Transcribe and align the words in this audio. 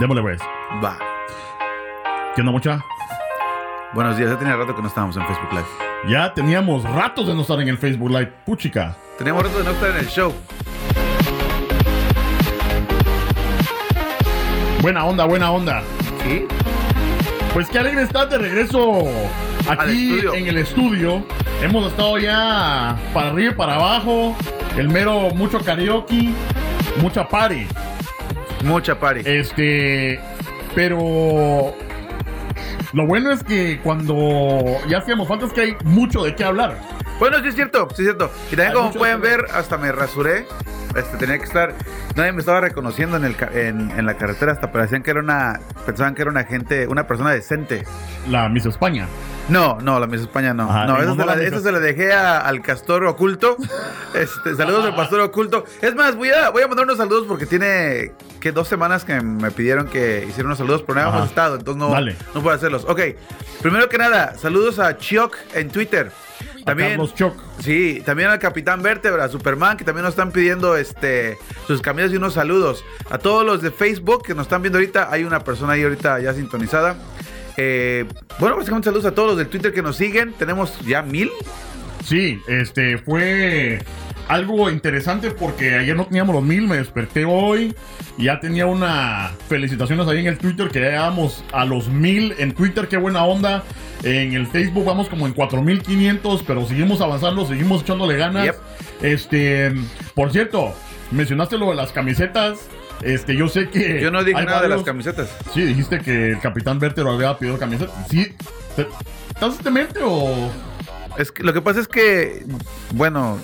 Démosle, 0.00 0.22
pues. 0.22 0.40
Va. 0.84 0.96
¿Qué 2.34 2.42
onda, 2.42 2.52
mucha? 2.52 2.84
Buenos 3.94 4.16
días, 4.16 4.30
ya 4.30 4.38
tenía 4.38 4.54
rato 4.54 4.76
que 4.76 4.80
no 4.80 4.86
estábamos 4.86 5.16
en 5.16 5.26
Facebook 5.26 5.50
Live. 5.50 5.66
Ya 6.08 6.32
teníamos 6.34 6.84
ratos 6.84 7.26
de 7.26 7.34
no 7.34 7.40
estar 7.40 7.60
en 7.60 7.68
el 7.68 7.78
Facebook 7.78 8.10
Live. 8.10 8.32
Puchica. 8.46 8.96
Teníamos 9.16 9.42
rato 9.42 9.58
de 9.58 9.64
no 9.64 9.70
estar 9.70 9.90
en 9.90 9.96
el 9.96 10.06
show. 10.06 10.32
Buena 14.82 15.04
onda, 15.04 15.24
buena 15.24 15.50
onda. 15.50 15.82
¿Sí? 16.22 16.46
Pues 17.52 17.68
qué 17.68 17.80
alegre 17.80 18.02
estar 18.02 18.28
de 18.28 18.38
regreso 18.38 19.02
aquí 19.68 20.20
en 20.32 20.46
el 20.46 20.58
estudio. 20.58 21.24
Hemos 21.60 21.90
estado 21.90 22.18
ya 22.18 22.96
para 23.12 23.30
arriba 23.30 23.52
y 23.52 23.54
para 23.56 23.74
abajo. 23.74 24.36
El 24.76 24.90
mero, 24.90 25.30
mucho 25.34 25.58
karaoke, 25.58 26.32
mucha 27.00 27.26
party. 27.26 27.66
Mucha 28.64 28.98
party. 28.98 29.22
Este, 29.24 30.20
pero 30.74 31.74
lo 32.92 33.06
bueno 33.06 33.30
es 33.32 33.42
que 33.44 33.80
cuando 33.82 34.76
ya 34.88 34.98
hacíamos 34.98 35.28
falta 35.28 35.46
es 35.46 35.52
que 35.52 35.60
hay 35.60 35.76
mucho 35.84 36.24
de 36.24 36.34
qué 36.34 36.44
hablar. 36.44 36.78
Bueno, 37.18 37.38
sí 37.42 37.48
es 37.48 37.54
cierto, 37.54 37.88
sí 37.90 38.02
es 38.02 38.08
cierto. 38.08 38.30
Y 38.46 38.56
también 38.56 38.68
Hay 38.68 38.74
como 38.74 38.92
pueden 38.92 39.20
ver, 39.20 39.44
hasta 39.52 39.76
me 39.76 39.90
rasuré. 39.92 40.46
Este, 40.96 41.16
tenía 41.18 41.38
que 41.38 41.44
estar. 41.44 41.74
Nadie 42.16 42.32
me 42.32 42.40
estaba 42.40 42.60
reconociendo 42.60 43.16
en, 43.16 43.24
el, 43.24 43.36
en, 43.52 43.90
en 43.90 44.06
la 44.06 44.14
carretera. 44.14 44.52
Hasta 44.52 44.72
parecían 44.72 45.02
que 45.02 45.10
era 45.10 45.20
una. 45.20 45.60
Pensaban 45.84 46.14
que 46.14 46.22
era 46.22 46.30
una 46.30 46.44
gente, 46.44 46.86
una 46.86 47.06
persona 47.06 47.30
decente. 47.30 47.84
La 48.28 48.48
Miss 48.48 48.66
España. 48.66 49.06
No, 49.48 49.78
no, 49.80 49.98
la 49.98 50.06
Miss 50.06 50.20
España 50.22 50.52
no. 50.52 50.68
Ajá, 50.68 50.84
no, 50.86 50.98
esa, 51.00 51.12
se 51.12 51.16
la 51.18 51.24
la, 51.26 51.36
Miss- 51.36 51.46
esa 51.46 51.60
se 51.60 51.72
la 51.72 51.78
dejé 51.80 52.12
a- 52.12 52.40
al 52.40 52.60
castor 52.62 53.04
oculto. 53.04 53.56
Este, 54.14 54.56
saludos 54.56 54.86
al 54.86 54.96
pastor 54.96 55.20
oculto. 55.20 55.64
Es 55.82 55.94
más, 55.94 56.16
voy 56.16 56.30
a, 56.30 56.48
voy 56.48 56.62
a 56.62 56.66
mandar 56.66 56.86
unos 56.86 56.96
saludos 56.96 57.26
porque 57.28 57.44
tiene 57.44 58.12
que 58.40 58.52
dos 58.52 58.66
semanas 58.66 59.04
que 59.04 59.20
me 59.20 59.50
pidieron 59.50 59.86
que 59.86 60.24
hiciera 60.26 60.46
unos 60.46 60.56
saludos, 60.58 60.82
pero 60.86 60.94
no 60.94 61.00
Ajá. 61.00 61.08
habíamos 61.10 61.28
estado, 61.28 61.56
entonces 61.56 61.78
no, 61.78 61.90
Dale. 61.90 62.16
no 62.34 62.40
puedo 62.42 62.56
hacerlos. 62.56 62.84
Ok, 62.88 63.00
primero 63.60 63.88
que 63.90 63.98
nada, 63.98 64.34
saludos 64.36 64.78
a 64.78 64.96
Chioc 64.96 65.36
en 65.54 65.68
Twitter. 65.68 66.10
A 66.62 66.64
También, 66.64 66.90
Carlos 66.92 67.14
Choc. 67.14 67.34
Sí, 67.60 68.02
también 68.04 68.30
al 68.30 68.38
Capitán 68.38 68.82
Vértebra, 68.82 69.24
a 69.24 69.28
Superman, 69.28 69.76
que 69.76 69.84
también 69.84 70.04
nos 70.04 70.12
están 70.12 70.32
pidiendo 70.32 70.74
este 70.76 71.36
sus 71.66 71.82
camisas 71.82 72.10
y 72.12 72.16
unos 72.16 72.32
saludos. 72.34 72.84
A 73.10 73.18
todos 73.18 73.44
los 73.44 73.60
de 73.62 73.70
Facebook 73.70 74.22
que 74.24 74.34
nos 74.34 74.46
están 74.46 74.62
viendo 74.62 74.78
ahorita, 74.78 75.08
hay 75.10 75.24
una 75.24 75.40
persona 75.44 75.74
ahí 75.74 75.82
ahorita 75.82 76.18
ya 76.20 76.32
sintonizada. 76.32 76.96
Eh, 77.60 78.06
bueno, 78.38 78.56
básicamente 78.56 78.86
saludos 78.86 79.04
a 79.04 79.14
todos 79.14 79.30
los 79.30 79.36
del 79.36 79.48
Twitter 79.48 79.72
que 79.72 79.82
nos 79.82 79.96
siguen. 79.96 80.32
Tenemos 80.32 80.78
ya 80.86 81.02
mil. 81.02 81.28
Sí, 82.04 82.40
este 82.46 82.98
fue 82.98 83.80
algo 84.28 84.70
interesante 84.70 85.32
porque 85.32 85.74
ayer 85.74 85.96
no 85.96 86.06
teníamos 86.06 86.34
los 86.36 86.44
mil, 86.44 86.68
me 86.68 86.76
desperté 86.76 87.24
hoy 87.24 87.74
y 88.16 88.24
ya 88.24 88.38
tenía 88.38 88.66
una 88.66 89.32
felicitaciones 89.48 90.06
ahí 90.06 90.20
en 90.20 90.28
el 90.28 90.38
Twitter 90.38 90.68
que 90.68 90.80
ya 90.80 90.90
llegamos 90.90 91.42
a 91.52 91.64
los 91.64 91.88
mil 91.88 92.34
en 92.38 92.52
Twitter, 92.54 92.86
qué 92.86 92.96
buena 92.96 93.24
onda. 93.24 93.64
En 94.04 94.34
el 94.34 94.46
Facebook 94.46 94.84
vamos 94.84 95.08
como 95.08 95.26
en 95.26 95.32
4500, 95.32 96.44
pero 96.44 96.64
seguimos 96.64 97.00
avanzando, 97.00 97.44
seguimos 97.44 97.82
echándole 97.82 98.16
ganas. 98.16 98.44
Yep. 98.44 98.56
Este, 99.02 99.72
por 100.14 100.30
cierto, 100.30 100.74
mencionaste 101.10 101.58
lo 101.58 101.70
de 101.70 101.74
las 101.74 101.90
camisetas. 101.90 102.68
Este, 103.02 103.36
yo 103.36 103.48
sé 103.48 103.68
que 103.70 104.00
Yo 104.02 104.10
no 104.10 104.24
dije 104.24 104.44
nada 104.44 104.62
de 104.62 104.68
las 104.68 104.82
camisetas. 104.82 105.28
Sí, 105.54 105.62
dijiste 105.62 106.00
que 106.00 106.30
el 106.32 106.40
Capitán 106.40 106.78
Vértero 106.78 107.10
había 107.12 107.36
pedido 107.38 107.58
camisetas. 107.58 107.94
Sí, 108.10 108.34
¿te- 108.76 108.88
¿estás 109.28 109.62
demente 109.62 110.00
o...? 110.02 110.50
Es 111.16 111.32
que, 111.32 111.42
lo 111.42 111.52
que 111.52 111.60
pasa 111.60 111.80
es 111.80 111.88
que, 111.88 112.44
bueno, 112.94 113.38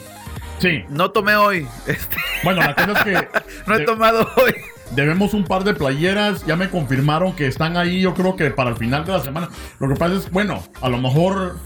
Sí, 0.60 0.84
no 0.88 1.10
tomé 1.10 1.34
hoy. 1.36 1.66
Este, 1.86 2.16
bueno, 2.44 2.60
la 2.60 2.74
cosa 2.74 2.92
es 2.92 3.04
que 3.04 3.28
no 3.66 3.74
he 3.74 3.78
de- 3.80 3.84
tomado 3.84 4.28
hoy. 4.36 4.54
debemos 4.92 5.34
un 5.34 5.44
par 5.44 5.64
de 5.64 5.74
playeras. 5.74 6.46
Ya 6.46 6.54
me 6.56 6.70
confirmaron 6.70 7.34
que 7.34 7.46
están 7.48 7.76
ahí, 7.76 8.00
yo 8.00 8.14
creo 8.14 8.36
que 8.36 8.50
para 8.50 8.70
el 8.70 8.76
final 8.76 9.04
de 9.04 9.12
la 9.12 9.20
semana. 9.20 9.48
Lo 9.80 9.88
que 9.88 9.94
pasa 9.96 10.14
es, 10.14 10.30
bueno, 10.30 10.62
a 10.80 10.88
lo 10.88 10.98
mejor 10.98 11.58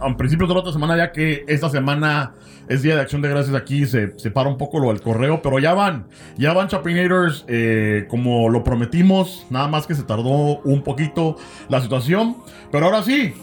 a 0.00 0.16
principios 0.16 0.48
de 0.48 0.54
la 0.54 0.60
otra 0.60 0.72
semana, 0.72 0.96
ya 0.96 1.12
que 1.12 1.44
esta 1.48 1.68
semana 1.68 2.32
es 2.68 2.82
Día 2.82 2.94
de 2.96 3.00
Acción 3.02 3.22
de 3.22 3.28
Gracias 3.28 3.54
aquí, 3.56 3.86
se, 3.86 4.18
se 4.18 4.30
para 4.30 4.48
un 4.48 4.58
poco 4.58 4.78
lo 4.78 4.88
del 4.88 5.00
correo, 5.00 5.40
pero 5.42 5.58
ya 5.58 5.74
van, 5.74 6.06
ya 6.36 6.52
van 6.52 6.68
Chapinators, 6.68 7.44
eh, 7.48 8.06
como 8.08 8.48
lo 8.48 8.62
prometimos, 8.62 9.46
nada 9.50 9.68
más 9.68 9.86
que 9.86 9.94
se 9.94 10.02
tardó 10.02 10.58
un 10.60 10.82
poquito 10.82 11.36
la 11.68 11.80
situación, 11.80 12.36
pero 12.70 12.86
ahora 12.86 13.02
sí, 13.02 13.34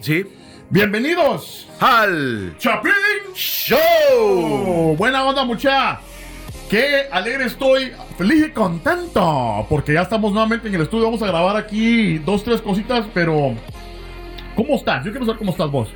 Sí. 0.00 0.24
bienvenidos, 0.70 1.68
Al 1.80 2.54
Chapin 2.58 2.92
show. 3.34 3.78
Oh, 3.78 4.94
buena 4.96 5.24
onda, 5.24 5.44
mucha. 5.44 6.00
Qué 6.68 7.06
alegre 7.12 7.44
estoy, 7.44 7.92
feliz 8.18 8.46
y 8.48 8.50
contento, 8.50 9.64
porque 9.68 9.92
ya 9.94 10.02
estamos 10.02 10.32
nuevamente 10.32 10.66
en 10.68 10.74
el 10.74 10.80
estudio. 10.82 11.04
Vamos 11.04 11.22
a 11.22 11.26
grabar 11.28 11.56
aquí 11.56 12.18
dos, 12.18 12.42
tres 12.42 12.60
cositas, 12.60 13.06
pero 13.14 13.54
¿cómo 14.56 14.74
estás? 14.76 15.04
Yo 15.04 15.10
quiero 15.12 15.26
saber 15.26 15.38
cómo 15.38 15.52
estás 15.52 15.70
vos. 15.70 15.88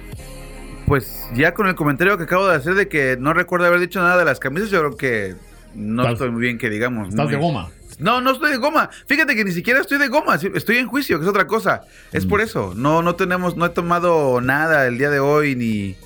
Pues 0.86 1.28
ya 1.34 1.54
con 1.54 1.66
el 1.68 1.74
comentario 1.74 2.16
que 2.18 2.24
acabo 2.24 2.48
de 2.48 2.56
hacer 2.56 2.74
de 2.74 2.88
que 2.88 3.16
no 3.18 3.32
recuerdo 3.32 3.66
haber 3.66 3.80
dicho 3.80 4.00
nada 4.00 4.18
de 4.18 4.24
las 4.24 4.40
camisas, 4.40 4.70
yo 4.70 4.78
creo 4.80 4.96
que 4.96 5.34
no 5.74 6.02
Estás- 6.02 6.14
estoy 6.14 6.30
muy 6.30 6.40
bien 6.42 6.58
que 6.58 6.68
digamos. 6.70 7.08
Estás 7.10 7.26
Muy- 7.26 7.34
de 7.34 7.40
goma. 7.40 7.70
No, 7.98 8.20
no 8.22 8.30
estoy 8.32 8.50
de 8.50 8.56
goma. 8.56 8.88
Fíjate 9.06 9.36
que 9.36 9.44
ni 9.44 9.52
siquiera 9.52 9.80
estoy 9.80 9.98
de 9.98 10.08
goma. 10.08 10.34
Estoy 10.36 10.78
en 10.78 10.86
juicio, 10.86 11.18
que 11.18 11.24
es 11.24 11.28
otra 11.28 11.46
cosa. 11.46 11.82
Es 12.12 12.24
Mm. 12.24 12.28
por 12.30 12.40
eso. 12.40 12.72
No, 12.74 13.02
no 13.02 13.14
tenemos, 13.14 13.56
no 13.58 13.66
he 13.66 13.68
tomado 13.68 14.40
nada 14.40 14.86
el 14.86 14.96
día 14.96 15.10
de 15.10 15.20
hoy 15.20 15.54
ni 15.54 15.96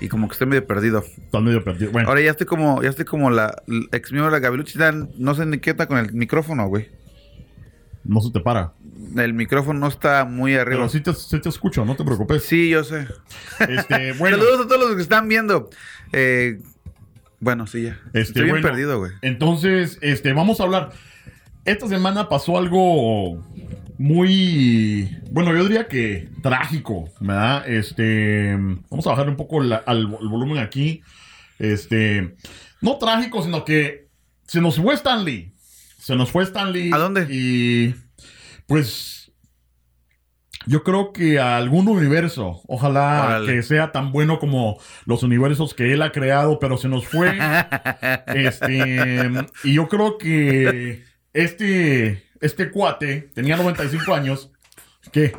y 0.00 0.08
como 0.08 0.26
que 0.28 0.32
estoy 0.32 0.48
medio 0.48 0.66
perdido. 0.66 1.04
Estás 1.16 1.40
medio 1.42 1.62
perdido. 1.62 1.92
Bueno, 1.92 2.08
Ahora 2.08 2.20
ya 2.22 2.32
estoy 2.32 2.46
como, 2.48 2.82
ya 2.82 2.88
estoy 2.90 3.04
como 3.04 3.30
la, 3.30 3.62
la 3.68 3.86
ex 3.96 4.10
miembro 4.10 4.32
de 4.32 4.40
la 4.40 4.40
Gaviluchi. 4.40 4.78
ya 4.78 4.90
No 5.16 5.34
sé 5.36 5.46
ni 5.46 5.58
qué 5.58 5.70
está 5.70 5.86
con 5.86 5.98
el 5.98 6.12
micrófono, 6.12 6.66
güey. 6.66 6.88
no 8.02 8.20
se 8.20 8.32
te 8.32 8.40
para. 8.40 8.72
El 9.16 9.34
micrófono 9.34 9.80
no 9.80 9.88
está 9.88 10.24
muy 10.24 10.54
arriba. 10.54 10.76
Pero 10.78 10.88
sí 10.88 11.00
te, 11.00 11.12
sí 11.14 11.40
te 11.40 11.48
escucho, 11.48 11.84
no 11.84 11.96
te 11.96 12.04
preocupes. 12.04 12.44
Sí, 12.44 12.68
yo 12.70 12.84
sé. 12.84 13.06
Este, 13.68 14.12
bueno, 14.18 14.36
Saludos 14.38 14.66
a 14.66 14.68
todos 14.68 14.80
los 14.88 14.96
que 14.96 15.02
están 15.02 15.28
viendo. 15.28 15.70
Eh, 16.12 16.60
bueno, 17.40 17.66
sí, 17.66 17.82
ya. 17.82 18.00
Este, 18.06 18.20
estoy 18.20 18.42
bien 18.44 18.54
bueno, 18.56 18.68
perdido, 18.68 18.98
güey. 18.98 19.12
Entonces, 19.22 19.98
este, 20.00 20.32
vamos 20.32 20.60
a 20.60 20.64
hablar. 20.64 20.92
Esta 21.64 21.88
semana 21.88 22.28
pasó 22.28 22.58
algo 22.58 23.42
muy, 23.98 25.18
bueno, 25.30 25.54
yo 25.54 25.62
diría 25.64 25.86
que 25.88 26.28
trágico, 26.42 27.08
¿verdad? 27.20 27.68
Este, 27.68 28.54
vamos 28.90 29.06
a 29.06 29.10
bajar 29.10 29.28
un 29.28 29.36
poco 29.36 29.62
la- 29.62 29.76
al 29.86 29.98
el 30.00 30.28
volumen 30.28 30.58
aquí. 30.58 31.02
Este, 31.58 32.34
no 32.80 32.98
trágico, 32.98 33.42
sino 33.42 33.64
que 33.64 34.08
se 34.46 34.60
nos 34.60 34.76
fue 34.76 34.94
Stanley. 34.94 35.52
Se 35.98 36.16
nos 36.16 36.30
fue 36.30 36.44
Stanley. 36.44 36.90
¿A 36.92 36.98
dónde? 36.98 37.26
Y 37.30 37.94
pues 38.66 39.24
yo 40.66 40.82
creo 40.82 41.12
que 41.12 41.38
a 41.38 41.56
algún 41.56 41.88
universo, 41.88 42.62
ojalá 42.66 43.24
Órale. 43.26 43.52
que 43.52 43.62
sea 43.62 43.92
tan 43.92 44.12
bueno 44.12 44.38
como 44.38 44.78
los 45.04 45.22
universos 45.22 45.74
que 45.74 45.92
él 45.92 46.02
ha 46.02 46.12
creado, 46.12 46.58
pero 46.58 46.76
se 46.78 46.88
nos 46.88 47.06
fue. 47.06 47.36
Este, 48.26 49.30
y 49.64 49.74
yo 49.74 49.88
creo 49.88 50.18
que 50.18 51.04
este, 51.32 52.24
este 52.40 52.70
cuate 52.70 53.30
tenía 53.34 53.56
95 53.56 54.14
años. 54.14 54.50
¿Qué? 55.12 55.32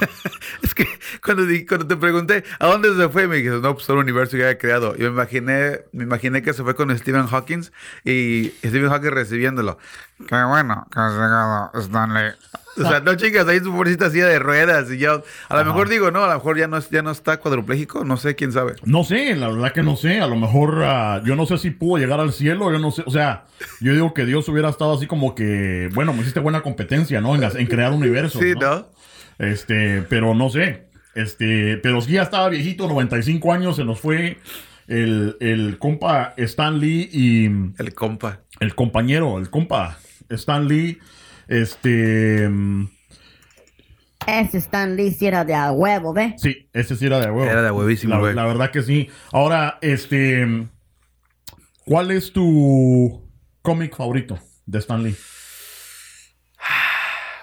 Es 0.62 0.74
que 0.74 0.86
cuando, 1.24 1.44
cuando 1.68 1.86
te 1.86 1.96
pregunté 1.96 2.44
a 2.58 2.66
dónde 2.66 2.94
se 2.94 3.08
fue, 3.08 3.28
me 3.28 3.36
dijiste, 3.36 3.58
no, 3.60 3.74
pues 3.74 3.86
todo 3.86 3.98
el 3.98 4.02
universo 4.04 4.36
que 4.36 4.44
había 4.44 4.58
creado. 4.58 4.94
Y 4.96 5.02
me 5.02 5.08
imaginé, 5.08 5.80
me 5.92 6.04
imaginé 6.04 6.42
que 6.42 6.52
se 6.52 6.62
fue 6.62 6.74
con 6.74 6.96
Stephen 6.96 7.26
Hawking 7.26 7.62
y 8.04 8.52
Stephen 8.64 8.88
Hawking 8.88 9.10
recibiéndolo. 9.10 9.78
Qué 10.26 10.42
bueno 10.44 10.86
que 10.92 10.98
has 10.98 11.12
llegado, 11.12 11.70
Stanley. 11.74 12.32
O 12.78 12.82
sea, 12.82 13.00
no 13.00 13.14
chicas, 13.14 13.48
ahí 13.48 13.60
su 13.60 13.72
pobrecita 13.72 14.10
silla 14.10 14.26
de 14.26 14.38
ruedas 14.38 14.90
y 14.90 14.98
yo, 14.98 15.22
a 15.48 15.54
lo 15.54 15.60
Ajá. 15.60 15.64
mejor 15.64 15.88
digo, 15.88 16.10
no, 16.10 16.24
a 16.24 16.28
lo 16.28 16.34
mejor 16.34 16.58
ya 16.58 16.68
no, 16.68 16.78
ya 16.78 17.00
no 17.00 17.10
está 17.10 17.38
cuadrupléjico, 17.38 18.04
no 18.04 18.18
sé, 18.18 18.34
quién 18.34 18.52
sabe. 18.52 18.74
No 18.84 19.02
sé, 19.02 19.34
la 19.34 19.48
verdad 19.48 19.72
que 19.72 19.82
no 19.82 19.96
sé. 19.96 20.20
A 20.20 20.26
lo 20.26 20.36
mejor 20.36 20.82
ah, 20.84 21.22
yo 21.24 21.36
no 21.36 21.46
sé 21.46 21.56
si 21.58 21.70
pudo 21.70 21.98
llegar 21.98 22.20
al 22.20 22.32
cielo, 22.32 22.70
yo 22.70 22.78
no 22.78 22.90
sé. 22.90 23.02
O 23.06 23.10
sea, 23.10 23.46
yo 23.80 23.92
digo 23.92 24.12
que 24.12 24.26
Dios 24.26 24.48
hubiera 24.48 24.68
estado 24.68 24.94
así 24.94 25.06
como 25.06 25.34
que, 25.34 25.88
bueno, 25.94 26.12
me 26.12 26.20
hiciste 26.20 26.40
buena 26.40 26.60
competencia, 26.60 27.20
¿no? 27.20 27.34
En, 27.34 27.42
en 27.44 27.66
crear 27.66 27.92
universos. 27.92 28.40
Sí, 28.42 28.52
¿no? 28.54 28.60
¿no? 28.60 28.88
Este, 29.38 30.02
pero 30.02 30.34
no 30.34 30.48
sé. 30.50 30.88
Este, 31.14 31.78
pero 31.78 32.00
sí 32.00 32.12
ya 32.12 32.22
estaba 32.22 32.48
viejito, 32.48 32.88
95 32.88 33.52
años, 33.52 33.76
se 33.76 33.84
nos 33.84 34.00
fue 34.00 34.38
el, 34.86 35.36
el 35.40 35.78
compa 35.78 36.34
Stan 36.36 36.78
Lee 36.78 37.08
y 37.12 37.46
El 37.82 37.94
compa. 37.94 38.40
el 38.60 38.74
compañero, 38.74 39.38
el 39.38 39.48
compa 39.50 39.98
Stan 40.28 40.68
Lee. 40.68 40.98
Este, 41.48 42.50
Ese 44.26 44.58
Stan 44.58 44.96
Lee 44.96 45.12
sí 45.12 45.26
era 45.26 45.44
de 45.44 45.54
a 45.54 45.70
huevo, 45.72 46.12
¿ve? 46.12 46.34
sí, 46.38 46.68
ese 46.72 46.96
sí 46.96 47.06
era 47.06 47.20
de 47.20 47.30
huevo. 47.30 47.44
Era 47.50 47.62
de 47.62 47.70
huevísimo, 47.70 48.14
La, 48.14 48.20
güey. 48.20 48.34
la 48.34 48.44
verdad 48.44 48.70
que 48.70 48.82
sí. 48.82 49.08
Ahora, 49.32 49.78
este, 49.80 50.66
¿cuál 51.84 52.10
es 52.10 52.32
tu 52.32 53.22
cómic 53.62 53.96
favorito 53.96 54.38
de 54.66 54.78
Stan 54.80 55.02
Lee? 55.02 55.14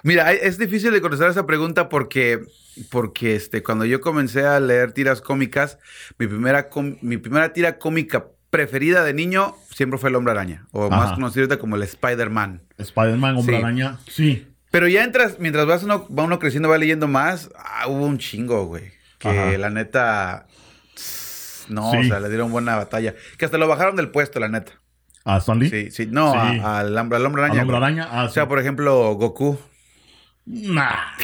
Mira, 0.04 0.32
es 0.32 0.58
difícil 0.58 0.92
de 0.92 1.00
contestar 1.00 1.30
esa 1.30 1.46
pregunta 1.46 1.88
porque, 1.88 2.40
porque 2.90 3.34
este, 3.34 3.62
cuando 3.62 3.84
yo 3.86 4.00
comencé 4.00 4.44
a 4.46 4.60
leer 4.60 4.92
tiras 4.92 5.20
cómicas, 5.20 5.78
mi 6.18 6.26
primera, 6.28 6.68
mi 7.02 7.16
primera 7.16 7.52
tira 7.52 7.78
cómica 7.78 8.26
preferida 8.50 9.02
de 9.02 9.14
niño 9.14 9.56
siempre 9.74 9.98
fue 9.98 10.10
el 10.10 10.16
Hombre 10.16 10.32
Araña. 10.32 10.66
O 10.72 10.88
más 10.90 11.12
Ajá. 11.12 11.20
ahorita 11.24 11.58
como 11.58 11.74
el 11.76 11.82
Spider-Man. 11.82 12.62
Spider-Man, 12.78 13.36
Hombre 13.38 13.56
Sí. 13.56 13.62
Araña. 13.62 13.98
Sí. 14.06 14.46
Pero 14.70 14.88
ya 14.88 15.04
entras, 15.04 15.38
mientras 15.38 15.66
vas 15.66 15.82
uno, 15.84 16.06
va 16.14 16.24
uno 16.24 16.38
creciendo, 16.38 16.68
va 16.68 16.76
leyendo 16.78 17.08
más, 17.08 17.50
ah, 17.56 17.88
hubo 17.88 18.04
un 18.04 18.18
chingo, 18.18 18.66
güey. 18.66 18.92
Que 19.18 19.28
Ajá. 19.28 19.58
la 19.58 19.70
neta. 19.70 20.46
tss, 20.94 21.66
No, 21.70 21.90
Sí. 21.92 21.96
o 21.96 22.04
sea, 22.04 22.20
le 22.20 22.28
dieron 22.28 22.52
buena 22.52 22.76
batalla. 22.76 23.14
Que 23.38 23.46
hasta 23.46 23.56
lo 23.56 23.66
bajaron 23.66 23.96
del 23.96 24.10
puesto, 24.10 24.38
la 24.38 24.48
neta. 24.48 24.72
¿A 25.24 25.38
Stan 25.38 25.58
Lee? 25.58 25.70
Sí, 25.70 25.90
sí. 25.90 26.06
No, 26.10 26.32
Sí. 26.32 26.60
a- 26.62 26.80
al 26.80 26.96
hombre, 26.98 27.16
al 27.16 27.24
hombre 27.24 27.42
araña. 27.42 27.62
¿Al 27.62 27.68
Hombre. 27.70 27.76
Araña? 27.78 28.08
Ah, 28.10 28.24
O 28.24 28.28
sea, 28.28 28.46
por 28.48 28.58
ejemplo, 28.58 29.14
Goku. 29.14 29.58
Nah. 30.46 30.94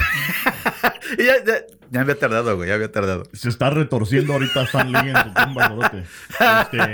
Ya, 1.17 1.43
ya, 1.45 1.65
ya 1.89 2.01
había 2.01 2.17
tardado, 2.17 2.55
güey, 2.55 2.69
ya 2.69 2.75
había 2.75 2.91
tardado. 2.91 3.23
Se 3.33 3.49
está 3.49 3.69
retorciendo 3.69 4.33
ahorita 4.33 4.63
Stan 4.63 4.89
Lee 4.91 5.09
en 5.09 5.15
su 5.17 5.33
tumba, 5.33 5.67
borote. 5.67 6.03
Este, 6.61 6.93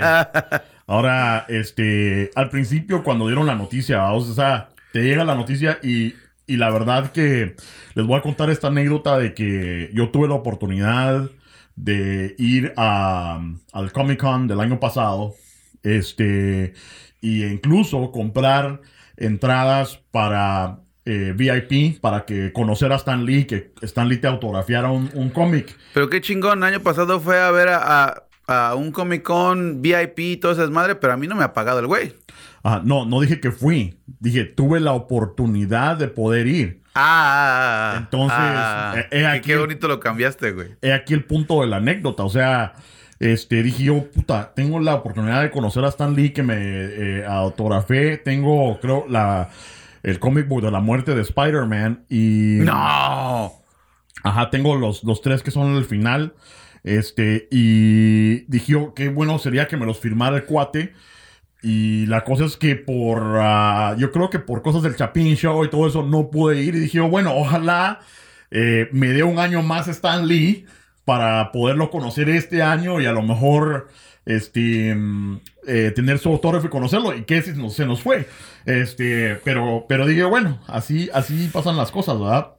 ahora, 0.86 1.46
este, 1.48 2.30
al 2.34 2.50
principio 2.50 3.04
cuando 3.04 3.26
dieron 3.28 3.46
la 3.46 3.54
noticia, 3.54 3.98
vamos, 3.98 4.28
o 4.28 4.34
sea, 4.34 4.70
te 4.92 5.02
llega 5.02 5.24
la 5.24 5.36
noticia 5.36 5.78
y, 5.82 6.14
y 6.46 6.56
la 6.56 6.70
verdad 6.70 7.12
que 7.12 7.54
les 7.94 8.06
voy 8.06 8.18
a 8.18 8.22
contar 8.22 8.50
esta 8.50 8.68
anécdota 8.68 9.18
de 9.18 9.34
que 9.34 9.90
yo 9.94 10.10
tuve 10.10 10.26
la 10.26 10.34
oportunidad 10.34 11.30
de 11.76 12.34
ir 12.38 12.72
a, 12.76 13.40
al 13.72 13.92
Comic 13.92 14.20
Con 14.20 14.48
del 14.48 14.60
año 14.60 14.80
pasado, 14.80 15.34
este, 15.84 16.74
y 17.20 17.44
incluso 17.44 18.10
comprar 18.10 18.80
entradas 19.16 20.00
para 20.10 20.80
eh, 21.08 21.32
VIP 21.34 22.00
para 22.00 22.24
que 22.26 22.52
conocer 22.52 22.92
a 22.92 22.96
Stan 22.96 23.24
Lee, 23.24 23.44
que 23.46 23.72
Stan 23.82 24.08
Lee 24.08 24.18
te 24.18 24.26
autografiara 24.28 24.90
un, 24.90 25.10
un 25.14 25.30
cómic. 25.30 25.74
Pero 25.94 26.08
qué 26.10 26.20
chingón, 26.20 26.58
el 26.58 26.64
año 26.74 26.80
pasado 26.80 27.18
fue 27.20 27.40
a 27.40 27.50
ver 27.50 27.68
a, 27.68 28.04
a- 28.04 28.22
a 28.70 28.74
un 28.74 28.92
Comic 28.92 29.22
Con 29.24 29.82
VIP 29.82 30.18
y 30.20 30.36
todo 30.38 30.52
esas 30.52 30.70
madre, 30.70 30.94
pero 30.94 31.12
a 31.12 31.16
mí 31.18 31.26
no 31.26 31.34
me 31.36 31.44
ha 31.44 31.52
pagado 31.52 31.80
el 31.80 31.86
güey. 31.86 32.14
Ah, 32.64 32.80
no, 32.84 33.04
no 33.04 33.20
dije 33.20 33.40
que 33.40 33.50
fui. 33.52 33.98
Dije, 34.20 34.44
tuve 34.44 34.80
la 34.80 34.92
oportunidad 34.92 35.96
de 35.98 36.08
poder 36.08 36.46
ir. 36.46 36.80
Ah, 36.94 37.94
Entonces, 37.98 38.38
eh, 38.40 39.06
eh, 39.10 39.18
qué- 39.20 39.26
aquí- 39.26 39.46
qué 39.48 39.56
bonito 39.58 39.86
lo 39.88 40.00
cambiaste, 40.00 40.52
güey. 40.52 40.68
He 40.82 40.92
aquí 40.92 41.14
el 41.14 41.24
punto 41.24 41.60
de 41.60 41.66
la 41.68 41.76
anécdota. 41.76 42.24
O 42.24 42.30
sea, 42.30 42.74
este, 43.20 43.62
dije 43.62 43.84
yo, 43.84 44.10
puta, 44.10 44.52
tengo 44.54 44.80
la 44.80 44.94
oportunidad 44.94 45.42
de 45.42 45.50
conocer 45.50 45.84
a 45.84 45.88
Stan 45.88 46.14
Lee 46.14 46.30
que 46.30 46.42
me 46.42 46.56
eh, 46.58 47.24
autografé. 47.26 48.16
Tengo, 48.16 48.78
creo, 48.80 49.04
la, 49.08 49.50
el 50.02 50.18
comic 50.18 50.48
book 50.48 50.62
de 50.62 50.70
la 50.70 50.80
muerte 50.80 51.14
de 51.14 51.22
Spider-Man. 51.22 52.04
Y. 52.08 52.58
No. 52.60 53.52
Ajá, 54.22 54.50
tengo 54.50 54.76
los, 54.76 55.04
los 55.04 55.22
tres 55.22 55.42
que 55.42 55.50
son 55.50 55.76
el 55.76 55.84
final. 55.84 56.34
Este, 56.84 57.48
y 57.50 58.40
dije 58.50 58.72
yo, 58.72 58.94
qué 58.94 59.08
bueno 59.08 59.38
sería 59.38 59.68
que 59.68 59.76
me 59.76 59.86
los 59.86 59.98
firmara 59.98 60.36
el 60.36 60.44
cuate. 60.44 60.92
Y 61.62 62.06
la 62.06 62.22
cosa 62.22 62.44
es 62.44 62.56
que 62.56 62.76
por, 62.76 63.38
ah, 63.40 63.96
yo 63.98 64.12
creo 64.12 64.30
que 64.30 64.38
por 64.38 64.62
cosas 64.62 64.82
del 64.82 64.96
Chapin 64.96 65.34
Show 65.34 65.64
y 65.64 65.70
todo 65.70 65.88
eso 65.88 66.04
no 66.04 66.30
pude 66.30 66.62
ir. 66.62 66.74
Y 66.76 66.80
dije 66.80 66.98
yo, 66.98 67.08
bueno, 67.08 67.34
ojalá 67.34 68.00
eh, 68.50 68.88
me 68.92 69.08
dé 69.08 69.24
un 69.24 69.38
año 69.38 69.62
más 69.62 69.88
Stan 69.88 70.26
Lee 70.26 70.66
para 71.04 71.50
poderlo 71.52 71.90
conocer 71.90 72.28
este 72.28 72.62
año 72.62 73.00
y 73.00 73.06
a 73.06 73.12
lo 73.12 73.22
mejor 73.22 73.88
este 74.28 74.96
eh, 75.66 75.92
tener 75.96 76.18
su 76.18 76.28
autógrafo 76.28 76.66
y 76.66 76.70
conocerlo. 76.70 77.14
Y 77.16 77.24
que 77.24 77.42
se 77.42 77.54
nos, 77.54 77.74
se 77.74 77.86
nos 77.86 78.02
fue. 78.02 78.28
Este, 78.64 79.40
pero, 79.44 79.86
pero 79.88 80.06
dije, 80.06 80.24
bueno, 80.24 80.60
así, 80.66 81.10
así 81.12 81.48
pasan 81.52 81.76
las 81.76 81.90
cosas, 81.90 82.20
¿verdad? 82.20 82.54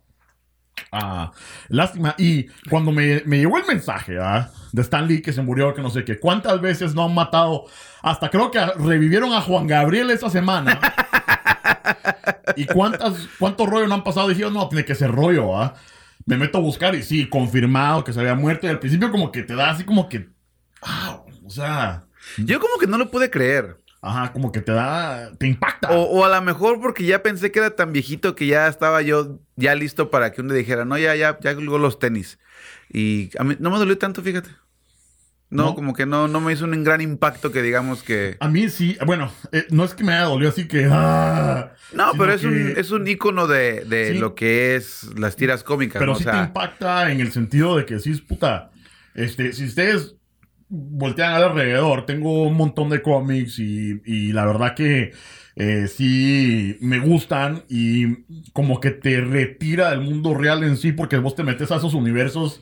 Ah, 0.92 1.32
lástima. 1.68 2.16
Y 2.18 2.48
cuando 2.70 2.92
me, 2.92 3.22
me 3.26 3.38
llegó 3.38 3.58
el 3.58 3.66
mensaje 3.66 4.14
¿verdad? 4.14 4.52
de 4.72 4.82
Stan 4.82 5.08
Lee 5.08 5.22
que 5.22 5.34
se 5.34 5.42
murió, 5.42 5.74
que 5.74 5.82
no 5.82 5.90
sé 5.90 6.04
qué, 6.04 6.20
¿cuántas 6.20 6.60
veces 6.62 6.96
no 6.96 7.06
han 7.06 7.14
matado? 7.14 7.66
Hasta 8.02 8.30
creo 8.30 8.52
que 8.52 8.66
revivieron 8.78 9.34
a 9.34 9.42
Juan 9.42 9.68
Gabriel 9.68 10.10
esta 10.10 10.30
semana. 10.30 10.80
¿Y 12.56 12.66
cuántas, 12.66 13.28
cuántos 13.38 13.70
rollos 13.70 13.88
no 13.88 13.96
han 13.96 14.04
pasado? 14.04 14.28
Dije, 14.28 14.50
no, 14.50 14.68
tiene 14.70 14.86
que 14.86 14.96
ser 14.96 15.12
rollo, 15.12 15.58
¿ah? 15.58 15.76
Me 16.26 16.38
meto 16.38 16.58
a 16.58 16.62
buscar 16.62 16.96
y 16.96 17.04
sí, 17.04 17.28
confirmado 17.28 18.04
que 18.04 18.14
se 18.14 18.20
había 18.20 18.36
muerto. 18.36 18.68
Y 18.68 18.70
al 18.70 18.80
principio 18.80 19.12
como 19.12 19.32
que 19.32 19.44
te 19.44 19.56
da 19.56 19.72
así 19.72 19.84
como 19.84 20.10
que... 20.10 20.30
ah, 20.82 21.09
o 21.50 21.52
sea... 21.52 22.06
Yo 22.38 22.60
como 22.60 22.78
que 22.80 22.86
no 22.88 22.98
lo 22.98 23.10
pude 23.10 23.30
creer. 23.30 23.78
Ajá, 24.02 24.32
como 24.32 24.52
que 24.52 24.62
te 24.62 24.72
da... 24.72 25.32
Te 25.38 25.48
impacta. 25.48 25.90
O, 25.92 26.04
o 26.04 26.24
a 26.26 26.30
lo 26.30 26.42
mejor 26.42 26.80
porque 26.80 27.06
ya 27.06 27.24
pensé 27.24 27.52
que 27.52 27.60
era 27.60 27.72
tan 27.76 27.92
viejito 27.92 28.36
que 28.36 28.46
ya 28.48 28.68
estaba 28.68 29.02
yo 29.02 29.40
ya 29.56 29.74
listo 29.76 30.10
para 30.12 30.32
que 30.32 30.42
uno 30.42 30.54
dijera, 30.54 30.86
no, 30.86 30.98
ya, 30.98 31.16
ya, 31.16 31.38
ya 31.42 31.56
colgó 31.56 31.78
los 31.80 31.98
tenis. 32.00 32.40
Y 32.92 33.32
a 33.40 33.44
mí 33.44 33.56
no 33.60 33.72
me 33.72 33.78
dolió 33.80 33.98
tanto, 33.98 34.22
fíjate. 34.22 34.50
No, 35.50 35.64
¿No? 35.64 35.76
como 35.76 35.94
que 35.96 36.06
no, 36.06 36.28
no 36.28 36.40
me 36.40 36.54
hizo 36.54 36.66
un 36.66 36.84
gran 36.84 37.02
impacto 37.02 37.52
que 37.52 37.64
digamos 37.64 38.04
que... 38.04 38.38
A 38.40 38.48
mí 38.48 38.70
sí, 38.70 38.96
bueno, 39.08 39.32
eh, 39.52 39.66
no 39.72 39.84
es 39.84 39.96
que 39.96 40.04
me 40.04 40.14
haya 40.14 40.26
dolido 40.26 40.52
así 40.52 40.68
que... 40.68 40.88
ah, 40.92 41.72
No, 41.92 42.12
pero 42.18 42.34
es, 42.34 42.44
un, 42.44 42.74
es 42.78 42.92
un 42.92 43.08
ícono 43.08 43.48
de, 43.48 43.84
de 43.86 44.12
Sí. 44.14 44.18
lo 44.20 44.36
que 44.36 44.76
es 44.76 45.10
las 45.18 45.36
tiras 45.36 45.64
cómicas, 45.64 46.00
Pero 46.00 46.14
¿no? 46.14 46.20
sí 46.20 46.28
o 46.28 46.32
te 46.32 46.38
impacta 46.38 47.12
en 47.12 47.20
el 47.22 47.32
sentido 47.32 47.76
de 47.78 47.86
que 47.86 47.98
sí 47.98 48.12
es 48.12 48.22
puta. 48.22 48.70
Este, 49.16 49.52
si 49.54 49.66
ustedes 49.66 50.16
voltean 50.70 51.34
al 51.34 51.44
alrededor, 51.44 52.06
tengo 52.06 52.44
un 52.44 52.56
montón 52.56 52.90
de 52.90 53.02
cómics 53.02 53.60
y, 53.60 54.02
y 54.06 54.32
la 54.32 54.46
verdad 54.46 54.76
que 54.76 55.12
eh, 55.56 55.88
sí 55.88 56.78
me 56.80 57.00
gustan 57.00 57.66
y 57.68 58.24
como 58.54 58.80
que 58.80 58.92
te 58.92 59.20
retira 59.20 59.90
del 59.90 60.00
mundo 60.00 60.34
real 60.34 60.64
en 60.64 60.78
sí 60.78 60.94
porque 60.94 61.18
vos 61.18 61.36
te 61.36 61.44
metes 61.44 61.70
a 61.72 61.76
esos 61.76 61.94
universos 61.94 62.62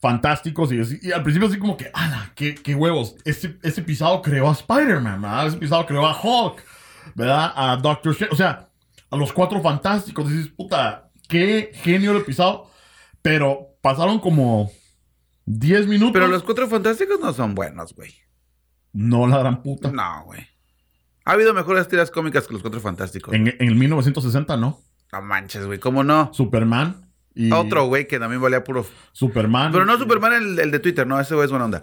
fantásticos 0.00 0.70
y, 0.70 1.12
al 1.12 1.22
principio 1.22 1.48
así 1.48 1.58
como 1.58 1.76
que, 1.76 1.90
¡ala! 1.94 2.32
¡Qué, 2.34 2.54
qué 2.54 2.74
huevos! 2.74 3.16
Ese, 3.24 3.58
ese 3.62 3.82
pisado 3.82 4.20
creó 4.20 4.48
a 4.48 4.52
Spider-Man. 4.52 5.46
Ese 5.46 5.56
pisado 5.56 5.86
creó 5.86 6.06
a 6.06 6.18
Hulk, 6.20 6.62
¿verdad? 7.14 7.52
A 7.54 7.76
Doctor 7.76 8.12
Strange, 8.12 8.34
o 8.34 8.36
sea, 8.36 8.68
a 9.10 9.16
los 9.16 9.32
cuatro 9.32 9.60
fantásticos. 9.62 10.28
Dices, 10.28 10.48
puta, 10.48 11.10
qué 11.28 11.70
genio 11.74 12.16
el 12.16 12.24
pisado. 12.24 12.70
Pero 13.22 13.76
pasaron 13.82 14.18
como 14.18 14.70
10 15.58 15.86
minutos. 15.86 16.12
pero 16.12 16.26
los 16.28 16.42
cuatro 16.42 16.68
fantásticos 16.68 17.18
no 17.20 17.32
son 17.32 17.54
buenos, 17.54 17.94
güey. 17.94 18.14
No 18.92 19.26
la 19.26 19.38
gran 19.38 19.62
puta. 19.62 19.90
No, 19.90 20.24
güey. 20.24 20.46
Ha 21.24 21.32
habido 21.32 21.54
mejores 21.54 21.88
tiras 21.88 22.10
cómicas 22.10 22.46
que 22.46 22.54
los 22.54 22.62
cuatro 22.62 22.80
fantásticos. 22.80 23.34
En, 23.34 23.48
en 23.48 23.68
el 23.68 23.74
1960, 23.74 24.56
¿no. 24.56 24.80
No 25.12 25.22
manches, 25.22 25.66
güey. 25.66 25.78
¿Cómo 25.78 26.02
no? 26.04 26.32
Superman. 26.32 27.06
Y 27.34 27.52
Otro, 27.52 27.86
güey, 27.86 28.08
que 28.08 28.18
también 28.18 28.42
valía 28.42 28.64
puro... 28.64 28.84
Superman. 29.12 29.70
Pero 29.70 29.84
no 29.84 29.96
Superman 29.98 30.32
el, 30.32 30.58
el 30.58 30.70
de 30.72 30.80
Twitter, 30.80 31.06
no, 31.06 31.20
ese 31.20 31.34
güey 31.34 31.44
es 31.44 31.50
buena 31.50 31.66
onda. 31.66 31.80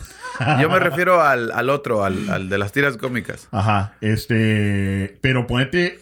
Yo 0.59 0.69
me 0.69 0.77
refiero 0.79 1.21
al, 1.21 1.51
al 1.51 1.69
otro, 1.69 2.03
al, 2.03 2.29
al 2.29 2.49
de 2.49 2.57
las 2.57 2.73
tiras 2.73 2.97
cómicas. 2.97 3.47
Ajá, 3.51 3.95
este, 4.01 5.17
pero 5.21 5.47
ponete, 5.47 5.99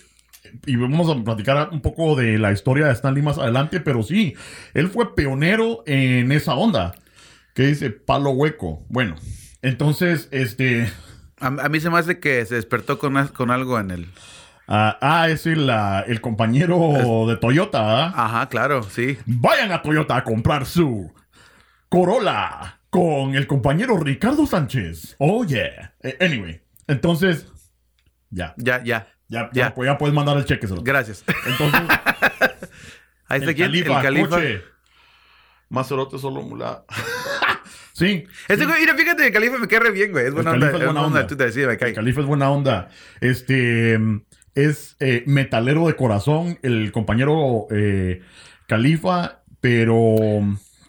y 0.66 0.76
vamos 0.78 1.16
a 1.16 1.24
platicar 1.24 1.70
un 1.72 1.82
poco 1.82 2.16
de 2.16 2.40
la 2.40 2.52
historia 2.52 2.88
de 2.88 2.94
Stan 2.94 3.14
Lee 3.14 3.22
más 3.22 3.38
adelante, 3.38 3.80
pero 3.82 4.02
sí, 4.02 4.34
él 4.74 4.88
fue 4.90 5.16
pionero 5.16 5.84
en 5.86 6.32
esa 6.32 6.56
onda, 6.56 6.96
que 7.56 7.64
dice 7.64 7.90
palo 7.90 8.30
hueco. 8.32 8.86
Bueno, 8.90 9.16
entonces, 9.64 10.28
este, 10.32 10.92
A, 11.40 11.48
a 11.48 11.70
mí 11.70 11.80
se 11.80 11.90
me 11.90 11.98
hace 11.98 12.20
que 12.20 12.46
se 12.46 12.54
despertó 12.56 13.00
con, 13.00 13.28
con 13.30 13.50
algo 13.50 13.80
en 13.80 13.90
el... 13.92 14.12
ah, 14.68 14.98
ah, 15.02 15.30
es 15.30 15.46
el, 15.48 15.68
ah, 15.72 16.04
el 16.06 16.22
compañero 16.22 17.26
de 17.28 17.38
Toyota, 17.38 18.06
¿ah? 18.06 18.14
Ajá, 18.16 18.50
claro, 18.50 18.84
sí. 18.84 19.18
Vayan 19.26 19.72
a 19.72 19.82
Toyota 19.82 20.18
a 20.18 20.24
comprar 20.24 20.66
su 20.68 21.12
Corolla 21.90 22.80
con 22.90 23.36
el 23.36 23.48
compañero 23.48 23.98
Ricardo 23.98 24.46
Sánchez. 24.46 25.16
Oh, 25.20 25.44
yeah. 25.46 25.94
Eh, 26.04 26.18
anyway, 26.20 26.62
entonces, 26.88 27.48
ya. 28.30 28.54
Ya, 28.58 28.84
ya. 28.84 29.08
Ya, 29.28 29.50
Ya. 29.54 29.70
ya, 29.70 29.74
pues 29.74 29.88
ya 29.88 29.98
puedes 29.98 30.14
mandar 30.14 30.38
el 30.38 30.46
cheque. 30.46 30.68
se 30.68 30.76
lo- 30.76 30.84
Gracias. 30.84 31.24
Entonces, 31.48 31.82
Ahí 33.28 33.40
está 33.40 33.50
el 33.50 33.56
quién, 33.56 33.68
califa, 33.72 33.98
el 33.98 34.04
califa. 34.04 34.30
coche. 34.30 34.62
Solo 36.20 36.42
mula. 36.44 36.86
Sí. 37.96 38.26
Este 38.48 38.66
güey, 38.66 38.82
mira, 38.82 38.96
fíjate, 38.96 39.28
el 39.28 39.34
califa 39.34 39.58
me 39.58 39.68
cae 39.68 39.80
re 39.80 39.92
bien, 39.92 40.12
güey. 40.12 40.28
Es 40.28 40.34
buena 40.34 40.52
onda. 40.52 40.68
Califa 40.68 40.78
es 40.78 40.86
buena 40.86 41.02
onda. 41.06 41.20
onda. 41.20 41.28
Tú 41.28 41.36
te 41.38 41.46
decías, 41.46 41.68
me 41.68 41.74
El 41.74 41.80
cae. 41.80 41.94
califa 41.94 42.22
es 42.22 42.28
buena 42.28 42.52
onda. 42.52 42.90
Este 43.22 43.98
es 44.54 44.96
eh, 45.00 45.24
metalero 45.26 45.88
de 45.88 45.96
corazón, 45.96 46.60
el 46.62 46.92
compañero 46.92 47.68
eh, 47.72 48.22
califa, 48.68 49.42
pero 49.62 50.16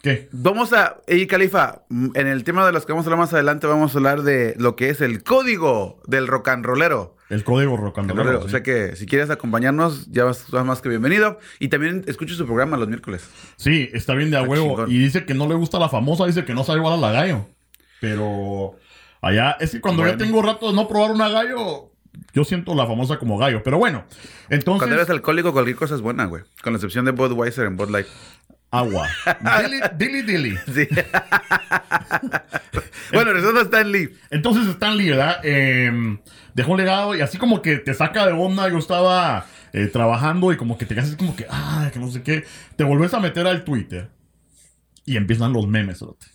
¿qué? 0.07 0.29
Vamos 0.31 0.73
a, 0.73 0.97
y 1.07 1.27
Califa, 1.27 1.83
mm, 1.89 2.09
en 2.15 2.27
el 2.27 2.43
tema 2.43 2.65
de 2.65 2.71
los 2.71 2.85
que 2.85 2.93
vamos 2.93 3.05
a 3.05 3.07
hablar 3.07 3.19
más 3.19 3.33
adelante, 3.33 3.67
vamos 3.67 3.93
a 3.93 3.97
hablar 3.97 4.21
de 4.23 4.55
lo 4.57 4.75
que 4.75 4.89
es 4.89 5.01
el 5.01 5.23
código 5.23 6.01
del 6.07 6.27
rock 6.27 6.49
and 6.49 6.65
rollero. 6.65 7.15
El 7.29 7.43
código 7.43 7.75
rock 7.75 7.99
and 7.99 8.09
roll, 8.11 8.19
Rollero. 8.19 8.39
O 8.45 8.49
sea 8.49 8.63
que 8.63 8.95
si 8.95 9.05
quieres 9.05 9.29
acompañarnos, 9.29 10.09
ya 10.09 10.23
vas, 10.23 10.49
vas 10.49 10.65
más 10.65 10.81
que 10.81 10.87
bienvenido. 10.87 11.39
Y 11.59 11.67
también 11.67 12.05
escucho 12.07 12.35
su 12.35 12.45
programa 12.45 12.77
los 12.77 12.87
miércoles. 12.87 13.29
Sí, 13.57 13.89
está 13.91 14.13
bien 14.13 14.31
de 14.31 14.37
a 14.37 14.43
huevo. 14.43 14.87
Y 14.87 14.97
dice 14.97 15.25
que 15.25 15.33
no 15.33 15.47
le 15.47 15.55
gusta 15.55 15.77
la 15.77 15.89
famosa, 15.89 16.25
dice 16.25 16.45
que 16.45 16.53
no 16.53 16.63
sabe 16.63 16.79
igual 16.79 16.93
a 16.93 16.97
la 16.97 17.11
gallo. 17.11 17.47
Pero 17.99 18.75
allá, 19.21 19.57
es 19.59 19.71
que 19.71 19.81
cuando 19.81 20.05
ya 20.05 20.15
tengo 20.15 20.41
rato 20.41 20.69
de 20.69 20.73
no 20.73 20.87
probar 20.87 21.11
una 21.11 21.27
gallo, 21.27 21.91
yo 22.33 22.43
siento 22.43 22.75
la 22.75 22.85
famosa 22.87 23.17
como 23.19 23.37
gallo. 23.37 23.61
Pero 23.63 23.77
bueno, 23.77 24.05
entonces. 24.49 24.79
Cuando 24.79 24.95
eres 24.95 25.09
alcohólico, 25.09 25.51
cualquier 25.51 25.75
cosa 25.75 25.95
es 25.95 26.01
buena, 26.01 26.25
güey. 26.25 26.43
Con 26.63 26.73
la 26.73 26.77
excepción 26.77 27.05
de 27.05 27.11
Budweiser 27.11 27.65
en 27.65 27.77
Bud 27.77 27.89
Light. 27.89 28.07
Agua. 28.79 29.07
Dilly, 29.41 29.81
dilly, 29.97 30.21
dilly. 30.21 30.57
Sí. 30.73 30.87
bueno, 33.13 33.33
resulta 33.33 33.61
Stan 33.61 33.91
Lee. 33.91 34.09
Entonces 34.29 34.67
Stan 34.67 34.97
Lee, 34.97 35.09
¿verdad? 35.09 35.39
Eh, 35.43 36.17
dejó 36.53 36.71
un 36.71 36.77
legado 36.77 37.15
y 37.15 37.21
así 37.21 37.37
como 37.37 37.61
que 37.61 37.77
te 37.77 37.93
saca 37.93 38.25
de 38.25 38.33
onda. 38.33 38.69
Yo 38.69 38.77
estaba 38.77 39.45
eh, 39.73 39.87
trabajando 39.87 40.51
y 40.51 40.57
como 40.57 40.77
que 40.77 40.85
te 40.85 40.95
quedas 40.95 41.15
como 41.15 41.35
que, 41.35 41.45
ah, 41.49 41.89
que 41.91 41.99
no 41.99 42.09
sé 42.09 42.23
qué. 42.23 42.45
Te 42.75 42.83
volvés 42.83 43.13
a 43.13 43.19
meter 43.19 43.47
al 43.47 43.63
Twitter 43.63 44.09
y 45.05 45.17
empiezan 45.17 45.53
los 45.53 45.67
memes, 45.67 45.99
cerote. 45.99 46.27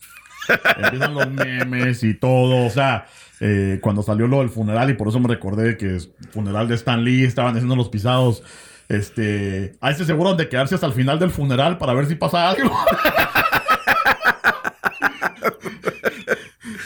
Empiezan 0.79 1.15
los 1.15 1.31
memes 1.31 2.03
y 2.03 2.15
todo. 2.15 2.67
O 2.67 2.71
sea, 2.71 3.07
eh, 3.41 3.79
cuando 3.83 4.03
salió 4.03 4.27
lo 4.27 4.39
del 4.39 4.49
funeral, 4.49 4.91
y 4.91 4.95
por 4.95 5.09
eso 5.09 5.21
me 5.21 5.29
recordé 5.29 5.77
que 5.77 5.97
es 5.97 6.11
funeral 6.31 6.69
de 6.69 6.75
Stan 6.77 7.05
Lee, 7.05 7.25
estaban 7.25 7.55
haciendo 7.55 7.77
los 7.77 7.89
pisados. 7.89 8.43
Este, 8.89 9.77
ahí 9.81 9.95
se 9.95 10.03
aseguran 10.03 10.37
de 10.37 10.49
quedarse 10.49 10.75
hasta 10.75 10.87
el 10.87 10.93
final 10.93 11.19
del 11.19 11.31
funeral 11.31 11.79
para 11.79 11.95
ver 11.95 12.07
si 12.07 12.15
pasa 12.15 12.51
algo. 12.51 12.71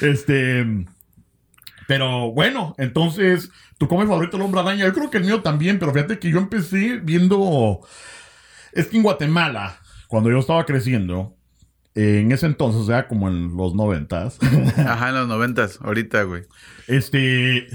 este, 0.00 0.87
pero 1.87 2.33
bueno, 2.33 2.75
entonces, 2.79 3.50
tu 3.79 3.88
come 3.88 4.07
favorito 4.07 4.37
el 4.37 4.43
hombre 4.43 4.61
araña. 4.61 4.85
Yo 4.85 4.93
creo 4.93 5.11
que 5.11 5.19
el 5.19 5.25
mío 5.25 5.43
también, 5.43 5.79
pero 5.79 5.93
fíjate 5.93 6.19
que 6.19 6.31
yo 6.31 6.38
empecé 6.38 7.00
viendo. 7.03 7.81
Es 8.73 8.88
que 8.88 8.97
en 8.97 9.03
Guatemala, 9.03 9.81
cuando 10.09 10.31
yo 10.31 10.38
estaba 10.38 10.67
creciendo, 10.67 11.35
en 11.95 12.31
ese 12.31 12.47
entonces, 12.47 12.83
o 12.83 12.87
sea, 12.87 13.09
como 13.09 13.29
en 13.29 13.57
los 13.57 13.75
noventas, 13.75 14.38
Ajá, 14.76 15.09
en 15.09 15.15
los 15.15 15.29
noventas, 15.29 15.79
ahorita, 15.81 16.25
güey. 16.25 16.43
este, 16.88 17.69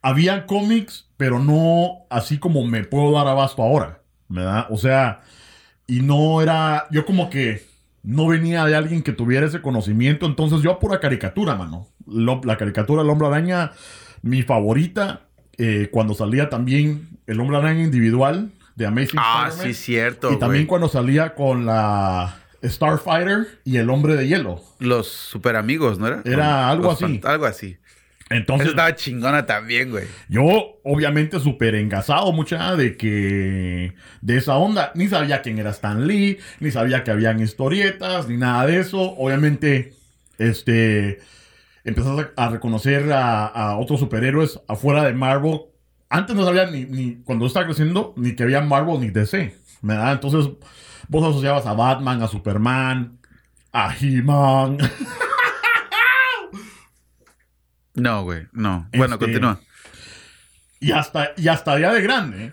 había 0.00 0.46
cómics, 0.46 1.05
pero 1.16 1.38
no 1.38 2.06
así 2.10 2.38
como 2.38 2.64
me 2.66 2.84
puedo 2.84 3.12
dar 3.12 3.26
abasto 3.28 3.62
ahora, 3.62 4.00
¿verdad? 4.28 4.66
O 4.70 4.76
sea, 4.78 5.22
y 5.86 6.00
no 6.00 6.42
era, 6.42 6.86
yo 6.90 7.06
como 7.06 7.30
que 7.30 7.64
no 8.02 8.26
venía 8.28 8.64
de 8.64 8.76
alguien 8.76 9.02
que 9.02 9.12
tuviera 9.12 9.46
ese 9.46 9.62
conocimiento, 9.62 10.26
entonces 10.26 10.60
yo 10.62 10.70
a 10.72 10.78
pura 10.78 11.00
caricatura, 11.00 11.54
mano. 11.56 11.88
Lo- 12.06 12.40
la 12.44 12.56
caricatura 12.56 13.02
del 13.02 13.10
hombre 13.10 13.26
araña, 13.28 13.72
mi 14.22 14.42
favorita, 14.42 15.22
eh, 15.58 15.88
cuando 15.90 16.14
salía 16.14 16.48
también 16.48 17.18
el 17.26 17.40
hombre 17.40 17.56
araña 17.56 17.82
individual 17.82 18.52
de 18.76 18.86
Amazing 18.86 19.18
Ah, 19.20 19.46
Spider-Man. 19.48 19.74
sí, 19.74 19.82
cierto, 19.82 20.32
Y 20.32 20.38
también 20.38 20.66
cuando 20.66 20.88
salía 20.88 21.34
con 21.34 21.66
la 21.66 22.36
Starfighter 22.62 23.60
y 23.64 23.78
el 23.78 23.88
hombre 23.90 24.16
de 24.16 24.28
hielo. 24.28 24.62
Los 24.78 25.08
super 25.08 25.56
amigos, 25.56 25.98
¿no 25.98 26.06
era? 26.06 26.22
Era 26.24 26.68
algo 26.68 26.84
Los 26.90 27.02
así. 27.02 27.20
Algo 27.24 27.46
así. 27.46 27.78
Entonces, 28.28 28.66
Esa 28.66 28.70
estaba 28.72 28.96
chingona 28.96 29.46
también, 29.46 29.90
güey. 29.90 30.04
yo 30.28 30.80
obviamente 30.82 31.38
súper 31.38 31.76
engasado 31.76 32.32
mucha 32.32 32.74
de 32.74 32.96
que 32.96 33.94
de 34.20 34.36
esa 34.36 34.56
onda. 34.56 34.90
Ni 34.94 35.06
sabía 35.08 35.42
quién 35.42 35.58
era 35.58 35.70
Stan 35.70 36.06
Lee, 36.06 36.38
ni 36.58 36.70
sabía 36.72 37.04
que 37.04 37.12
habían 37.12 37.40
historietas, 37.40 38.28
ni 38.28 38.36
nada 38.36 38.66
de 38.66 38.80
eso. 38.80 39.00
Obviamente, 39.16 39.92
este, 40.38 41.20
empezás 41.84 42.26
a, 42.36 42.44
a 42.46 42.48
reconocer 42.48 43.12
a, 43.12 43.46
a 43.46 43.76
otros 43.78 44.00
superhéroes 44.00 44.60
afuera 44.66 45.04
de 45.04 45.12
Marvel. 45.12 45.60
Antes 46.08 46.34
no 46.34 46.44
sabía 46.44 46.66
ni, 46.66 46.84
ni 46.84 47.16
cuando 47.22 47.44
yo 47.44 47.48
estaba 47.48 47.66
creciendo, 47.66 48.12
ni 48.16 48.34
que 48.34 48.42
había 48.42 48.60
Marvel 48.60 49.00
ni 49.00 49.10
DC. 49.10 49.54
¿verdad? 49.82 50.14
Entonces, 50.14 50.50
vos 51.08 51.24
asociabas 51.28 51.64
a 51.66 51.74
Batman, 51.74 52.20
a 52.22 52.26
Superman, 52.28 53.18
a 53.72 53.94
He-Man. 54.00 54.78
No, 57.96 58.22
güey, 58.24 58.46
no. 58.52 58.88
Bueno, 58.96 59.14
Este- 59.14 59.26
continúa. 59.26 59.60
Y 60.80 60.92
hasta, 60.92 61.30
y 61.36 61.48
hasta 61.48 61.78
ya 61.78 61.92
de 61.92 62.02
grande 62.02 62.52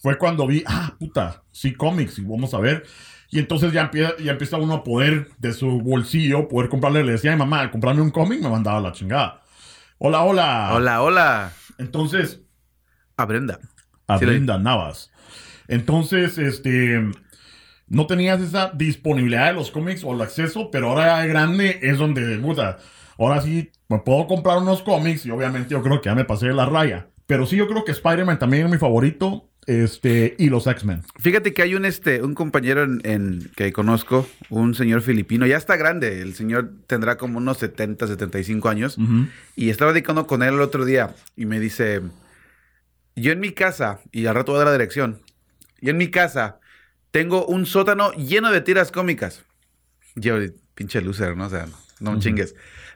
fue 0.00 0.18
cuando 0.18 0.46
vi, 0.46 0.64
ah, 0.66 0.94
puta, 0.98 1.42
sí, 1.52 1.74
cómics, 1.74 2.18
y 2.18 2.22
vamos 2.22 2.54
a 2.54 2.58
ver. 2.58 2.84
Y 3.30 3.38
entonces 3.38 3.72
ya 3.72 3.82
empieza, 3.82 4.12
ya 4.18 4.32
empieza 4.32 4.56
uno 4.56 4.74
a 4.74 4.84
poder, 4.84 5.28
de 5.38 5.52
su 5.52 5.80
bolsillo, 5.80 6.48
poder 6.48 6.68
comprarle. 6.70 7.04
Le 7.04 7.12
decía 7.12 7.32
a 7.32 7.36
mi 7.36 7.40
mamá, 7.40 7.70
comprarme 7.70 8.00
un 8.02 8.10
cómic, 8.10 8.40
me 8.40 8.48
mandaba 8.48 8.80
la 8.80 8.92
chingada. 8.92 9.42
Hola, 9.98 10.22
hola. 10.22 10.70
Hola, 10.72 11.02
hola. 11.02 11.52
Entonces, 11.78 12.40
A 13.16 13.24
Brenda. 13.26 13.58
a 14.06 14.18
Sí, 14.18 14.24
Brenda 14.24 14.58
Navas. 14.58 15.10
Entonces, 15.68 16.38
este, 16.38 17.10
no 17.88 18.06
tenías 18.06 18.40
esa 18.40 18.70
disponibilidad 18.74 19.46
de 19.48 19.54
los 19.54 19.70
cómics 19.70 20.04
o 20.04 20.12
el 20.14 20.20
acceso, 20.22 20.70
pero 20.70 20.90
ahora 20.90 21.20
de 21.20 21.28
grande 21.28 21.78
es 21.82 21.98
donde, 21.98 22.38
puta, 22.38 22.78
ahora 23.18 23.40
sí 23.40 23.70
me 23.88 23.98
puedo 23.98 24.26
comprar 24.26 24.58
unos 24.58 24.82
cómics 24.82 25.24
y 25.26 25.30
obviamente 25.30 25.70
yo 25.70 25.82
creo 25.82 26.00
que 26.00 26.08
ya 26.08 26.14
me 26.14 26.24
pasé 26.24 26.46
de 26.48 26.54
la 26.54 26.66
raya. 26.66 27.08
Pero 27.26 27.46
sí, 27.46 27.56
yo 27.56 27.66
creo 27.66 27.84
que 27.84 27.92
Spider-Man 27.92 28.38
también 28.38 28.66
es 28.66 28.70
mi 28.72 28.78
favorito, 28.78 29.48
este, 29.66 30.34
y 30.38 30.50
los 30.50 30.66
X-Men. 30.66 31.00
Fíjate 31.20 31.54
que 31.54 31.62
hay 31.62 31.74
un 31.74 31.86
este 31.86 32.22
un 32.22 32.34
compañero 32.34 32.82
en, 32.82 33.00
en- 33.04 33.50
que 33.56 33.72
conozco, 33.72 34.26
un 34.50 34.74
señor 34.74 35.00
filipino, 35.00 35.46
ya 35.46 35.56
está 35.56 35.76
grande, 35.76 36.20
el 36.20 36.34
señor 36.34 36.70
tendrá 36.86 37.16
como 37.16 37.38
unos 37.38 37.56
70, 37.58 38.06
75 38.06 38.68
años, 38.68 38.98
Ujú. 38.98 39.26
y 39.56 39.70
estaba 39.70 39.92
dedicando 39.94 40.26
con 40.26 40.42
él 40.42 40.52
el 40.54 40.60
otro 40.60 40.84
día 40.84 41.14
y 41.34 41.46
me 41.46 41.60
dice, 41.60 42.02
yo 43.16 43.32
en 43.32 43.40
mi 43.40 43.52
casa, 43.52 44.00
y 44.12 44.26
al 44.26 44.34
rato 44.34 44.52
voy 44.52 44.56
a 44.60 44.64
dar 44.64 44.66
la 44.68 44.72
dirección, 44.78 45.20
yo 45.80 45.90
en 45.92 45.96
mi 45.96 46.10
casa 46.10 46.58
tengo 47.10 47.46
un 47.46 47.64
sótano 47.64 48.12
lleno 48.12 48.50
de 48.50 48.60
tiras 48.60 48.90
cómicas. 48.90 49.44
Yo, 50.16 50.36
pinche 50.74 51.00
loser, 51.00 51.36
¿no? 51.36 51.46
O 51.46 51.50
sea, 51.50 51.66
no 52.00 52.12
me 52.12 52.18
chingues. 52.18 52.54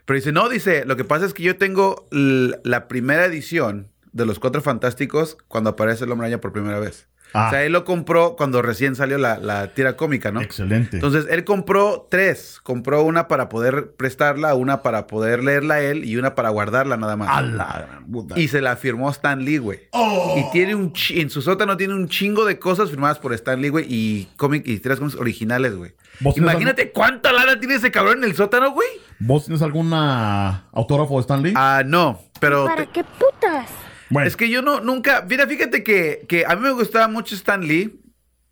Pero 0.09 0.15
dice, 0.15 0.31
no, 0.31 0.49
dice, 0.49 0.85
lo 0.85 0.95
que 0.97 1.03
pasa 1.03 1.27
es 1.27 1.35
que 1.35 1.43
yo 1.43 1.57
tengo 1.57 2.07
la 2.09 2.87
primera 2.87 3.25
edición 3.25 3.91
de 4.11 4.25
Los 4.25 4.39
Cuatro 4.39 4.59
Fantásticos 4.59 5.37
cuando 5.47 5.69
aparece 5.69 6.05
el 6.05 6.11
Hombre 6.11 6.25
Araña 6.25 6.41
por 6.41 6.51
primera 6.51 6.79
vez. 6.79 7.07
Ah. 7.33 7.47
O 7.47 7.49
sea, 7.51 7.63
él 7.63 7.73
lo 7.73 7.85
compró 7.85 8.35
cuando 8.35 8.61
recién 8.61 8.95
salió 8.95 9.17
la, 9.17 9.37
la 9.37 9.73
tira 9.73 9.95
cómica, 9.95 10.31
¿no? 10.31 10.41
Excelente. 10.41 10.97
Entonces, 10.97 11.27
él 11.29 11.43
compró 11.43 12.07
tres. 12.09 12.59
Compró 12.63 13.03
una 13.03 13.27
para 13.27 13.49
poder 13.49 13.91
prestarla, 13.95 14.55
una 14.55 14.81
para 14.81 15.05
poder 15.07 15.43
leerla 15.43 15.81
él 15.81 16.05
y 16.05 16.17
una 16.17 16.33
para 16.35 16.49
guardarla 16.49 16.97
nada 16.97 17.15
más. 17.15 17.29
a 17.29 17.41
la 17.41 17.85
gran 17.87 18.05
puta. 18.11 18.39
Y 18.39 18.47
se 18.47 18.61
la 18.61 18.75
firmó 18.75 19.09
Stan 19.11 19.43
Lee, 19.43 19.57
güey. 19.59 19.81
¡Oh! 19.91 20.35
Y 20.37 20.51
tiene 20.51 20.75
un 20.75 20.93
en 21.11 21.29
su 21.29 21.41
sótano 21.41 21.77
tiene 21.77 21.93
un 21.93 22.07
chingo 22.09 22.45
de 22.45 22.57
cosas 22.59 22.89
firmadas 22.89 23.19
por 23.19 23.33
Stan 23.33 23.61
Lee, 23.61 23.69
güey, 23.69 23.85
y 23.87 24.27
cómic 24.35 24.67
y 24.67 24.79
tiras 24.79 24.99
cómics 24.99 25.15
originales, 25.17 25.75
güey. 25.75 25.93
¿Vos 26.21 26.33
tienes 26.33 26.51
Imagínate 26.51 26.91
cuánta 26.91 27.31
lana 27.31 27.59
tiene 27.59 27.75
ese 27.75 27.91
cabrón 27.91 28.17
en 28.19 28.23
el 28.25 28.35
sótano, 28.35 28.71
güey. 28.71 28.87
¿Vos 29.19 29.45
tienes 29.45 29.61
alguna 29.61 30.67
autógrafo 30.71 31.15
de 31.15 31.21
Stan 31.21 31.41
Lee? 31.43 31.53
Ah, 31.55 31.83
no, 31.85 32.19
pero 32.39 32.65
¿Para 32.65 32.85
te- 32.85 32.91
qué 32.91 33.03
putas? 33.03 33.67
Bueno, 34.09 34.27
es 34.27 34.35
que 34.35 34.49
yo 34.49 34.61
no 34.61 34.79
nunca, 34.81 35.25
mira, 35.29 35.47
fíjate 35.47 35.83
que, 35.83 36.25
que 36.27 36.45
a 36.45 36.55
mí 36.55 36.61
me 36.61 36.71
gustaba 36.71 37.07
mucho 37.07 37.35
Stan 37.35 37.61
Lee, 37.65 37.99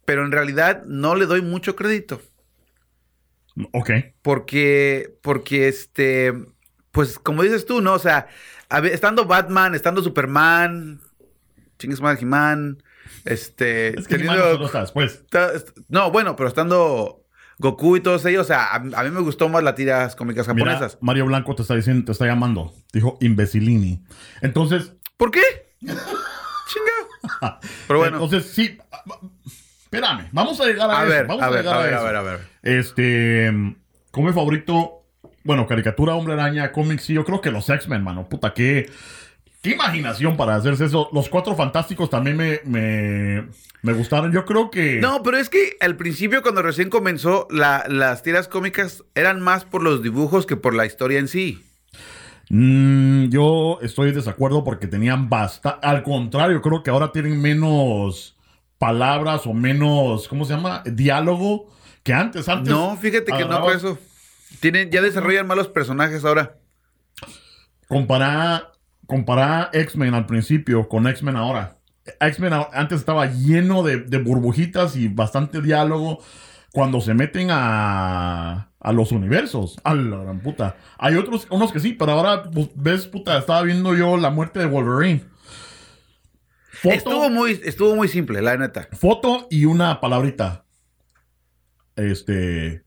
pero 0.06 0.24
en 0.26 0.32
realidad 0.32 0.84
no 0.86 1.16
le 1.16 1.26
doy 1.26 1.42
mucho 1.42 1.76
crédito. 1.76 2.22
ok. 3.74 3.92
Porque, 4.22 5.18
porque 5.22 5.68
este, 5.68 6.34
pues 6.92 7.20
como 7.20 7.44
dices 7.44 7.66
tú, 7.66 7.82
¿no? 7.82 7.94
O 7.94 8.00
sea, 8.00 8.28
a 8.70 8.80
ver, 8.82 8.94
estando 8.94 9.26
Batman, 9.26 9.76
estando 9.76 10.04
Superman, 10.04 11.00
chingues 11.80 12.02
madre 12.02 12.20
He-Man, 12.22 12.84
este, 13.26 13.98
Es 14.00 14.08
que 14.08 14.18
teniendo- 14.18 14.58
no 14.60 14.66
está 14.66 14.82
después. 14.82 15.14
está- 15.16 15.54
est- 15.54 15.78
no, 15.90 16.12
bueno, 16.12 16.36
pero 16.36 16.50
estando 16.50 17.24
Goku 17.60 17.98
y 17.98 18.02
todos 18.02 18.24
ellos, 18.26 18.44
o 18.44 18.48
sea, 18.48 18.66
a, 18.68 18.76
a 18.76 19.04
mí 19.04 19.10
me 19.10 19.22
gustó 19.22 19.50
más 19.50 19.64
las 19.64 19.74
tiras 19.76 20.16
cómicas 20.16 20.48
Mira, 20.50 20.72
japonesas. 20.74 20.98
Mario 21.02 21.26
Blanco 21.26 21.56
te 21.56 21.64
está 21.64 21.76
diciendo, 21.76 22.06
te 22.06 22.12
está 22.12 22.26
llamando. 22.28 22.72
Dijo 22.94 23.18
imbecilini. 23.20 24.04
Entonces, 24.42 24.94
¿Por 25.18 25.32
qué? 25.32 25.42
Chinga. 25.82 27.60
Pero 27.88 28.00
bueno, 28.00 28.18
entonces 28.24 28.52
sí. 28.52 28.78
Espérame, 29.84 30.28
vamos 30.32 30.60
a 30.60 30.66
llegar 30.66 30.90
a, 30.92 31.00
a 31.00 31.04
eso, 31.04 31.10
ver, 31.14 31.28
vamos 31.28 31.44
a 31.44 31.50
ver, 31.50 31.60
llegar 31.64 31.76
a 31.78 31.82
ver, 31.82 31.94
eso. 31.94 32.00
a 32.00 32.06
ver, 32.06 32.16
a 32.16 32.22
ver. 32.22 32.40
Este, 32.62 33.52
como 34.12 34.28
mi 34.28 34.34
favorito, 34.34 35.06
bueno, 35.44 35.66
caricatura, 35.66 36.14
hombre 36.16 36.34
araña, 36.34 36.72
cómics, 36.72 37.04
sí, 37.06 37.14
yo 37.14 37.24
creo 37.24 37.40
que 37.42 37.52
los 37.52 37.70
X-Men, 37.70 38.04
mano, 38.04 38.28
puta, 38.28 38.54
qué, 38.54 38.90
qué 39.62 39.72
imaginación 39.72 40.36
para 40.36 40.56
hacerse 40.56 40.86
eso. 40.86 41.10
Los 41.14 41.30
cuatro 41.30 41.56
fantásticos 41.56 42.10
también 42.10 42.36
me, 42.36 42.60
me, 42.66 43.48
me 43.82 43.94
gustaron. 43.94 44.34
Yo 44.34 44.44
creo 44.44 44.70
que. 44.70 45.00
No, 45.00 45.24
pero 45.24 45.38
es 45.38 45.50
que 45.50 45.78
al 45.80 45.96
principio, 45.96 46.42
cuando 46.42 46.62
recién 46.62 46.90
comenzó, 46.90 47.48
la- 47.50 47.86
las 47.88 48.24
tiras 48.24 48.50
cómicas 48.50 49.06
eran 49.16 49.40
más 49.40 49.64
por 49.64 49.82
los 49.84 50.04
dibujos 50.04 50.46
que 50.46 50.58
por 50.58 50.76
la 50.76 50.86
historia 50.86 51.20
en 51.20 51.30
sí. 51.30 51.64
Mm, 52.50 53.25
yo 53.30 53.80
estoy 53.82 54.10
de 54.10 54.16
desacuerdo 54.16 54.63
porque 54.63 54.88
tenían 54.88 55.30
bastante. 55.30 55.86
Al 55.86 56.04
contrario, 56.04 56.62
creo 56.62 56.84
que 56.84 56.89
ahora 56.89 57.12
tienen 57.12 57.42
menos 57.42 58.38
palabras 58.77 59.46
o 59.46 59.54
menos, 59.54 60.27
¿cómo 60.27 60.46
se 60.46 60.54
llama? 60.54 60.84
Diálogo 60.86 61.70
que 62.04 62.13
antes. 62.13 62.48
Antes 62.48 62.74
No, 62.74 62.96
fíjate 62.96 63.32
que 63.34 63.46
no 63.46 63.62
por 63.62 63.75
eso. 63.75 63.98
Tienen, 64.60 64.89
ya 64.89 65.01
desarrollan 65.01 65.48
malos 65.48 65.68
personajes 65.68 66.24
ahora. 66.24 66.58
Comparar, 67.88 68.72
X-Men 69.74 70.13
al 70.13 70.25
principio 70.25 70.88
con 70.88 71.08
X-Men 71.08 71.36
ahora. 71.36 71.77
X-Men 72.22 72.54
antes 72.72 73.00
estaba 73.00 73.25
lleno 73.25 73.84
de, 73.84 73.98
de 74.00 74.18
burbujitas 74.20 74.96
y 74.96 75.10
bastante 75.10 75.62
diálogo. 75.62 76.20
Cuando 76.72 77.01
se 77.01 77.13
meten 77.13 77.50
a, 77.51 78.67
a 78.79 78.91
los 78.91 79.12
universos, 79.12 79.77
a 79.84 79.96
la 79.96 80.17
gran 80.24 80.39
puta. 80.39 80.77
Hay 80.98 81.15
otros, 81.15 81.48
unos 81.50 81.72
que 81.72 81.79
sí, 81.79 81.93
pero 81.93 82.12
ahora 82.13 82.43
pues, 82.43 82.69
ves, 82.75 83.07
puta, 83.07 83.38
estaba 83.38 83.63
viendo 83.63 83.96
yo 83.96 84.17
la 84.17 84.29
muerte 84.29 84.60
de 84.60 84.65
Wolverine. 84.67 85.25
Foto, 86.72 86.93
Estuvo 86.93 87.29
muy, 87.29 87.60
estuvo 87.63 87.96
muy 87.96 88.07
simple, 88.07 88.41
la 88.41 88.55
neta. 88.55 88.88
foto 88.91 89.48
y 89.50 89.65
una 89.65 90.00
palabrita. 90.00 90.63
este, 91.96 92.84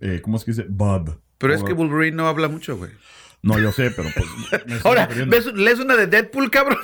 eh, 0.00 0.20
¿cómo 0.22 0.36
es 0.36 0.44
que 0.44 0.50
dice? 0.50 0.66
Bub. 0.68 1.20
Pero 1.38 1.54
es 1.54 1.62
que 1.62 1.72
Wolverine 1.72 2.16
no 2.16 2.26
habla 2.26 2.48
mucho, 2.48 2.76
güey. 2.76 2.90
No, 3.42 3.58
yo 3.58 3.72
sé, 3.72 3.90
pero 3.90 4.08
pues... 4.14 4.84
Ahora. 4.84 5.08
¿ves, 5.26 5.46
lees 5.54 5.78
una 5.78 5.96
de 5.96 6.06
Deadpool, 6.06 6.50
cabrón. 6.50 6.78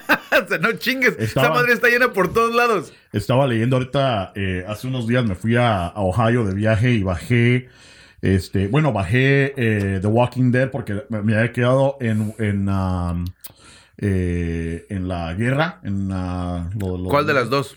no 0.60 0.72
chingues. 0.72 1.16
Estaba- 1.18 1.46
Esa 1.48 1.54
madre 1.54 1.72
está 1.74 1.88
llena 1.88 2.12
por 2.12 2.32
todos 2.32 2.54
lados. 2.54 2.92
Estaba 3.12 3.46
leyendo 3.46 3.76
ahorita, 3.76 4.32
eh, 4.34 4.64
hace 4.66 4.86
unos 4.86 5.06
días 5.06 5.24
me 5.26 5.34
fui 5.34 5.56
a, 5.56 5.86
a 5.86 6.00
Ohio 6.00 6.44
de 6.44 6.54
viaje 6.54 6.92
y 6.92 7.02
bajé, 7.02 7.68
este, 8.22 8.68
bueno, 8.68 8.92
bajé 8.92 9.52
eh, 9.56 9.98
The 10.00 10.06
Walking 10.06 10.50
Dead 10.50 10.70
porque 10.70 11.04
me, 11.10 11.22
me 11.22 11.36
había 11.36 11.52
quedado 11.52 11.96
en, 12.00 12.34
en, 12.38 12.68
um, 12.68 13.24
eh, 13.98 14.86
en 14.88 15.08
la 15.08 15.34
guerra, 15.34 15.80
en 15.82 16.08
lo- 16.08 16.96
lo- 16.98 17.08
¿Cuál 17.08 17.26
de 17.26 17.34
las 17.34 17.50
dos? 17.50 17.76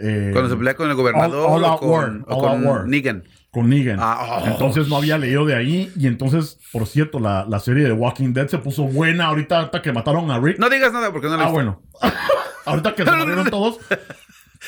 eh, 0.00 0.30
Cuando 0.32 0.48
se 0.50 0.56
pelea 0.56 0.74
con 0.74 0.88
el 0.88 0.96
gobernador 0.96 1.50
All- 1.50 1.64
All 1.64 1.70
o 1.72 1.78
con, 1.78 2.24
o 2.28 2.38
con. 2.40 2.88
Negan. 2.90 3.24
Con 3.50 3.68
Negan. 3.68 3.98
Ah, 4.00 4.42
oh. 4.42 4.46
Entonces 4.46 4.88
no 4.88 4.96
había 4.96 5.18
leído 5.18 5.44
de 5.44 5.54
ahí 5.54 5.92
y 5.96 6.06
entonces, 6.06 6.58
por 6.72 6.86
cierto, 6.86 7.18
la, 7.18 7.46
la 7.48 7.60
serie 7.60 7.84
de 7.84 7.92
Walking 7.92 8.32
Dead 8.32 8.48
se 8.48 8.58
puso 8.58 8.84
buena 8.84 9.26
ahorita, 9.26 9.70
que 9.82 9.92
mataron 9.92 10.30
a 10.30 10.38
Rick. 10.38 10.58
No 10.58 10.68
digas 10.70 10.92
nada 10.92 11.12
porque 11.12 11.28
no 11.28 11.36
la 11.36 11.44
ah, 11.44 11.50
bueno. 11.50 11.82
ahorita 12.64 12.94
que 12.94 13.04
se 13.04 13.10
murieron 13.10 13.50
todos. 13.50 13.78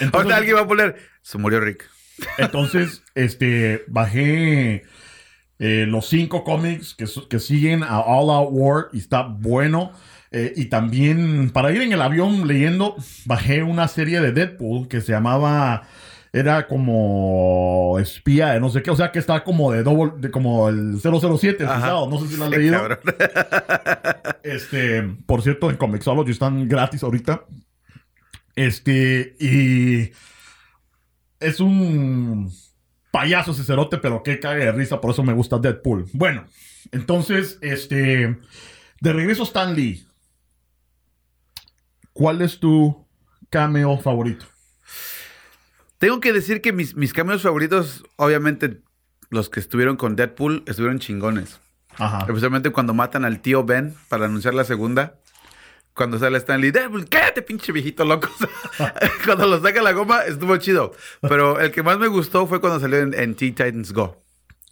Entonces, 0.00 0.14
Ahorita 0.14 0.36
alguien 0.36 0.56
va 0.56 0.60
a 0.60 0.66
poner, 0.68 0.96
se 1.22 1.38
murió 1.38 1.60
Rick. 1.60 1.88
Entonces, 2.38 3.02
este, 3.14 3.84
bajé 3.88 4.84
eh, 5.58 5.86
los 5.86 6.08
cinco 6.08 6.44
cómics 6.44 6.94
que, 6.94 7.06
que 7.28 7.38
siguen 7.38 7.82
a 7.82 8.00
All 8.00 8.30
Out 8.30 8.48
War 8.52 8.88
y 8.92 8.98
está 8.98 9.22
bueno. 9.22 9.92
Eh, 10.30 10.52
y 10.56 10.64
también, 10.66 11.50
para 11.50 11.72
ir 11.72 11.82
en 11.82 11.92
el 11.92 12.00
avión 12.00 12.48
leyendo, 12.48 12.96
bajé 13.26 13.62
una 13.62 13.86
serie 13.86 14.20
de 14.20 14.32
Deadpool 14.32 14.88
que 14.88 15.02
se 15.02 15.12
llamaba, 15.12 15.82
era 16.32 16.66
como 16.66 17.98
espía 18.00 18.48
de 18.54 18.60
no 18.60 18.70
sé 18.70 18.82
qué, 18.82 18.90
o 18.90 18.96
sea 18.96 19.12
que 19.12 19.18
está 19.18 19.44
como 19.44 19.70
de 19.72 19.82
double, 19.82 20.12
de 20.16 20.30
como 20.30 20.68
el 20.70 20.98
007, 21.00 21.62
el 21.64 21.68
pisado, 21.68 22.08
no 22.08 22.18
sé 22.20 22.28
si 22.28 22.36
lo 22.36 22.44
has 22.44 22.50
Sí, 22.50 22.56
leído. 22.56 22.78
cabrón. 22.78 22.98
Este, 24.42 25.02
por 25.26 25.42
cierto, 25.42 25.70
en 25.70 25.76
Comixology 25.76 26.32
están 26.32 26.68
gratis 26.68 27.02
ahorita. 27.02 27.44
Este, 28.56 29.36
y 29.38 30.10
es 31.38 31.60
un 31.60 32.50
payaso 33.12 33.52
ese 33.52 33.62
cerote, 33.64 33.98
pero 33.98 34.22
que 34.22 34.40
cae 34.40 34.58
de 34.58 34.72
risa, 34.72 35.00
por 35.00 35.12
eso 35.12 35.22
me 35.22 35.32
gusta 35.32 35.58
Deadpool. 35.58 36.06
Bueno, 36.12 36.44
entonces, 36.90 37.58
este, 37.62 38.38
de 39.00 39.12
regreso 39.12 39.44
Stan 39.44 39.74
Lee. 39.76 40.06
¿Cuál 42.12 42.42
es 42.42 42.58
tu 42.58 43.06
cameo 43.48 43.96
favorito? 43.98 44.44
Tengo 46.02 46.18
que 46.18 46.32
decir 46.32 46.62
que 46.62 46.72
mis, 46.72 46.96
mis 46.96 47.12
cameos 47.12 47.42
favoritos, 47.42 48.04
obviamente, 48.16 48.80
los 49.30 49.48
que 49.48 49.60
estuvieron 49.60 49.96
con 49.96 50.16
Deadpool, 50.16 50.64
estuvieron 50.66 50.98
chingones. 50.98 51.60
Ajá. 51.96 52.24
Especialmente 52.26 52.70
cuando 52.70 52.92
matan 52.92 53.24
al 53.24 53.38
tío 53.38 53.62
Ben 53.62 53.94
para 54.08 54.24
anunciar 54.24 54.52
la 54.52 54.64
segunda. 54.64 55.20
Cuando 55.94 56.18
sale 56.18 56.38
Stanley, 56.38 56.72
Deadpool, 56.72 57.08
cállate, 57.08 57.42
pinche 57.42 57.70
viejito 57.70 58.04
loco. 58.04 58.28
cuando 59.24 59.46
lo 59.46 59.62
saca 59.62 59.80
la 59.80 59.92
goma, 59.92 60.24
estuvo 60.24 60.56
chido. 60.56 60.92
Pero 61.20 61.60
el 61.60 61.70
que 61.70 61.84
más 61.84 62.00
me 62.00 62.08
gustó 62.08 62.48
fue 62.48 62.60
cuando 62.60 62.80
salió 62.80 62.98
en, 62.98 63.14
en 63.14 63.36
Teen 63.36 63.54
Titans 63.54 63.92
Go. 63.92 64.21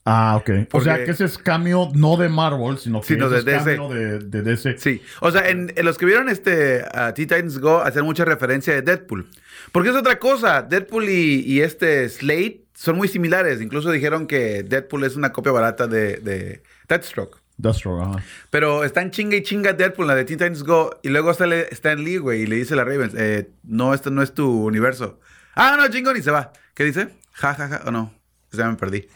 Ah, 0.04 0.36
ok. 0.40 0.50
O 0.72 0.80
sea 0.80 1.04
que 1.04 1.10
ese 1.10 1.24
es 1.24 1.36
cameo 1.36 1.90
no 1.94 2.16
de 2.16 2.28
Marvel, 2.28 2.78
sino 2.78 3.00
que 3.00 3.06
Sino 3.08 3.26
ese 3.26 3.34
de 3.44 3.56
es 3.56 3.64
DC. 3.64 3.76
cameo 3.76 3.88
de, 3.94 4.18
de 4.18 4.42
DC. 4.42 4.78
Sí, 4.78 5.02
o 5.20 5.30
sea, 5.30 5.48
en, 5.50 5.72
en 5.76 5.84
los 5.84 5.98
que 5.98 6.06
vieron 6.06 6.28
este 6.28 6.84
a 6.92 7.12
Teen 7.12 7.28
Titans 7.28 7.58
Go 7.58 7.80
hacen 7.80 8.04
mucha 8.04 8.24
referencia 8.24 8.72
de 8.74 8.82
Deadpool. 8.82 9.28
Porque 9.72 9.90
es 9.90 9.94
otra 9.96 10.18
cosa, 10.18 10.62
Deadpool 10.62 11.08
y, 11.10 11.40
y 11.46 11.60
este 11.60 12.08
Slade 12.08 12.62
son 12.74 12.96
muy 12.96 13.08
similares. 13.08 13.60
Incluso 13.60 13.90
dijeron 13.90 14.26
que 14.26 14.62
Deadpool 14.62 15.04
es 15.04 15.16
una 15.16 15.32
copia 15.32 15.52
barata 15.52 15.86
de, 15.86 16.16
de 16.16 16.62
Deathstroke. 16.88 17.36
Deathstroke, 17.58 18.00
ajá. 18.02 18.24
Pero 18.48 18.84
están 18.84 19.10
chinga 19.10 19.36
y 19.36 19.42
chinga 19.42 19.74
Deadpool, 19.74 20.06
la 20.06 20.14
de 20.14 20.24
Teen 20.24 20.38
Titans 20.38 20.62
Go. 20.64 20.98
Y 21.02 21.10
luego 21.10 21.34
sale 21.34 21.68
Stan 21.72 22.02
Lee, 22.02 22.16
güey, 22.16 22.42
y 22.42 22.46
le 22.46 22.56
dice 22.56 22.72
a 22.72 22.78
la 22.78 22.84
Ravens, 22.84 23.12
eh, 23.18 23.50
no, 23.64 23.92
esto 23.92 24.10
no 24.10 24.22
es 24.22 24.32
tu 24.32 24.64
universo. 24.64 25.20
Ah, 25.54 25.76
no, 25.78 25.86
chingón, 25.88 26.16
y 26.16 26.22
se 26.22 26.30
va. 26.30 26.52
¿Qué 26.72 26.84
dice? 26.84 27.08
Ja, 27.32 27.52
ja, 27.54 27.68
ja. 27.68 27.82
O 27.84 27.90
no, 27.90 28.14
ya 28.50 28.66
me 28.66 28.76
perdí. 28.76 29.06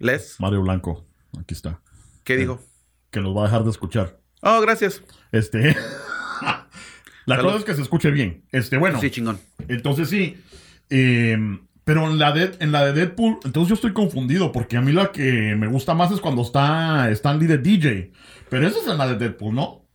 Les, 0.00 0.40
Mario 0.40 0.62
Blanco, 0.62 1.06
aquí 1.38 1.54
está. 1.54 1.80
¿qué 2.24 2.36
dijo? 2.36 2.60
Que 3.10 3.20
nos 3.20 3.36
va 3.36 3.42
a 3.42 3.44
dejar 3.44 3.64
de 3.64 3.70
escuchar. 3.70 4.18
Oh, 4.40 4.60
gracias. 4.60 5.02
Este. 5.30 5.76
la 7.26 7.36
Salud. 7.36 7.42
cosa 7.48 7.58
es 7.58 7.64
que 7.64 7.74
se 7.74 7.82
escuche 7.82 8.10
bien. 8.10 8.44
Este, 8.50 8.78
bueno. 8.78 8.98
Sí, 8.98 9.10
chingón. 9.10 9.38
Entonces 9.68 10.08
sí. 10.08 10.42
eh, 10.88 11.36
pero 11.84 12.06
en 12.08 12.18
la, 12.18 12.32
de, 12.32 12.56
en 12.60 12.72
la 12.72 12.86
de 12.86 12.92
Deadpool, 12.92 13.40
entonces 13.44 13.68
yo 13.68 13.74
estoy 13.74 13.92
confundido 13.92 14.52
porque 14.52 14.76
a 14.76 14.80
mí 14.80 14.92
la 14.92 15.12
que 15.12 15.54
me 15.56 15.66
gusta 15.66 15.92
más 15.92 16.10
es 16.12 16.20
cuando 16.20 16.42
está 16.42 17.10
Stanley 17.10 17.46
de 17.46 17.58
DJ. 17.58 18.12
Pero 18.48 18.66
eso 18.66 18.80
es 18.80 18.88
en 18.88 18.96
la 18.96 19.06
de 19.06 19.16
Deadpool, 19.16 19.54
¿no? 19.54 19.86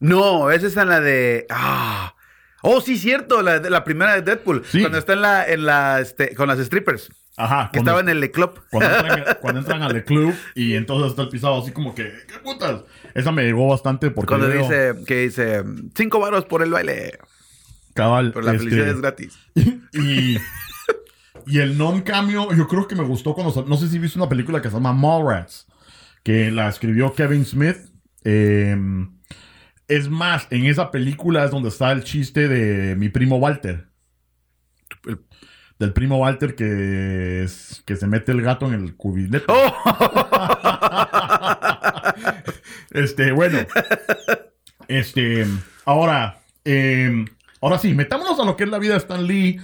No, 0.00 0.50
esa 0.50 0.68
es 0.68 0.76
en 0.76 0.88
la 0.88 1.00
de. 1.00 1.46
Ah. 1.50 2.14
Oh, 2.62 2.80
sí, 2.80 2.96
cierto, 2.96 3.42
la 3.42 3.84
primera 3.84 4.14
de 4.14 4.22
Deadpool. 4.22 4.64
Sí. 4.64 4.80
Cuando 4.80 4.98
está 4.98 5.12
en 5.12 5.22
la, 5.22 5.46
en 5.46 5.66
la, 5.66 6.00
este, 6.00 6.34
con 6.34 6.48
las 6.48 6.58
strippers. 6.58 7.10
Ajá. 7.38 7.70
Que 7.72 7.78
estaba 7.78 8.00
en 8.00 8.08
el 8.08 8.20
Le 8.20 8.30
Club. 8.30 8.60
Cuando 8.70 8.94
entran, 8.96 9.24
cuando 9.40 9.60
entran 9.60 9.82
al 9.82 10.04
club 10.04 10.34
y 10.54 10.74
entonces 10.74 11.10
está 11.10 11.22
el 11.22 11.28
pisado 11.28 11.62
así 11.62 11.70
como 11.70 11.94
que, 11.94 12.12
¿qué 12.26 12.38
putas? 12.42 12.82
Esa 13.14 13.30
me 13.32 13.44
llegó 13.44 13.68
bastante 13.68 14.10
porque 14.10 14.28
Cuando 14.28 14.48
veo- 14.48 14.62
dice, 14.62 14.94
que 15.06 15.20
dice, 15.22 15.62
cinco 15.94 16.18
varos 16.20 16.44
por 16.46 16.62
el 16.62 16.70
baile. 16.70 17.18
cabal, 17.94 18.32
Pero 18.32 18.44
la 18.46 18.52
este, 18.52 18.64
felicidad 18.64 18.88
es 18.88 19.00
gratis. 19.00 19.38
y, 19.92 20.36
y 21.46 21.58
el 21.60 21.78
non-cameo, 21.78 22.52
yo 22.54 22.68
creo 22.68 22.86
que 22.88 22.94
me 22.96 23.04
gustó 23.04 23.34
cuando... 23.34 23.64
No 23.64 23.76
sé 23.76 23.88
si 23.88 23.98
viste 23.98 24.18
una 24.18 24.28
película 24.28 24.60
que 24.60 24.68
se 24.68 24.74
llama 24.74 24.92
Mallrats, 24.92 25.66
que 26.22 26.50
la 26.50 26.68
escribió 26.68 27.14
Kevin 27.14 27.44
Smith. 27.46 27.76
Eh, 28.24 28.76
es 29.88 30.08
más, 30.10 30.46
en 30.50 30.66
esa 30.66 30.90
película 30.90 31.44
es 31.44 31.50
donde 31.50 31.70
está 31.70 31.90
el 31.92 32.04
chiste 32.04 32.46
de 32.48 32.94
mi 32.96 33.08
primo 33.08 33.36
Walter. 33.38 33.87
El- 35.78 35.86
Del 35.86 35.92
primo 35.92 36.18
Walter 36.18 36.54
que, 36.54 37.42
es- 37.44 37.82
que 37.86 37.96
se 37.96 38.06
mete 38.06 38.32
el 38.32 38.42
gato 38.42 38.66
en 38.66 38.74
el 38.74 38.94
cubinete. 38.96 39.44
¡Oh! 39.48 39.74
Este, 42.90 43.32
bueno. 43.32 43.58
Este, 44.88 45.46
ahora, 45.84 46.38
eh, 46.64 47.24
ahora 47.60 47.78
sí, 47.78 47.94
metámonos 47.94 48.38
a 48.40 48.44
lo 48.44 48.56
que 48.56 48.64
es 48.64 48.70
la 48.70 48.78
vida 48.78 48.92
de 48.94 48.98
Stan 48.98 49.24
Lee. 49.26 49.60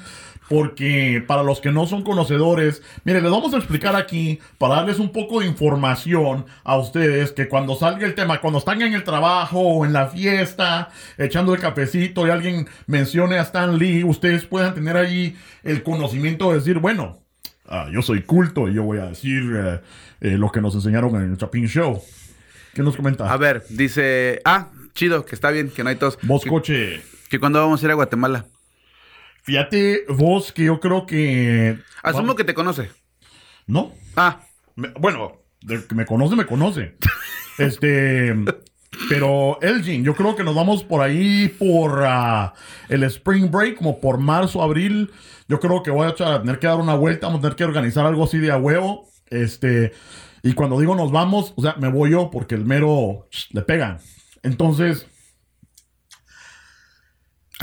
Porque 0.48 1.24
para 1.26 1.42
los 1.42 1.60
que 1.60 1.70
no 1.72 1.86
son 1.86 2.02
conocedores, 2.02 2.82
miren, 3.04 3.22
les 3.22 3.32
vamos 3.32 3.54
a 3.54 3.56
explicar 3.56 3.96
aquí 3.96 4.40
para 4.58 4.76
darles 4.76 4.98
un 4.98 5.10
poco 5.10 5.40
de 5.40 5.46
información 5.46 6.44
a 6.64 6.76
ustedes 6.76 7.32
que 7.32 7.48
cuando 7.48 7.74
salga 7.76 8.06
el 8.06 8.14
tema, 8.14 8.40
cuando 8.40 8.58
están 8.58 8.82
en 8.82 8.92
el 8.92 9.04
trabajo 9.04 9.60
o 9.60 9.86
en 9.86 9.94
la 9.94 10.08
fiesta, 10.08 10.90
echando 11.16 11.54
el 11.54 11.60
cafecito 11.60 12.26
y 12.26 12.30
alguien 12.30 12.68
mencione 12.86 13.38
a 13.38 13.42
Stan 13.42 13.78
Lee, 13.78 14.04
ustedes 14.04 14.44
puedan 14.44 14.74
tener 14.74 14.96
ahí 14.98 15.34
el 15.62 15.82
conocimiento 15.82 16.50
de 16.50 16.58
decir, 16.58 16.78
bueno, 16.78 17.22
ah, 17.66 17.88
yo 17.90 18.02
soy 18.02 18.22
culto 18.22 18.68
y 18.68 18.74
yo 18.74 18.82
voy 18.82 18.98
a 18.98 19.06
decir 19.06 19.42
eh, 19.56 19.80
eh, 20.20 20.38
lo 20.38 20.52
que 20.52 20.60
nos 20.60 20.74
enseñaron 20.74 21.14
en 21.16 21.30
el 21.30 21.38
Chapin 21.38 21.66
Show. 21.68 22.02
¿Qué 22.74 22.82
nos 22.82 22.96
comenta? 22.96 23.32
A 23.32 23.36
ver, 23.38 23.64
dice, 23.70 24.42
ah, 24.44 24.68
chido, 24.94 25.24
que 25.24 25.34
está 25.34 25.50
bien, 25.50 25.70
que 25.70 25.82
no 25.84 25.88
hay 25.90 25.96
tos. 25.96 26.18
Vos, 26.22 26.42
Que, 26.42 26.50
coche. 26.50 27.02
que 27.30 27.38
cuando 27.38 27.60
vamos 27.60 27.82
a 27.82 27.86
ir 27.86 27.90
a 27.92 27.94
Guatemala. 27.94 28.44
Fíjate, 29.44 30.04
vos, 30.08 30.52
que 30.52 30.64
yo 30.64 30.80
creo 30.80 31.06
que. 31.06 31.78
Asumo 32.02 32.34
que 32.34 32.44
te 32.44 32.54
conoce. 32.54 32.90
No. 33.66 33.92
Ah, 34.16 34.40
Me- 34.74 34.92
bueno, 34.98 35.40
que 35.88 35.94
me 35.94 36.04
conoce, 36.06 36.34
me 36.34 36.46
conoce. 36.46 36.96
este. 37.58 38.34
Pero 39.08 39.58
Elgin, 39.60 40.04
yo 40.04 40.14
creo 40.14 40.36
que 40.36 40.44
nos 40.44 40.54
vamos 40.54 40.84
por 40.84 41.02
ahí 41.02 41.48
por 41.58 42.04
ah, 42.06 42.54
el 42.88 43.02
Spring 43.04 43.50
Break, 43.50 43.76
como 43.76 44.00
por 44.00 44.18
marzo, 44.18 44.62
abril. 44.62 45.10
Yo 45.48 45.60
creo 45.60 45.82
que 45.82 45.90
voy 45.90 46.06
a 46.08 46.14
tener 46.14 46.58
que 46.58 46.66
dar 46.66 46.78
una 46.78 46.94
vuelta, 46.94 47.26
vamos 47.26 47.40
a 47.40 47.42
tener 47.42 47.56
que 47.56 47.64
organizar 47.64 48.06
algo 48.06 48.24
así 48.24 48.38
de 48.38 48.50
a 48.50 48.56
huevo. 48.56 49.08
Este. 49.28 49.92
Y 50.42 50.52
cuando 50.54 50.78
digo 50.78 50.94
nos 50.94 51.10
vamos, 51.10 51.52
o 51.56 51.62
sea, 51.62 51.74
me 51.78 51.88
voy 51.88 52.10
yo 52.12 52.30
porque 52.30 52.54
el 52.54 52.64
mero 52.64 53.28
le 53.50 53.62
pegan. 53.62 53.98
Entonces, 54.42 55.06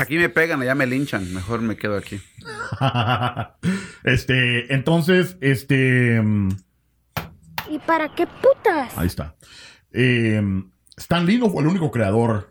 aquí 0.02 0.18
me 0.18 0.28
pegan, 0.28 0.60
allá 0.60 0.74
me 0.74 0.86
linchan. 0.86 1.32
Mejor 1.32 1.62
me 1.62 1.76
quedo 1.76 1.96
aquí. 1.96 2.20
este, 4.04 4.72
entonces, 4.74 5.36
este. 5.40 6.20
mm, 6.20 6.48
¿Y 7.70 7.78
para 7.78 8.14
qué 8.14 8.26
putas? 8.26 8.96
Ahí 8.96 9.06
está. 9.06 9.36
Eh, 9.92 10.42
Stan 10.96 11.24
Lee 11.24 11.38
no 11.38 11.48
fue 11.50 11.62
el 11.62 11.68
único 11.68 11.90
creador 11.90 12.50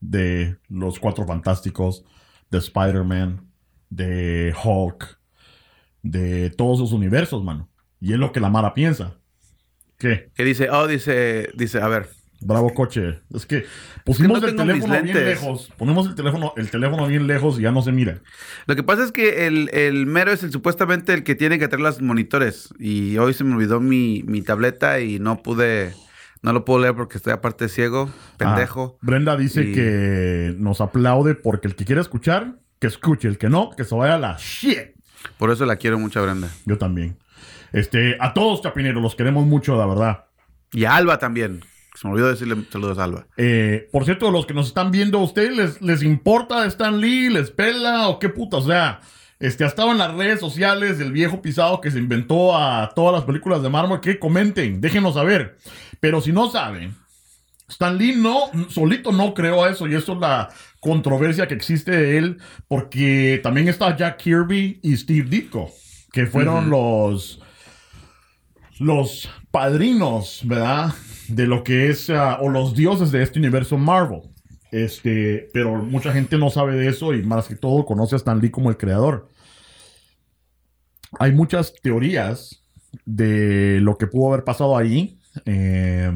de 0.00 0.56
los 0.68 0.98
Cuatro 0.98 1.26
Fantásticos, 1.26 2.04
de 2.50 2.58
Spider-Man, 2.58 3.46
de 3.90 4.54
Hulk, 4.62 5.18
de 6.02 6.50
todos 6.50 6.78
esos 6.78 6.92
universos, 6.92 7.44
mano. 7.44 7.68
Y 8.00 8.12
es 8.12 8.18
lo 8.18 8.32
que 8.32 8.40
la 8.40 8.50
Mara 8.50 8.74
piensa. 8.74 9.18
¿Qué? 9.98 10.30
Que 10.34 10.44
dice, 10.44 10.70
oh, 10.70 10.86
dice, 10.86 11.50
dice, 11.54 11.80
a 11.80 11.88
ver, 11.88 12.08
Bravo 12.44 12.72
coche. 12.74 13.20
Es 13.34 13.46
que 13.46 13.64
pusimos 14.04 14.40
no 14.40 14.48
el 14.48 14.56
teléfono 14.56 15.02
bien 15.02 15.14
lejos. 15.24 15.70
Ponemos 15.78 16.06
el 16.06 16.14
teléfono, 16.14 16.52
el 16.56 16.70
teléfono 16.70 17.06
bien 17.06 17.26
lejos 17.26 17.58
y 17.58 17.62
ya 17.62 17.70
no 17.72 17.82
se 17.82 17.92
mira. 17.92 18.20
Lo 18.66 18.74
que 18.76 18.82
pasa 18.82 19.04
es 19.04 19.12
que 19.12 19.46
el, 19.46 19.70
el 19.72 20.06
mero 20.06 20.32
es 20.32 20.42
el 20.42 20.50
supuestamente 20.52 21.14
el 21.14 21.22
que 21.24 21.34
tiene 21.34 21.58
que 21.58 21.68
traer 21.68 21.82
los 21.82 22.02
monitores. 22.02 22.68
Y 22.78 23.16
hoy 23.18 23.34
se 23.34 23.44
me 23.44 23.54
olvidó 23.54 23.80
mi, 23.80 24.22
mi 24.26 24.42
tableta 24.42 25.00
y 25.00 25.18
no 25.18 25.42
pude, 25.42 25.94
no 26.42 26.52
lo 26.52 26.64
puedo 26.64 26.80
leer 26.80 26.94
porque 26.94 27.16
estoy 27.16 27.32
aparte 27.32 27.68
ciego, 27.68 28.10
pendejo. 28.38 28.96
Ah, 28.96 28.98
Brenda 29.06 29.36
dice 29.36 29.62
Y- 29.62 29.72
que 29.72 30.54
nos 30.58 30.80
aplaude 30.80 31.34
porque 31.34 31.68
el 31.68 31.76
que 31.76 31.84
quiere 31.84 32.00
escuchar, 32.00 32.56
que 32.80 32.88
escuche. 32.88 33.28
El 33.28 33.38
que 33.38 33.48
no, 33.48 33.70
que 33.76 33.84
se 33.84 33.94
vaya 33.94 34.14
a 34.14 34.18
la 34.18 34.36
shit. 34.38 34.96
Por 35.38 35.50
eso 35.52 35.64
la 35.66 35.76
quiero 35.76 35.98
mucho 36.00 36.20
Brenda. 36.22 36.48
Yo 36.66 36.78
también. 36.78 37.16
Este, 37.72 38.16
a 38.20 38.34
todos 38.34 38.60
chapineros, 38.62 39.00
los 39.02 39.14
queremos 39.14 39.46
mucho, 39.46 39.76
la 39.76 39.86
verdad. 39.86 40.24
Y 40.72 40.84
a 40.84 40.96
Alba 40.96 41.18
también. 41.18 41.60
Se 41.94 42.06
me 42.06 42.14
olvidó 42.14 42.28
decirle 42.28 42.56
saludos 42.70 42.98
a 42.98 43.04
Alba. 43.04 43.26
Eh, 43.36 43.88
por 43.92 44.04
cierto, 44.04 44.30
los 44.30 44.46
que 44.46 44.54
nos 44.54 44.68
están 44.68 44.90
viendo, 44.90 45.18
¿a 45.18 45.22
ustedes 45.22 45.56
les, 45.56 45.82
les 45.82 46.02
importa 46.02 46.66
Stan 46.66 47.00
Lee? 47.00 47.28
¿Les 47.28 47.50
pela 47.50 48.08
o 48.08 48.18
qué 48.18 48.28
puta? 48.28 48.56
O 48.56 48.62
sea, 48.62 49.00
este, 49.38 49.64
ha 49.64 49.66
estado 49.66 49.90
en 49.90 49.98
las 49.98 50.14
redes 50.14 50.40
sociales 50.40 50.98
del 50.98 51.12
viejo 51.12 51.42
pisado 51.42 51.80
que 51.80 51.90
se 51.90 51.98
inventó 51.98 52.56
a 52.56 52.92
todas 52.94 53.12
las 53.12 53.24
películas 53.24 53.62
de 53.62 53.68
Marvel. 53.68 54.00
Que 54.00 54.18
comenten, 54.18 54.80
déjenos 54.80 55.14
saber. 55.14 55.58
Pero 56.00 56.20
si 56.20 56.32
no 56.32 56.50
saben, 56.50 56.94
Stan 57.68 57.96
Lee 57.96 58.14
no, 58.16 58.50
solito 58.68 59.12
no 59.12 59.34
creó 59.34 59.66
eso 59.66 59.86
y 59.86 59.94
eso 59.94 60.12
es 60.12 60.18
la 60.18 60.50
controversia 60.80 61.48
que 61.48 61.54
existe 61.54 61.90
de 61.90 62.18
él 62.18 62.38
porque 62.68 63.40
también 63.42 63.68
está 63.68 63.96
Jack 63.96 64.18
Kirby 64.18 64.80
y 64.82 64.96
Steve 64.96 65.28
Ditko, 65.28 65.70
que 66.12 66.26
fueron 66.26 66.70
los 66.70 67.40
los 68.78 69.30
padrinos, 69.50 70.40
¿verdad? 70.44 70.92
De 71.32 71.46
lo 71.46 71.64
que 71.64 71.88
es, 71.88 72.10
ah, 72.10 72.38
o 72.40 72.50
los 72.50 72.74
dioses 72.74 73.10
de 73.10 73.22
este 73.22 73.38
universo 73.38 73.78
Marvel. 73.78 74.20
Este, 74.70 75.50
pero 75.52 75.76
mucha 75.76 76.12
gente 76.12 76.36
no 76.36 76.50
sabe 76.50 76.76
de 76.76 76.88
eso 76.88 77.14
y 77.14 77.22
más 77.22 77.48
que 77.48 77.56
todo 77.56 77.84
conoce 77.84 78.14
a 78.14 78.18
Stan 78.18 78.38
Lee 78.38 78.50
como 78.50 78.70
el 78.70 78.76
creador. 78.76 79.28
Hay 81.18 81.32
muchas 81.32 81.74
teorías 81.82 82.62
de 83.04 83.78
lo 83.80 83.96
que 83.96 84.06
pudo 84.06 84.32
haber 84.32 84.44
pasado 84.44 84.76
ahí. 84.76 85.20
Eh, 85.46 86.12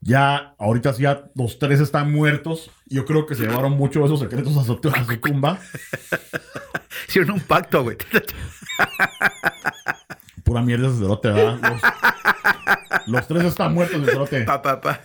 ya, 0.00 0.54
ahorita 0.58 0.92
sí, 0.92 1.02
ya 1.02 1.24
los 1.34 1.58
tres 1.58 1.80
están 1.80 2.12
muertos. 2.12 2.70
Yo 2.86 3.04
creo 3.04 3.26
que 3.26 3.34
se 3.34 3.42
llevaron 3.42 3.72
muchos 3.72 4.02
de 4.02 4.06
esos 4.06 4.20
secretos 4.20 4.56
a 4.56 4.64
su, 4.64 4.72
a 4.88 5.04
su 5.04 5.16
tumba. 5.18 5.58
Hicieron 7.08 7.32
un 7.32 7.40
pacto, 7.40 7.82
güey. 7.82 7.96
Pura 10.44 10.62
mierda 10.62 10.88
ese 10.88 10.98
cerote, 10.98 11.28
¿verdad? 11.28 11.58
Los, 11.62 11.82
los 13.08 13.26
tres 13.26 13.44
están 13.44 13.74
muertos, 13.74 14.00
el 14.00 14.06
cerote. 14.06 14.42
Pa, 14.42 14.62
pa, 14.62 14.80
pa. 14.80 15.00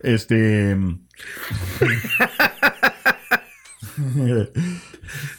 Este. 0.00 0.76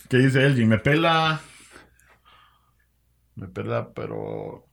¿Qué 0.10 0.18
dice 0.18 0.46
Elgin? 0.46 0.70
Me 0.70 0.78
pela. 0.80 1.42
Me 3.36 3.48
pela, 3.48 3.90
pero. 3.94 4.68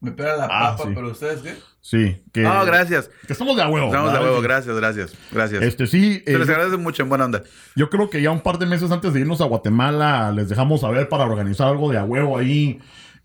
Me 0.00 0.12
pega 0.12 0.36
la 0.36 0.48
Ah, 0.50 0.76
sí. 0.80 0.88
ustedes 0.90 1.40
qué? 1.40 1.54
Sí. 1.80 2.22
Que, 2.32 2.42
No, 2.42 2.64
gracias. 2.66 3.08
Que 3.26 3.32
estamos 3.32 3.56
de 3.56 3.62
a 3.62 3.68
huevo. 3.68 3.86
Estamos 3.86 4.12
de 4.12 4.18
¿verdad, 4.18 4.30
huevo, 4.30 4.42
gracias, 4.42 4.76
gracias. 4.76 5.14
Gracias. 5.32 5.62
Este 5.62 5.86
sí. 5.86 6.22
Se 6.24 6.34
eh, 6.34 6.38
les 6.38 6.48
agradece 6.48 6.76
mucho 6.76 7.02
en 7.02 7.08
buena 7.08 7.24
onda. 7.24 7.42
Yo 7.74 7.88
creo 7.88 8.10
que 8.10 8.20
ya 8.20 8.30
un 8.30 8.40
par 8.40 8.58
de 8.58 8.66
meses 8.66 8.90
antes 8.90 9.14
de 9.14 9.20
irnos 9.20 9.40
a 9.40 9.46
Guatemala 9.46 10.30
les 10.32 10.48
dejamos 10.48 10.82
saber 10.82 11.08
para 11.08 11.24
organizar 11.24 11.68
algo 11.68 11.90
de 11.90 11.98
a 11.98 12.04
huevo 12.04 12.36
ahí. 12.36 12.78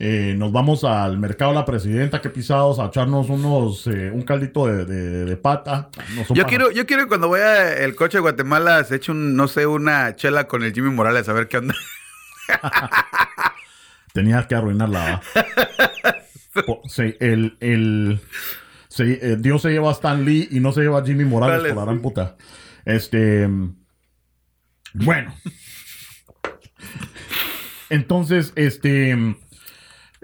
Eh, 0.04 0.34
nos 0.36 0.52
vamos 0.52 0.84
al 0.84 1.20
mercado 1.20 1.54
La 1.54 1.64
Presidenta, 1.64 2.22
que 2.22 2.32
pisados, 2.32 2.80
a 2.80 2.86
echarnos 2.88 3.30
unos, 3.30 3.86
eh, 3.86 4.10
un 4.12 4.24
caldito 4.24 4.66
de, 4.66 4.84
de- 4.86 5.26
de 5.26 5.38
pata. 5.38 5.90
No 6.16 6.26
Yo 6.34 6.48
quiero, 6.48 6.72
yo 6.72 6.88
quiero 6.88 7.04
que 7.04 7.08
cuando 7.10 7.30
vaya 7.30 7.72
el 7.78 7.94
coche 7.94 8.18
a 8.18 8.22
Guatemala 8.22 8.84
se 8.84 8.96
eche 8.96 9.12
un, 9.12 9.36
no 9.36 9.48
sé, 9.48 9.68
una 9.68 10.16
chela 10.16 10.48
con 10.48 10.64
el 10.64 10.74
Jimmy 10.74 10.90
Morales 10.90 11.30
a 11.30 11.34
ver 11.34 11.48
qué 11.48 11.58
onda. 11.60 11.76
Tenías 14.14 14.48
que 14.48 14.56
arruinarla. 14.56 15.22
el, 17.20 17.58
el, 17.60 18.20
sí, 18.90 19.04
eh, 19.22 19.36
Dios 19.40 19.62
se 19.62 19.70
lleva 19.70 19.90
a 19.90 19.94
Stan 19.94 20.26
Lee 20.26 20.48
y 20.50 20.62
no 20.62 20.72
se 20.72 20.82
lleva 20.82 21.02
a 21.02 21.06
Jimmy 21.06 21.26
Morales 21.26 21.58
Morales. 21.58 21.74
por 21.74 21.78
la 21.80 21.86
gran 21.92 22.02
puta. 22.02 22.36
Este. 22.86 23.48
Bueno. 24.96 25.32
Entonces, 27.90 28.52
este. 28.56 29.36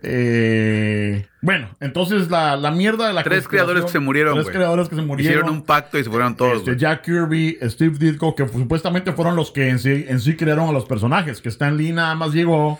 Eh, 0.03 1.27
bueno, 1.41 1.69
entonces 1.79 2.29
la, 2.29 2.55
la 2.55 2.71
mierda 2.71 3.07
de 3.07 3.13
la 3.13 3.23
Tres 3.23 3.47
creadores 3.47 3.85
que 3.85 3.91
se 3.91 3.99
murieron, 3.99 4.35
Tres 4.35 4.49
creadores 4.49 4.89
que 4.89 4.95
se 4.95 5.01
murieron. 5.01 5.33
Hicieron 5.33 5.49
un 5.49 5.63
pacto 5.63 5.97
y 5.97 6.03
se 6.03 6.09
fueron 6.09 6.35
todos. 6.35 6.59
Este. 6.59 6.77
Jack 6.77 7.03
Kirby, 7.03 7.57
Steve 7.63 7.97
Ditko, 7.97 8.35
que 8.35 8.47
supuestamente 8.47 9.11
fueron 9.13 9.35
los 9.35 9.51
que 9.51 9.69
en 9.69 9.79
sí, 9.79 10.05
en 10.07 10.19
sí 10.19 10.35
crearon 10.35 10.69
a 10.69 10.71
los 10.71 10.85
personajes. 10.85 11.41
Que 11.41 11.49
Stan 11.49 11.75
Lee 11.75 11.93
nada 11.93 12.13
más 12.15 12.33
llegó 12.33 12.79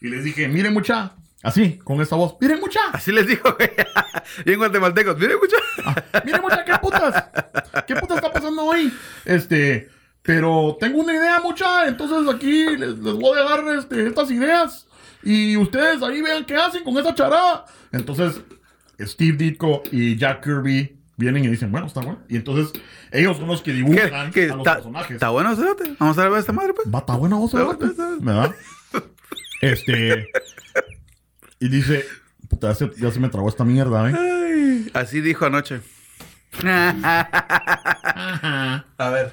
y 0.00 0.08
les 0.08 0.22
dije, 0.22 0.48
miren 0.48 0.74
mucha, 0.74 1.12
así, 1.42 1.78
con 1.78 2.00
esta 2.02 2.16
voz, 2.16 2.36
miren 2.40 2.60
mucha, 2.60 2.80
Así 2.92 3.10
les 3.10 3.26
digo, 3.26 3.54
güey. 3.56 3.70
y 4.44 4.52
en 4.52 4.58
guatemaltecos, 4.58 5.16
miren, 5.16 5.32
escucha. 5.32 6.22
miren 6.24 6.42
mucha, 6.42 6.64
qué 6.64 6.72
putas, 6.78 7.24
qué 7.86 7.94
putas 7.96 8.16
está 8.18 8.32
pasando 8.32 8.64
hoy. 8.64 8.92
Este, 9.24 9.88
pero 10.22 10.76
tengo 10.78 11.00
una 11.00 11.14
idea 11.14 11.40
mucha, 11.40 11.88
entonces 11.88 12.34
aquí 12.34 12.76
les, 12.76 12.98
les 12.98 13.14
voy 13.14 13.38
a 13.38 13.42
dejar 13.42 13.64
este, 13.78 14.06
estas 14.06 14.30
ideas 14.30 14.86
y 15.22 15.56
ustedes 15.56 16.02
ahí 16.02 16.22
vean 16.22 16.44
qué 16.44 16.56
hacen 16.56 16.82
con 16.84 16.96
esa 16.98 17.14
charada. 17.14 17.64
Entonces, 17.92 18.40
Steve 19.00 19.36
Ditko 19.36 19.82
y 19.92 20.16
Jack 20.16 20.42
Kirby 20.44 20.96
vienen 21.16 21.44
y 21.44 21.48
dicen, 21.48 21.70
bueno, 21.70 21.86
está 21.86 22.00
bueno. 22.00 22.20
Y 22.28 22.36
entonces 22.36 22.72
ellos 23.12 23.36
son 23.36 23.46
los 23.48 23.60
que 23.62 23.72
¿Qué- 23.72 23.76
dibujan 23.76 24.30
qué- 24.30 24.44
a 24.44 24.48
los 24.48 24.58
¿Está 24.58 24.74
personajes. 24.74 25.10
está 25.12 25.28
bueno, 25.30 25.54
cerote? 25.56 25.94
Vamos 25.98 26.18
a 26.18 26.28
ver 26.28 26.38
esta 26.38 26.52
madre, 26.52 26.72
pues. 26.74 26.88
Va, 26.92 27.00
está 27.00 27.14
buena 27.16 27.36
Está 27.44 28.16
¿verdad? 28.20 28.54
Este. 29.62 30.28
Y 31.58 31.68
dice, 31.68 32.04
puta, 32.48 32.68
ya 32.68 32.74
se, 32.74 32.90
ya 32.96 33.10
se 33.10 33.20
me 33.20 33.28
tragó 33.28 33.48
esta 33.50 33.64
mierda, 33.64 34.08
¿eh? 34.10 34.14
Ay, 34.18 34.90
así 34.94 35.20
dijo 35.20 35.44
anoche. 35.44 35.82
A 38.98 39.10
ver. 39.10 39.32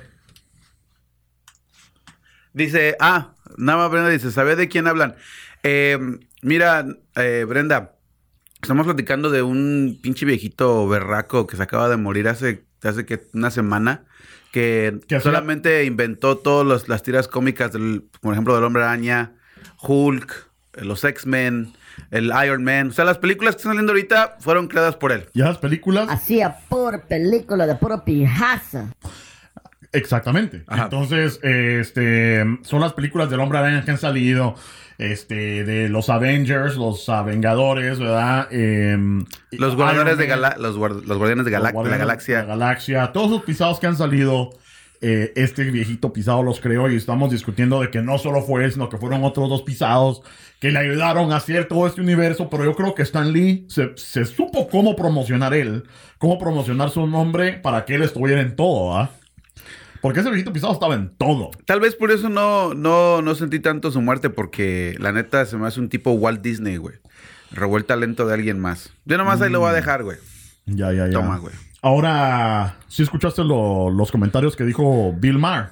Dice, 2.53 2.95
ah, 2.99 3.33
nada 3.57 3.77
más 3.79 3.91
Brenda 3.91 4.09
dice, 4.09 4.31
¿sabes 4.31 4.57
de 4.57 4.67
quién 4.67 4.87
hablan? 4.87 5.15
Eh, 5.69 5.99
mira, 6.41 6.85
eh, 7.17 7.45
Brenda, 7.45 7.97
estamos 8.61 8.85
platicando 8.85 9.29
de 9.29 9.41
un 9.41 9.99
pinche 10.01 10.25
viejito 10.25 10.87
berraco 10.87 11.45
que 11.45 11.57
se 11.57 11.63
acaba 11.63 11.89
de 11.89 11.97
morir 11.97 12.29
hace, 12.29 12.63
hace 12.83 13.05
que 13.05 13.23
una 13.33 13.51
semana, 13.51 14.05
que 14.53 14.97
solamente 15.21 15.83
inventó 15.83 16.37
todas 16.37 16.87
las 16.87 17.03
tiras 17.03 17.27
cómicas, 17.27 17.73
del, 17.73 18.05
por 18.21 18.31
ejemplo, 18.33 18.55
del 18.55 18.63
Hombre 18.63 18.83
Araña, 18.83 19.33
Hulk, 19.81 20.49
eh, 20.75 20.85
los 20.85 21.03
X-Men, 21.03 21.73
el 22.11 22.31
Iron 22.45 22.63
Man. 22.63 22.87
O 22.87 22.93
sea, 22.93 23.03
las 23.03 23.17
películas 23.17 23.55
que 23.55 23.59
están 23.59 23.71
saliendo 23.71 23.91
ahorita 23.91 24.37
fueron 24.39 24.69
creadas 24.69 24.95
por 24.95 25.11
él. 25.11 25.25
Y 25.33 25.39
las 25.39 25.57
películas, 25.57 26.07
Hacía 26.09 26.59
pura 26.69 27.03
película 27.09 27.67
de 27.67 27.75
puro 27.75 28.05
pijaza. 28.05 28.93
exactamente. 29.91 30.63
Ajá. 30.67 30.85
Entonces, 30.85 31.41
este, 31.43 32.45
son 32.61 32.79
las 32.79 32.93
películas 32.93 33.29
del 33.29 33.41
Hombre 33.41 33.57
Araña 33.59 33.83
que 33.83 33.91
han 33.91 33.97
salido, 33.97 34.55
este, 34.97 35.63
de 35.63 35.89
los 35.89 36.09
Avengers, 36.09 36.75
los 36.75 37.05
Vengadores, 37.25 37.99
¿verdad? 37.99 38.47
Em, 38.51 39.25
Los 39.51 39.75
guardianes 39.75 40.17
de 40.17 40.25
Gala- 40.27 40.55
los, 40.59 40.77
guard- 40.77 41.03
los 41.05 41.17
guardianes 41.17 41.45
de, 41.45 41.51
Gala- 41.51 41.71
los 41.71 41.83
de 41.83 41.89
la 41.91 41.97
galaxia. 41.97 42.37
de 42.37 42.41
la 42.43 42.47
galaxia, 42.49 43.11
todos 43.13 43.29
los 43.31 43.43
pisados 43.43 43.79
que 43.79 43.87
han 43.87 43.95
salido, 43.95 44.49
eh, 44.99 45.31
este 45.35 45.63
viejito 45.65 46.11
pisado 46.11 46.41
los 46.41 46.59
creó 46.59 46.89
y 46.89 46.95
estamos 46.95 47.29
discutiendo 47.29 47.81
de 47.81 47.91
que 47.91 48.01
no 48.01 48.17
solo 48.17 48.41
fue 48.41 48.63
él, 48.65 48.71
sino 48.71 48.89
que 48.89 48.97
fueron 48.97 49.23
otros 49.23 49.47
dos 49.49 49.61
pisados 49.61 50.21
que 50.59 50.71
le 50.71 50.79
ayudaron 50.79 51.31
a 51.31 51.35
hacer 51.35 51.67
todo 51.67 51.85
este 51.85 52.01
universo, 52.01 52.49
pero 52.49 52.65
yo 52.65 52.73
creo 52.75 52.95
que 52.95 53.03
Stan 53.03 53.31
Lee 53.31 53.65
se, 53.69 53.91
se 53.95 54.25
supo 54.25 54.67
cómo 54.67 54.95
promocionar 54.95 55.53
él, 55.53 55.83
cómo 56.17 56.39
promocionar 56.39 56.89
su 56.89 57.05
nombre 57.05 57.53
para 57.53 57.85
que 57.85 57.93
él 57.93 58.01
estuviera 58.01 58.41
en 58.41 58.55
todo, 58.55 58.97
¿ah? 58.97 59.11
Porque 60.01 60.19
ese 60.19 60.29
viejito 60.29 60.53
pisado 60.53 60.73
estaba 60.73 60.95
en 60.95 61.09
todo. 61.17 61.51
Tal 61.65 61.79
vez 61.79 61.95
por 61.95 62.11
eso 62.11 62.29
no, 62.29 62.73
no, 62.73 63.21
no 63.21 63.35
sentí 63.35 63.59
tanto 63.59 63.91
su 63.91 64.01
muerte, 64.01 64.29
porque 64.29 64.95
la 64.99 65.11
neta 65.11 65.45
se 65.45 65.57
me 65.57 65.67
hace 65.67 65.79
un 65.79 65.89
tipo 65.89 66.11
Walt 66.11 66.41
Disney, 66.41 66.77
güey. 66.77 66.95
Revuelta 67.51 67.95
lento 67.95 68.27
de 68.27 68.33
alguien 68.33 68.59
más. 68.59 68.91
Yo 69.05 69.17
nomás 69.17 69.41
ahí 69.41 69.49
lo 69.49 69.59
Mm. 69.59 69.61
voy 69.61 69.69
a 69.71 69.73
dejar, 69.73 70.03
güey. 70.03 70.17
Ya, 70.65 70.91
ya, 70.91 71.05
ya. 71.07 71.13
Toma, 71.13 71.37
güey. 71.37 71.53
Ahora, 71.81 72.77
¿sí 72.89 73.03
escuchaste 73.03 73.43
lo- 73.43 73.89
los 73.89 74.11
comentarios 74.11 74.55
que 74.55 74.63
dijo 74.65 75.13
Bill 75.17 75.37
Maher? 75.37 75.69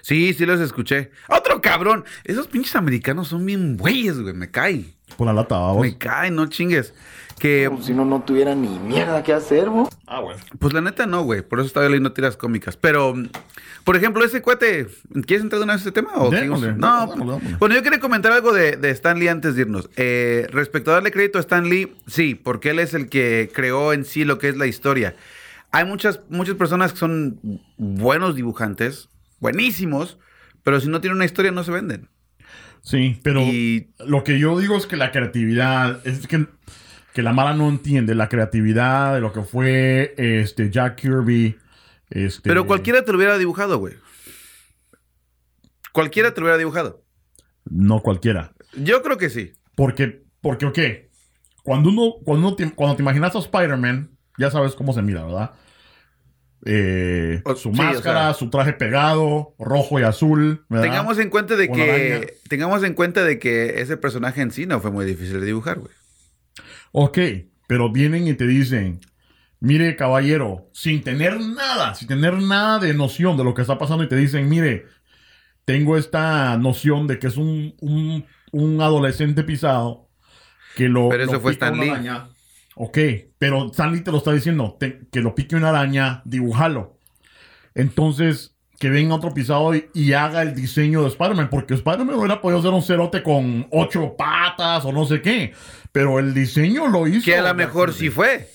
Sí, 0.00 0.32
sí 0.32 0.46
los 0.46 0.58
escuché. 0.60 1.10
¡Otro 1.28 1.60
cabrón! 1.60 2.04
Esos 2.24 2.48
pinches 2.48 2.74
americanos 2.74 3.28
son 3.28 3.44
bien 3.46 3.76
güeyes, 3.76 4.18
güey. 4.20 4.34
Me 4.34 4.50
cae. 4.50 4.86
Por 5.16 5.26
la 5.26 5.32
lata, 5.32 5.58
vamos. 5.58 5.82
Me 5.82 5.98
cae, 5.98 6.30
no 6.30 6.46
chingues. 6.46 6.94
Que, 7.38 7.66
Como 7.68 7.82
si 7.82 7.92
no, 7.92 8.04
no 8.04 8.22
tuviera 8.22 8.54
ni 8.54 8.68
mierda 8.78 9.22
que 9.24 9.32
hacer, 9.32 9.66
¿no? 9.66 9.88
Ah, 10.06 10.20
bueno. 10.20 10.40
pues 10.58 10.72
la 10.72 10.80
neta 10.80 11.06
no, 11.06 11.22
güey. 11.24 11.42
Por 11.42 11.58
eso 11.58 11.66
estaba 11.66 11.86
leyendo 11.86 12.12
tiras 12.12 12.36
cómicas. 12.36 12.76
Pero, 12.76 13.14
por 13.84 13.96
ejemplo, 13.96 14.24
ese 14.24 14.42
cuate, 14.42 14.86
¿quieres 15.26 15.42
entrar 15.42 15.58
de 15.58 15.64
una 15.64 15.72
vez 15.74 15.82
a 15.82 15.84
ese 15.84 15.92
tema? 15.92 16.12
O 16.16 16.30
Démosle, 16.30 16.74
no, 16.74 17.06
dámosle. 17.08 17.56
bueno, 17.58 17.74
yo 17.74 17.82
quería 17.82 17.98
comentar 17.98 18.30
algo 18.32 18.52
de, 18.52 18.76
de 18.76 18.90
Stan 18.90 19.18
Lee 19.18 19.28
antes 19.28 19.56
de 19.56 19.62
irnos. 19.62 19.90
Eh, 19.96 20.46
respecto 20.52 20.90
a 20.92 20.94
darle 20.94 21.10
crédito 21.10 21.38
a 21.38 21.40
Stan 21.40 21.68
Lee, 21.68 21.92
sí, 22.06 22.34
porque 22.36 22.70
él 22.70 22.78
es 22.78 22.94
el 22.94 23.08
que 23.08 23.50
creó 23.52 23.92
en 23.92 24.04
sí 24.04 24.24
lo 24.24 24.38
que 24.38 24.48
es 24.48 24.56
la 24.56 24.66
historia. 24.66 25.16
Hay 25.72 25.84
muchas, 25.84 26.20
muchas 26.28 26.54
personas 26.54 26.92
que 26.92 26.98
son 26.98 27.40
buenos 27.76 28.36
dibujantes, 28.36 29.08
buenísimos, 29.40 30.18
pero 30.62 30.78
si 30.80 30.88
no 30.88 31.00
tienen 31.00 31.16
una 31.16 31.24
historia 31.24 31.50
no 31.50 31.64
se 31.64 31.72
venden. 31.72 32.08
Sí, 32.82 33.18
pero 33.22 33.40
Y- 33.42 33.88
lo 34.06 34.22
que 34.22 34.38
yo 34.38 34.58
digo 34.58 34.76
es 34.76 34.86
que 34.86 34.96
la 34.96 35.10
creatividad, 35.12 36.06
es 36.06 36.26
que, 36.26 36.46
que 37.14 37.22
la 37.22 37.32
Mara 37.32 37.54
no 37.54 37.68
entiende 37.68 38.14
la 38.14 38.28
creatividad 38.28 39.14
de 39.14 39.20
lo 39.20 39.32
que 39.32 39.42
fue 39.42 40.14
este 40.16 40.70
Jack 40.70 40.96
Kirby. 41.00 41.58
Este, 42.10 42.48
Pero 42.48 42.66
cualquiera 42.66 43.04
te 43.04 43.12
lo 43.12 43.18
hubiera 43.18 43.38
dibujado, 43.38 43.78
güey. 43.78 43.94
Cualquiera 45.92 46.32
te 46.32 46.40
lo 46.40 46.46
hubiera 46.46 46.58
dibujado. 46.58 47.04
No 47.64 48.00
cualquiera. 48.00 48.52
Yo 48.74 49.02
creo 49.02 49.18
que 49.18 49.30
sí. 49.30 49.52
Porque, 49.74 50.22
porque, 50.40 50.66
ok, 50.66 50.78
cuando 51.62 51.90
uno, 51.90 52.14
cuando 52.24 52.48
uno 52.48 52.56
te, 52.56 52.70
cuando 52.72 52.96
te 52.96 53.02
imaginas 53.02 53.34
a 53.36 53.38
Spider-Man, 53.38 54.10
ya 54.38 54.50
sabes 54.50 54.74
cómo 54.74 54.92
se 54.92 55.02
mira, 55.02 55.24
¿verdad? 55.24 55.52
Eh, 56.64 57.42
O- 57.44 57.54
su 57.56 57.70
sí, 57.74 57.80
o 57.80 57.82
máscara, 57.82 58.20
sea- 58.26 58.34
su 58.34 58.48
traje 58.48 58.72
pegado, 58.72 59.54
rojo 59.58 59.98
y 59.98 60.02
azul, 60.02 60.64
¿verdad? 60.68 60.84
Tengamos 60.86 61.18
en 61.18 61.28
cuenta 61.28 61.56
de 61.56 61.68
que 61.70 61.90
araña. 62.14 62.26
tengamos 62.48 62.82
en 62.84 62.94
cuenta 62.94 63.24
de 63.24 63.38
que 63.38 63.80
ese 63.80 63.96
personaje 63.96 64.40
en 64.42 64.50
sí 64.52 64.66
no 64.66 64.80
fue 64.80 64.90
muy 64.90 65.04
difícil 65.04 65.40
de 65.40 65.46
dibujar, 65.46 65.78
güey. 65.80 65.92
Ok, 66.92 67.18
pero 67.66 67.90
vienen 67.90 68.26
y 68.28 68.34
te 68.34 68.46
dicen, 68.46 69.00
mire 69.60 69.96
caballero, 69.96 70.68
sin 70.72 71.02
tener 71.02 71.40
nada, 71.40 71.94
sin 71.94 72.08
tener 72.08 72.34
nada 72.34 72.78
de 72.78 72.94
noción 72.94 73.36
de 73.36 73.44
lo 73.44 73.54
que 73.54 73.62
está 73.62 73.78
pasando 73.78 74.04
y 74.04 74.08
te 74.08 74.16
dicen, 74.16 74.48
mire, 74.48 74.86
tengo 75.64 75.96
esta 75.96 76.56
noción 76.58 77.06
de 77.06 77.18
que 77.18 77.28
es 77.28 77.36
un, 77.36 77.74
un, 77.80 78.26
un 78.52 78.80
adolescente 78.82 79.42
pisado 79.44 80.08
que 80.76 80.88
lo... 80.88 81.08
Pero 81.08 81.22
eso 81.24 81.32
lo 81.34 81.40
fue 81.40 81.52
pica 81.52 81.66
Stan 81.66 81.74
una 81.78 81.84
Lee. 81.84 81.90
araña". 81.90 82.28
Ok, 82.74 82.98
pero 83.38 83.66
Stan 83.70 83.92
Lee 83.92 84.00
te 84.00 84.10
lo 84.12 84.18
está 84.18 84.32
diciendo, 84.32 84.76
te- 84.78 85.06
que 85.10 85.20
lo 85.20 85.34
pique 85.34 85.56
una 85.56 85.70
araña, 85.70 86.22
dibújalo. 86.24 86.98
Entonces, 87.74 88.56
que 88.82 88.90
venga 88.90 89.14
otro 89.14 89.32
pisado 89.32 89.72
y, 89.76 89.88
y 89.94 90.12
haga 90.12 90.42
el 90.42 90.56
diseño 90.56 91.02
de 91.02 91.08
Spider-Man, 91.08 91.50
porque 91.50 91.74
Spider-Man 91.74 92.16
hubiera 92.16 92.40
podido 92.40 92.60
ser 92.62 92.72
un 92.72 92.82
cerote 92.82 93.22
con 93.22 93.68
ocho 93.70 94.16
patas 94.18 94.84
o 94.84 94.90
no 94.90 95.06
sé 95.06 95.22
qué, 95.22 95.54
pero 95.92 96.18
el 96.18 96.34
diseño 96.34 96.88
lo 96.88 97.06
hizo. 97.06 97.24
Que 97.24 97.36
a 97.36 97.42
lo 97.42 97.54
mejor 97.54 97.92
sí 97.94 98.10
fue. 98.10 98.50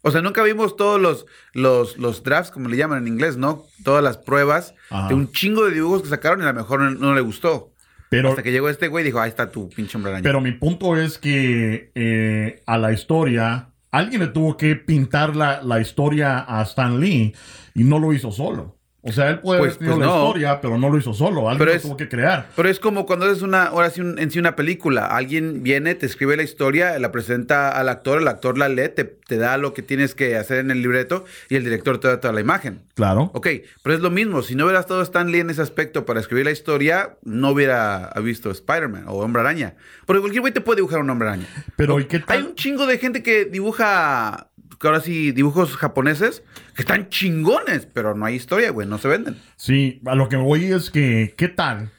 O 0.00 0.10
sea, 0.10 0.22
nunca 0.22 0.42
vimos 0.42 0.76
todos 0.76 0.98
los, 0.98 1.26
los, 1.52 1.98
los 1.98 2.22
drafts, 2.22 2.50
como 2.50 2.70
le 2.70 2.78
llaman 2.78 3.02
en 3.02 3.08
inglés, 3.08 3.36
¿no? 3.36 3.66
Todas 3.84 4.02
las 4.02 4.16
pruebas 4.16 4.74
Ajá. 4.88 5.08
de 5.08 5.14
un 5.14 5.30
chingo 5.30 5.66
de 5.66 5.74
dibujos 5.74 6.00
que 6.00 6.08
sacaron 6.08 6.40
y 6.40 6.44
a 6.44 6.46
lo 6.46 6.54
mejor 6.54 6.80
no, 6.80 6.90
no 6.92 7.14
le 7.14 7.20
gustó. 7.20 7.74
Pero, 8.08 8.30
Hasta 8.30 8.42
que 8.42 8.52
llegó 8.52 8.70
este 8.70 8.88
güey 8.88 9.04
y 9.04 9.08
dijo, 9.08 9.20
ahí 9.20 9.28
está 9.28 9.50
tu 9.50 9.68
pinche 9.68 9.98
hombre 9.98 10.12
araña. 10.12 10.22
pero 10.22 10.40
mi 10.40 10.52
punto 10.52 10.96
es 10.96 11.18
que 11.18 11.92
eh, 11.94 12.62
a 12.64 12.78
la 12.78 12.92
historia, 12.94 13.68
alguien 13.90 14.22
le 14.22 14.28
tuvo 14.28 14.56
que 14.56 14.74
pintar 14.74 15.36
la, 15.36 15.60
la 15.62 15.82
historia 15.82 16.46
a 16.48 16.62
Stan 16.62 16.98
Lee 16.98 17.34
y 17.74 17.84
no 17.84 17.98
lo 17.98 18.14
hizo 18.14 18.32
solo. 18.32 18.79
O 19.02 19.12
sea, 19.12 19.30
él 19.30 19.38
puede 19.38 19.60
Pues- 19.60 19.76
haber 19.76 19.88
pues 19.88 19.98
la 19.98 20.04
no. 20.06 20.26
historia, 20.26 20.60
pero 20.60 20.76
no 20.76 20.90
lo 20.90 20.98
hizo 20.98 21.14
solo. 21.14 21.48
Alguien 21.48 21.58
Pero 21.66 21.74
lo 21.74 21.80
tuvo 21.80 21.96
que 21.96 22.08
crear. 22.08 22.48
Pero 22.54 22.68
es 22.68 22.78
como 22.78 23.06
cuando 23.06 23.24
haces 23.26 23.40
una, 23.42 23.64
ahora 23.64 23.88
sí, 23.88 24.02
un- 24.02 24.18
en 24.18 24.30
sí 24.30 24.38
una 24.38 24.56
película. 24.56 25.06
Alguien 25.06 25.62
viene, 25.62 25.94
te 25.94 26.04
escribe 26.04 26.36
la 26.36 26.42
historia, 26.42 26.98
la 26.98 27.10
presenta 27.10 27.70
al 27.70 27.88
actor, 27.88 28.20
el 28.20 28.28
actor 28.28 28.58
la 28.58 28.68
lee, 28.68 28.90
te, 28.94 29.04
te 29.04 29.38
da 29.38 29.56
lo 29.56 29.72
que 29.72 29.80
tienes 29.82 30.14
que 30.14 30.36
hacer 30.36 30.58
en 30.58 30.70
el 30.70 30.82
libreto 30.82 31.24
y 31.48 31.56
el 31.56 31.64
director 31.64 31.98
te 31.98 32.08
da 32.08 32.20
toda 32.20 32.34
la 32.34 32.40
imagen. 32.42 32.82
Claro. 32.94 33.30
Ok, 33.32 33.48
pero 33.82 33.94
es 33.94 34.00
lo 34.02 34.10
mismo. 34.10 34.42
Si 34.42 34.54
no 34.54 34.64
hubiera 34.64 34.80
estado 34.80 35.00
Stan 35.02 35.30
Lee 35.32 35.40
en 35.40 35.48
ese 35.50 35.62
aspecto 35.62 36.04
para 36.04 36.20
escribir 36.20 36.44
la 36.44 36.50
historia, 36.50 37.16
no 37.22 37.50
hubiera 37.50 38.12
visto 38.22 38.50
Spider-Man 38.50 39.04
o 39.06 39.14
Hombre 39.20 39.40
Araña. 39.40 39.76
Porque 40.04 40.20
cualquier 40.20 40.42
güey 40.42 40.52
te 40.52 40.60
puede 40.60 40.76
dibujar 40.76 41.00
un 41.00 41.08
Hombre 41.08 41.28
Araña. 41.28 41.46
Pero 41.76 41.98
¿y 42.00 42.04
qué 42.04 42.16
Hay 42.16 42.22
tal? 42.24 42.46
un 42.48 42.54
chingo 42.54 42.86
de 42.86 42.98
gente 42.98 43.22
que 43.22 43.46
dibuja, 43.46 44.48
que 44.80 44.86
ahora 44.88 45.00
sí, 45.00 45.32
dibujos 45.32 45.76
japoneses 45.76 46.42
que 46.74 46.82
están 46.82 47.08
chingones, 47.10 47.86
pero 47.92 48.14
no 48.14 48.24
hay 48.24 48.36
historia, 48.36 48.70
güey, 48.70 48.88
no 48.88 48.96
se 48.98 49.08
venden. 49.08 49.38
Sí, 49.56 50.00
a 50.06 50.14
lo 50.14 50.28
que 50.28 50.36
voy 50.36 50.64
es 50.64 50.90
que, 50.90 51.34
¿qué 51.36 51.48
tal? 51.48 51.90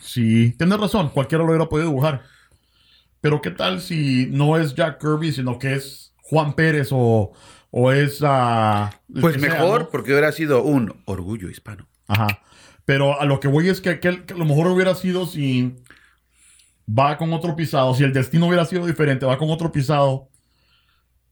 Si, 0.00 0.52
tienes 0.52 0.78
razón, 0.80 1.10
cualquiera 1.10 1.44
lo 1.44 1.50
hubiera 1.50 1.68
podido 1.68 1.88
dibujar. 1.88 2.22
Pero 3.20 3.40
¿qué 3.42 3.50
tal 3.50 3.80
si 3.80 4.26
no 4.30 4.56
es 4.58 4.74
Jack 4.74 5.00
Kirby, 5.00 5.32
sino 5.32 5.58
que 5.58 5.74
es 5.74 6.14
Juan 6.22 6.54
Pérez 6.54 6.88
o, 6.92 7.32
o 7.70 7.92
es... 7.92 8.20
ah, 8.22 8.90
Pues 9.20 9.40
sea, 9.40 9.50
mejor, 9.50 9.82
¿no? 9.82 9.88
porque 9.90 10.12
hubiera 10.12 10.32
sido 10.32 10.62
un 10.62 10.94
orgullo 11.06 11.48
hispano. 11.50 11.86
Ajá. 12.06 12.40
Pero 12.86 13.18
a 13.20 13.24
lo 13.24 13.40
que 13.40 13.48
voy 13.48 13.68
es 13.68 13.80
que, 13.80 13.98
aquel- 14.00 14.24
que 14.24 14.34
a 14.34 14.36
lo 14.36 14.44
mejor 14.44 14.66
hubiera 14.68 14.94
sido 14.94 15.26
si 15.26 15.74
va 16.86 17.16
con 17.16 17.32
otro 17.32 17.56
pisado, 17.56 17.94
si 17.94 18.04
el 18.04 18.12
destino 18.12 18.46
hubiera 18.46 18.64
sido 18.66 18.86
diferente, 18.86 19.24
va 19.26 19.38
con 19.38 19.50
otro 19.50 19.72
pisado 19.72 20.28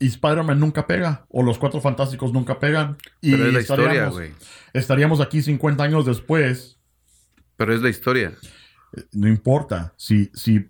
y 0.02 0.08
Spider-Man 0.08 0.58
nunca 0.60 0.86
pega, 0.86 1.24
o 1.28 1.42
los 1.42 1.58
Cuatro 1.58 1.80
Fantásticos 1.80 2.32
nunca 2.32 2.58
pegan. 2.58 2.96
Y 3.20 3.32
Pero 3.32 3.46
es 3.46 3.52
la 3.54 3.60
historia, 3.60 3.84
estaríamos- 3.86 4.14
güey. 4.14 4.30
Estaríamos 4.72 5.20
aquí 5.20 5.42
50 5.42 5.84
años 5.84 6.06
después. 6.06 6.78
Pero 7.56 7.74
es 7.74 7.82
la 7.82 7.88
historia. 7.88 8.32
No 9.12 9.28
importa. 9.28 9.92
Si, 9.96 10.30
si 10.34 10.68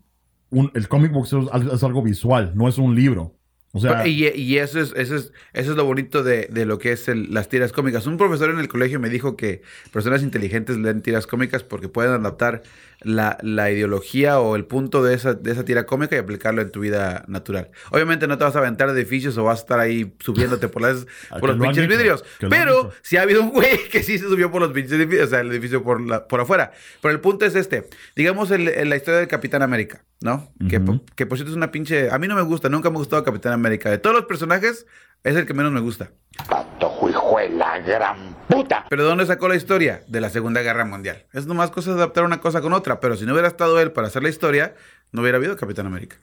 un- 0.50 0.70
el 0.74 0.88
comic 0.88 1.12
book 1.12 1.26
es, 1.26 1.32
al- 1.52 1.70
es 1.72 1.82
algo 1.82 2.02
visual, 2.02 2.52
no 2.54 2.68
es 2.68 2.78
un 2.78 2.94
libro. 2.94 3.36
O 3.74 3.80
sea, 3.80 4.06
y, 4.06 4.26
y 4.28 4.58
eso, 4.58 4.78
es, 4.80 4.92
eso, 4.96 5.16
es, 5.16 5.32
eso 5.54 5.70
es 5.70 5.76
lo 5.78 5.86
bonito 5.86 6.22
de, 6.22 6.46
de 6.52 6.66
lo 6.66 6.78
que 6.78 6.92
es 6.92 7.08
el- 7.08 7.32
las 7.32 7.48
tiras 7.48 7.72
cómicas. 7.72 8.06
Un 8.06 8.18
profesor 8.18 8.50
en 8.50 8.58
el 8.58 8.68
colegio 8.68 9.00
me 9.00 9.08
dijo 9.08 9.34
que 9.34 9.62
personas 9.92 10.22
inteligentes 10.22 10.76
leen 10.76 11.00
tiras 11.00 11.26
cómicas 11.26 11.62
porque 11.64 11.88
pueden 11.88 12.12
adaptar 12.12 12.62
la, 13.04 13.38
la 13.42 13.70
ideología 13.70 14.38
o 14.40 14.56
el 14.56 14.64
punto 14.64 15.02
de 15.02 15.14
esa, 15.14 15.34
de 15.34 15.52
esa 15.52 15.64
tira 15.64 15.86
cómica 15.86 16.16
y 16.16 16.18
aplicarlo 16.18 16.62
en 16.62 16.70
tu 16.70 16.80
vida 16.80 17.24
natural. 17.28 17.70
Obviamente 17.90 18.26
no 18.26 18.38
te 18.38 18.44
vas 18.44 18.54
a 18.56 18.60
aventar 18.60 18.92
de 18.92 19.00
edificios 19.00 19.36
o 19.38 19.44
vas 19.44 19.58
a 19.58 19.62
estar 19.62 19.80
ahí 19.80 20.14
subiéndote 20.20 20.68
por, 20.68 20.82
las, 20.82 21.06
por 21.40 21.50
los 21.50 21.58
lo 21.58 21.64
pinches 21.64 21.88
vidrios. 21.88 22.24
Pero 22.50 22.92
sí 23.02 23.16
ha 23.16 23.22
habido 23.22 23.42
un 23.42 23.50
güey 23.50 23.88
que 23.90 24.02
sí 24.02 24.18
se 24.18 24.26
subió 24.28 24.50
por 24.50 24.62
los 24.62 24.72
pinches 24.72 24.92
edificios, 24.92 25.26
o 25.26 25.30
sea, 25.30 25.40
el 25.40 25.50
edificio 25.50 25.82
por, 25.82 26.00
la, 26.00 26.26
por 26.28 26.40
afuera. 26.40 26.72
Pero 27.00 27.12
el 27.12 27.20
punto 27.20 27.44
es 27.46 27.54
este. 27.54 27.88
Digamos 28.16 28.50
el- 28.50 28.68
el- 28.68 28.88
la 28.88 28.96
historia 28.96 29.18
del 29.20 29.28
Capitán 29.28 29.62
América, 29.62 30.04
¿no? 30.20 30.52
que 31.16 31.26
por 31.26 31.38
cierto 31.38 31.50
es 31.52 31.56
una 31.56 31.70
pinche... 31.70 32.10
A 32.10 32.18
mí 32.18 32.28
no 32.28 32.34
me 32.36 32.42
gusta, 32.42 32.68
nunca 32.68 32.90
me 32.90 32.96
ha 32.96 32.98
gustado 32.98 33.24
Capitán 33.24 33.52
América. 33.52 33.90
De 33.90 33.98
todos 33.98 34.14
los 34.14 34.26
personajes, 34.26 34.86
es 35.24 35.36
el 35.36 35.46
que 35.46 35.54
menos 35.54 35.72
me 35.72 35.80
gusta. 35.80 36.10
Patojo, 36.48 37.08
hijo 37.10 37.38
de 37.38 37.50
la 37.50 37.78
gran 37.78 38.34
puta. 38.48 38.86
¿Pero 38.88 39.02
de 39.02 39.08
dónde 39.08 39.26
sacó 39.26 39.48
la 39.48 39.56
historia? 39.56 40.02
De 40.08 40.20
la 40.20 40.30
Segunda 40.30 40.62
Guerra 40.62 40.84
Mundial. 40.84 41.26
Es 41.32 41.46
nomás 41.46 41.70
cosa 41.70 41.90
de 41.90 41.96
adaptar 41.96 42.24
una 42.24 42.40
cosa 42.40 42.60
con 42.60 42.72
otra. 42.72 43.00
Pero 43.00 43.16
si 43.16 43.24
no 43.24 43.32
hubiera 43.32 43.48
estado 43.48 43.78
él 43.80 43.92
para 43.92 44.08
hacer 44.08 44.22
la 44.22 44.28
historia, 44.28 44.74
no 45.12 45.22
hubiera 45.22 45.38
habido 45.38 45.56
Capitán 45.56 45.86
América. 45.86 46.16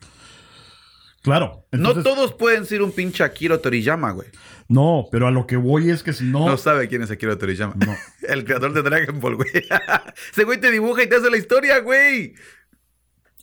claro. 1.22 1.66
no 1.72 2.02
todos 2.02 2.34
pueden 2.34 2.66
ser 2.66 2.82
un 2.82 2.92
pinche 2.92 3.24
Akira 3.24 3.58
Toriyama, 3.58 4.10
güey. 4.12 4.28
No, 4.68 5.08
pero 5.10 5.26
a 5.26 5.30
lo 5.30 5.46
que 5.46 5.56
voy 5.56 5.90
es 5.90 6.02
que 6.02 6.12
si 6.12 6.24
no... 6.24 6.46
No 6.46 6.56
sabe 6.56 6.88
quién 6.88 7.02
es 7.02 7.10
Akira 7.10 7.36
Toriyama. 7.36 7.74
No. 7.74 7.96
el 8.28 8.44
creador 8.44 8.72
de 8.72 8.82
Dragon 8.82 9.18
Ball, 9.18 9.36
güey. 9.36 9.48
ese 10.32 10.44
güey 10.44 10.60
te 10.60 10.70
dibuja 10.70 11.02
y 11.02 11.08
te 11.08 11.16
hace 11.16 11.30
la 11.30 11.36
historia, 11.38 11.80
güey. 11.80 12.34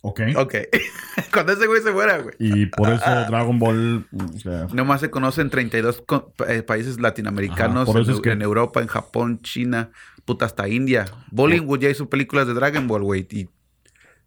Ok. 0.02 0.20
Ok. 0.36 0.54
Cuando 1.32 1.52
ese 1.52 1.66
güey 1.66 1.82
se 1.82 1.92
fuera, 1.92 2.18
güey. 2.18 2.34
Y 2.38 2.66
por 2.66 2.88
eso 2.90 3.04
Dragon 3.28 3.58
Ball... 3.58 4.06
o 4.12 4.38
sea, 4.38 4.66
Nomás 4.72 5.00
se 5.00 5.10
conocen 5.10 5.50
32 5.50 6.02
co- 6.06 6.32
eh, 6.48 6.62
países 6.62 7.00
latinoamericanos, 7.00 7.82
Ajá, 7.84 7.92
por 7.92 8.00
eso 8.00 8.10
en, 8.12 8.16
es 8.16 8.22
que- 8.22 8.30
en 8.32 8.42
Europa, 8.42 8.80
en 8.80 8.86
Japón, 8.88 9.40
China, 9.42 9.90
puta 10.24 10.44
hasta 10.46 10.68
India. 10.68 11.06
Bollywood 11.30 11.80
ya 11.80 11.90
hizo 11.90 12.08
películas 12.08 12.46
de 12.46 12.54
Dragon 12.54 12.86
Ball, 12.86 13.02
güey. 13.02 13.26
Y 13.30 13.48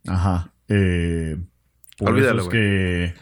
Ajá. 0.07 0.51
Eh, 0.67 1.38
por 1.97 2.10
Olvídalo, 2.10 2.41
eso 2.41 2.49
es 2.51 2.53
que 2.53 3.13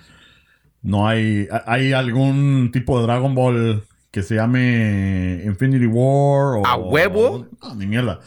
no 0.82 1.08
hay... 1.08 1.48
¿Hay 1.66 1.94
algún 1.94 2.72
tipo 2.72 3.00
de 3.00 3.06
Dragon 3.06 3.36
Ball 3.36 3.84
que 4.12 4.24
se 4.24 4.36
llame 4.36 5.42
Infinity 5.46 5.86
War 5.86 6.58
o... 6.60 6.66
¿A 6.66 6.76
huevo? 6.76 7.48
No, 7.62 7.76
ni 7.76 7.86
mierda. 7.86 8.20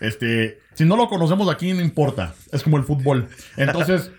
Este, 0.00 0.60
si 0.74 0.84
no 0.84 0.96
lo 0.96 1.08
conocemos 1.08 1.48
aquí, 1.52 1.72
no 1.74 1.80
importa. 1.82 2.34
Es 2.52 2.62
como 2.62 2.78
el 2.78 2.84
fútbol. 2.84 3.28
Entonces, 3.56 4.10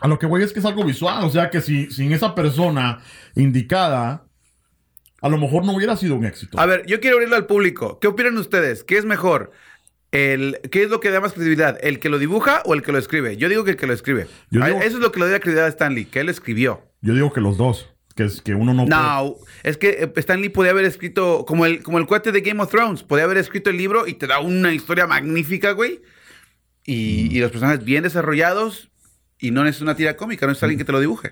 a 0.00 0.08
lo 0.08 0.18
que 0.18 0.26
voy 0.26 0.42
es 0.42 0.52
que 0.52 0.58
es 0.60 0.64
algo 0.64 0.84
visual. 0.84 1.24
O 1.24 1.30
sea 1.30 1.50
que 1.50 1.60
si 1.60 1.90
sin 1.90 2.12
esa 2.12 2.34
persona 2.34 3.00
indicada, 3.34 4.24
a 5.20 5.28
lo 5.28 5.38
mejor 5.38 5.64
no 5.64 5.72
hubiera 5.74 5.96
sido 5.96 6.16
un 6.16 6.24
éxito. 6.24 6.58
A 6.58 6.66
ver, 6.66 6.84
yo 6.86 7.00
quiero 7.00 7.16
abrirlo 7.16 7.36
al 7.36 7.46
público. 7.46 7.98
¿Qué 8.00 8.08
opinan 8.08 8.36
ustedes? 8.38 8.82
¿Qué 8.84 8.98
es 8.98 9.04
mejor? 9.04 9.52
El, 10.10 10.58
¿Qué 10.72 10.82
es 10.84 10.90
lo 10.90 11.00
que 11.00 11.10
da 11.10 11.20
más 11.20 11.34
credibilidad? 11.34 11.78
¿El 11.82 12.00
que 12.00 12.08
lo 12.08 12.18
dibuja 12.18 12.62
o 12.64 12.74
el 12.74 12.82
que 12.82 12.92
lo 12.92 12.98
escribe? 12.98 13.36
Yo 13.36 13.48
digo 13.48 13.62
que 13.64 13.72
el 13.72 13.76
que 13.76 13.86
lo 13.86 13.92
escribe. 13.92 14.26
Digo- 14.50 14.64
Eso 14.66 14.82
es 14.82 14.94
lo 14.94 15.12
que 15.12 15.20
le 15.20 15.28
da 15.28 15.38
credibilidad 15.38 15.66
a 15.66 15.70
Stanley, 15.70 16.06
que 16.06 16.20
él 16.20 16.28
escribió. 16.30 16.82
Yo 17.02 17.14
digo 17.14 17.32
que 17.32 17.40
los 17.40 17.56
dos. 17.58 17.88
Que, 18.18 18.24
es, 18.24 18.42
que 18.42 18.54
uno 18.54 18.74
no... 18.74 18.84
puede- 18.84 18.96
No, 19.00 19.36
es 19.62 19.76
que 19.78 19.90
eh, 20.02 20.12
Stan 20.16 20.40
Lee 20.42 20.48
podía 20.50 20.72
haber 20.72 20.84
escrito, 20.84 21.44
como 21.46 21.64
el, 21.64 21.82
como 21.82 21.98
el 21.98 22.06
cuate 22.06 22.32
de 22.32 22.40
Game 22.42 22.60
of 22.62 22.70
Thrones, 22.70 23.02
podía 23.04 23.24
haber 23.24 23.38
escrito 23.38 23.70
el 23.70 23.76
libro 23.78 24.06
y 24.06 24.14
te 24.14 24.26
da 24.26 24.40
una 24.40 24.74
historia 24.74 25.06
magnífica, 25.06 25.70
güey. 25.72 26.02
Y, 26.84 27.34
y 27.36 27.40
los 27.40 27.50
personajes 27.50 27.84
bien 27.84 28.02
desarrollados 28.02 28.90
y 29.38 29.50
no 29.52 29.64
es 29.66 29.80
una 29.80 29.94
tira 29.94 30.16
cómica, 30.16 30.46
no 30.46 30.52
es 30.52 30.62
alguien 30.62 30.78
que 30.78 30.84
te 30.84 30.92
lo 30.92 31.00
dibuje. 31.00 31.30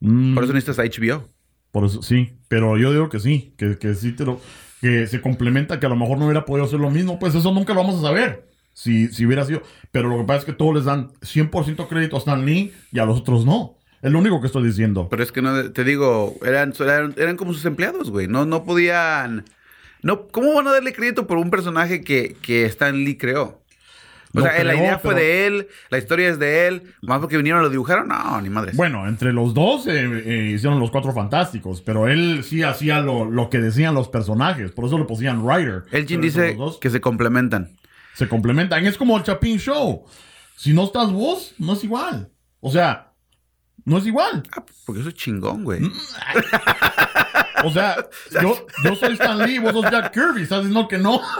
Mm, 0.00 0.34
Por 0.34 0.44
eso 0.44 0.52
necesitas 0.52 0.78
a 0.78 0.84
HBO. 0.84 1.28
por 1.70 1.84
eso, 1.86 2.02
sí, 2.02 2.32
pero 2.48 2.76
yo 2.76 2.90
digo 2.92 3.08
que 3.08 3.20
sí, 3.20 3.54
que, 3.56 3.78
que 3.78 3.94
sí 3.94 4.12
te 4.12 4.24
lo... 4.24 4.40
Que 4.80 5.06
se 5.06 5.20
complementa, 5.22 5.80
que 5.80 5.86
a 5.86 5.88
lo 5.88 5.96
mejor 5.96 6.18
no 6.18 6.26
hubiera 6.26 6.44
podido 6.44 6.66
hacer 6.66 6.78
lo 6.78 6.90
mismo, 6.90 7.18
pues 7.18 7.34
eso 7.34 7.50
nunca 7.52 7.72
lo 7.72 7.80
vamos 7.82 7.98
a 7.98 8.02
saber. 8.02 8.46
Si, 8.74 9.08
si 9.08 9.24
hubiera 9.24 9.44
sido... 9.44 9.62
Pero 9.90 10.08
lo 10.10 10.18
que 10.18 10.24
pasa 10.24 10.40
es 10.40 10.44
que 10.44 10.52
todos 10.52 10.74
les 10.74 10.84
dan 10.84 11.08
100% 11.22 11.88
crédito 11.88 12.16
a 12.16 12.18
Stan 12.18 12.44
Lee 12.44 12.72
y 12.92 12.98
a 12.98 13.06
los 13.06 13.18
otros 13.20 13.46
no. 13.46 13.78
Es 14.06 14.12
lo 14.12 14.20
único 14.20 14.40
que 14.40 14.46
estoy 14.46 14.62
diciendo. 14.62 15.08
Pero 15.10 15.22
es 15.24 15.32
que 15.32 15.42
no, 15.42 15.72
te 15.72 15.82
digo, 15.82 16.36
eran, 16.44 16.72
eran, 16.78 17.12
eran 17.16 17.36
como 17.36 17.52
sus 17.52 17.64
empleados, 17.64 18.10
güey. 18.10 18.28
No, 18.28 18.46
no 18.46 18.62
podían. 18.64 19.44
No, 20.02 20.28
¿Cómo 20.28 20.54
van 20.54 20.68
a 20.68 20.72
darle 20.72 20.92
crédito 20.92 21.26
por 21.26 21.38
un 21.38 21.50
personaje 21.50 22.02
que, 22.02 22.36
que 22.40 22.66
Stan 22.66 22.94
Lee 22.94 23.16
creó? 23.18 23.60
O 24.32 24.40
sea, 24.40 24.62
la 24.62 24.76
idea 24.76 24.98
fue 24.98 25.14
pero- 25.14 25.26
de 25.26 25.46
él, 25.46 25.68
la 25.88 25.98
historia 25.98 26.28
es 26.28 26.38
de 26.38 26.68
él, 26.68 26.94
más 27.02 27.18
porque 27.20 27.36
vinieron 27.36 27.62
lo 27.62 27.70
dibujaron, 27.70 28.06
no, 28.06 28.40
ni 28.42 28.48
madres. 28.48 28.76
Bueno, 28.76 29.08
entre 29.08 29.32
los 29.32 29.54
dos 29.54 29.86
eh, 29.86 30.22
eh, 30.24 30.52
hicieron 30.54 30.78
los 30.78 30.90
cuatro 30.90 31.12
fantásticos, 31.12 31.80
pero 31.80 32.06
él 32.06 32.44
sí 32.44 32.62
hacía 32.62 33.00
lo, 33.00 33.24
lo 33.24 33.48
que 33.50 33.58
decían 33.58 33.94
los 33.94 34.08
personajes, 34.08 34.70
por 34.72 34.84
eso 34.84 34.98
le 34.98 35.04
pusían 35.06 35.42
writer. 35.44 35.84
Elgin 35.90 36.20
Pero 36.20 36.32
dice 36.44 36.58
que 36.80 36.90
se 36.90 37.00
complementan. 37.00 37.70
se 38.14 38.28
complementan. 38.28 38.86
Es 38.86 38.96
como 38.98 39.16
el 39.16 39.22
Chapin 39.24 39.58
Show. 39.58 40.04
Si 40.54 40.72
no 40.74 40.84
estás 40.84 41.10
vos, 41.10 41.54
no 41.58 41.72
es 41.72 41.82
igual. 41.82 42.28
O 42.60 42.70
sea, 42.70 43.05
no 43.86 43.98
es 43.98 44.06
igual. 44.06 44.42
Ah, 44.54 44.62
porque 44.84 45.00
eso 45.00 45.08
es 45.08 45.14
chingón, 45.14 45.64
güey. 45.64 45.80
Mm, 45.80 45.92
O 47.64 47.70
sea, 47.70 47.96
yo, 48.42 48.66
yo 48.84 48.94
soy 48.96 49.14
Stan 49.14 49.38
Lee, 49.38 49.58
vos 49.58 49.72
sos 49.72 49.90
Jack 49.90 50.12
Kirby. 50.12 50.42
Estás 50.42 50.58
diciendo 50.58 50.86
que 50.88 50.98
no. 50.98 51.20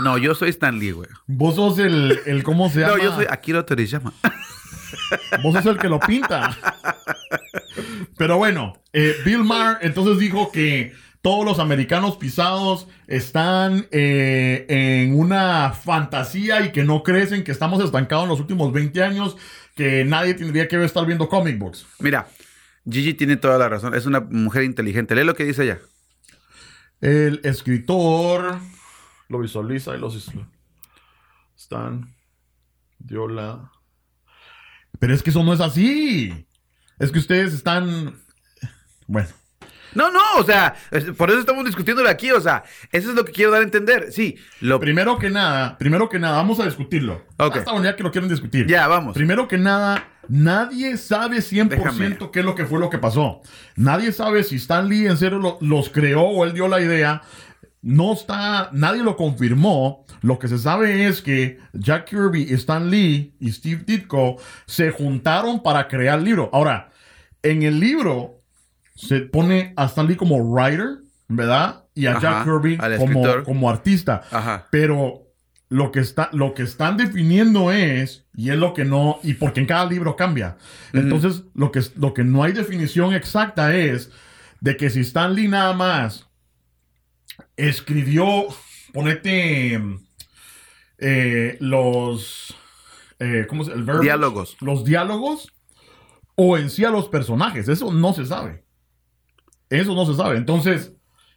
No, 0.00 0.16
yo 0.16 0.34
soy 0.34 0.48
Stan 0.48 0.78
Lee, 0.78 0.92
güey. 0.92 1.08
Vos 1.26 1.56
sos 1.56 1.78
el, 1.78 2.20
el 2.24 2.42
¿cómo 2.42 2.70
se 2.70 2.80
llama? 2.80 2.96
No, 2.96 3.02
yo 3.02 3.14
soy 3.14 3.26
Akira 3.28 3.66
Toriyama. 3.66 4.14
Vos 5.42 5.54
sos 5.54 5.66
el 5.66 5.76
que 5.78 5.88
lo 5.88 6.00
pinta. 6.00 6.56
Pero 8.16 8.38
bueno, 8.38 8.74
eh, 8.94 9.14
Bill 9.26 9.44
Maher 9.44 9.76
entonces 9.82 10.18
dijo 10.18 10.50
que 10.50 10.94
todos 11.20 11.44
los 11.44 11.58
americanos 11.58 12.16
pisados 12.16 12.86
están 13.06 13.86
eh, 13.90 14.64
en 14.68 15.18
una 15.18 15.72
fantasía 15.72 16.62
y 16.64 16.72
que 16.72 16.82
no 16.82 17.02
crecen, 17.02 17.44
que 17.44 17.52
estamos 17.52 17.84
estancados 17.84 18.24
en 18.24 18.30
los 18.30 18.40
últimos 18.40 18.72
20 18.72 19.02
años, 19.02 19.36
que 19.80 20.04
nadie 20.04 20.34
tendría 20.34 20.68
que 20.68 20.84
estar 20.84 21.06
viendo 21.06 21.26
comic 21.26 21.58
books. 21.58 21.86
Mira, 22.00 22.28
Gigi 22.84 23.14
tiene 23.14 23.38
toda 23.38 23.56
la 23.56 23.66
razón. 23.66 23.94
Es 23.94 24.04
una 24.04 24.20
mujer 24.20 24.64
inteligente. 24.64 25.14
Lee 25.14 25.24
lo 25.24 25.34
que 25.34 25.46
dice 25.46 25.64
ella. 25.64 25.78
El 27.00 27.40
escritor 27.44 28.58
lo 29.30 29.38
visualiza 29.38 29.96
y 29.96 29.98
los 29.98 30.30
están 31.56 32.14
Diola. 32.98 33.72
Pero 34.98 35.14
es 35.14 35.22
que 35.22 35.30
eso 35.30 35.42
no 35.42 35.54
es 35.54 35.62
así. 35.62 36.46
Es 36.98 37.10
que 37.10 37.18
ustedes 37.18 37.54
están 37.54 38.20
bueno. 39.06 39.30
No, 39.94 40.10
no, 40.10 40.20
o 40.38 40.44
sea, 40.44 40.74
por 41.16 41.30
eso 41.30 41.40
estamos 41.40 41.64
discutiéndolo 41.64 42.08
aquí, 42.08 42.30
o 42.30 42.40
sea, 42.40 42.62
eso 42.92 43.10
es 43.10 43.16
lo 43.16 43.24
que 43.24 43.32
quiero 43.32 43.50
dar 43.50 43.60
a 43.60 43.64
entender. 43.64 44.12
Sí, 44.12 44.36
lo... 44.60 44.78
Primero 44.80 45.18
que 45.18 45.30
nada, 45.30 45.76
primero 45.78 46.08
que 46.08 46.18
nada, 46.18 46.36
vamos 46.36 46.60
a 46.60 46.64
discutirlo. 46.64 47.24
Ok. 47.38 47.56
Hasta 47.56 47.72
un 47.72 47.82
día 47.82 47.96
que 47.96 48.02
lo 48.02 48.10
quieren 48.12 48.30
discutir. 48.30 48.66
Ya, 48.66 48.86
vamos. 48.88 49.14
Primero 49.14 49.48
que 49.48 49.58
nada, 49.58 50.08
nadie 50.28 50.96
sabe 50.96 51.38
100% 51.38 51.68
Déjame. 51.68 52.18
qué 52.32 52.40
es 52.40 52.44
lo 52.44 52.54
que 52.54 52.66
fue 52.66 52.78
lo 52.78 52.88
que 52.90 52.98
pasó. 52.98 53.40
Nadie 53.76 54.12
sabe 54.12 54.44
si 54.44 54.56
Stan 54.56 54.88
Lee 54.88 55.06
en 55.06 55.16
serio 55.16 55.38
lo- 55.38 55.58
los 55.60 55.88
creó 55.90 56.22
o 56.22 56.44
él 56.44 56.52
dio 56.52 56.68
la 56.68 56.80
idea. 56.80 57.22
No 57.82 58.12
está, 58.12 58.68
nadie 58.72 59.02
lo 59.02 59.16
confirmó. 59.16 60.04
Lo 60.22 60.38
que 60.38 60.48
se 60.48 60.58
sabe 60.58 61.06
es 61.06 61.22
que 61.22 61.58
Jack 61.72 62.10
Kirby, 62.10 62.52
Stan 62.52 62.90
Lee 62.90 63.34
y 63.40 63.50
Steve 63.52 63.82
Ditko 63.86 64.36
se 64.66 64.90
juntaron 64.90 65.62
para 65.62 65.88
crear 65.88 66.18
el 66.18 66.26
libro. 66.26 66.50
Ahora, 66.52 66.90
en 67.42 67.62
el 67.62 67.80
libro 67.80 68.39
se 69.00 69.20
pone 69.20 69.72
a 69.76 69.86
Stan 69.86 70.06
Lee 70.06 70.16
como 70.16 70.36
writer, 70.38 70.98
¿verdad? 71.28 71.84
Y 71.94 72.06
a 72.06 72.12
Ajá, 72.12 72.20
Jack 72.20 72.44
Kirby 72.44 72.78
como, 73.44 73.70
artista. 73.70 74.22
Ajá. 74.30 74.66
Pero 74.70 75.26
lo 75.68 75.90
que, 75.90 76.00
está, 76.00 76.28
lo 76.32 76.52
que 76.52 76.62
están 76.62 76.96
definiendo 76.96 77.72
es, 77.72 78.26
y 78.34 78.50
es 78.50 78.56
lo 78.56 78.74
que 78.74 78.84
no, 78.84 79.18
y 79.22 79.34
porque 79.34 79.60
en 79.60 79.66
cada 79.66 79.86
libro 79.86 80.16
cambia. 80.16 80.58
Entonces, 80.92 81.44
lo 81.54 81.72
que, 81.72 81.82
lo 81.96 82.12
que 82.12 82.24
no 82.24 82.42
hay 82.42 82.52
definición 82.52 83.14
exacta 83.14 83.74
es 83.74 84.10
de 84.60 84.76
que 84.76 84.90
si 84.90 85.00
Stan 85.00 85.34
Lee 85.34 85.48
nada 85.48 85.72
más 85.72 86.28
escribió, 87.56 88.46
ponete 88.92 89.80
eh, 90.98 91.56
los, 91.60 92.54
eh, 93.18 93.46
¿cómo 93.48 93.64
se 93.64 93.72
El 93.72 93.84
verbiage, 93.84 94.02
Diálogos. 94.02 94.56
Los 94.60 94.84
diálogos, 94.84 95.52
o 96.34 96.58
en 96.58 96.68
sí 96.68 96.84
a 96.84 96.90
los 96.90 97.08
personajes. 97.08 97.68
Eso 97.68 97.92
no 97.92 98.12
se 98.12 98.26
sabe. 98.26 98.64
Eso 99.70 99.94
no 99.94 100.04
se 100.06 100.14
sabe. 100.14 100.36
Entonces, 100.36 100.92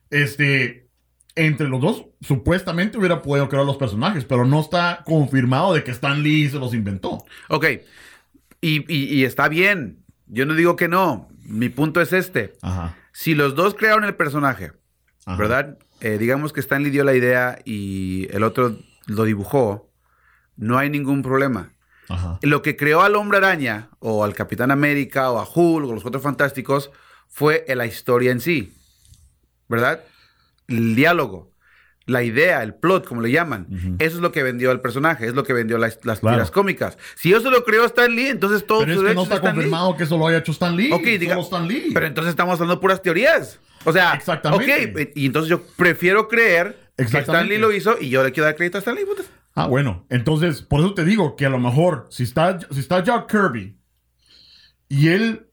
este, 0.09 0.87
entre 1.35 1.67
los 1.67 1.81
dos, 1.81 2.05
supuestamente 2.21 2.97
hubiera 2.97 3.21
podido 3.21 3.47
crear 3.49 3.65
los 3.65 3.77
personajes, 3.77 4.25
pero 4.25 4.45
no 4.45 4.59
está 4.59 5.03
confirmado 5.05 5.73
de 5.73 5.83
que 5.83 5.91
Stan 5.91 6.21
Lee 6.21 6.49
se 6.49 6.59
los 6.59 6.73
inventó. 6.73 7.23
Ok, 7.49 7.65
y, 8.61 8.93
y- 8.93 9.13
y 9.15 9.23
está 9.25 9.47
bien, 9.49 10.03
yo 10.27 10.45
no 10.45 10.53
digo 10.55 10.75
que 10.75 10.87
no, 10.87 11.29
mi 11.45 11.69
punto 11.69 12.01
es 12.01 12.13
este. 12.13 12.53
Ajá. 12.61 12.95
Si 13.11 13.35
los 13.35 13.55
dos 13.55 13.75
crearon 13.75 14.03
el 14.03 14.15
personaje, 14.15 14.71
Ajá. 15.25 15.37
¿verdad? 15.37 15.77
Eh, 16.01 16.17
digamos 16.17 16.53
que 16.53 16.59
Stan 16.59 16.83
Lee 16.83 16.89
dio 16.89 17.03
la 17.03 17.13
idea 17.15 17.59
y 17.65 18.27
el 18.31 18.43
otro 18.43 18.77
lo 19.05 19.23
dibujó, 19.23 19.89
no 20.57 20.77
hay 20.77 20.89
ningún 20.89 21.21
problema. 21.23 21.71
Ajá. 22.09 22.37
Lo 22.41 22.61
que 22.61 22.75
creó 22.75 23.01
al 23.01 23.15
Hombre 23.15 23.37
Araña, 23.39 23.89
o 23.99 24.23
al 24.23 24.33
Capitán 24.33 24.71
América, 24.71 25.31
o 25.31 25.39
a 25.39 25.43
Hulk, 25.47 25.87
o 25.89 25.93
los 25.93 26.03
Cuatro 26.03 26.19
Fantásticos, 26.19 26.91
fue 27.33 27.65
la 27.67 27.85
historia 27.85 28.31
en 28.31 28.39
sí. 28.39 28.71
¿Verdad? 29.67 30.03
El 30.67 30.95
diálogo, 30.95 31.51
la 32.05 32.21
idea, 32.23 32.61
el 32.63 32.75
plot, 32.75 33.07
como 33.07 33.21
le 33.21 33.31
llaman. 33.31 33.95
Eso 33.99 34.17
es 34.17 34.21
lo 34.21 34.31
que 34.31 34.43
vendió 34.43 34.71
al 34.71 34.81
personaje, 34.81 35.25
es 35.25 35.33
lo 35.33 35.43
que 35.43 35.53
vendió 35.53 35.77
las, 35.77 35.99
las 36.03 36.19
Claro. 36.19 36.37
tiras 36.37 36.51
cómicas. 36.51 36.97
Si 37.15 37.33
eso 37.33 37.49
lo 37.49 37.63
creó 37.63 37.85
Stan 37.85 38.13
Lee, 38.15 38.27
entonces 38.27 38.65
todo 38.67 38.81
Pero 38.81 38.93
es 38.93 38.99
que 39.07 39.15
no 39.15 39.23
está 39.23 39.35
Stan 39.35 39.49
Lee. 39.51 39.55
confirmado 39.55 39.97
que 39.97 40.03
eso 40.03 40.17
lo 40.17 40.27
haya 40.27 40.37
hecho 40.39 40.51
Stan 40.51 40.75
Lee. 40.75 40.91
Ok, 40.91 41.03
diga- 41.03 41.29
Solo 41.35 41.41
Stan 41.43 41.67
Lee. 41.67 41.91
Pero 41.93 42.05
entonces 42.05 42.29
estamos 42.31 42.53
hablando 42.59 42.79
puras 42.79 43.01
teorías. 43.01 43.59
O 43.85 43.91
sea, 43.91 44.13
Exactamente. 44.13 44.91
ok, 45.05 45.11
y 45.15 45.25
entonces 45.25 45.49
yo 45.49 45.63
prefiero 45.75 46.27
creer 46.27 46.91
que 46.97 47.03
Stan. 47.03 47.47
Lee 47.47 47.57
lo 47.57 47.71
hizo 47.71 47.97
y 47.99 48.09
yo 48.09 48.23
le 48.23 48.31
quiero 48.31 48.45
dar 48.45 48.55
crédito 48.55 48.77
a 48.77 48.79
Stan 48.79 48.95
Lee. 48.95 49.05
Ah, 49.55 49.67
bueno. 49.67 50.05
Entonces, 50.09 50.61
por 50.61 50.79
eso 50.81 50.93
te 50.93 51.03
digo 51.05 51.35
que 51.35 51.45
a 51.45 51.49
lo 51.49 51.59
mejor, 51.59 52.07
si 52.09 52.23
está, 52.23 52.59
si 52.71 52.79
está 52.79 53.03
Jack 53.03 53.29
Kirby 53.29 53.77
y 54.89 55.09
él 55.09 55.47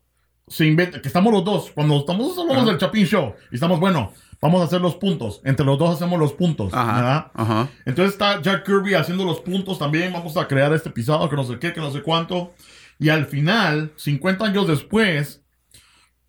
se 0.51 0.67
inventa, 0.67 1.01
que 1.01 1.07
estamos 1.07 1.33
los 1.33 1.45
dos, 1.45 1.71
cuando 1.71 1.99
estamos 1.99 2.37
hablamos 2.37 2.67
del 2.67 2.77
Chapin 2.77 3.07
Show, 3.07 3.35
y 3.53 3.55
estamos, 3.55 3.79
bueno, 3.79 4.13
vamos 4.43 4.61
a 4.61 4.65
hacer 4.65 4.81
los 4.81 4.97
puntos. 4.97 5.41
Entre 5.45 5.65
los 5.65 5.79
dos 5.79 5.95
hacemos 5.95 6.19
los 6.19 6.33
puntos, 6.33 6.75
Ajá, 6.75 6.95
¿verdad? 6.97 7.31
ajá. 7.35 7.69
Entonces 7.87 8.15
está 8.15 8.43
Jack 8.43 8.67
Kirby 8.67 8.95
haciendo 8.95 9.25
los 9.25 9.41
puntos 9.41 9.79
también. 9.79 10.13
Vamos 10.13 10.37
a 10.37 10.49
crear 10.49 10.73
este 10.73 10.89
episodio 10.89 11.31
que 11.31 11.37
no 11.37 11.45
sé 11.45 11.59
qué, 11.61 11.73
que 11.73 11.81
no 11.81 11.93
sé 11.93 12.03
cuánto. 12.03 12.53
Y 12.99 13.11
al 13.11 13.27
final, 13.27 13.93
50 13.95 14.45
años 14.45 14.67
después, 14.67 15.41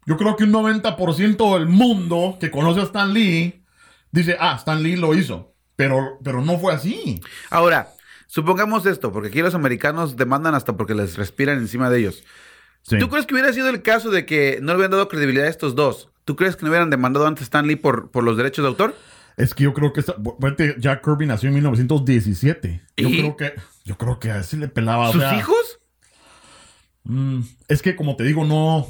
yo 0.05 0.17
creo 0.17 0.35
que 0.35 0.43
un 0.43 0.53
90% 0.53 1.55
del 1.57 1.67
mundo 1.67 2.37
que 2.39 2.51
conoce 2.51 2.79
a 2.81 2.83
Stan 2.83 3.11
Lee 3.11 3.63
dice, 4.11 4.37
ah, 4.39 4.55
Stan 4.57 4.83
Lee 4.83 4.97
lo 4.97 5.15
hizo. 5.15 5.55
Pero, 5.75 6.19
pero 6.23 6.41
no 6.41 6.59
fue 6.59 6.73
así. 6.75 7.19
Ahora, 7.49 7.89
supongamos 8.27 8.85
esto, 8.85 9.11
porque 9.11 9.29
aquí 9.29 9.41
los 9.41 9.55
americanos 9.55 10.15
demandan 10.15 10.53
hasta 10.53 10.77
porque 10.77 10.93
les 10.93 11.17
respiran 11.17 11.57
encima 11.57 11.89
de 11.89 11.99
ellos. 12.01 12.23
Sí. 12.83 12.97
¿Tú 12.99 13.09
crees 13.09 13.25
que 13.25 13.33
hubiera 13.33 13.53
sido 13.53 13.69
el 13.69 13.81
caso 13.81 14.09
de 14.09 14.25
que 14.25 14.59
no 14.61 14.67
le 14.73 14.75
hubieran 14.77 14.91
dado 14.91 15.07
credibilidad 15.07 15.45
a 15.47 15.49
estos 15.49 15.75
dos? 15.75 16.09
¿Tú 16.25 16.35
crees 16.35 16.55
que 16.55 16.63
no 16.63 16.69
hubieran 16.69 16.89
demandado 16.89 17.27
antes 17.27 17.43
a 17.43 17.45
Stan 17.45 17.65
Lee 17.67 17.75
por, 17.75 18.11
por 18.11 18.23
los 18.23 18.37
derechos 18.37 18.63
de 18.63 18.69
autor? 18.69 18.95
Es 19.37 19.53
que 19.53 19.63
yo 19.63 19.73
creo 19.73 19.93
que 19.93 20.01
esta- 20.01 20.15
Jack 20.77 21.03
Kirby 21.03 21.25
nació 21.25 21.49
en 21.49 21.55
1917. 21.55 22.81
Yo 22.97 23.07
¿Y? 23.09 23.19
creo 23.19 23.37
que 23.37 23.53
yo 23.85 23.97
creo 23.97 24.19
que 24.19 24.31
a 24.31 24.39
ese 24.39 24.57
le 24.57 24.67
pelaba. 24.67 25.09
o 25.09 25.11
¿Sus 25.13 25.21
sea, 25.21 25.37
hijos? 25.37 25.79
mm, 27.03 27.41
es 27.67 27.81
que 27.81 27.95
como 27.95 28.15
te 28.15 28.23
digo, 28.23 28.45
no 28.45 28.87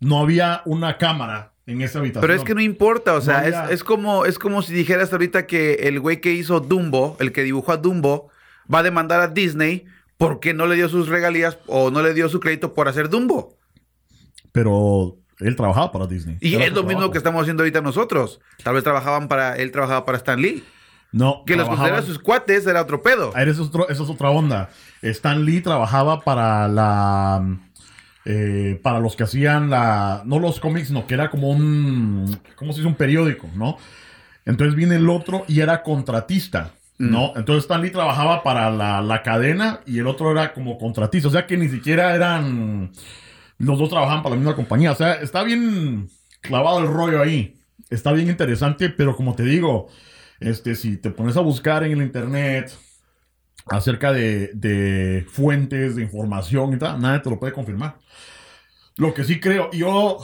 no 0.00 0.18
había 0.18 0.62
una 0.64 0.98
cámara 0.98 1.52
en 1.66 1.80
esa 1.80 2.00
habitación. 2.00 2.22
Pero 2.22 2.34
es 2.34 2.42
que 2.42 2.54
no 2.56 2.60
importa, 2.60 3.14
o 3.14 3.20
sea, 3.20 3.34
No 3.34 3.46
había- 3.46 3.64
es, 3.66 3.70
es 3.72 3.84
como, 3.84 4.24
es 4.26 4.38
como 4.38 4.62
si 4.62 4.72
dijeras 4.74 5.12
ahorita 5.12 5.46
que 5.46 5.74
el 5.74 6.00
güey 6.00 6.20
que 6.20 6.32
hizo 6.32 6.58
Dumbo, 6.58 7.16
el 7.20 7.30
que 7.32 7.44
dibujó 7.44 7.70
a 7.72 7.76
Dumbo, 7.76 8.30
va 8.72 8.80
a 8.80 8.82
demandar 8.82 9.20
a 9.20 9.28
Disney 9.28 9.84
porque 10.28 10.54
no 10.54 10.66
le 10.66 10.76
dio 10.76 10.88
sus 10.88 11.08
regalías 11.08 11.58
o 11.66 11.90
no 11.90 12.02
le 12.02 12.14
dio 12.14 12.28
su 12.28 12.40
crédito 12.40 12.74
por 12.74 12.88
hacer 12.88 13.08
Dumbo. 13.08 13.56
Pero 14.52 15.18
él 15.38 15.56
trabajaba 15.56 15.92
para 15.92 16.06
Disney. 16.06 16.38
Y 16.40 16.54
Era 16.54 16.66
es 16.66 16.72
lo 16.72 16.82
mismo 16.84 17.10
que 17.10 17.18
estamos 17.18 17.42
haciendo 17.42 17.62
ahorita 17.62 17.80
nosotros. 17.80 18.40
Tal 18.62 18.74
vez 18.74 18.84
trabajaban 18.84 19.28
para, 19.28 19.56
él 19.56 19.70
trabajaba 19.72 20.04
para 20.04 20.18
Stan 20.18 20.40
Lee. 20.40 20.62
No, 21.10 21.42
Que 21.46 21.56
los 21.56 21.68
considera 21.68 22.00
sus 22.02 22.18
cuates 22.18 22.66
era 22.66 22.80
otro 22.80 23.02
pedo. 23.02 23.32
Ah, 23.34 23.42
Esa 23.42 23.50
es, 23.50 23.58
otro- 23.60 23.88
esa 23.88 24.02
es 24.02 24.08
otra 24.08 24.30
onda. 24.30 24.70
Stan 25.02 25.44
Lee 25.44 25.60
trabajaba 25.60 26.20
para 26.20 26.68
la 26.68 27.58
eh, 28.24 28.80
para 28.82 29.00
los 29.00 29.16
que 29.16 29.24
hacían 29.24 29.68
la, 29.68 30.22
no 30.24 30.38
los 30.38 30.60
cómics, 30.60 30.90
no, 30.90 31.06
que 31.06 31.14
era 31.14 31.28
como 31.28 31.50
un, 31.50 32.38
¿cómo 32.56 32.72
se 32.72 32.78
dice? 32.78 32.88
Un 32.88 32.94
periódico, 32.94 33.48
¿no? 33.56 33.76
Entonces 34.46 34.74
viene 34.76 34.96
el 34.96 35.10
otro 35.10 35.44
y 35.48 35.60
era 35.60 35.82
contratista, 35.82 36.70
¿no? 37.02 37.32
Entonces 37.34 37.64
Stan 37.64 37.82
Lee 37.82 37.90
trabajaba 37.90 38.44
para 38.44 38.70
la, 38.70 39.02
la 39.02 39.22
cadena 39.22 39.80
y 39.86 39.98
el 39.98 40.06
otro 40.06 40.30
era 40.30 40.52
como 40.52 40.78
contratista, 40.78 41.28
o 41.28 41.32
sea 41.32 41.46
que 41.48 41.56
ni 41.56 41.68
siquiera 41.68 42.14
eran, 42.14 42.92
los 43.58 43.78
dos 43.78 43.88
trabajaban 43.88 44.22
para 44.22 44.36
la 44.36 44.40
misma 44.40 44.54
compañía, 44.54 44.92
o 44.92 44.94
sea, 44.94 45.14
está 45.14 45.42
bien 45.42 46.08
clavado 46.40 46.78
el 46.78 46.86
rollo 46.86 47.20
ahí, 47.20 47.56
está 47.90 48.12
bien 48.12 48.28
interesante, 48.28 48.88
pero 48.88 49.16
como 49.16 49.34
te 49.34 49.42
digo, 49.42 49.88
este, 50.38 50.76
si 50.76 50.96
te 50.96 51.10
pones 51.10 51.36
a 51.36 51.40
buscar 51.40 51.82
en 51.82 51.92
el 51.92 52.02
internet 52.02 52.72
acerca 53.66 54.12
de, 54.12 54.52
de 54.54 55.26
fuentes 55.28 55.96
de 55.96 56.02
información 56.02 56.72
y 56.72 56.78
tal, 56.78 57.00
nadie 57.00 57.18
te 57.18 57.30
lo 57.30 57.40
puede 57.40 57.52
confirmar. 57.52 57.98
Lo 58.96 59.12
que 59.12 59.24
sí 59.24 59.40
creo, 59.40 59.70
yo... 59.72 60.18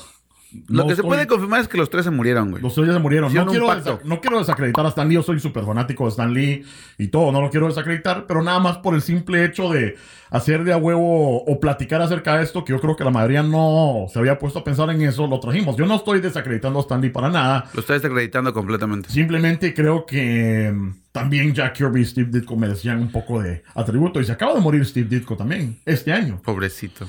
Lo 0.68 0.84
que 0.84 0.88
se 0.88 0.92
estoy- 1.02 1.08
puede 1.08 1.26
confirmar 1.26 1.60
es 1.60 1.68
que 1.68 1.76
los 1.76 1.90
tres 1.90 2.04
se 2.04 2.10
murieron, 2.10 2.50
güey. 2.50 2.62
los 2.62 2.74
tres 2.74 2.86
ya 2.86 2.94
se 2.94 2.98
murieron. 3.00 3.32
No 3.34 3.46
quiero, 3.46 3.68
no 4.04 4.20
quiero 4.20 4.38
desacreditar 4.38 4.86
a 4.86 4.88
Stan 4.88 5.06
Lee. 5.06 5.14
Yo 5.16 5.22
soy 5.22 5.38
súper 5.40 5.64
fanático 5.64 6.04
de 6.04 6.10
Stan 6.10 6.32
Lee 6.32 6.64
y 6.96 7.08
todo. 7.08 7.32
No 7.32 7.42
lo 7.42 7.50
quiero 7.50 7.66
desacreditar, 7.68 8.24
pero 8.26 8.42
nada 8.42 8.58
más 8.58 8.78
por 8.78 8.94
el 8.94 9.02
simple 9.02 9.44
hecho 9.44 9.68
de 9.70 9.96
hacer 10.30 10.64
de 10.64 10.72
a 10.72 10.78
huevo 10.78 11.42
o 11.44 11.60
platicar 11.60 12.00
acerca 12.00 12.36
de 12.38 12.44
esto, 12.44 12.64
que 12.64 12.72
yo 12.72 12.80
creo 12.80 12.96
que 12.96 13.04
la 13.04 13.10
mayoría 13.10 13.42
no 13.42 14.06
se 14.10 14.18
había 14.18 14.38
puesto 14.38 14.60
a 14.60 14.64
pensar 14.64 14.88
en 14.90 15.02
eso, 15.02 15.26
lo 15.26 15.38
trajimos. 15.38 15.76
Yo 15.76 15.84
no 15.86 15.96
estoy 15.96 16.20
desacreditando 16.20 16.78
a 16.78 16.82
Stan 16.82 17.00
Lee 17.00 17.10
para 17.10 17.28
nada. 17.28 17.66
Lo 17.74 17.80
estás 17.80 18.00
desacreditando 18.00 18.54
completamente. 18.54 19.10
Simplemente 19.10 19.74
creo 19.74 20.06
que 20.06 20.72
mm, 20.74 20.94
también 21.12 21.52
Jack 21.54 21.74
Kirby 21.76 22.00
y 22.00 22.04
Steve 22.06 22.30
Ditko 22.30 22.56
merecían 22.56 23.00
un 23.00 23.12
poco 23.12 23.42
de 23.42 23.64
atributo. 23.74 24.18
Y 24.18 24.24
se 24.24 24.32
acaba 24.32 24.54
de 24.54 24.60
morir 24.60 24.84
Steve 24.86 25.08
Ditko 25.10 25.36
también, 25.36 25.78
este 25.84 26.10
año. 26.12 26.40
Pobrecito. 26.42 27.06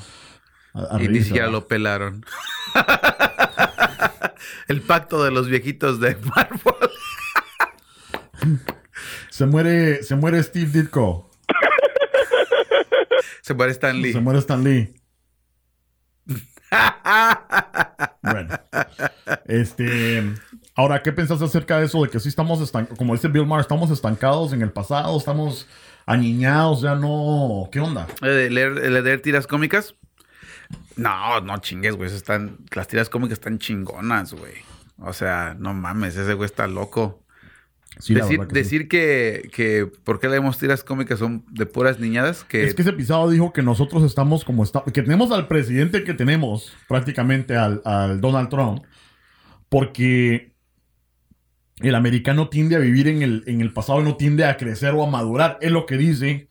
A- 0.74 0.96
a 0.96 0.98
Y 0.98 1.02
ni 1.04 1.08
reírse, 1.08 1.28
siquiera 1.30 1.48
lo 1.50 1.66
pelaron. 1.68 2.24
El 4.68 4.82
pacto 4.82 5.24
de 5.24 5.32
los 5.32 5.48
viejitos 5.48 6.00
de 6.00 6.16
Marvel. 6.16 6.90
Se 9.30 9.46
muere, 9.46 10.04
se 10.04 10.16
muere 10.16 10.44
Steve 10.44 10.70
Ditko. 10.82 11.30
Se 13.42 13.54
muere 13.54 13.72
Stan 13.72 14.02
Lee. 14.02 14.12
Se 14.12 14.20
muere 14.20 14.40
Stan 14.40 14.62
Lee. 14.64 14.94
Bueno, 18.22 18.60
este, 19.46 20.24
ahora, 20.76 21.02
¿qué 21.02 21.12
pensás 21.12 21.42
acerca 21.42 21.80
de 21.80 21.86
eso? 21.86 22.04
De 22.04 22.10
que 22.10 22.20
sí 22.20 22.30
estamos 22.30 22.62
estancados, 22.62 22.98
como 22.98 23.14
dice 23.14 23.28
Bill 23.28 23.46
Maher, 23.46 23.62
estamos 23.62 23.90
estancados 23.92 24.54
en 24.54 24.62
el 24.62 24.72
pasado, 24.72 25.18
estamos 25.18 25.68
aniñados, 26.06 26.82
ya 26.82 26.96
no, 26.96 27.70
¿qué 27.72 27.80
onda? 27.80 28.08
Eh, 28.22 28.50
leer, 28.52 28.74
leer 28.74 29.22
tiras 29.22 29.48
cómicas. 29.48 29.96
No, 30.96 31.42
no 31.42 31.58
chingues, 31.58 31.96
güey. 31.96 32.14
Están, 32.14 32.58
las 32.76 32.88
tiras 32.88 33.10
cómicas 33.10 33.34
están 33.34 33.58
chingonas, 33.58 34.34
güey. 34.34 34.54
O 34.98 35.14
sea, 35.14 35.56
no 35.58 35.74
mames, 35.74 36.16
ese 36.16 36.34
güey 36.34 36.46
está 36.46 36.68
loco. 36.68 37.24
Sí, 38.00 38.14
decir 38.14 38.40
que 38.40 38.46
sí. 38.46 38.54
decir 38.54 38.88
que, 38.88 39.50
que 39.54 39.88
por 40.04 40.20
qué 40.20 40.30
leemos 40.30 40.58
tiras 40.58 40.84
cómicas 40.84 41.20
son 41.20 41.44
de 41.52 41.66
puras 41.66 42.00
niñadas, 42.00 42.44
que, 42.46 42.64
Es 42.64 42.74
que 42.74 42.84
ese 42.84 42.94
pisado 42.94 43.30
dijo 43.30 43.52
que 43.52 43.62
nosotros 43.62 44.04
estamos 44.04 44.46
como 44.46 44.64
está, 44.64 44.84
que 44.84 45.02
tenemos 45.02 45.32
al 45.32 45.48
presidente 45.48 46.04
que 46.06 46.14
tenemos, 46.14 46.74
prácticamente 46.88 47.58
al, 47.58 47.82
al 47.84 48.22
Donald 48.22 48.50
Trump, 48.50 48.84
porque 49.68 50.54
el 51.80 51.96
americano 51.96 52.50
tiende 52.50 52.76
a 52.76 52.80
vivir 52.80 53.08
en 53.08 53.22
el, 53.22 53.44
en 53.48 53.62
el 53.62 53.74
pasado 53.74 54.02
y 54.02 54.04
no 54.04 54.18
tiende 54.18 54.46
a 54.46 54.58
crecer 54.58 54.94
o 54.94 55.04
a 55.04 55.10
madurar, 55.10 55.58
es 55.62 55.72
lo 55.72 55.86
que 55.86 55.98
dice. 55.98 56.49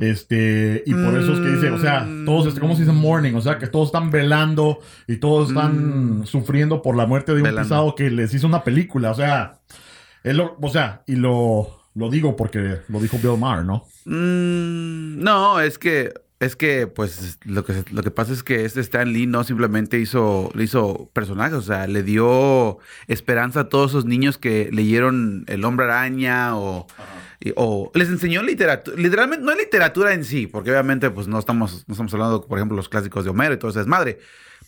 Este, 0.00 0.82
y 0.86 0.94
por 0.94 1.14
eso 1.14 1.34
es 1.34 1.40
que 1.40 1.50
dice, 1.50 1.70
o 1.70 1.78
sea, 1.78 2.08
todos, 2.24 2.46
este, 2.46 2.58
¿cómo 2.58 2.74
se 2.74 2.80
dice 2.80 2.92
mourning? 2.92 3.34
O 3.34 3.42
sea, 3.42 3.58
que 3.58 3.66
todos 3.66 3.88
están 3.88 4.10
velando 4.10 4.78
y 5.06 5.16
todos 5.16 5.50
están 5.50 6.22
sufriendo 6.24 6.80
por 6.80 6.96
la 6.96 7.04
muerte 7.04 7.34
de 7.34 7.42
un 7.42 7.54
pisado 7.54 7.94
que 7.94 8.10
les 8.10 8.32
hizo 8.32 8.46
una 8.46 8.64
película. 8.64 9.10
O 9.10 9.14
sea, 9.14 9.60
lo, 10.24 10.56
o 10.58 10.68
sea, 10.70 11.02
y 11.06 11.16
lo, 11.16 11.82
lo 11.94 12.08
digo 12.08 12.34
porque 12.34 12.78
lo 12.88 12.98
dijo 12.98 13.18
Bill 13.22 13.38
Maher, 13.38 13.66
¿no? 13.66 13.84
Mm, 14.06 15.22
no, 15.22 15.60
es 15.60 15.76
que 15.76 16.14
es 16.38 16.56
que 16.56 16.86
pues 16.86 17.38
lo 17.44 17.66
que 17.66 17.84
lo 17.92 18.02
que 18.02 18.10
pasa 18.10 18.32
es 18.32 18.42
que 18.42 18.64
este 18.64 18.80
Stan 18.80 19.12
Lee 19.12 19.26
no 19.26 19.44
simplemente 19.44 19.98
hizo 19.98 20.50
le 20.54 20.64
hizo 20.64 21.10
personajes, 21.12 21.58
o 21.58 21.62
sea, 21.62 21.86
le 21.86 22.02
dio 22.02 22.78
esperanza 23.06 23.60
a 23.60 23.68
todos 23.68 23.90
esos 23.90 24.06
niños 24.06 24.38
que 24.38 24.70
leyeron 24.72 25.44
El 25.46 25.66
Hombre 25.66 25.84
Araña 25.84 26.56
o 26.56 26.86
y- 27.40 27.52
o 27.56 27.90
les 27.94 28.08
enseñó 28.08 28.42
literatura, 28.42 28.96
literalmente 28.96 29.44
no 29.44 29.50
es 29.52 29.58
literatura 29.58 30.12
en 30.14 30.24
sí, 30.24 30.46
porque 30.46 30.70
obviamente 30.70 31.10
pues 31.10 31.26
no 31.26 31.38
estamos 31.38 31.84
no 31.88 31.92
estamos 31.92 32.12
hablando 32.14 32.46
por 32.46 32.58
ejemplo 32.58 32.76
los 32.76 32.88
clásicos 32.88 33.24
de 33.24 33.30
Homero 33.30 33.54
y 33.54 33.56
todo 33.58 33.70
eso 33.70 33.80
es 33.80 33.86
madre, 33.86 34.18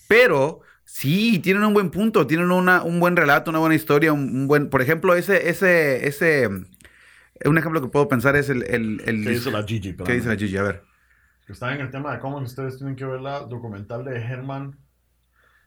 pero 0.08 0.60
sí 0.84 1.38
tienen 1.38 1.62
un 1.64 1.74
buen 1.74 1.90
punto, 1.90 2.26
tienen 2.26 2.50
una, 2.50 2.82
un 2.82 2.98
buen 2.98 3.16
relato, 3.16 3.50
una 3.50 3.58
buena 3.60 3.74
historia, 3.74 4.12
un, 4.12 4.22
un 4.34 4.48
buen, 4.48 4.68
por 4.70 4.82
ejemplo 4.82 5.14
ese 5.14 5.48
ese 5.48 6.06
ese 6.08 6.48
un 7.44 7.58
ejemplo 7.58 7.80
que 7.82 7.88
puedo 7.88 8.08
pensar 8.08 8.36
es 8.36 8.48
el, 8.48 8.62
el, 8.64 9.02
el 9.04 9.24
¿Qué 9.24 9.30
dice 9.30 9.50
la 9.50 9.62
Gigi? 9.64 9.96
¿Qué 9.96 10.12
dice 10.14 10.28
la 10.28 10.36
Gigi? 10.36 10.56
A 10.56 10.62
ver. 10.62 10.82
Que 11.46 11.52
está 11.52 11.74
en 11.74 11.80
el 11.80 11.90
tema 11.90 12.12
de 12.12 12.20
cómo 12.20 12.38
ustedes 12.38 12.78
tienen 12.78 12.94
que 12.94 13.04
ver 13.04 13.20
la 13.20 13.40
documental 13.40 14.04
de 14.04 14.16
Herman 14.16 14.78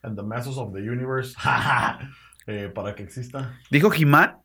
and 0.01 0.15
the 0.15 0.23
Masters 0.23 0.57
of 0.57 0.73
the 0.73 0.79
Universe. 0.79 1.35
Eh, 2.47 2.71
para 2.73 2.93
que 2.93 3.01
exista. 3.01 3.57
Dijo 3.71 3.91
He-Man 3.91 4.37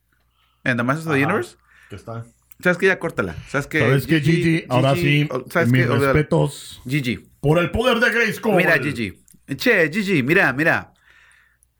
en 0.64 0.78
The 0.78 0.82
Masters 0.82 1.06
of 1.06 1.12
the. 1.12 1.22
Universe. 1.22 1.56
Que 1.90 1.96
está. 1.96 2.24
¿Sabes 2.62 2.78
qué? 2.78 2.86
Ya 2.86 2.98
córtala. 2.98 3.36
¿Sabes 3.48 3.66
qué? 3.66 3.80
¿Sabes 3.80 4.06
qué, 4.06 4.20
Gigi? 4.20 4.64
Ahora 4.68 4.94
sí, 4.94 5.28
oh, 5.30 5.44
¿Sabes 5.50 5.68
mis 5.70 5.86
qué? 5.86 5.92
Respetos. 5.92 6.82
Gigi. 6.86 7.16
Por 7.40 7.58
el 7.58 7.70
poder 7.70 7.98
de 8.00 8.10
Grayskull. 8.10 8.54
Mira, 8.56 8.78
Gigi. 8.78 9.22
Che, 9.56 9.90
Gigi, 9.92 10.22
mira, 10.22 10.52
mira. 10.52 10.92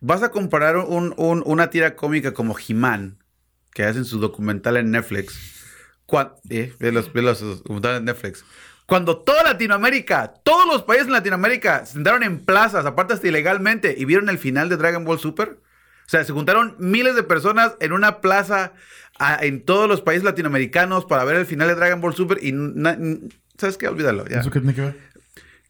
Vas 0.01 0.23
a 0.23 0.31
comparar 0.31 0.77
un- 0.79 1.15
un- 1.19 1.43
una 1.45 1.69
tira 1.71 1.95
cómica 1.95 2.33
como 2.33 2.57
He-Man, 2.59 3.19
que 3.75 3.85
hacen 3.85 4.05
su 4.05 4.19
documental 4.19 4.77
en 4.79 4.91
Netflix. 4.91 5.39
Eh, 6.49 6.73
ve 6.81 6.91
los, 6.91 7.13
ve 7.13 7.23
los 7.23 7.41
documentales 7.41 7.99
en 7.99 8.07
Netflix. 8.07 8.45
Cuando 8.87 9.19
toda 9.19 9.45
Latinoamérica, 9.45 10.35
todos 10.43 10.67
los 10.67 10.83
países 10.83 11.07
en 11.07 11.13
Latinoamérica 11.13 11.87
se 11.87 11.93
sentaron 11.93 12.25
en 12.25 12.45
plazas, 12.45 12.85
aparte 12.87 13.15
hasta 13.15 13.29
ilegalmente, 13.29 13.95
y 13.97 14.05
vieron 14.07 14.29
el 14.29 14.39
final 14.39 14.69
de 14.69 14.77
Dragon 14.77 15.05
Ball 15.05 15.21
Super. 15.21 15.61
O 16.11 16.13
sea, 16.13 16.25
se 16.25 16.33
juntaron 16.33 16.75
miles 16.81 17.15
de 17.15 17.23
personas 17.23 17.77
en 17.79 17.93
una 17.93 18.21
plaza 18.21 18.73
a- 19.21 19.39
en 19.47 19.65
todos 19.65 19.89
los 19.89 20.01
países 20.01 20.25
latinoamericanos 20.25 21.05
para 21.05 21.23
ver 21.23 21.37
el 21.37 21.47
final 21.47 21.69
de 21.69 21.77
Dragon 21.77 22.01
Ball 22.01 22.15
Super 22.15 22.39
y... 22.43 22.51
na- 22.53 22.99
¿Sabes 23.57 23.77
qué? 23.79 23.87
Olvídalo. 23.87 24.27
ya. 24.27 24.41
¿Eso 24.41 24.51
qué 24.51 24.59
tiene 24.59 24.75
que 24.75 24.81
ver? 24.81 24.97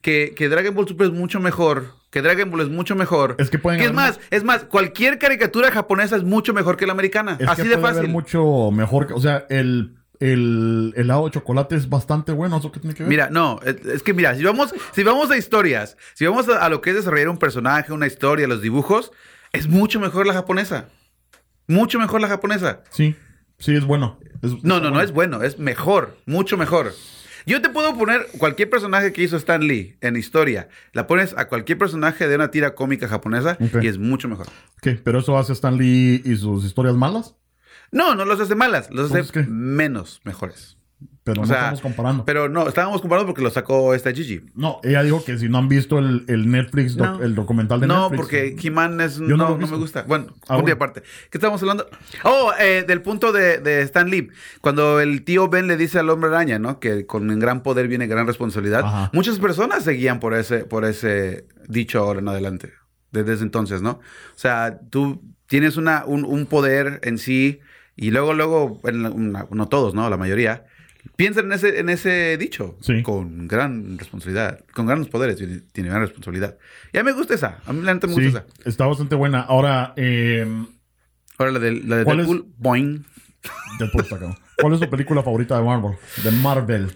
Que, 0.01 0.33
que 0.35 0.49
Dragon 0.49 0.75
Ball 0.75 0.89
Super 0.89 1.09
es 1.09 1.13
mucho 1.13 1.41
mejor. 1.41 1.89
Que 2.11 2.23
Dragon 2.23 2.51
Ball 2.51 2.63
es 2.63 2.69
mucho 2.71 2.97
mejor. 2.97 3.35
Es 3.39 3.51
que 3.51 3.59
pueden 3.59 3.81
es 3.81 3.89
haber 3.89 3.95
más, 3.97 4.19
es 4.31 4.43
más, 4.43 4.65
cualquier 4.65 5.19
caricatura 5.19 5.71
japonesa 5.71 6.17
es 6.17 6.23
mucho 6.25 6.55
mejor 6.55 6.79
que 6.79 6.87
la 6.87 6.93
americana. 6.93 7.37
Es 7.39 7.47
Así 7.47 7.63
que 7.65 7.69
de 7.69 7.77
puede 7.77 7.95
fácil. 7.97 8.09
mucho 8.09 8.71
mejor. 8.71 9.07
que- 9.09 9.13
O 9.13 9.21
sea, 9.21 9.45
el, 9.51 9.95
el 10.21 10.95
helado 10.97 11.27
de 11.27 11.33
chocolate 11.33 11.77
es 11.77 11.89
bastante 11.91 12.33
bueno. 12.33 12.57
¿Eso 12.57 12.73
qué 12.73 12.81
tiene 12.81 12.95
que 12.95 13.03
ver? 13.03 13.11
Mira, 13.11 13.29
no, 13.31 13.61
es, 13.63 13.77
es 13.85 14.03
que 14.03 14.15
mira, 14.15 14.35
si 14.35 14.43
vamos, 14.43 14.73
si 14.93 15.03
vamos 15.03 15.31
a 15.31 15.37
historias, 15.37 15.99
si 16.15 16.25
vamos 16.25 16.49
a, 16.49 16.65
a 16.65 16.69
lo 16.71 16.81
que 16.81 16.91
es 16.91 16.97
desarrollar 16.97 17.29
un 17.29 17.39
personaje, 17.39 17.93
una 17.93 18.07
historia, 18.07 18.47
los 18.47 18.63
dibujos, 18.63 19.13
es 19.53 19.69
mucho 19.69 20.01
mejor 20.01 20.27
la 20.27 20.33
japonesa. 20.35 20.89
Mucho 21.67 21.99
mejor 21.99 22.21
la 22.21 22.29
japonesa. 22.29 22.83
Sí, 22.91 23.15
sí, 23.59 23.75
es 23.75 23.85
bueno. 23.85 24.19
Es- 24.43 24.63
No, 24.65 24.81
no, 24.81 24.91
no 24.91 25.01
es 25.01 25.13
bueno, 25.13 25.43
es 25.43 25.59
mejor, 25.59 26.17
mucho 26.27 26.57
mejor. 26.57 26.93
Yo 27.47 27.63
te 27.63 27.71
puedo 27.71 27.97
poner 27.97 28.27
cualquier 28.39 28.69
personaje 28.69 29.13
que 29.13 29.23
hizo 29.23 29.37
Stan 29.37 29.63
Lee 29.67 29.97
en 30.03 30.17
historia, 30.17 30.69
la 30.93 31.07
pones 31.07 31.35
a 31.39 31.49
cualquier 31.49 31.79
personaje 31.79 32.29
de 32.29 32.35
una 32.35 32.51
tira 32.51 32.75
cómica 32.75 33.09
japonesa 33.09 33.57
Ok. 33.61 33.83
y 33.83 33.87
es 33.89 33.99
mucho 33.99 34.29
mejor. 34.29 34.47
¿Qué? 34.83 34.93
¿Pero 34.93 35.21
eso 35.21 35.39
hace 35.39 35.53
Stan 35.55 35.77
Lee 35.77 36.21
y 36.25 36.37
sus 36.37 36.65
historias 36.65 36.97
malas? 36.97 37.37
No, 37.93 38.15
no 38.15 38.25
los 38.25 38.41
hace 38.41 38.55
malas, 38.55 38.91
los 38.91 39.07
hace 39.11 39.21
Entonces, 39.21 39.33
¿qué? 39.47 39.51
menos 39.51 40.21
mejores. 40.25 40.77
Pero 41.33 41.43
O 41.43 41.45
no 41.45 41.49
sea, 41.49 41.57
estamos 41.59 41.81
comparando. 41.81 42.25
Pero 42.25 42.49
no, 42.49 42.69
estábamos 42.69 43.01
comparando 43.01 43.27
porque 43.27 43.43
lo 43.43 43.51
sacó 43.51 43.95
esta 43.95 44.13
Gigi. 44.13 44.43
No, 44.55 44.81
ella 44.83 45.03
dijo 45.03 45.25
que 45.25 45.39
si 45.39 45.49
no 45.49 45.59
han 45.59 45.69
visto 45.69 45.99
el, 45.99 46.25
el 46.29 46.51
Netflix, 46.51 46.97
doc- 46.97 47.19
No. 47.19 47.23
el 47.25 47.35
documental 47.35 47.81
de 47.81 47.87
No, 47.87 48.11
Netflix. 48.11 48.17
porque 48.21 48.57
He-Man 48.63 49.01
es, 49.01 49.19
Yo 49.19 49.29
no, 49.29 49.37
no 49.37 49.59
no 49.59 49.67
me 49.67 49.77
gusta. 49.77 50.03
Bueno, 50.07 50.27
Ah, 50.49 50.57
bueno. 50.57 50.73
aparte. 50.75 51.03
¿Qué 51.31 51.39
estamos 51.39 51.61
hablando? 51.63 51.89
Oh, 52.25 52.53
eh, 52.59 52.85
del 52.87 53.03
punto 53.03 53.33
de, 53.33 53.59
de 53.59 53.83
Stan 53.83 54.09
Lee. 54.11 54.29
Cuando 54.61 55.01
el 55.01 55.23
tío 55.25 55.49
Ben 55.49 55.67
le 55.67 55.77
dice 55.77 55.99
al 55.99 56.11
hombre 56.11 56.31
araña, 56.31 56.59
¿no? 56.59 56.81
Que 56.81 57.07
con 57.07 57.39
gran 57.39 57.63
poder 57.63 57.89
viene 57.89 58.07
gran 58.07 58.27
responsabilidad. 58.27 58.85
Ajá. 58.85 59.11
Muchas 59.13 59.39
personas 59.39 59.85
se 59.85 59.93
guían 59.93 60.21
por 60.21 60.35
ese, 60.35 60.65
por 60.65 60.85
ese 60.85 61.47
dicho 61.69 61.99
ahora 62.01 62.21
en 62.21 62.29
adelante. 62.29 62.73
Desde 63.13 63.35
ese 63.35 63.43
entonces, 63.43 63.83
¿no? 63.83 63.91
O 63.91 64.01
sea, 64.39 64.79
tú 64.91 65.23
tienes 65.47 65.77
una, 65.77 66.05
un, 66.07 66.25
un 66.25 66.47
poder 66.47 67.01
en 67.03 67.19
sí 67.19 67.59
y 67.97 68.13
luego, 68.13 68.35
luego, 68.35 68.81
en 68.85 69.03
la- 69.03 69.11
una- 69.11 69.47
no 69.51 69.69
todos, 69.69 69.95
¿no? 69.95 70.09
La 70.09 70.17
mayoría. 70.17 70.65
Piensan 71.21 71.47
en 71.47 71.53
ese, 71.53 71.79
en 71.81 71.89
ese 71.91 72.37
dicho. 72.39 72.77
Sí. 72.81 73.03
Con 73.03 73.47
gran 73.47 73.99
responsabilidad. 73.99 74.65
Con 74.73 74.87
grandes 74.87 75.11
poderes 75.11 75.37
tiene, 75.37 75.89
gran 75.91 76.01
responsabilidad. 76.01 76.57
Y 76.93 76.99
a 76.99 77.03
mí 77.03 77.11
me 77.11 77.17
gusta 77.17 77.35
esa. 77.35 77.59
A 77.67 77.73
mí 77.73 77.83
la 77.83 77.93
neta 77.93 78.07
me 78.07 78.15
Sí, 78.15 78.25
gusta 78.25 78.47
esa. 78.49 78.69
está 78.69 78.87
bastante 78.87 79.15
buena. 79.17 79.41
Ahora, 79.41 79.93
eh, 79.97 80.47
Ahora 81.39 81.53
la 81.53 81.59
de, 81.59 81.73
la 81.73 81.97
de 81.97 82.05
¿Cuál 82.05 82.21
es? 82.21 82.27
Deadpool, 82.27 82.53
boing. 82.59 83.05
Deadpool 83.79 84.03
está 84.03 84.17
acá. 84.17 84.39
¿Cuál 84.61 84.75
es 84.75 84.81
tu 84.81 84.91
película 84.91 85.23
favorita 85.23 85.57
de 85.59 85.65
Marvel? 85.65 85.93
De 86.25 86.31
Marvel. 86.31 86.91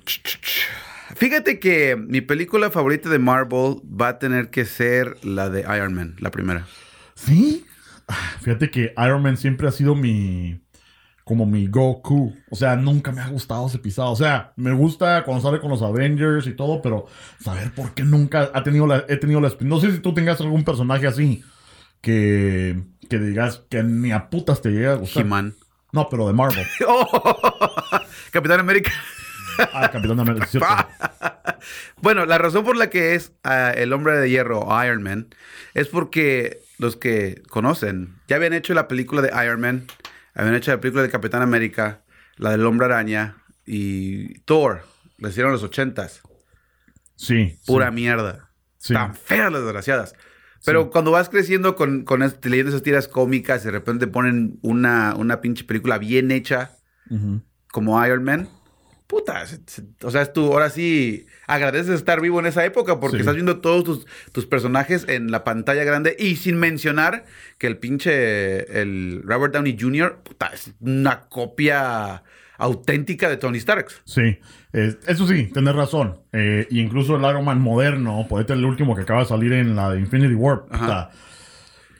Fíjate 1.16 1.58
que 1.60 1.96
mi 1.96 2.20
película 2.20 2.70
favorita 2.70 3.08
de 3.08 3.18
Marvel 3.18 3.76
va 3.84 4.08
a 4.08 4.18
tener 4.18 4.50
que 4.50 4.64
ser 4.64 5.16
la 5.24 5.48
de 5.50 5.60
Iron 5.60 5.94
Man, 5.94 6.16
la 6.18 6.30
primera. 6.30 6.66
Sí. 7.14 7.64
Ah, 8.08 8.32
Fíjate 8.42 8.70
que 8.70 8.92
Iron 8.98 9.22
Man 9.22 9.36
siempre 9.36 9.68
ha 9.68 9.70
sido 9.72 9.94
mi. 9.94 10.60
Como 11.24 11.46
mi 11.46 11.66
Goku. 11.68 12.34
O 12.50 12.56
sea, 12.56 12.76
nunca 12.76 13.10
me 13.10 13.22
ha 13.22 13.28
gustado 13.28 13.66
ese 13.66 13.78
pisado. 13.78 14.10
O 14.10 14.16
sea, 14.16 14.52
me 14.56 14.72
gusta 14.72 15.24
cuando 15.24 15.42
sale 15.42 15.58
con 15.58 15.70
los 15.70 15.82
Avengers 15.82 16.46
y 16.46 16.54
todo, 16.54 16.82
pero 16.82 17.06
saber 17.40 17.72
por 17.72 17.94
qué 17.94 18.04
nunca 18.04 18.50
ha 18.52 18.62
tenido 18.62 18.86
la, 18.86 19.04
he 19.08 19.16
tenido 19.16 19.40
la. 19.40 19.50
No 19.60 19.80
sé 19.80 19.90
si 19.92 20.00
tú 20.00 20.12
tengas 20.12 20.40
algún 20.40 20.64
personaje 20.64 21.06
así 21.06 21.42
que, 22.02 22.82
que 23.08 23.18
digas 23.18 23.62
que 23.70 23.82
ni 23.82 24.12
a 24.12 24.28
putas 24.28 24.60
te 24.60 24.70
llega 24.70 24.92
a 24.92 24.96
gustar. 24.96 25.22
He-Man. 25.22 25.54
No, 25.92 26.08
pero 26.10 26.26
de 26.26 26.34
Marvel. 26.34 26.66
Oh, 26.86 27.06
Capitán 28.30 28.60
América. 28.60 28.92
Ah, 29.72 29.90
Capitán 29.90 30.20
América, 30.20 30.46
cierto. 30.46 30.68
Bueno, 32.02 32.26
la 32.26 32.36
razón 32.36 32.64
por 32.64 32.76
la 32.76 32.90
que 32.90 33.14
es 33.14 33.32
ah, 33.44 33.70
el 33.70 33.94
hombre 33.94 34.18
de 34.18 34.28
hierro 34.28 34.66
Iron 34.84 35.02
Man 35.02 35.28
es 35.72 35.88
porque 35.88 36.60
los 36.78 36.96
que 36.96 37.42
conocen 37.48 38.16
ya 38.28 38.36
habían 38.36 38.52
hecho 38.52 38.74
la 38.74 38.88
película 38.88 39.22
de 39.22 39.30
Iron 39.42 39.60
Man, 39.60 39.86
habían 40.34 40.54
hecho 40.54 40.70
la 40.72 40.80
película 40.80 41.02
de 41.02 41.10
Capitán 41.10 41.42
América, 41.42 42.02
la 42.36 42.50
del 42.50 42.64
hombre 42.66 42.86
araña 42.86 43.36
y 43.64 44.40
Thor. 44.40 44.82
La 45.18 45.28
hicieron 45.30 45.50
en 45.50 45.54
los 45.54 45.62
ochentas. 45.62 46.20
Sí. 47.16 47.58
Pura 47.66 47.88
sí. 47.88 47.94
mierda. 47.94 48.50
Sí. 48.78 48.92
Tan 48.94 49.14
feas 49.14 49.50
las 49.52 49.62
desgraciadas. 49.62 50.14
Pero 50.64 50.84
Sí. 50.84 50.88
cuando 50.92 51.10
vas 51.10 51.28
creciendo 51.28 51.76
con, 51.76 52.04
con 52.04 52.22
este- 52.22 52.48
leyendo 52.50 52.70
esas 52.70 52.82
tiras 52.82 53.06
cómicas 53.08 53.62
y 53.62 53.66
de 53.66 53.70
repente 53.72 54.06
ponen 54.06 54.58
una, 54.62 55.14
una 55.16 55.40
pinche 55.40 55.64
película 55.64 55.98
bien 55.98 56.30
hecha 56.30 56.72
como 57.70 58.04
Iron 58.04 58.24
Man, 58.24 58.48
puta, 59.14 59.46
se- 59.46 59.60
se- 59.66 59.84
o 60.02 60.10
sea, 60.10 60.32
tú, 60.32 60.52
ahora 60.52 60.70
sí 60.70 61.26
agradeces 61.46 61.94
estar 61.94 62.20
vivo 62.20 62.40
en 62.40 62.46
esa 62.46 62.64
época 62.64 62.98
porque 63.00 63.16
Sí. 63.18 63.20
estás 63.20 63.34
viendo 63.34 63.60
todos 63.60 63.84
tus, 63.84 64.06
tus 64.32 64.46
personajes 64.46 65.06
en 65.08 65.30
la 65.30 65.44
pantalla 65.44 65.84
grande 65.84 66.16
y 66.18 66.36
sin 66.36 66.56
mencionar 66.56 67.24
que 67.58 67.66
el 67.68 67.76
pinche, 67.78 68.80
el 68.80 69.22
Robert 69.24 69.54
Downey 69.54 69.76
Jr., 69.78 70.18
puta, 70.24 70.50
es 70.52 70.72
una 70.80 71.20
copia 71.28 72.22
auténtica 72.58 73.28
de 73.28 73.36
Tony 73.36 73.58
Stark. 73.58 73.86
Sí, 74.04 74.38
eh, 74.72 74.96
eso 75.06 75.26
sí, 75.26 75.46
tenés 75.52 75.74
razón. 75.74 76.20
Eh, 76.32 76.66
incluso 76.70 77.16
el 77.16 77.22
Iron 77.22 77.44
Man 77.44 77.60
moderno, 77.60 78.26
por 78.28 78.44
el 78.50 78.64
último 78.64 78.94
que 78.96 79.02
acaba 79.02 79.20
de 79.20 79.26
salir 79.26 79.52
en 79.52 79.76
la 79.76 79.90
de 79.92 80.00
Infinity 80.00 80.34
War. 80.34 80.64
Puta, 80.66 81.10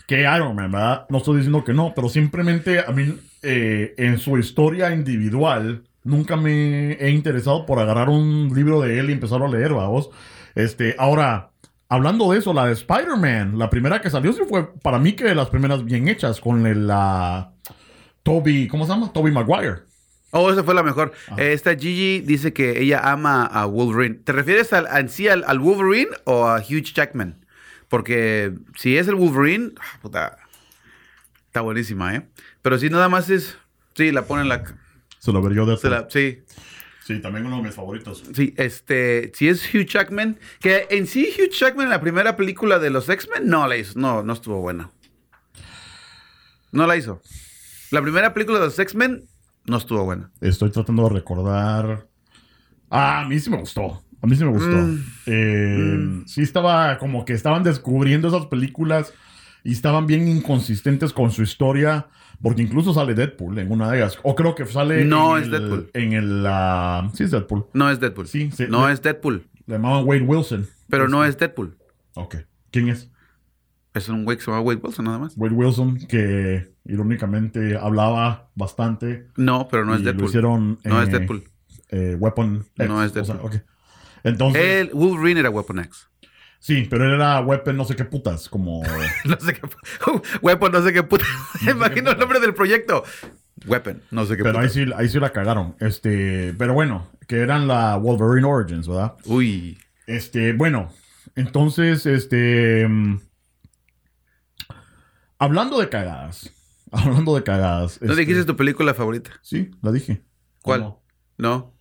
que 0.06 0.20
Iron 0.22 0.54
Man, 0.54 0.70
¿verdad? 0.70 1.06
No 1.10 1.18
estoy 1.18 1.36
diciendo 1.36 1.64
que 1.64 1.72
no, 1.72 1.92
pero 1.94 2.08
simplemente 2.08 2.80
a 2.80 2.90
mí, 2.92 3.16
eh, 3.42 3.94
en 3.98 4.18
su 4.18 4.38
historia 4.38 4.92
individual, 4.94 5.82
nunca 6.04 6.36
me 6.36 6.92
he 6.92 7.10
interesado 7.10 7.66
por 7.66 7.80
agarrar 7.80 8.08
un 8.08 8.52
libro 8.54 8.80
de 8.82 9.00
él 9.00 9.10
y 9.10 9.14
empezarlo 9.14 9.46
a 9.46 9.50
leer, 9.50 9.72
vamos. 9.72 10.10
Este, 10.54 10.94
ahora, 10.98 11.50
hablando 11.88 12.30
de 12.30 12.38
eso, 12.38 12.52
la 12.52 12.66
de 12.66 12.74
Spider-Man, 12.74 13.58
la 13.58 13.70
primera 13.70 14.00
que 14.00 14.10
salió, 14.10 14.32
sí 14.32 14.42
fue 14.48 14.72
para 14.80 14.98
mí 14.98 15.14
que 15.14 15.24
de 15.24 15.34
las 15.34 15.48
primeras 15.48 15.84
bien 15.84 16.06
hechas, 16.08 16.40
con 16.40 16.66
el, 16.66 16.86
la 16.86 17.52
Toby, 18.22 18.68
¿cómo 18.68 18.86
se 18.86 18.92
llama? 18.92 19.12
Toby 19.12 19.32
Maguire. 19.32 19.82
Oh, 20.30 20.50
esa 20.50 20.64
fue 20.64 20.74
la 20.74 20.82
mejor. 20.82 21.12
Eh, 21.36 21.52
esta 21.52 21.76
Gigi 21.76 22.20
dice 22.20 22.52
que 22.52 22.82
ella 22.82 23.00
ama 23.04 23.46
a 23.46 23.66
Wolverine. 23.66 24.16
¿Te 24.16 24.32
refieres 24.32 24.72
al, 24.72 24.88
en 24.92 25.08
sí 25.08 25.28
al, 25.28 25.44
al 25.46 25.60
Wolverine 25.60 26.10
o 26.24 26.46
a 26.46 26.58
Hugh 26.58 26.82
Jackman? 26.82 27.46
Porque 27.88 28.52
si 28.76 28.96
es 28.96 29.06
el 29.06 29.14
Wolverine, 29.14 29.72
ah, 29.78 29.98
puta, 30.02 30.38
está 31.46 31.60
buenísima, 31.60 32.16
¿eh? 32.16 32.26
Pero 32.62 32.78
si 32.78 32.90
nada 32.90 33.08
más 33.08 33.30
es, 33.30 33.56
sí, 33.94 34.10
la 34.10 34.22
ponen 34.22 34.48
la, 34.48 34.64
Se 35.24 35.32
lo 35.32 35.40
vería 35.40 35.62
de 35.64 35.90
la- 35.90 36.06
sí, 36.10 36.42
Sí, 37.06 37.18
también 37.20 37.46
uno 37.46 37.56
de 37.58 37.62
mis 37.62 37.74
favoritos. 37.74 38.22
sí, 38.34 38.54
este, 38.56 39.30
si 39.34 39.48
es 39.48 39.62
Hugh 39.74 39.86
Jackman, 39.86 40.38
que 40.60 40.86
en 40.90 41.06
sí 41.06 41.28
Hugh 41.38 41.50
Jackman 41.50 41.84
en 41.86 41.90
la 41.90 42.00
primera 42.00 42.36
película 42.36 42.78
de 42.78 42.90
los 42.90 43.08
X-Men 43.08 43.46
no 43.46 43.66
la 43.66 43.76
hizo, 43.76 43.98
no, 43.98 44.22
no 44.22 44.32
estuvo 44.32 44.60
buena. 44.60 44.90
No 46.72 46.86
la 46.86 46.96
hizo. 46.96 47.20
La 47.90 48.02
primera 48.02 48.32
película 48.34 48.58
de 48.58 48.66
los 48.66 48.78
X-Men 48.78 49.24
no 49.66 49.76
estuvo 49.76 50.04
buena. 50.04 50.30
Estoy 50.40 50.70
tratando 50.70 51.04
de 51.04 51.14
recordar. 51.14 52.06
Ah, 52.90 53.20
a 53.20 53.28
mí 53.28 53.38
sí 53.38 53.50
me 53.50 53.58
gustó. 53.58 54.02
A 54.22 54.26
mí 54.26 54.36
sí 54.36 54.44
me 54.44 54.50
gustó. 54.50 54.76
Mm. 54.76 55.04
Eh, 55.26 56.22
Sí 56.26 56.42
estaba 56.42 56.98
como 56.98 57.24
que 57.24 57.34
estaban 57.34 57.62
descubriendo 57.62 58.28
esas 58.28 58.46
películas 58.46 59.12
y 59.62 59.72
estaban 59.72 60.06
bien 60.06 60.26
inconsistentes 60.28 61.12
con 61.12 61.30
su 61.30 61.42
historia. 61.42 62.08
Porque 62.42 62.62
incluso 62.62 62.92
sale 62.92 63.14
Deadpool 63.14 63.58
en 63.58 63.70
una 63.72 63.90
de 63.90 63.98
ellas. 63.98 64.18
O 64.22 64.34
creo 64.34 64.54
que 64.54 64.66
sale. 64.66 65.04
No 65.04 65.36
en 65.36 65.42
es 65.42 65.46
el- 65.46 65.50
Deadpool. 65.52 65.90
En 65.94 66.12
el. 66.12 66.44
ah, 66.46 67.10
sí, 67.14 67.24
es 67.24 67.30
Deadpool. 67.30 67.66
No 67.72 67.90
es 67.90 68.00
Deadpool. 68.00 68.26
Sí, 68.28 68.50
sí. 68.52 68.66
No 68.68 68.86
Le- 68.86 68.92
es 68.92 69.02
Deadpool. 69.02 69.46
Le 69.66 69.74
llamaban 69.76 70.04
Wade 70.06 70.22
Wilson. 70.22 70.66
Pero 70.90 71.08
no 71.08 71.24
es 71.24 71.38
Deadpool. 71.38 71.76
Ok. 72.14 72.36
¿Quién 72.70 72.88
es? 72.88 73.10
Es 73.94 74.08
un 74.08 74.24
güey 74.24 74.36
que 74.36 74.42
se 74.44 74.50
llama 74.50 74.60
Wade 74.62 74.80
Wilson 74.82 75.04
nada 75.04 75.18
más. 75.18 75.34
Wade 75.36 75.54
Wilson, 75.54 75.96
que 76.08 76.74
irónicamente 76.84 77.76
hablaba 77.78 78.50
bastante. 78.56 79.28
No, 79.36 79.68
pero 79.70 79.84
no 79.84 79.94
es 79.94 80.02
Deadpool. 80.02 80.22
Lo 80.22 80.28
hicieron. 80.28 80.78
No 80.84 81.00
eh, 81.00 81.04
es 81.04 81.10
Deadpool. 81.12 81.44
eh, 81.90 82.16
Weapon 82.18 82.66
X. 82.76 82.88
No 82.88 83.02
es 83.02 83.12
o 83.16 83.24
sea, 83.24 83.34
Deadpool. 83.34 83.50
ok. 83.52 83.62
Entonces. 84.24 84.62
El 84.62 84.90
Wolverine 84.94 85.40
era 85.40 85.50
Weapon 85.50 85.78
X. 85.80 86.08
Sí, 86.64 86.86
pero 86.88 87.04
él 87.04 87.12
era 87.16 87.40
Weapon 87.42 87.76
no 87.76 87.84
sé 87.84 87.94
qué 87.94 88.06
putas, 88.06 88.48
como... 88.48 88.82
No 89.26 89.38
sé 89.38 89.52
qué. 89.52 89.60
Weapon, 90.40 90.72
no 90.72 90.82
sé 90.82 90.94
qué 90.94 91.02
puta. 91.02 91.26
Me 91.62 91.72
imagino 91.72 92.10
el 92.10 92.18
nombre 92.18 92.40
del 92.40 92.54
proyecto. 92.54 93.04
Weapon, 93.66 94.00
no 94.10 94.24
sé 94.24 94.38
qué 94.38 94.42
pero 94.44 94.54
puta. 94.54 94.64
ahí 94.64 94.70
sí, 94.70 94.86
ahí 94.96 95.10
sí 95.10 95.20
la 95.20 95.28
cagaron. 95.30 95.76
Este, 95.78 96.54
pero 96.56 96.72
bueno, 96.72 97.10
que 97.28 97.40
eran 97.40 97.68
la 97.68 97.98
Wolverine 97.98 98.46
Origins, 98.48 98.88
¿verdad? 98.88 99.12
Uy. 99.26 99.76
Este, 100.06 100.54
bueno, 100.54 100.90
entonces, 101.36 102.06
este... 102.06 102.88
mm, 102.88 103.18
Hablando 105.38 105.78
de 105.78 105.90
cagadas. 105.90 106.50
Hablando 106.92 107.34
de 107.34 107.42
cagadas. 107.42 108.00
¿No 108.00 108.12
este, 108.12 108.20
dijiste 108.22 108.44
tu 108.46 108.56
película 108.56 108.94
favorita? 108.94 109.32
Sí, 109.42 109.70
la 109.82 109.92
dije. 109.92 110.22
¿Cuál? 110.62 110.80
¿O 110.80 110.84
no? 110.84 111.02
No. 111.36 111.74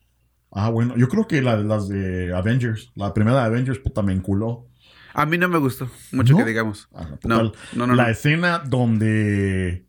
Ah, 0.51 0.69
bueno, 0.69 0.95
yo 0.97 1.07
creo 1.07 1.25
que 1.25 1.41
la- 1.41 1.55
las 1.55 1.87
de 1.87 2.35
Avengers. 2.35 2.91
La 2.95 3.13
primera 3.13 3.37
de 3.39 3.45
Avengers, 3.45 3.79
puta, 3.79 4.01
me 4.01 4.11
enculó. 4.11 4.67
A 5.13 5.25
mí 5.25 5.37
no 5.37 5.47
me 5.47 5.57
gustó 5.59 5.89
mucho 6.11 6.33
¿No? 6.33 6.39
que 6.39 6.45
digamos. 6.45 6.87
Ah, 6.93 7.07
No, 7.23 7.51
no, 7.73 7.87
no, 7.87 7.95
La 7.95 8.03
no. 8.05 8.09
escena 8.09 8.59
donde... 8.65 9.85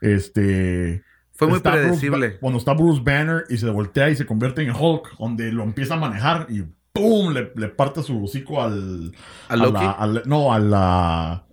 Este... 0.00 1.04
Fue 1.32 1.48
muy 1.48 1.60
Bruce 1.60 1.70
predecible. 1.78 2.38
Cuando 2.38 2.58
está 2.58 2.74
Bruce 2.74 3.00
Banner 3.02 3.44
y 3.48 3.56
se 3.56 3.70
voltea 3.70 4.10
y 4.10 4.16
se 4.16 4.26
convierte 4.26 4.62
en 4.62 4.72
Hulk, 4.78 5.16
donde 5.18 5.50
lo 5.52 5.62
empieza 5.62 5.94
a 5.94 5.96
manejar 5.96 6.46
y 6.50 6.64
¡pum! 6.92 7.32
Le, 7.32 7.50
le 7.56 7.68
parte 7.68 8.02
su 8.02 8.22
hocico 8.22 8.62
al. 8.62 9.12
¿A 9.48 9.56
Loki? 9.56 9.72
la- 9.72 9.90
al- 9.92 10.22
no, 10.26 10.52
a 10.52 10.58
la. 10.58 11.46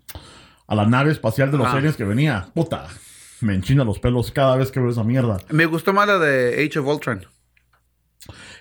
A 0.68 0.76
la 0.76 0.86
nave 0.86 1.12
espacial 1.12 1.52
de 1.52 1.58
los 1.58 1.68
Ah. 1.68 1.74
aliens 1.78 1.96
que 1.96 2.04
venía. 2.04 2.50
Puta. 2.54 2.88
Me 3.40 3.54
enchina 3.56 3.86
los 3.86 4.00
pelos 4.00 4.30
cada 4.32 4.58
vez 4.58 4.72
que 4.72 4.82
veo 4.82 4.90
esa 4.90 5.06
mierda. 5.06 5.38
Me 5.52 5.66
gustó 5.68 5.94
más 5.94 6.06
la 6.06 6.18
de 6.20 6.66
Age 6.66 6.80
of 6.80 6.88
Ultron. 6.88 7.26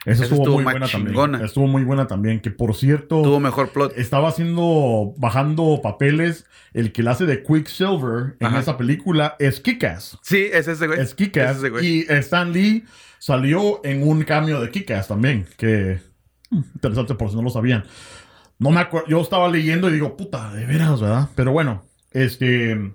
Esa 0.06 0.22
Esa 0.22 0.22
estuvo, 0.22 0.42
estuvo 0.42 0.54
muy 0.54 0.64
buena 0.64 0.86
chingona. 0.86 1.32
también. 1.32 1.44
Estuvo 1.44 1.66
muy 1.66 1.82
buena 1.82 2.06
también. 2.06 2.40
Que 2.40 2.52
por 2.52 2.76
cierto. 2.76 3.22
Tuvo 3.22 3.40
mejor 3.40 3.70
plot. 3.70 3.98
Estaba 3.98 4.28
haciendo. 4.28 5.14
Bajando 5.18 5.80
papeles. 5.82 6.46
El 6.72 6.92
que 6.92 7.02
la 7.02 7.10
hace 7.10 7.26
de 7.26 7.42
Quicksilver 7.42 8.36
en 8.38 8.46
Ajá. 8.46 8.60
esa 8.60 8.76
película 8.78 9.34
es 9.40 9.60
Kick-Ass. 9.60 10.18
Sí, 10.22 10.46
es 10.52 10.68
ese 10.68 10.86
güey. 10.86 11.00
Es 11.00 11.16
güey. 11.70 11.86
Y 11.86 12.06
Stan 12.08 12.52
Lee 12.52 12.84
salió 13.18 13.80
en 13.84 14.06
un 14.06 14.22
cambio 14.22 14.60
de 14.60 14.70
Kick-Ass 14.70 15.08
también. 15.08 15.44
Que 15.56 16.00
mm, 16.50 16.62
interesante 16.74 17.16
por 17.16 17.30
si 17.30 17.36
no 17.36 17.42
lo 17.42 17.50
sabían. 17.50 17.82
No 18.60 18.70
me 18.70 18.78
acuerdo. 18.80 19.08
Yo 19.08 19.20
estaba 19.20 19.48
leyendo 19.48 19.88
y 19.90 19.94
digo, 19.94 20.16
puta, 20.16 20.54
de 20.54 20.66
veras, 20.66 21.00
¿verdad? 21.00 21.30
Pero 21.34 21.50
bueno, 21.50 21.82
este. 22.12 22.92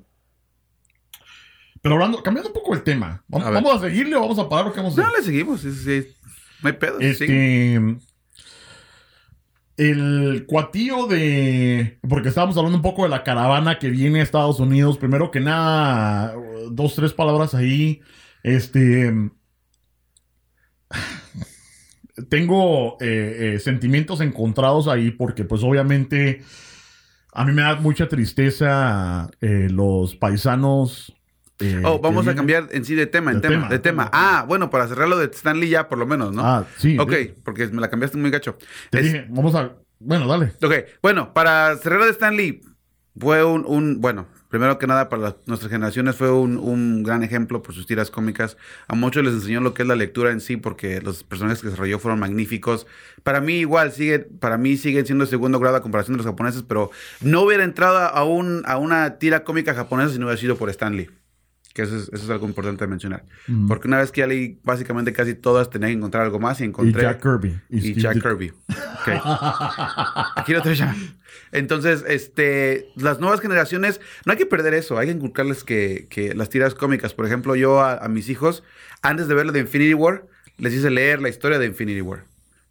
Pero 1.81 1.95
hablando, 1.95 2.23
cambiando 2.23 2.49
un 2.49 2.53
poco 2.53 2.73
el 2.73 2.83
tema. 2.83 3.21
¿Vamos 3.27 3.47
A 3.47 3.51
vamos 3.51 3.75
a 3.75 3.79
seguirle 3.79 4.15
o 4.15 4.21
vamos 4.21 4.39
a 4.39 4.47
parar 4.47 4.67
lo 4.67 4.73
que 4.73 4.79
vamos 4.79 4.97
a 4.97 5.01
No, 5.01 5.09
le 5.17 5.23
seguimos. 5.23 5.61
Sí. 5.61 6.07
No 6.61 6.69
hay 6.69 6.73
pedo. 6.73 6.99
Este. 6.99 7.79
El 9.77 10.45
cuatillo 10.47 11.07
de. 11.07 11.99
Porque 12.07 12.29
estábamos 12.29 12.57
hablando 12.57 12.77
un 12.77 12.83
poco 12.83 13.03
de 13.03 13.09
la 13.09 13.23
caravana 13.23 13.79
que 13.79 13.89
viene 13.89 14.19
a 14.19 14.23
Estados 14.23 14.59
Unidos. 14.59 14.97
Primero 14.97 15.31
que 15.31 15.39
nada, 15.39 16.35
dos, 16.69 16.95
tres 16.95 17.13
palabras 17.13 17.55
ahí. 17.55 18.01
Este. 18.43 19.13
Tengo 22.29 22.97
eh, 23.01 23.55
eh, 23.55 23.59
sentimientos 23.59 24.21
encontrados 24.21 24.87
ahí 24.87 25.11
porque, 25.11 25.45
pues, 25.45 25.63
obviamente. 25.63 26.41
A 27.33 27.45
mí 27.45 27.53
me 27.53 27.61
da 27.61 27.75
mucha 27.75 28.09
tristeza 28.09 29.31
eh, 29.39 29.69
los 29.71 30.15
paisanos. 30.15 31.13
Eh, 31.61 31.81
Oh, 31.85 31.99
vamos 31.99 32.27
a 32.27 32.35
cambiar 32.35 32.67
en 32.71 32.83
sí 32.85 32.95
de 32.95 33.05
tema, 33.07 33.31
en 33.31 33.37
De 33.37 33.41
tema, 33.47 33.55
tema, 33.63 33.69
de 33.69 33.79
tema. 33.79 34.09
Ah, 34.13 34.45
bueno, 34.47 34.69
para 34.69 34.87
cerrar 34.87 35.07
lo 35.07 35.17
de 35.17 35.25
Stanley 35.25 35.69
ya, 35.69 35.87
por 35.87 35.97
lo 35.97 36.05
menos, 36.05 36.33
¿no? 36.33 36.45
Ah, 36.45 36.65
sí. 36.77 36.97
ok, 36.99 37.13
porque 37.43 37.67
me 37.67 37.81
la 37.81 37.89
cambiaste 37.89 38.17
muy 38.17 38.29
gacho. 38.31 38.57
Te 38.89 38.99
Es- 38.99 39.05
dije, 39.05 39.25
vamos 39.29 39.55
a. 39.55 39.71
Bueno, 39.99 40.27
dale. 40.27 40.53
Ok, 40.63 40.73
bueno, 41.03 41.33
para 41.33 41.75
cerrar 41.77 41.99
lo 41.99 42.05
de 42.05 42.11
Stanley, 42.11 42.61
fue 43.19 43.43
un, 43.43 43.65
un- 43.67 44.01
bueno, 44.01 44.25
primero 44.49 44.79
que 44.79 44.87
nada, 44.87 45.09
para 45.09 45.21
las- 45.21 45.35
nuestras 45.45 45.69
generaciones 45.71 46.15
fue 46.15 46.31
un, 46.31 46.57
un 46.57 47.03
gran 47.03 47.23
ejemplo 47.23 47.61
por 47.61 47.75
sus 47.75 47.85
tiras 47.85 48.09
cómicas. 48.09 48.57
A 48.87 48.95
muchos 48.95 49.23
les 49.23 49.33
enseñó 49.33 49.61
lo 49.61 49.73
que 49.73 49.83
es 49.83 49.87
la 49.87 49.95
lectura 49.95 50.31
en 50.31 50.39
sí, 50.39 50.57
porque 50.57 51.01
los 51.01 51.23
personajes 51.23 51.61
que 51.61 51.67
desarrolló 51.67 51.99
fueron 51.99 52.19
magníficos. 52.19 52.87
Para 53.23 53.41
mí 53.41 53.57
igual, 53.59 53.91
sigue, 53.91 54.19
para 54.19 54.57
mí 54.57 54.75
siguen 54.77 55.05
siendo 55.05 55.25
de 55.25 55.29
segundo 55.29 55.59
grado 55.59 55.75
a 55.77 55.81
comparación 55.81 56.13
de 56.15 56.23
los 56.23 56.25
japoneses, 56.25 56.63
pero 56.63 56.89
no 57.21 57.41
hubiera 57.41 57.63
entrado 57.63 57.97
a, 57.99 58.23
un, 58.23 58.63
a 58.65 58.77
una 58.77 59.19
tira 59.19 59.43
cómica 59.43 59.73
japonesa 59.75 60.13
si 60.13 60.17
no 60.19 60.25
hubiera 60.25 60.39
sido 60.41 60.55
por 60.57 60.69
Stanley. 60.69 61.09
Que 61.73 61.83
eso 61.83 61.95
es, 61.95 62.09
eso 62.11 62.23
es 62.25 62.29
algo 62.29 62.47
importante 62.47 62.83
de 62.83 62.89
mencionar. 62.89 63.23
Porque 63.67 63.87
una 63.87 63.97
vez 63.97 64.11
que 64.11 64.21
ya 64.21 64.27
leí 64.27 64.59
básicamente 64.63 65.13
casi 65.13 65.35
todas, 65.35 65.69
tenía 65.69 65.87
que 65.87 65.93
encontrar 65.93 66.23
algo 66.23 66.39
más 66.39 66.59
y 66.59 66.63
Y 66.63 66.67
encontré... 66.67 67.03
Jack 67.03 67.21
Kirby. 67.21 67.59
Y, 67.69 67.93
Jack. 67.93 68.21
Kirby. 68.21 68.49
Ok. 68.49 69.07
Aquí 70.35 70.53
lo 70.53 70.61
tengo 70.61 70.75
ya. 70.75 70.95
Entonces, 71.51 72.03
este, 72.07 72.87
las 72.95 73.19
nuevas 73.19 73.39
generaciones, 73.39 74.01
no 74.25 74.33
hay 74.33 74.37
que 74.37 74.45
perder 74.45 74.73
eso, 74.73 74.97
hay 74.97 75.07
que 75.07 75.13
inculcarles 75.13 75.63
que, 75.63 76.07
que 76.09 76.33
las 76.33 76.49
tiras 76.49 76.75
cómicas, 76.75 77.13
por 77.13 77.25
ejemplo, 77.25 77.55
yo 77.55 77.81
a, 77.81 77.95
a 77.95 78.07
mis 78.07 78.29
hijos, 78.29 78.63
antes 79.01 79.27
de 79.27 79.35
ver 79.35 79.45
la 79.45 79.51
de 79.51 79.59
Infinity 79.59 79.93
War, 79.93 80.25
les 80.57 80.73
hice 80.73 80.89
leer 80.89 81.21
la 81.21 81.29
historia 81.29 81.59
de 81.59 81.65
Infinity 81.65 82.01
War, 82.01 82.25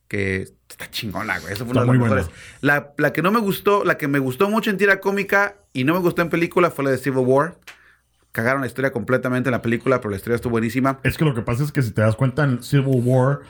que 0.09 0.48
está 0.68 0.90
chingona, 0.90 1.38
güey, 1.40 1.53
eso 1.53 1.64
fue 1.64 1.72
una 1.72 1.82
de 1.82 1.86
las 1.86 1.98
mejores. 1.98 2.26
La, 2.61 2.92
la 2.96 3.12
que 3.12 3.22
no 3.22 3.30
me 3.30 3.40
gustó, 3.40 3.84
la 3.84 3.98
que 3.98 4.09
me 4.09 4.18
gustó 4.18 4.48
mucho 4.48 4.70
en 4.70 4.78
tira 4.78 5.01
cómica 5.01 5.57
y 5.72 5.84
no 5.84 5.94
me 5.94 6.01
gustó 6.01 6.22
en 6.22 6.30
película 6.30 6.70
fue 6.70 6.84
la 6.84 6.90
de 6.90 6.98
Civil 6.98 7.24
War. 7.26 7.59
Cagaron 8.33 8.61
la 8.61 8.66
historia 8.68 8.93
completamente 8.93 9.49
en 9.49 9.53
la 9.53 9.62
película, 9.62 9.99
pero 10.01 10.11
la 10.11 10.16
historia 10.16 10.37
estuvo 10.37 10.53
buenísima. 10.53 11.01
Es 11.03 11.16
que 11.16 11.24
lo 11.24 11.35
que 11.35 11.43
pasa 11.43 11.64
es 11.64 11.72
que 11.72 11.83
si 11.83 11.91
te 11.91 12.01
das 12.03 12.14
cuenta 12.16 12.45
en 12.45 12.62
Civil 12.62 13.03
War 13.05 13.41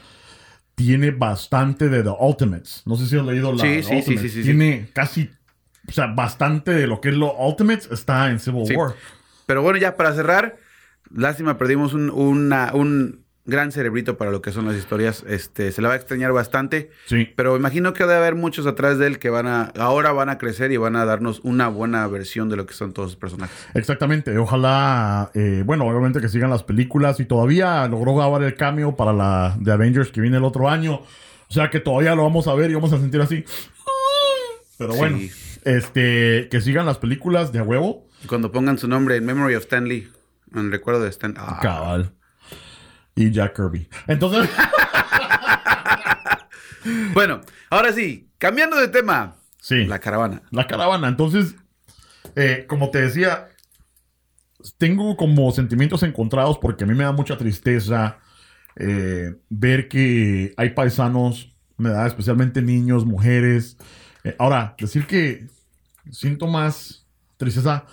tiene 0.74 1.10
bastante 1.10 1.88
de 1.88 2.02
The 2.02 2.10
Ultimates. 2.18 2.82
No 2.86 2.96
sé 2.96 3.06
si 3.06 3.18
has 3.18 3.24
leído 3.26 3.52
la 3.52 3.62
Sí, 3.62 3.82
sí, 3.82 3.82
sí, 3.82 3.94
Ultimates. 3.96 4.22
sí, 4.22 4.28
sí, 4.30 4.42
sí. 4.42 4.42
Tiene 4.44 4.88
casi, 4.94 5.30
o 5.88 5.92
sea, 5.92 6.06
bastante 6.06 6.72
de 6.72 6.86
lo 6.86 7.00
que 7.02 7.10
es 7.10 7.14
lo 7.14 7.34
Ultimates 7.36 7.90
está 7.92 8.30
en 8.30 8.38
Civil. 8.40 8.74
War. 8.76 8.94
Pero 9.46 9.62
bueno, 9.62 9.78
ya 9.78 9.96
para 9.96 10.14
cerrar, 10.14 10.56
lástima, 11.12 11.58
perdimos 11.58 11.92
un, 11.92 12.08
una- 12.08 12.72
un 12.72 13.26
gran 13.46 13.72
cerebrito 13.72 14.16
para 14.16 14.30
lo 14.30 14.42
que 14.42 14.52
son 14.52 14.66
las 14.66 14.76
historias. 14.76 15.24
Este, 15.26 15.72
se 15.72 15.82
la 15.82 15.88
va 15.88 15.94
a 15.94 15.96
extrañar 15.96 16.32
bastante. 16.32 16.90
Sí. 17.06 17.28
Pero 17.36 17.56
imagino 17.56 17.92
que 17.94 18.04
debe 18.04 18.16
haber 18.16 18.34
muchos 18.36 18.66
atrás 18.66 18.98
de 18.98 19.06
él 19.06 19.18
que 19.18 19.30
van 19.30 19.46
a, 19.46 19.72
ahora 19.78 20.12
van 20.12 20.28
a 20.28 20.38
crecer 20.38 20.70
y 20.72 20.76
van 20.76 20.94
a 20.94 21.04
darnos 21.04 21.40
una 21.42 21.68
buena 21.68 22.06
versión 22.06 22.48
de 22.48 22.56
lo 22.56 22.66
que 22.66 22.74
son 22.74 22.92
todos 22.92 23.08
los 23.10 23.16
personajes. 23.16 23.56
Exactamente. 23.74 24.36
Ojalá, 24.38 25.30
eh, 25.34 25.62
bueno, 25.66 25.86
obviamente 25.86 26.20
que 26.20 26.28
sigan 26.28 26.50
las 26.50 26.62
películas 26.62 27.18
y 27.18 27.24
todavía 27.24 27.86
logró 27.88 28.14
grabar 28.14 28.42
el 28.42 28.54
cambio 28.54 28.94
para 28.94 29.12
la 29.12 29.56
de 29.58 29.72
Avengers 29.72 30.10
que 30.12 30.20
viene 30.20 30.36
el 30.36 30.44
otro 30.44 30.68
año. 30.68 30.96
O 31.48 31.52
sea 31.52 31.70
que 31.70 31.80
todavía 31.80 32.14
lo 32.14 32.22
vamos 32.22 32.46
a 32.46 32.54
ver 32.54 32.70
y 32.70 32.74
vamos 32.74 32.92
a 32.92 32.98
sentir 32.98 33.20
así. 33.20 33.44
Pero 34.78 34.94
bueno, 34.94 35.18
Sí. 35.18 35.30
este, 35.64 36.48
que 36.50 36.60
sigan 36.60 36.86
las 36.86 36.98
películas 36.98 37.52
de 37.52 37.58
a 37.58 37.62
huevo. 37.62 38.06
Cuando 38.28 38.52
pongan 38.52 38.78
su 38.78 38.86
nombre 38.88 39.16
en 39.16 39.24
Memory 39.26 39.54
of 39.56 39.62
Stanley, 39.64 40.08
en 40.54 40.70
recuerdo 40.70 41.02
de 41.02 41.10
Stan. 41.10 41.34
ah, 41.36 41.58
Cabal. 41.62 42.12
Y 43.14 43.30
Jack 43.30 43.56
Kirby. 43.56 43.88
Entonces, 44.06 44.48
Bueno, 47.12 47.40
ahora 47.68 47.92
sí, 47.92 48.30
cambiando 48.38 48.76
de 48.76 48.88
tema. 48.88 49.36
sí. 49.60 49.84
La 49.86 49.98
caravana. 49.98 50.42
La 50.50 50.66
caravana. 50.66 51.08
Entonces, 51.08 51.54
eh, 52.36 52.64
como 52.68 52.90
te 52.90 53.02
decía, 53.02 53.48
tengo 54.78 55.16
como 55.16 55.50
sentimientos 55.52 56.02
encontrados 56.02 56.58
porque 56.58 56.84
a 56.84 56.86
mí 56.86 56.94
me 56.94 57.04
da 57.04 57.12
mucha 57.12 57.36
tristeza 57.36 58.18
eh, 58.76 59.34
ver 59.48 59.88
que 59.88 60.54
hay 60.56 60.70
paisanos, 60.70 61.54
me 61.76 61.90
da 61.90 62.06
especialmente 62.06 62.62
niños, 62.62 63.04
mujeres. 63.04 63.76
Eh, 64.24 64.34
ahora, 64.38 64.74
decir 64.78 65.06
que 65.06 65.46
siento 66.10 66.46
más 66.46 67.06
tristeza 67.36 67.84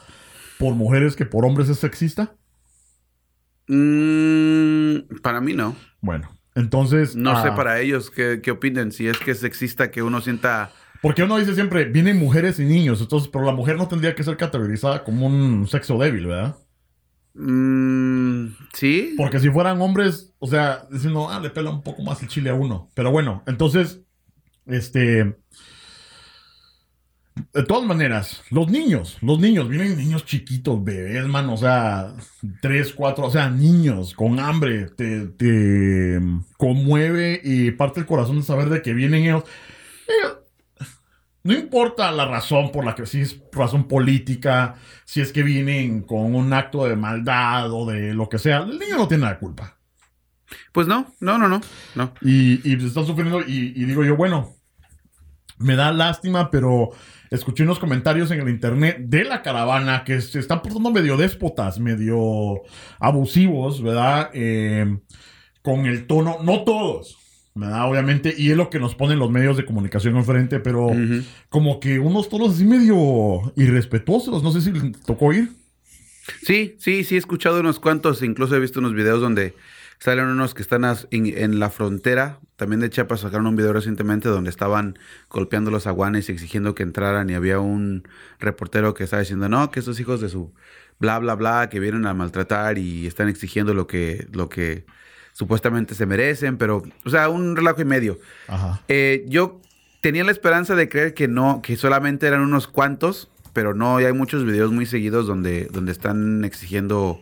por 0.60 0.76
mujeres 0.76 1.16
que 1.16 1.26
por 1.26 1.46
hombres 1.46 1.70
es 1.70 1.80
sexista. 1.80 2.34
Mm, 3.68 5.20
para 5.22 5.42
mí 5.42 5.54
no. 5.54 5.76
Bueno, 6.02 6.30
entonces... 6.56 7.16
No 7.16 7.32
ah, 7.32 7.44
sé 7.44 7.52
para 7.52 7.80
ellos 7.80 8.10
qué, 8.10 8.40
qué 8.42 8.52
opinen. 8.52 8.92
Si 8.92 9.08
es 9.08 9.18
que 9.18 9.32
es 9.32 9.40
sexista 9.40 9.92
que 9.92 10.02
uno 10.02 10.22
sienta... 10.22 10.72
Porque 11.02 11.24
uno 11.24 11.38
dice 11.38 11.54
siempre, 11.54 11.86
vienen 11.86 12.18
mujeres 12.18 12.60
y 12.60 12.66
niños, 12.66 13.02
entonces, 13.02 13.30
pero 13.32 13.46
la 13.46 13.52
mujer 13.52 13.78
no 13.78 13.88
tendría 13.88 14.16
que 14.16 14.24
ser 14.24 14.36
categorizada 14.36 15.04
como 15.04 15.28
un 15.28 15.68
sexo 15.68 15.98
débil, 16.00 16.26
¿verdad? 16.26 16.56
Mm, 17.38 18.48
sí. 18.74 19.14
Porque 19.16 19.40
si 19.40 19.50
fueran 19.50 19.80
hombres, 19.80 20.34
o 20.40 20.48
sea, 20.48 20.88
diciendo, 20.92 21.30
ah, 21.30 21.40
le 21.40 21.52
pela 21.52 21.70
un 21.70 21.84
poco 21.84 22.02
más 22.02 22.22
el 22.24 22.28
chile 22.28 22.50
a 22.50 22.56
uno. 22.56 22.90
Pero 22.96 23.12
bueno, 23.12 23.44
entonces, 23.46 24.02
este. 24.66 25.38
De 27.54 27.64
todas 27.64 27.86
maneras, 27.86 28.44
los 28.52 28.70
niños, 28.70 29.18
los 29.22 29.40
niños, 29.40 29.68
vienen 29.70 29.98
niños 29.98 30.26
chiquitos, 30.26 30.84
bebés, 30.84 31.26
man, 31.28 31.50
o 31.50 31.58
sea, 31.58 32.14
tres, 32.62 32.94
cuatro, 32.94 33.26
o 33.26 33.32
sea, 33.32 33.50
niños 33.50 34.14
con 34.14 34.40
hambre, 34.40 34.88
te, 34.90 35.28
te 35.28 36.20
conmueve 36.58 37.40
y 37.44 37.72
parte 37.72 38.00
el 38.02 38.06
corazón 38.06 38.38
de 38.38 38.44
saber 38.44 38.70
de 38.70 38.82
que 38.82 38.94
vienen 38.94 39.24
ellos. 39.24 39.44
Ellos- 40.08 40.38
no 41.44 41.54
importa 41.54 42.12
la 42.12 42.26
razón 42.26 42.72
por 42.72 42.84
la 42.86 42.94
que, 42.96 43.06
si 43.06 43.22
es 43.22 43.40
razón 43.54 43.88
política, 43.88 44.76
si 45.06 45.22
es 45.22 45.32
que 45.32 45.44
vienen 45.44 46.02
con 46.02 46.36
un 46.36 46.52
acto 46.54 46.86
de 46.86 46.96
maldad 46.98 47.72
o 47.72 47.86
de 47.86 48.14
lo 48.14 48.28
que 48.28 48.38
sea, 48.38 48.60
el 48.60 48.78
niño 48.78 48.98
no 48.98 49.08
tiene 49.08 49.24
la 49.26 49.40
culpa. 49.40 49.78
Pues 50.74 50.88
no, 50.88 51.14
no, 51.22 51.38
no, 51.38 51.50
no. 51.50 51.62
no. 51.96 52.14
Y, 52.22 52.62
y 52.70 52.86
están 52.86 53.06
sufriendo 53.06 53.42
y, 53.42 53.74
y 53.76 53.86
digo 53.86 54.04
yo, 54.06 54.18
bueno, 54.18 54.57
me 55.60 55.76
da 55.76 55.92
lástima, 55.92 56.52
pero 56.52 56.92
escuché 57.30 57.64
unos 57.64 57.80
comentarios 57.80 58.32
en 58.32 58.42
el 58.42 58.50
internet 58.50 58.98
de 59.00 59.24
la 59.24 59.42
caravana 59.42 60.04
que 60.04 60.22
se 60.22 60.40
están 60.40 60.62
portando 60.62 60.92
medio 60.92 61.18
déspotas, 61.18 61.80
medio 61.80 62.62
abusivos, 63.00 63.82
¿verdad? 63.82 64.30
Eh, 64.34 64.98
con 65.62 65.86
el 65.86 66.08
tono, 66.08 66.38
no 66.44 66.64
todos, 66.64 67.18
¿verdad? 67.56 67.90
Obviamente, 67.90 68.34
y 68.38 68.52
es 68.52 68.58
lo 68.58 68.70
que 68.70 68.80
nos 68.80 68.96
ponen 68.96 69.20
los 69.20 69.32
medios 69.32 69.58
de 69.58 69.66
comunicación 69.66 70.16
enfrente, 70.16 70.60
pero 70.60 70.92
como 71.50 71.80
que 71.80 72.00
unos 72.00 72.30
tonos 72.30 72.56
así 72.56 72.66
medio 72.66 73.52
irrespetuosos, 73.56 74.44
no 74.44 74.52
sé 74.52 74.62
si 74.62 74.72
les 74.72 75.02
tocó 75.02 75.34
ir. 75.34 75.52
Sí, 76.44 76.76
sí, 76.80 77.04
sí, 77.04 77.16
he 77.16 77.18
escuchado 77.18 77.60
unos 77.60 77.80
cuantos, 77.80 78.22
incluso 78.22 78.56
he 78.56 78.60
visto 78.60 78.80
unos 78.80 78.94
videos 78.94 79.22
donde 79.22 79.54
salen 80.00 80.26
unos 80.26 80.54
que 80.54 80.62
están 80.62 80.84
en, 81.12 81.26
en 81.26 81.60
la 81.60 81.70
frontera, 81.70 82.40
también 82.56 82.80
de 82.80 82.90
Chiapas 82.90 83.22
sacaron 83.22 83.48
un 83.48 83.56
video 83.56 83.74
recientemente 83.74 84.30
donde 84.30 84.50
estaban 84.50 84.98
golpeando 85.30 85.72
los 85.72 85.88
aguanes 85.88 86.28
y 86.28 86.32
exigiendo 86.32 86.76
que 86.76 86.84
entraran 86.84 87.30
y 87.30 87.36
había 87.36 87.60
un 87.60 88.08
reportero 88.40 88.94
que 88.94 89.04
estaba 89.04 89.22
diciendo, 89.22 89.48
no, 89.48 89.72
que 89.72 89.80
esos 89.80 90.00
hijos 90.00 90.22
de 90.22 90.30
su 90.30 90.54
bla, 91.00 91.20
bla, 91.20 91.36
bla, 91.36 91.70
que 91.70 91.80
vienen 91.80 92.06
a 92.08 92.14
maltratar 92.14 92.78
y 92.78 93.06
están 93.06 93.30
exigiendo 93.30 93.74
lo 93.74 93.86
que, 93.88 94.28
lo 94.32 94.50
que 94.50 94.86
supuestamente 95.34 95.94
se 95.94 96.08
merecen, 96.08 96.58
pero, 96.58 96.84
o 97.06 97.10
sea, 97.10 97.30
un 97.30 97.56
relajo 97.56 97.82
y 97.82 97.86
medio. 97.86 98.20
Ajá. 98.48 98.82
Eh, 98.88 99.24
yo 99.28 99.62
tenía 100.02 100.24
la 100.24 100.32
esperanza 100.32 100.76
de 100.76 100.90
creer 100.90 101.14
que 101.14 101.28
no, 101.28 101.62
que 101.62 101.76
solamente 101.76 102.26
eran 102.26 102.42
unos 102.42 102.68
cuantos, 102.68 103.30
pero 103.54 103.76
no, 103.76 104.02
y 104.02 104.06
hay 104.06 104.14
muchos 104.14 104.46
videos 104.46 104.72
muy 104.72 104.88
seguidos 104.88 105.28
donde, 105.28 105.66
donde 105.66 105.92
están 105.92 106.44
exigiendo 106.44 107.22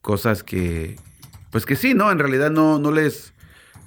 cosas 0.00 0.42
que, 0.42 0.96
pues 1.50 1.66
que 1.66 1.76
sí, 1.76 1.94
¿no? 1.94 2.10
En 2.10 2.18
realidad 2.18 2.50
no, 2.50 2.78
no 2.78 2.90
les, 2.90 3.32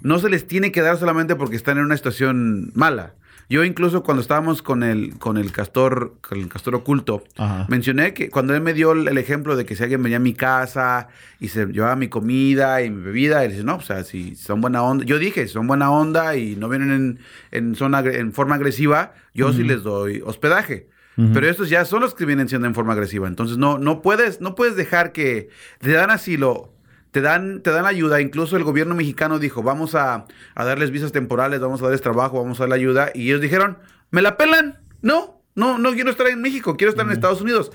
no 0.01 0.19
se 0.19 0.29
les 0.29 0.47
tiene 0.47 0.71
que 0.71 0.81
dar 0.81 0.97
solamente 0.97 1.35
porque 1.35 1.55
están 1.55 1.77
en 1.77 1.85
una 1.85 1.97
situación 1.97 2.71
mala. 2.75 3.13
Yo 3.49 3.63
incluso 3.63 4.03
cuando 4.03 4.21
estábamos 4.21 4.61
con 4.61 4.83
el, 4.83 5.17
con 5.19 5.37
el 5.37 5.51
castor, 5.51 6.15
con 6.21 6.39
el 6.39 6.47
castor 6.47 6.75
oculto, 6.75 7.23
Ajá. 7.37 7.65
mencioné 7.69 8.13
que 8.13 8.29
cuando 8.29 8.55
él 8.55 8.61
me 8.61 8.73
dio 8.73 8.93
el 8.93 9.07
el 9.07 9.17
ejemplo 9.17 9.55
de 9.55 9.65
que 9.65 9.75
si 9.75 9.83
alguien 9.83 10.01
venía 10.01 10.17
a 10.17 10.21
mi 10.21 10.33
casa 10.33 11.09
y 11.39 11.49
se 11.49 11.65
llevaba 11.67 11.95
mi 11.95 12.07
comida 12.07 12.81
y 12.81 12.89
mi 12.89 13.03
bebida, 13.03 13.43
él 13.43 13.51
dice, 13.51 13.63
no, 13.63 13.75
o 13.75 13.81
sea, 13.81 14.03
si 14.03 14.35
son 14.35 14.61
buena 14.61 14.81
onda, 14.81 15.05
yo 15.05 15.19
dije, 15.19 15.45
si 15.47 15.53
son 15.53 15.67
buena 15.67 15.91
onda 15.91 16.35
y 16.35 16.55
no 16.55 16.69
vienen 16.69 16.91
en, 16.91 17.19
en, 17.51 17.75
zona, 17.75 17.99
en 17.99 18.33
forma 18.33 18.55
agresiva, 18.55 19.13
yo 19.33 19.51
sí 19.51 19.63
les 19.63 19.83
doy 19.83 20.21
hospedaje. 20.25 20.87
Pero 21.15 21.47
estos 21.47 21.69
ya 21.69 21.85
son 21.85 22.01
los 22.01 22.15
que 22.15 22.25
vienen 22.25 22.49
siendo 22.49 22.67
en 22.67 22.73
forma 22.73 22.93
agresiva. 22.93 23.27
Entonces 23.27 23.57
no, 23.57 23.77
no 23.77 24.01
puedes, 24.01 24.41
no 24.41 24.55
puedes 24.55 24.75
dejar 24.75 25.11
que 25.11 25.49
te 25.77 25.91
dan 25.91 26.09
asilo, 26.09 26.72
te 27.13 27.21
dan, 27.21 27.61
te 27.61 27.69
dan 27.69 27.85
ayuda. 27.85 28.19
Incluso 28.19 28.57
el 28.57 28.63
gobierno 28.63 28.95
mexicano 28.95 29.37
dijo, 29.37 29.61
vamos 29.61 29.93
a, 29.93 30.25
a 30.55 30.65
darles 30.65 30.89
visas 30.89 31.11
temporales, 31.11 31.59
vamos 31.59 31.79
a 31.79 31.83
darles 31.83 32.01
trabajo, 32.01 32.41
vamos 32.41 32.59
a 32.59 32.63
darle 32.63 32.75
ayuda. 32.75 33.11
Y 33.13 33.29
ellos 33.29 33.39
dijeron, 33.39 33.77
¿me 34.09 34.23
la 34.23 34.35
pelan? 34.35 34.79
No, 35.03 35.43
no, 35.53 35.77
no 35.77 35.93
quiero 35.93 36.09
estar 36.09 36.25
en 36.25 36.41
México, 36.41 36.75
quiero 36.75 36.89
estar 36.89 37.05
en 37.05 37.11
Estados 37.11 37.39
Unidos. 37.39 37.71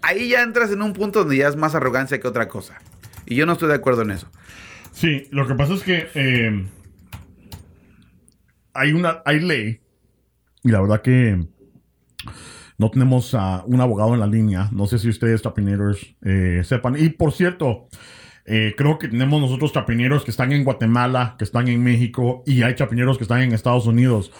Ahí 0.00 0.30
ya 0.30 0.42
entras 0.42 0.72
en 0.72 0.80
un 0.80 0.94
punto 0.94 1.20
donde 1.20 1.36
ya 1.36 1.48
es 1.48 1.56
más 1.56 1.74
arrogancia 1.74 2.18
que 2.18 2.26
otra 2.26 2.48
cosa. 2.48 2.80
Y 3.26 3.34
yo 3.34 3.44
no 3.44 3.52
estoy 3.52 3.68
de 3.68 3.74
acuerdo 3.74 4.02
en 4.02 4.12
eso. 4.12 4.26
Sí, 4.92 5.28
lo 5.30 5.46
que 5.46 5.54
pasa 5.54 5.74
es 5.74 5.82
que 5.82 6.08
eh, 6.14 6.66
hay 8.72 8.92
una 8.94 9.22
hay 9.26 9.40
ley 9.40 9.80
y 10.64 10.70
la 10.70 10.80
verdad 10.80 11.02
que 11.02 11.46
no 12.78 12.90
tenemos 12.90 13.34
a 13.34 13.64
un 13.66 13.82
abogado 13.82 14.14
en 14.14 14.20
la 14.20 14.26
línea. 14.26 14.70
No 14.72 14.86
sé 14.86 14.98
si 14.98 15.10
ustedes, 15.10 15.42
chapineros, 15.42 16.16
eh, 16.22 16.62
sepan. 16.64 16.96
Y 16.98 17.10
por 17.10 17.32
cierto, 17.32 17.86
eh, 18.44 18.74
creo 18.76 18.98
que 18.98 19.08
tenemos 19.08 19.40
nosotros 19.40 19.72
chapineros 19.72 20.24
que 20.24 20.30
están 20.30 20.52
en 20.52 20.64
Guatemala, 20.64 21.36
que 21.38 21.44
están 21.44 21.68
en 21.68 21.82
México 21.82 22.42
y 22.46 22.62
hay 22.62 22.74
chapineros 22.74 23.16
que 23.18 23.24
están 23.24 23.42
en 23.42 23.52
Estados 23.52 23.86
Unidos. 23.86 24.32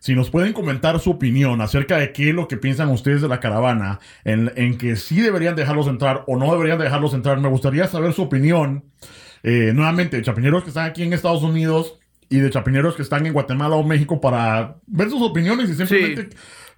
si 0.00 0.14
nos 0.14 0.28
pueden 0.30 0.52
comentar 0.52 0.98
su 1.00 1.10
opinión 1.12 1.60
acerca 1.62 1.96
de 1.96 2.12
qué 2.12 2.28
es 2.28 2.34
lo 2.34 2.46
que 2.46 2.58
piensan 2.58 2.90
ustedes 2.90 3.22
de 3.22 3.28
la 3.28 3.40
caravana, 3.40 4.00
en, 4.24 4.52
en 4.56 4.76
que 4.76 4.96
sí 4.96 5.20
deberían 5.20 5.56
dejarlos 5.56 5.86
entrar 5.86 6.24
o 6.26 6.36
no 6.36 6.52
deberían 6.52 6.78
dejarlos 6.78 7.14
entrar, 7.14 7.38
me 7.40 7.48
gustaría 7.48 7.86
saber 7.86 8.12
su 8.12 8.22
opinión. 8.22 8.84
eh, 9.42 9.72
nuevamente, 9.74 10.16
de 10.16 10.22
chapineros 10.22 10.62
que 10.62 10.68
están 10.70 10.86
aquí 10.86 11.02
en 11.02 11.12
Estados 11.12 11.42
Unidos 11.42 11.98
y 12.30 12.38
de 12.40 12.50
chapineros 12.50 12.96
que 12.96 13.02
están 13.02 13.26
en 13.26 13.32
Guatemala 13.34 13.76
o 13.76 13.82
México 13.84 14.20
para 14.20 14.76
ver 14.86 15.08
sus 15.10 15.22
opiniones 15.22 15.68
y 15.70 15.74
simplemente 15.74 16.30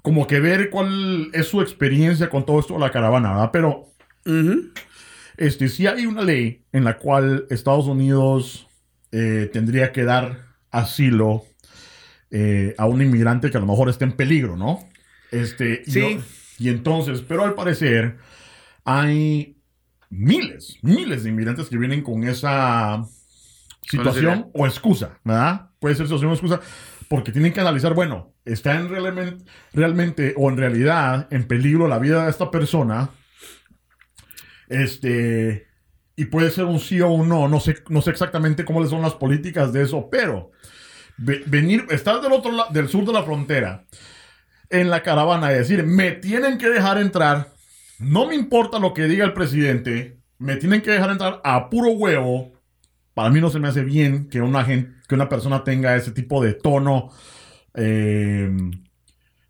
como 0.03 0.27
que 0.27 0.39
ver 0.41 0.71
cuál 0.71 1.31
es 1.33 1.47
su 1.49 1.61
experiencia 1.61 2.29
con 2.29 2.45
todo 2.47 2.61
esto 2.61 2.75
de 2.75 2.81
la 2.81 2.91
caravana, 2.91 3.31
¿verdad? 3.31 3.51
Pero 3.53 3.87
Ujú. 4.25 4.71
Este, 5.37 5.69
sí 5.69 5.87
hay 5.87 6.07
una 6.07 6.23
ley 6.23 6.65
en 6.73 6.85
la 6.85 6.99
cual 6.99 7.47
Estados 7.51 7.87
Unidos 7.87 8.67
eh, 9.13 9.51
tendría 9.53 9.93
que 9.93 10.05
dar 10.05 10.39
asilo 10.71 11.45
eh, 12.31 12.75
a 12.79 12.87
un 12.87 13.01
inmigrante 13.03 13.51
que 13.51 13.57
a 13.57 13.61
lo 13.61 13.67
mejor 13.67 13.89
esté 13.89 14.05
en 14.05 14.13
peligro, 14.13 14.57
¿no? 14.57 14.81
Este, 15.31 15.83
y 15.87 15.91
Sí. 15.91 16.19
y 16.59 16.69
entonces, 16.69 17.23
pero 17.27 17.45
al 17.45 17.55
parecer 17.55 18.17
hay 18.85 19.57
miles, 20.11 20.79
miles 20.83 21.25
de 21.25 21.31
inmigrantes 21.31 21.69
que 21.69 21.79
vienen 21.79 22.03
con 22.03 22.25
esa 22.25 23.05
situación 23.83 24.51
o 24.53 24.67
excusa, 24.67 25.19
¿verdad? 25.25 25.71
Puede 25.79 25.95
ser 25.95 26.07
situación 26.07 26.31
o 26.31 26.35
excusa, 26.35 26.61
porque 27.09 27.33
tienen 27.33 27.53
que 27.53 27.61
analizar, 27.61 27.95
bueno, 27.95 28.35
¿está 28.45 28.75
en 28.75 28.89
realmente, 28.89 29.45
realmente 29.73 30.35
o 30.37 30.51
en 30.51 30.57
realidad 30.57 31.29
en 31.31 31.47
peligro 31.47 31.87
la 31.89 31.99
vida 31.99 32.25
de 32.25 32.31
esta 32.31 32.51
persona? 32.51 33.11
Este, 34.69 35.67
y 36.17 36.27
puede 36.27 36.51
ser 36.51 36.65
un 36.65 36.81
sí 36.81 37.01
o 37.01 37.11
un 37.11 37.29
no, 37.29 37.49
no 37.49 37.61
sé, 37.61 37.77
no 37.89 38.03
sé 38.03 38.11
exactamente 38.11 38.65
cómo 38.65 38.85
son 38.87 39.03
las 39.03 39.15
políticas 39.15 39.73
de 39.73 39.83
eso, 39.83 40.09
pero 40.11 40.51
ve- 41.19 41.43
venir, 41.47 41.87
estar 41.91 42.21
del 42.23 42.33
otro 42.33 42.53
lado, 42.53 42.73
del 42.73 42.89
sur 42.89 43.05
de 43.07 43.13
la 43.15 43.25
frontera, 43.25 43.87
en 44.71 44.91
la 44.91 45.03
caravana 45.03 45.53
y 45.53 45.57
decir, 45.57 45.85
me 45.85 46.13
tienen 46.13 46.59
que 46.59 46.69
dejar 46.69 46.99
entrar, 46.99 47.49
no 47.99 48.27
me 48.27 48.35
importa 48.35 48.79
lo 48.79 48.95
que 48.95 49.05
diga 49.05 49.25
el 49.25 49.33
presidente, 49.33 50.19
me 50.39 50.57
tienen 50.57 50.83
que 50.83 50.91
dejar 50.91 51.11
entrar 51.11 51.41
a 51.45 51.71
puro 51.71 51.91
huevo. 51.93 52.53
Para 53.15 53.31
mí 53.31 53.41
no 53.41 53.51
se 53.51 53.61
me 53.61 53.69
hace 53.69 53.85
bien 53.85 54.29
que 54.29 54.41
una, 54.43 54.67
que 54.67 55.15
una 55.15 55.29
persona 55.29 55.65
tenga 55.65 55.97
ese 55.97 56.13
tipo 56.13 56.43
de 56.43 56.55
tono 56.55 57.11
eh, 57.75 58.51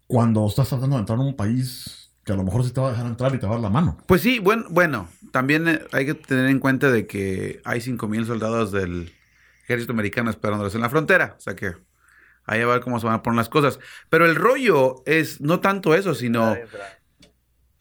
cuando 0.06 0.46
estás 0.46 0.68
tratando 0.68 0.96
de 0.96 1.00
entrar 1.00 1.18
a 1.18 1.22
un 1.22 1.36
país 1.36 2.05
que 2.26 2.32
a 2.32 2.36
lo 2.36 2.42
mejor 2.42 2.64
sí 2.64 2.72
te 2.72 2.80
va 2.80 2.88
a 2.88 2.90
dejar 2.90 3.06
entrar 3.06 3.32
y 3.36 3.38
te 3.38 3.46
va 3.46 3.52
a 3.52 3.54
dar 3.54 3.62
la 3.62 3.70
mano. 3.70 3.96
Pues 4.06 4.20
sí, 4.20 4.40
bueno, 4.40 4.64
bueno, 4.68 5.08
también 5.30 5.68
eh, 5.68 5.80
hay 5.92 6.06
que 6.06 6.14
tener 6.14 6.46
en 6.46 6.58
cuenta 6.58 6.90
de 6.90 7.06
que 7.06 7.60
hay 7.64 7.78
5.000 7.78 8.26
soldados 8.26 8.72
del 8.72 9.12
ejército 9.62 9.92
americano 9.92 10.28
esperándolos 10.28 10.74
en 10.74 10.80
la 10.80 10.90
frontera. 10.90 11.36
O 11.38 11.40
sea 11.40 11.54
que 11.54 11.76
ahí 12.44 12.60
a 12.60 12.66
ver 12.66 12.80
cómo 12.80 12.98
se 12.98 13.06
van 13.06 13.14
a 13.14 13.22
poner 13.22 13.36
las 13.36 13.48
cosas. 13.48 13.78
Pero 14.10 14.26
el 14.26 14.34
rollo 14.34 15.04
es 15.06 15.40
no 15.40 15.60
tanto 15.60 15.94
eso, 15.94 16.16
sino... 16.16 16.56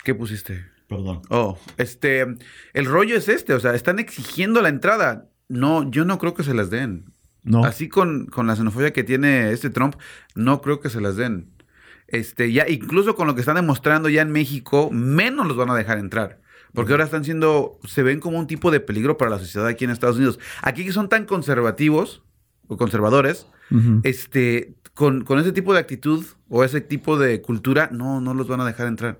¿Qué 0.03 0.13
pusiste? 0.13 0.63
Perdón. 0.87 1.23
Oh, 1.29 1.57
este, 1.77 2.27
el 2.73 2.85
rollo 2.85 3.17
es 3.17 3.27
este, 3.27 3.55
o 3.55 3.59
sea, 3.59 3.73
están 3.73 3.97
exigiendo 3.97 4.61
la 4.61 4.69
entrada. 4.69 5.27
No, 5.47 5.89
yo 5.89 6.05
no 6.05 6.19
creo 6.19 6.35
que 6.35 6.43
se 6.43 6.53
las 6.53 6.69
den. 6.69 7.11
No. 7.41 7.65
Así 7.65 7.89
con, 7.89 8.27
con 8.27 8.45
la 8.45 8.55
xenofobia 8.55 8.93
que 8.93 9.03
tiene 9.03 9.51
este 9.51 9.71
Trump, 9.71 9.95
no 10.35 10.61
creo 10.61 10.81
que 10.81 10.91
se 10.91 11.01
las 11.01 11.15
den. 11.15 11.54
Este, 12.15 12.51
ya, 12.51 12.67
incluso 12.69 13.15
con 13.15 13.27
lo 13.27 13.35
que 13.35 13.41
están 13.41 13.55
demostrando 13.55 14.09
ya 14.09 14.21
en 14.21 14.31
México, 14.31 14.89
menos 14.91 15.47
los 15.47 15.57
van 15.57 15.69
a 15.69 15.75
dejar 15.75 15.97
entrar. 15.97 16.39
Porque 16.73 16.91
ahora 16.91 17.05
están 17.05 17.23
siendo, 17.23 17.79
se 17.85 18.03
ven 18.03 18.19
como 18.19 18.37
un 18.37 18.47
tipo 18.47 18.69
de 18.69 18.81
peligro 18.81 19.17
para 19.17 19.31
la 19.31 19.39
sociedad 19.39 19.67
aquí 19.67 19.85
en 19.85 19.91
Estados 19.91 20.17
Unidos. 20.17 20.39
Aquí 20.61 20.83
que 20.83 20.91
son 20.91 21.07
tan 21.07 21.25
conservativos 21.25 22.21
o 22.67 22.77
conservadores, 22.77 23.47
este, 24.03 24.75
con, 24.93 25.23
con 25.23 25.39
ese 25.39 25.51
tipo 25.51 25.73
de 25.73 25.79
actitud 25.79 26.25
o 26.49 26.63
ese 26.63 26.81
tipo 26.81 27.17
de 27.17 27.41
cultura, 27.41 27.89
no, 27.91 28.19
no 28.19 28.33
los 28.33 28.47
van 28.47 28.61
a 28.61 28.65
dejar 28.65 28.87
entrar. 28.87 29.19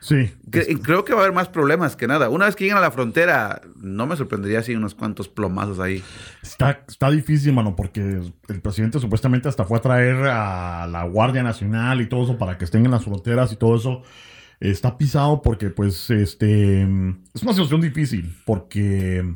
Sí. 0.00 0.32
Cre- 0.50 0.80
creo 0.82 1.04
que 1.04 1.12
va 1.12 1.20
a 1.20 1.22
haber 1.24 1.34
más 1.34 1.48
problemas 1.48 1.96
que 1.96 2.06
nada. 2.06 2.28
Una 2.28 2.46
vez 2.46 2.54
que 2.56 2.64
lleguen 2.64 2.76
a 2.78 2.80
la 2.80 2.90
frontera, 2.90 3.60
no 3.76 4.06
me 4.06 4.16
sorprendería 4.16 4.62
si 4.62 4.72
hay 4.72 4.76
unos 4.76 4.94
cuantos 4.94 5.28
plomazos 5.28 5.80
ahí. 5.80 6.02
Está, 6.42 6.84
está 6.88 7.10
difícil, 7.10 7.52
mano, 7.52 7.74
porque 7.74 8.00
el 8.48 8.60
presidente 8.60 8.98
supuestamente 9.00 9.48
hasta 9.48 9.64
fue 9.64 9.78
a 9.78 9.82
traer 9.82 10.16
a 10.26 10.86
la 10.86 11.04
Guardia 11.04 11.42
Nacional 11.42 12.00
y 12.00 12.06
todo 12.08 12.24
eso 12.24 12.38
para 12.38 12.56
que 12.58 12.64
estén 12.64 12.84
en 12.84 12.92
las 12.92 13.04
fronteras 13.04 13.52
y 13.52 13.56
todo 13.56 13.76
eso. 13.76 14.02
Está 14.60 14.96
pisado 14.96 15.42
porque, 15.42 15.68
pues, 15.70 16.08
este. 16.10 16.82
Es 17.34 17.42
una 17.42 17.52
situación 17.52 17.80
difícil 17.82 18.34
porque 18.46 19.34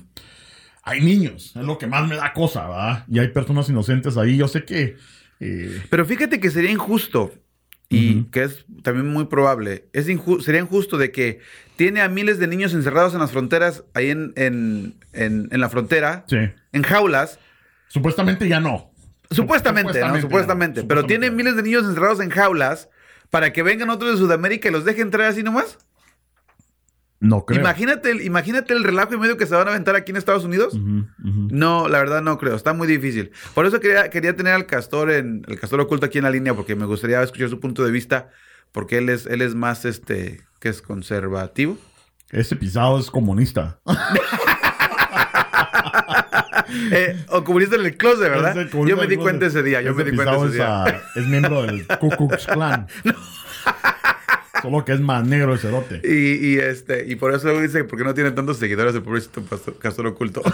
hay 0.82 1.00
niños, 1.02 1.52
es 1.56 1.62
lo 1.64 1.76
que 1.76 1.86
más 1.86 2.08
me 2.08 2.16
da 2.16 2.32
cosa, 2.32 2.66
¿verdad? 2.68 3.04
Y 3.08 3.18
hay 3.18 3.28
personas 3.28 3.68
inocentes 3.68 4.16
ahí. 4.16 4.36
Yo 4.38 4.48
sé 4.48 4.64
que. 4.64 4.96
eh, 5.40 5.82
Pero 5.90 6.06
fíjate 6.06 6.40
que 6.40 6.50
sería 6.50 6.70
injusto, 6.70 7.32
y 7.93 8.24
que 8.30 8.45
es 8.45 8.64
también 8.82 9.09
muy 9.09 9.24
probable, 9.26 9.86
es 9.93 10.09
inju- 10.09 10.41
sería 10.43 10.61
injusto 10.61 10.97
de 10.97 11.11
que 11.11 11.41
tiene 11.76 12.01
a 12.03 12.09
miles 12.09 12.38
de 12.38 12.47
niños 12.47 12.72
encerrados 12.72 13.14
en 13.14 13.20
las 13.20 13.32
fronteras, 13.32 13.82
ahí 13.95 14.11
en, 14.11 14.32
en, 14.36 14.95
en- 15.12 15.49
en 15.51 15.61
la 15.61 15.68
frontera, 15.68 16.24
sí. 16.28 16.36
en 16.72 16.82
jaulas. 16.82 17.38
Supuestamente 17.88 18.47
ya 18.49 18.61
no. 18.61 18.93
Supuestamente, 19.32 19.88
Supuestamente, 19.93 20.01
¿no? 20.01 20.20
Supuestamente. 20.20 20.82
¿no? 20.82 20.88
Pero 20.88 21.01
Supuestamente. 21.01 21.09
tiene 21.30 21.36
miles 21.36 21.57
de 21.57 21.62
niños 21.62 21.84
encerrados 21.84 22.20
en 22.20 22.30
jaulas 22.30 22.88
para 23.30 23.53
que 23.53 23.62
vengan 23.62 23.91
otros 23.91 24.12
de 24.12 24.16
Sudamérica 24.18 24.68
y 24.68 24.72
los 24.72 24.84
deje 24.84 25.03
entrar 25.03 25.26
así 25.28 25.43
nomás. 25.43 25.78
No 27.21 27.45
creo. 27.45 27.61
Imagínate, 27.61 28.11
el- 28.11 28.23
imagínate 28.23 28.73
el 28.73 28.83
relajo 28.83 29.14
y 29.14 29.18
medio 29.18 29.37
que 29.37 29.45
se 29.47 29.55
van 29.55 29.68
a 29.68 29.71
aventar 29.73 29.95
aquí 29.95 30.11
en 30.11 30.16
Estados 30.16 30.45
Unidos. 30.45 30.75
No, 31.18 31.87
la 31.89 31.99
verdad 31.99 32.23
no 32.23 32.39
creo. 32.39 32.57
Está 32.57 32.73
muy 32.73 32.89
difícil. 32.89 33.31
Por 33.55 33.66
eso 33.66 33.79
quería, 33.79 34.09
quería 34.11 34.35
tener 34.35 34.55
al 34.55 34.64
castor 34.66 35.11
en 35.11 35.45
el 35.47 35.61
castor 35.61 35.81
oculto 35.81 36.07
aquí 36.07 36.18
en 36.18 36.25
la 36.25 36.31
línea, 36.31 36.55
porque 36.55 36.75
me 36.77 36.87
gustaría 36.87 37.23
escuchar 37.23 37.51
su 37.51 37.61
punto 37.61 37.85
de 37.85 37.91
vista, 37.91 38.31
porque 38.73 38.99
él 38.99 39.09
es, 39.11 39.27
él 39.27 39.43
es 39.43 39.55
más 39.55 39.85
este 39.85 40.41
que 40.61 40.71
es 40.71 40.81
conservativo. 40.83 41.77
Ese 42.31 42.57
pisado 42.57 42.99
es 42.99 43.11
comunista. 43.11 43.81
Eh, 46.93 47.25
o 47.31 47.43
comunista 47.43 47.75
en 47.77 47.85
el 47.85 47.97
closet, 47.97 48.31
¿verdad? 48.31 48.55
Yo 48.87 48.97
me 48.97 49.07
di 49.09 49.16
cuenta 49.16 49.47
ese 49.47 49.62
día. 49.62 49.81
Yo 49.83 49.93
me 49.95 50.05
di 50.05 50.14
cuenta 50.14 50.37
ese 50.37 50.47
es, 50.47 50.53
día. 50.53 50.85
ah, 50.85 51.01
es 51.16 51.27
miembro 51.27 51.62
del 51.62 51.85
Ku 51.99 52.11
Klux 52.11 52.47
Klan. 52.47 52.87
Solo 54.62 54.84
que 54.84 54.92
es 54.92 55.00
más 55.00 55.26
negro 55.26 55.54
el 55.54 55.58
cerote. 55.58 56.00
Y, 56.04 56.54
y, 56.54 56.58
este, 56.58 57.06
y 57.11 57.16
por 57.16 57.32
eso 57.34 57.46
luego 57.46 57.62
dice, 57.62 57.82
¿por 57.84 57.98
qué 57.98 58.04
no 58.04 58.12
tiene 58.14 58.30
tantos 58.32 58.58
seguidores 58.58 58.94
el 58.94 59.02
pobrecito 59.02 59.40
pastor- 59.42 59.78
castor 59.78 60.06
oculto? 60.06 60.42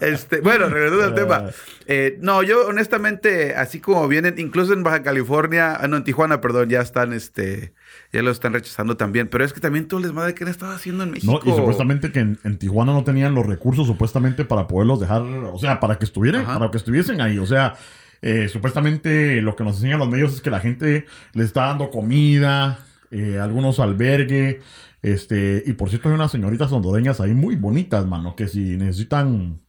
este, 0.00 0.40
bueno, 0.40 0.68
regresando 0.68 1.04
al 1.04 1.12
Ah. 1.12 1.14
tema. 1.14 1.44
Eh, 1.86 2.18
no, 2.20 2.42
yo 2.42 2.66
honestamente, 2.66 3.54
así 3.54 3.80
como 3.80 4.06
vienen, 4.08 4.34
incluso 4.38 4.72
en 4.72 4.82
Baja 4.82 5.02
California, 5.02 5.76
ah, 5.80 5.88
no, 5.88 5.96
en 5.96 6.04
Tijuana, 6.04 6.40
perdón, 6.40 6.68
ya 6.68 6.80
están, 6.80 7.12
este, 7.12 7.72
ya 8.12 8.22
lo 8.22 8.30
están 8.30 8.52
rechazando 8.52 8.96
también. 8.96 9.28
Pero 9.28 9.44
es 9.44 9.52
que 9.52 9.60
también 9.60 9.88
todo 9.88 9.98
el 9.98 10.04
desmadre 10.06 10.34
que 10.34 10.44
han 10.44 10.50
estado 10.50 10.72
haciendo 10.72 11.04
en 11.04 11.12
México. 11.12 11.40
No, 11.44 11.52
y 11.52 11.56
supuestamente 11.56 12.12
que 12.12 12.20
en, 12.20 12.38
en 12.44 12.58
Tijuana 12.58 12.92
no 12.92 13.04
tenían 13.04 13.34
los 13.34 13.46
recursos 13.46 13.86
supuestamente 13.86 14.44
para 14.44 14.66
poderlos 14.66 15.00
dejar, 15.00 15.22
o 15.22 15.58
sea, 15.58 15.80
para 15.80 15.98
que 15.98 16.04
estuvieran, 16.04 16.42
Ajá. 16.42 16.58
para 16.58 16.70
que 16.70 16.78
estuviesen 16.78 17.20
ahí. 17.20 17.38
O 17.38 17.46
sea, 17.46 17.74
eh, 18.22 18.48
supuestamente 18.48 19.40
lo 19.42 19.56
que 19.56 19.64
nos 19.64 19.76
enseñan 19.76 19.98
los 19.98 20.08
medios 20.08 20.34
es 20.34 20.40
que 20.40 20.50
la 20.50 20.60
gente 20.60 21.06
le 21.32 21.44
está 21.44 21.66
dando 21.66 21.90
comida, 21.90 22.78
eh, 23.10 23.38
algunos 23.40 23.80
albergue, 23.80 24.60
este, 25.02 25.62
y 25.66 25.72
por 25.72 25.88
cierto 25.88 26.08
hay 26.08 26.14
unas 26.14 26.30
señoritas 26.30 26.70
hondureñas 26.72 27.20
ahí 27.20 27.32
muy 27.34 27.56
bonitas, 27.56 28.06
mano, 28.06 28.36
que 28.36 28.48
si 28.48 28.76
necesitan 28.76 29.60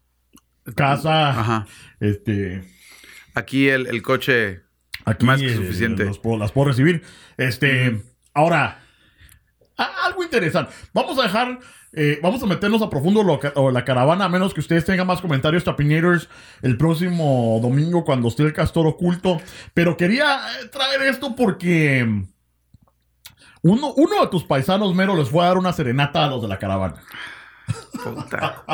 casa, 0.75 1.29
Ajá. 1.29 1.67
este, 1.99 2.63
Aquí 3.33 3.69
el, 3.69 3.87
el 3.87 4.01
coche. 4.01 4.61
Aquí 5.05 5.25
Más 5.25 5.39
que 5.39 5.47
eh, 5.47 5.55
suficiente. 5.55 6.03
los 6.05 6.19
puedo- 6.19 6.37
las 6.37 6.51
puedo 6.51 6.67
recibir. 6.67 7.01
Este, 7.37 8.01
ahora, 8.33 8.81
algo 9.77 10.21
interesante. 10.23 10.73
Vamos 10.93 11.17
a 11.17 11.23
dejar, 11.23 11.59
eh, 11.93 12.19
vamos 12.23 12.41
a 12.41 12.45
meternos 12.45 12.81
a 12.81 12.89
profundo 12.89 13.23
lo 13.23 13.39
o 13.55 13.71
la 13.71 13.83
caravana, 13.85 14.25
a 14.25 14.29
menos 14.29 14.53
que 14.53 14.59
ustedes 14.61 14.85
tengan 14.85 15.07
más 15.07 15.21
comentarios, 15.21 15.63
Tapinators, 15.63 16.29
el 16.61 16.77
próximo 16.77 17.59
domingo 17.61 18.03
cuando 18.05 18.27
esté 18.29 18.43
el 18.43 18.53
castor 18.53 18.87
oculto. 18.87 19.41
Pero 19.73 19.97
quería 19.97 20.39
eh, 20.61 20.67
traer 20.71 21.01
esto 21.03 21.35
porque 21.35 22.23
uno, 23.63 23.93
uno 23.95 24.21
de 24.21 24.27
tus 24.27 24.43
paisanos 24.43 24.95
mero 24.95 25.15
les 25.15 25.29
fue 25.29 25.43
a 25.43 25.47
dar 25.47 25.57
una 25.57 25.73
serenata 25.73 26.25
a 26.25 26.29
los 26.29 26.41
de 26.41 26.47
la 26.47 26.59
caravana. 26.59 26.95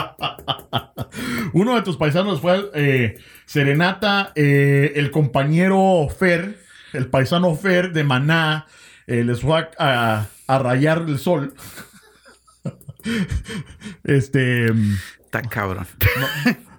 Uno 1.53 1.75
de 1.75 1.81
tus 1.81 1.97
paisanos 1.97 2.41
fue 2.41 2.69
eh, 2.73 3.17
Serenata, 3.45 4.31
eh, 4.35 4.93
el 4.95 5.11
compañero 5.11 6.07
Fer, 6.09 6.59
el 6.93 7.07
paisano 7.07 7.55
Fer 7.55 7.91
de 7.93 8.03
Maná, 8.03 8.65
les 9.05 9.41
fue 9.41 9.59
a, 9.59 9.69
a- 9.77 10.25
a 10.47 10.59
rayar 10.59 11.03
el 11.07 11.19
sol. 11.19 11.53
este. 14.03 14.67
Está 15.25 15.41
cabrón. 15.41 15.85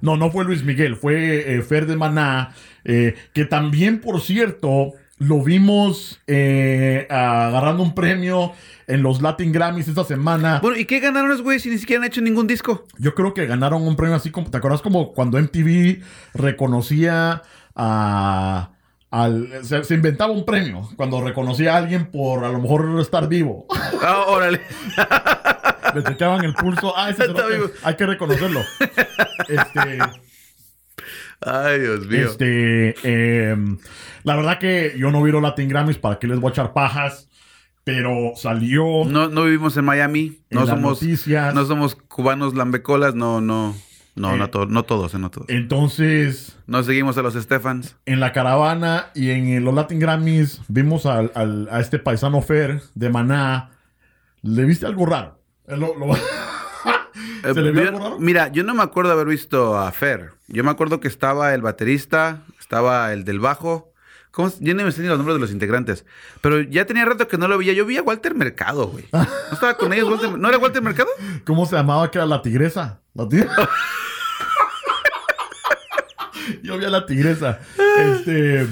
No, 0.01 0.16
no 0.16 0.31
fue 0.31 0.45
Luis 0.45 0.62
Miguel, 0.64 0.97
fue 0.97 1.55
eh, 1.57 1.62
Fer 1.62 1.87
de 1.87 1.97
Maná, 1.97 2.55
eh, 2.85 3.14
que 3.35 3.45
también, 3.45 4.01
por 4.01 4.20
cierto, 4.22 4.93
lo 5.18 5.43
vimos 5.43 6.20
eh, 6.26 7.07
agarrando 7.11 7.83
un 7.83 7.95
premio 7.95 8.53
en 8.87 9.03
los 9.03 9.20
Latin 9.20 9.53
Grammys 9.53 9.89
esta 9.89 10.05
semana. 10.05 10.61
Bueno, 10.62 10.79
¿y 10.79 10.87
qué 10.87 11.01
ganaron 11.01 11.29
los 11.29 11.43
güeyes 11.43 11.62
si 11.62 11.68
ni 11.70 11.76
siquiera 11.79 12.01
han 12.03 12.07
hecho 12.09 12.20
ningún 12.22 12.47
disco? 12.47 12.85
Yo 12.99 13.14
creo 13.14 13.35
que 13.35 13.45
ganaron 13.47 13.83
un 13.87 13.97
premio 13.97 14.14
así 14.14 14.31
como, 14.31 14.51
¿te 14.51 14.57
acuerdas 14.57 14.81
como 14.81 15.12
cuando 15.12 15.37
MTV 15.39 16.01
reconocía 16.35 17.43
a- 17.74 18.70
al, 19.11 19.49
se, 19.62 19.85
se 19.85 19.95
inventaba 19.95 20.33
un 20.33 20.45
premio 20.45 20.87
cuando 20.97 21.22
reconocía 21.22 21.74
a 21.74 21.79
alguien 21.79 22.07
por 22.11 22.45
a 22.45 22.51
lo 22.51 22.61
mejor 22.61 23.01
estar 23.01 23.26
vivo. 23.29 23.66
Ah, 24.03 24.24
órale. 24.29 24.61
Le 25.95 26.03
checaban 26.05 26.45
el 26.45 26.55
pulso. 26.55 26.93
Ah, 26.97 27.11
ese 27.11 27.24
Está 27.24 27.47
vivo. 27.47 27.70
hay 27.82 27.97
que 27.97 28.07
reconocerlo. 28.07 28.61
Este, 29.49 29.99
Ay, 31.41 31.80
Dios 31.80 32.07
mío. 32.07 32.26
este, 32.26 33.51
em, 33.51 33.78
la 34.24 34.36
verdad 34.36 34.59
que 34.59 34.95
yo 34.99 35.11
no 35.11 35.22
viro 35.22 35.41
Latin 35.41 35.68
Grammys 35.68 35.99
para 35.99 36.18
que 36.18 36.26
les 36.26 36.41
voy 36.41 36.49
a 36.51 36.53
echar 36.53 36.72
pajas, 36.72 37.28
pero 37.84 38.32
salió 38.34 39.05
No, 39.07 39.28
no 39.28 39.45
vivimos 39.45 39.76
en 39.76 39.84
Miami. 39.84 40.41
en 40.51 40.59
No 40.59 40.66
somos, 40.66 41.01
noticias. 41.03 41.55
no 41.55 41.64
somos 41.64 41.95
cubanos 41.95 42.55
lambecolas. 42.55 43.14
No, 43.14 43.41
no. 43.41 43.74
No, 44.16 44.34
Eh, 44.34 44.36
no, 44.39 44.51
to- 44.51 44.66
no 44.66 44.82
todos, 44.82 45.14
eh, 45.14 45.18
no 45.20 45.30
todos. 45.30 45.49
Entonces, 45.49 46.57
No 46.66 46.82
seguimos 46.82 47.16
a 47.18 47.22
los 47.22 47.34
Stephans. 47.34 47.95
en 48.05 48.18
la 48.18 48.32
caravana 48.32 49.11
y 49.14 49.30
en 49.30 49.64
los 49.64 49.72
Latin 49.72 50.01
Grammys 50.01 50.61
vimos 50.66 51.07
al- 51.07 51.30
al- 51.36 51.68
a 51.70 51.78
este 51.78 52.01
paisano 52.01 52.43
Fer 52.43 52.82
de 52.97 53.11
Maná. 53.11 53.70
¿Le 54.43 54.64
viste 54.64 54.86
algo 54.86 55.07
raro? 55.07 55.38
Lo- 55.77 55.95
Eh, 56.14 57.43
¿Se 57.55 57.61
le 57.61 57.71
vio 57.73 57.93
yo- 57.93 58.16
mira, 58.19 58.49
yo 58.49 58.64
no 58.64 58.75
me 58.75 58.83
acuerdo 58.83 59.12
haber 59.12 59.27
visto 59.27 59.79
a 59.79 59.91
Fer. 59.93 60.33
Yo 60.49 60.64
me 60.64 60.71
acuerdo 60.71 61.01
que 61.01 61.09
estaba 61.09 61.55
el 61.55 61.62
baterista, 61.62 62.43
estaba 62.59 63.12
el 63.12 63.25
del 63.25 63.41
bajo. 63.41 63.93
¿Cómo? 64.31 64.51
Yo 64.61 64.75
ni 64.75 64.85
me 64.85 64.93
sé 64.93 65.03
ni 65.03 65.09
los 65.09 65.16
nombres 65.19 65.37
de 65.37 65.41
los 65.41 65.51
integrantes. 65.51 66.05
Pero 66.41 66.61
ya 66.61 66.87
tenía 66.87 67.05
rato 67.05 67.27
que 67.29 67.39
no 67.39 67.49
lo 67.49 67.59
veía. 67.59 67.73
Yo 67.73 67.87
vi 67.87 67.97
a 67.97 68.03
Walter 68.03 68.35
Mercado, 68.35 68.89
güey. 68.89 69.05
¿No 69.12 69.27
estaba 69.53 69.77
con 69.77 69.93
ellos? 69.93 70.09
Walter- 70.09 70.39
¿No 70.39 70.49
era 70.49 70.59
Walter 70.59 70.83
Mercado? 70.83 71.09
¿Cómo 71.47 71.66
se 71.66 71.77
llamaba? 71.77 72.11
Que 72.11 72.19
era 72.19 72.27
la 72.27 72.41
tigresa. 72.43 73.01
La 73.14 73.29
tigresa. 73.29 73.69
Yo 76.62 76.79
vi 76.79 76.85
a 76.85 76.91
la 76.91 77.05
tigresa. 77.07 77.59
Este, 77.99 78.66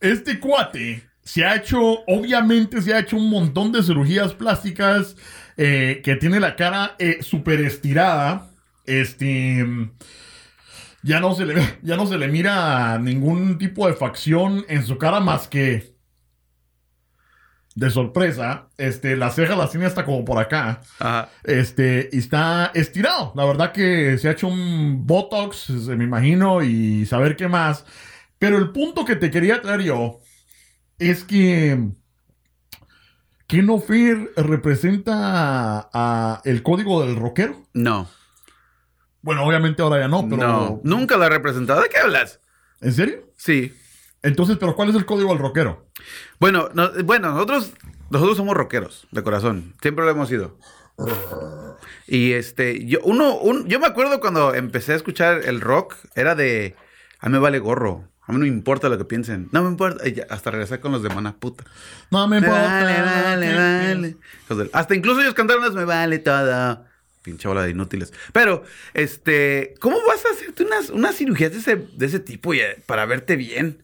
este 0.00 0.40
cuate 0.40 1.08
se 1.22 1.44
ha 1.44 1.56
hecho, 1.56 1.80
obviamente 2.06 2.82
se 2.82 2.92
ha 2.92 2.98
hecho 2.98 3.16
un 3.16 3.30
montón 3.30 3.72
de 3.72 3.82
cirugías 3.82 4.34
plásticas, 4.34 5.16
eh, 5.56 6.00
que 6.04 6.16
tiene 6.16 6.40
la 6.40 6.56
cara 6.56 6.96
eh, 6.98 7.22
súper 7.22 7.60
estirada. 7.60 8.50
Este, 8.86 9.64
ya 11.02 11.20
no, 11.20 11.34
se 11.34 11.46
le, 11.46 11.78
ya 11.82 11.96
no 11.96 12.06
se 12.06 12.18
le 12.18 12.28
mira 12.28 12.98
ningún 12.98 13.58
tipo 13.58 13.86
de 13.86 13.94
facción 13.94 14.64
en 14.68 14.84
su 14.84 14.98
cara 14.98 15.20
más 15.20 15.48
que 15.48 15.94
de 17.74 17.90
sorpresa. 17.90 18.68
Este, 18.78 19.16
las 19.16 19.34
cejas 19.34 19.58
las 19.58 19.70
tiene 19.70 19.86
hasta 19.86 20.04
como 20.04 20.24
por 20.24 20.38
acá. 20.38 20.80
Ajá. 20.98 21.28
Este, 21.44 22.08
y 22.12 22.18
está 22.18 22.70
estirado. 22.74 23.32
La 23.36 23.44
verdad 23.44 23.72
que 23.72 24.18
se 24.18 24.28
ha 24.28 24.32
hecho 24.32 24.48
un 24.48 25.06
Botox, 25.06 25.56
se 25.84 25.96
me 25.96 26.04
imagino, 26.04 26.62
y 26.62 27.06
saber 27.06 27.36
qué 27.36 27.48
más. 27.48 27.84
Pero 28.38 28.58
el 28.58 28.70
punto 28.70 29.04
que 29.04 29.16
te 29.16 29.30
quería 29.30 29.60
traer 29.62 29.82
yo 29.82 30.20
es 30.98 31.24
que 31.24 31.78
Ken 33.54 33.82
Fear 33.82 34.30
representa 34.36 35.12
a, 35.14 35.90
a 35.92 36.40
el 36.44 36.62
código 36.62 37.04
del 37.04 37.16
rockero. 37.16 37.62
No. 37.72 38.08
Bueno, 39.22 39.44
obviamente 39.46 39.82
ahora 39.82 40.00
ya 40.00 40.08
no, 40.08 40.26
pero. 40.28 40.36
No. 40.46 40.80
Nunca 40.84 41.16
lo 41.16 41.24
ha 41.24 41.28
representado. 41.28 41.82
¿De 41.82 41.88
qué 41.88 41.98
hablas? 41.98 42.40
¿En 42.80 42.92
serio? 42.92 43.30
Sí. 43.36 43.74
Entonces, 44.22 44.56
¿pero 44.58 44.74
cuál 44.74 44.90
es 44.90 44.94
el 44.96 45.06
código 45.06 45.30
del 45.30 45.38
rockero? 45.38 45.86
Bueno, 46.40 46.68
no- 46.74 46.90
bueno, 47.04 47.30
nosotros, 47.32 47.72
nosotros 48.10 48.36
somos 48.36 48.54
rockeros, 48.56 49.06
de 49.10 49.22
corazón. 49.22 49.74
Siempre 49.82 50.04
lo 50.04 50.10
hemos 50.10 50.28
sido. 50.28 50.58
Y 52.06 52.32
este, 52.32 52.84
yo, 52.86 52.98
uno, 53.04 53.34
un- 53.36 53.66
yo 53.68 53.80
me 53.80 53.86
acuerdo 53.86 54.20
cuando 54.20 54.54
empecé 54.54 54.92
a 54.92 54.96
escuchar 54.96 55.42
el 55.44 55.60
rock, 55.60 55.94
era 56.14 56.34
de, 56.34 56.74
a 57.20 57.28
mí 57.28 57.32
me 57.32 57.38
vale 57.38 57.58
gorro. 57.58 58.08
A 58.26 58.32
mí 58.32 58.38
no 58.38 58.44
me 58.44 58.48
importa 58.48 58.88
lo 58.88 58.96
que 58.96 59.04
piensen. 59.04 59.48
No 59.52 59.62
me 59.62 59.68
importa. 59.68 60.08
Y 60.08 60.20
hasta 60.30 60.50
regresar 60.50 60.80
con 60.80 60.92
los 60.92 61.02
de 61.02 61.10
Mana 61.10 61.36
puta. 61.36 61.64
No 62.10 62.26
me 62.26 62.40
Me 62.40 62.46
importa. 62.46 62.68
vale, 62.84 63.02
vale, 63.02 64.16
vale. 64.48 64.70
Hasta 64.72 64.94
incluso 64.94 65.20
ellos 65.20 65.34
cantaron 65.34 65.62
las 65.62 65.74
Me 65.74 65.84
vale 65.84 66.18
todo. 66.18 66.84
Pinche 67.22 67.48
bola 67.48 67.62
de 67.62 67.70
inútiles. 67.70 68.12
Pero, 68.32 68.64
este, 68.92 69.74
¿cómo 69.80 69.96
vas 70.06 70.24
a 70.26 70.30
hacerte 70.34 70.64
unas, 70.64 70.90
unas 70.90 71.16
cirugías 71.16 71.52
de 71.52 71.58
ese, 71.58 71.76
de 71.76 72.06
ese 72.06 72.18
tipo 72.20 72.52
eh, 72.54 72.82
para 72.86 73.06
verte 73.06 73.36
bien? 73.36 73.82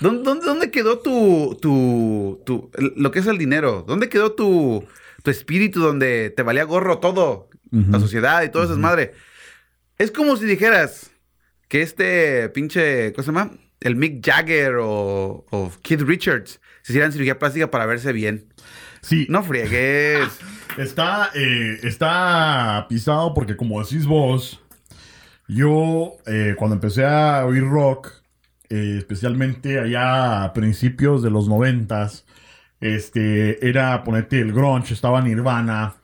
¿Dónde, 0.00 0.22
dónde, 0.22 0.44
dónde 0.46 0.70
quedó 0.70 0.98
tu, 1.00 1.56
tu, 1.60 2.40
tu, 2.46 2.70
lo 2.96 3.10
que 3.10 3.18
es 3.18 3.26
el 3.26 3.38
dinero? 3.38 3.84
¿Dónde 3.86 4.08
quedó 4.08 4.32
tu, 4.32 4.86
tu 5.22 5.30
espíritu 5.30 5.80
donde 5.80 6.30
te 6.30 6.42
valía 6.42 6.64
gorro 6.64 6.98
todo? 6.98 7.48
La 7.70 8.00
sociedad 8.00 8.42
y 8.44 8.48
todo 8.50 8.64
eso 8.64 8.72
es 8.72 8.78
madre. 8.78 9.12
Es 9.98 10.10
como 10.10 10.36
si 10.36 10.46
dijeras 10.46 11.10
que 11.68 11.82
este 11.82 12.48
pinche, 12.50 13.12
¿cómo 13.12 13.22
se 13.22 13.32
llama? 13.32 13.50
El 13.80 13.96
Mick 13.96 14.24
Jagger 14.24 14.76
o, 14.76 15.44
o 15.50 15.72
Keith 15.82 16.00
Richards 16.00 16.60
se 16.82 16.92
hicieran 16.92 17.12
cirugía 17.12 17.38
plástica 17.38 17.70
para 17.70 17.86
verse 17.86 18.12
bien. 18.12 18.46
Sí, 19.00 19.26
No 19.28 19.42
friegues. 19.42 20.28
Está, 20.78 21.30
eh, 21.34 21.80
está 21.82 22.86
pisado 22.88 23.34
porque 23.34 23.56
como 23.56 23.82
decís 23.82 24.06
vos, 24.06 24.62
yo 25.48 26.12
eh, 26.24 26.54
cuando 26.56 26.76
empecé 26.76 27.04
a 27.04 27.44
oír 27.44 27.64
rock, 27.64 28.12
eh, 28.68 28.94
especialmente 28.98 29.80
allá 29.80 30.44
a 30.44 30.52
principios 30.52 31.20
de 31.24 31.30
los 31.30 31.48
noventas, 31.48 32.26
este, 32.80 33.66
era 33.68 34.04
ponerte 34.04 34.38
el 34.38 34.52
grunge, 34.52 34.94
estaba 34.94 35.20
Nirvana, 35.20 35.96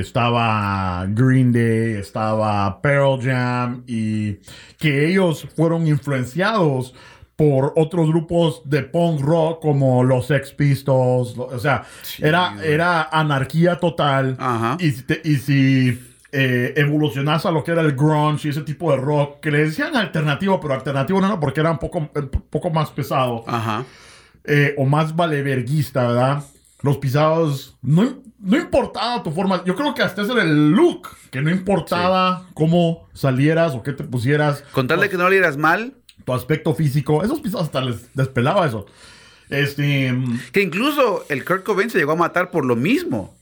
estaba 0.00 1.06
Green 1.08 1.52
Day, 1.52 1.94
estaba 2.00 2.80
Pearl 2.82 3.20
Jam 3.22 3.82
y 3.86 4.38
que 4.78 5.08
ellos 5.10 5.46
fueron 5.56 5.86
influenciados 5.86 6.94
por 7.36 7.72
otros 7.76 8.08
grupos 8.08 8.62
de 8.64 8.82
punk 8.82 9.20
rock 9.20 9.60
como 9.62 10.02
los 10.02 10.26
Sex 10.26 10.52
Pistols, 10.52 11.36
lo- 11.36 11.44
o 11.46 11.58
sea, 11.60 11.84
era, 12.18 12.56
era 12.64 13.02
anarquía 13.12 13.76
total. 13.78 14.36
Ajá. 14.40 14.76
Y 14.80 14.90
si, 14.90 15.02
te- 15.04 15.20
y 15.24 15.36
si 15.36 16.02
eh, 16.32 16.74
evolucionas 16.76 17.46
a 17.46 17.52
lo 17.52 17.62
que 17.62 17.70
era 17.70 17.80
el 17.82 17.92
grunge 17.92 18.48
y 18.48 18.50
ese 18.50 18.62
tipo 18.62 18.90
de 18.90 18.96
rock, 18.98 19.38
que 19.40 19.50
le 19.52 19.58
decían 19.66 19.94
alternativo, 19.96 20.58
pero 20.60 20.74
alternativo 20.74 21.20
no 21.20 21.28
era 21.28 21.38
porque 21.40 21.60
era 21.60 21.70
un 21.70 21.78
poco, 21.78 21.98
un 22.12 22.28
poco 22.50 22.70
más 22.70 22.90
pesado 22.90 23.44
Ajá. 23.46 23.84
eh, 24.44 24.74
o 24.76 24.84
más 24.84 25.14
valeverguista, 25.14 26.08
¿verdad? 26.08 26.42
Los 26.82 26.98
pisados, 26.98 27.76
no, 27.82 28.22
no 28.38 28.56
importaba 28.56 29.22
tu 29.22 29.32
forma, 29.32 29.64
yo 29.64 29.74
creo 29.74 29.94
que 29.94 30.02
hasta 30.02 30.22
ese 30.22 30.32
era 30.32 30.42
el 30.42 30.70
look, 30.70 31.08
que 31.30 31.40
no 31.40 31.50
importaba 31.50 32.46
cómo 32.54 33.08
salieras 33.12 33.74
o 33.74 33.82
qué 33.82 33.92
te 33.92 34.04
pusieras, 34.04 34.62
Con 34.72 34.86
tal 34.86 35.00
de 35.00 35.08
que 35.08 35.16
no 35.16 35.28
le 35.28 35.36
dieras 35.36 35.56
mal, 35.56 35.94
tu 36.24 36.32
aspecto 36.32 36.74
físico, 36.74 37.24
esos 37.24 37.40
pisados 37.40 37.66
hasta 37.66 37.80
les 37.80 38.14
despelaba 38.14 38.66
eso. 38.66 38.86
Este, 39.50 40.14
que 40.52 40.62
incluso 40.62 41.24
el 41.28 41.44
Kurt 41.44 41.64
Cobain 41.64 41.90
se 41.90 41.98
llegó 41.98 42.12
a 42.12 42.16
matar 42.16 42.50
por 42.50 42.64
lo 42.64 42.76
mismo. 42.76 43.36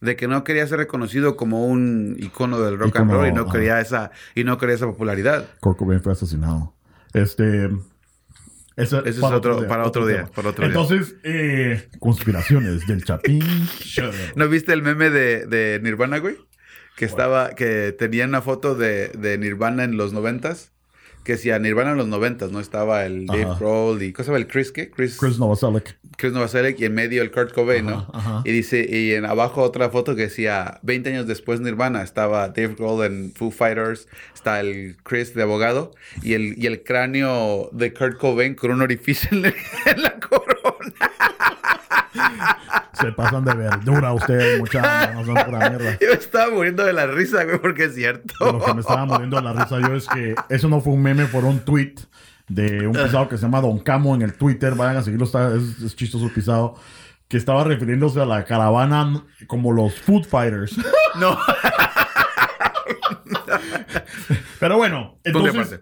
De 0.00 0.16
que 0.16 0.26
no 0.26 0.42
quería 0.42 0.66
ser 0.66 0.78
reconocido 0.78 1.36
como 1.36 1.64
un 1.64 2.16
icono 2.18 2.58
del 2.58 2.76
rock 2.76 2.96
and 2.96 3.12
roll 3.12 3.28
y 3.28 3.32
no 3.32 3.46
quería 3.48 3.80
esa, 3.80 4.10
y 4.34 4.42
no 4.42 4.58
quería 4.58 4.74
esa 4.74 4.86
popularidad. 4.86 5.46
Kurt 5.60 5.78
Cobain 5.78 6.02
fue 6.02 6.12
asesinado. 6.12 6.74
Este. 7.12 7.70
Ese 8.76 8.98
es 9.06 9.18
otro- 9.22 9.66
para 9.68 9.86
otro 9.86 10.06
día, 10.06 10.16
tema. 10.18 10.30
para 10.30 10.48
otro 10.50 10.64
día. 10.66 10.74
Entonces, 10.74 11.16
eh, 11.24 11.88
conspiraciones 11.98 12.86
del 12.86 13.04
Chapín. 13.04 13.42
¿No 14.36 14.48
viste 14.48 14.72
el 14.72 14.82
meme 14.82 15.10
de, 15.10 15.46
de 15.46 15.80
Nirvana, 15.82 16.18
güey? 16.18 16.36
Que 16.96 17.04
estaba, 17.06 17.50
que 17.54 17.92
tenía 17.98 18.26
una 18.26 18.42
foto 18.42 18.74
de, 18.74 19.08
de 19.08 19.38
Nirvana 19.38 19.84
en 19.84 19.96
los 19.96 20.12
noventas. 20.12 20.72
Que 21.24 21.36
si 21.36 21.50
a 21.50 21.58
Nirvana 21.58 21.92
en 21.92 21.98
los 21.98 22.08
noventas, 22.08 22.50
¿no? 22.50 22.58
Estaba 22.58 23.06
el 23.06 23.26
Dave 23.26 23.44
Ajá. 23.44 23.56
Grohl 23.58 24.02
y... 24.02 24.12
¿Cómo 24.12 24.24
se 24.24 24.30
llama? 24.30 24.38
¿El 24.38 24.48
Chris 24.48 24.72
qué? 24.72 24.90
Chris, 24.90 25.16
Chris 25.18 25.38
Novoselic. 25.38 25.96
Chris 26.16 26.32
Novoselic 26.32 26.80
y 26.80 26.84
en 26.84 26.94
medio 26.94 27.22
el 27.22 27.30
Kurt 27.30 27.52
Cobain, 27.52 27.86
¿no? 27.86 28.08
Ajá. 28.12 28.42
Y 28.44 28.50
dice, 28.52 28.86
y 28.88 29.12
en 29.12 29.24
abajo 29.24 29.62
otra 29.62 29.88
foto 29.90 30.16
que 30.16 30.22
decía, 30.22 30.80
20 30.82 31.10
años 31.10 31.26
después 31.26 31.60
Nirvana, 31.60 32.02
estaba 32.02 32.48
Dave 32.48 32.74
Grohl 32.78 33.04
en 33.04 33.32
Foo 33.32 33.50
Fighters, 33.50 34.08
está 34.34 34.60
el 34.60 34.96
Chris 35.02 35.34
de 35.34 35.42
abogado, 35.42 35.92
y 36.22 36.34
el, 36.34 36.54
y 36.58 36.66
el 36.66 36.82
cráneo 36.82 37.68
de 37.72 37.92
Kurt 37.92 38.18
Cobain 38.18 38.54
con 38.54 38.72
un 38.72 38.82
orificio 38.82 39.28
en 39.32 39.42
la, 39.42 39.48
en 39.86 40.02
la 40.02 40.18
corona. 40.18 40.52
Se 42.92 43.12
pasan 43.12 43.44
de 43.44 43.54
verdura 43.54 44.12
ustedes, 44.12 44.58
muchachos. 44.60 45.14
No 45.14 45.24
son 45.24 45.34
pura 45.44 45.70
mierda. 45.70 45.98
Yo 46.00 46.08
me 46.08 46.14
estaba 46.14 46.50
muriendo 46.50 46.84
de 46.84 46.92
la 46.92 47.06
risa, 47.06 47.44
güey, 47.44 47.58
porque 47.58 47.84
es 47.84 47.94
cierto. 47.94 48.34
Lo 48.40 48.64
que 48.64 48.74
me 48.74 48.80
estaba 48.80 49.04
muriendo 49.06 49.36
de 49.36 49.42
la 49.42 49.52
risa 49.52 49.80
yo 49.80 49.94
es 49.94 50.06
que 50.08 50.34
eso 50.48 50.68
no 50.68 50.80
fue 50.80 50.92
un 50.92 51.02
meme, 51.02 51.26
fue 51.26 51.40
un 51.40 51.60
tweet 51.60 51.94
de 52.48 52.86
un 52.86 52.92
pisado 52.92 53.28
que 53.28 53.36
se 53.36 53.42
llama 53.42 53.60
Don 53.60 53.78
Camo 53.80 54.14
en 54.14 54.22
el 54.22 54.34
Twitter. 54.34 54.74
Vayan 54.74 54.98
a 54.98 55.02
seguirlo, 55.02 55.24
está, 55.24 55.54
es, 55.54 55.80
es 55.82 55.96
chistoso 55.96 56.28
pisado. 56.32 56.74
Que 57.28 57.38
estaba 57.38 57.64
refiriéndose 57.64 58.20
a 58.20 58.26
la 58.26 58.44
caravana 58.44 59.24
como 59.46 59.72
los 59.72 59.94
Food 60.00 60.26
Fighters. 60.26 60.76
No. 61.18 61.38
Pero 64.60 64.76
bueno, 64.76 65.18
entonces. 65.24 65.80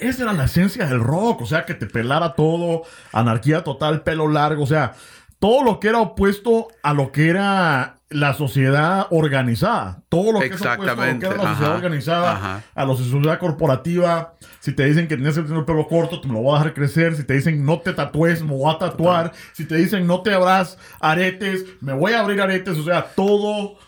Esa 0.00 0.24
era 0.24 0.32
la 0.32 0.44
esencia 0.44 0.86
del 0.86 1.00
rock, 1.00 1.42
o 1.42 1.46
sea, 1.46 1.64
que 1.64 1.74
te 1.74 1.86
pelara 1.86 2.34
todo, 2.34 2.82
anarquía 3.12 3.62
total, 3.62 4.02
pelo 4.02 4.28
largo, 4.28 4.62
o 4.62 4.66
sea, 4.66 4.94
todo 5.38 5.64
lo 5.64 5.80
que 5.80 5.88
era 5.88 6.00
opuesto 6.00 6.68
a 6.82 6.92
lo 6.92 7.12
que 7.12 7.28
era 7.28 7.96
la 8.10 8.34
sociedad 8.34 9.06
organizada. 9.10 10.02
Todo 10.08 10.32
lo 10.32 10.40
que 10.40 10.46
es 10.46 10.60
opuesto 10.60 10.68
a 10.68 10.76
lo 10.76 10.82
que 10.82 10.90
Exactamente, 10.90 11.26
era 11.26 11.36
la 11.36 11.42
sociedad 11.42 11.70
ajá, 11.70 11.76
organizada, 11.76 12.32
ajá. 12.32 12.62
a 12.74 12.84
la 12.84 12.96
sociedad 12.96 13.38
corporativa. 13.38 14.34
Si 14.58 14.72
te 14.72 14.84
dicen 14.84 15.08
que 15.08 15.16
tienes 15.16 15.36
que 15.36 15.42
tener 15.42 15.58
el 15.58 15.64
pelo 15.64 15.86
corto, 15.86 16.20
te 16.20 16.28
me 16.28 16.34
lo 16.34 16.40
voy 16.40 16.56
a 16.56 16.58
dejar 16.58 16.74
crecer. 16.74 17.16
Si 17.16 17.24
te 17.24 17.34
dicen 17.34 17.64
no 17.64 17.80
te 17.80 17.92
tatúes, 17.92 18.42
me 18.42 18.52
voy 18.52 18.74
a 18.74 18.78
tatuar. 18.78 19.32
Si 19.52 19.64
te 19.64 19.76
dicen 19.76 20.06
no 20.06 20.22
te 20.22 20.34
abras 20.34 20.76
aretes, 21.00 21.64
me 21.80 21.92
voy 21.92 22.12
a 22.12 22.20
abrir 22.20 22.40
aretes. 22.40 22.76
O 22.76 22.82
sea, 22.82 23.14
todo 23.14 23.78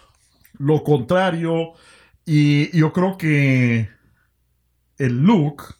lo 0.58 0.84
contrario. 0.84 1.72
Y 2.24 2.74
yo 2.76 2.92
creo 2.92 3.18
que 3.18 3.90
el 4.98 5.18
look, 5.18 5.74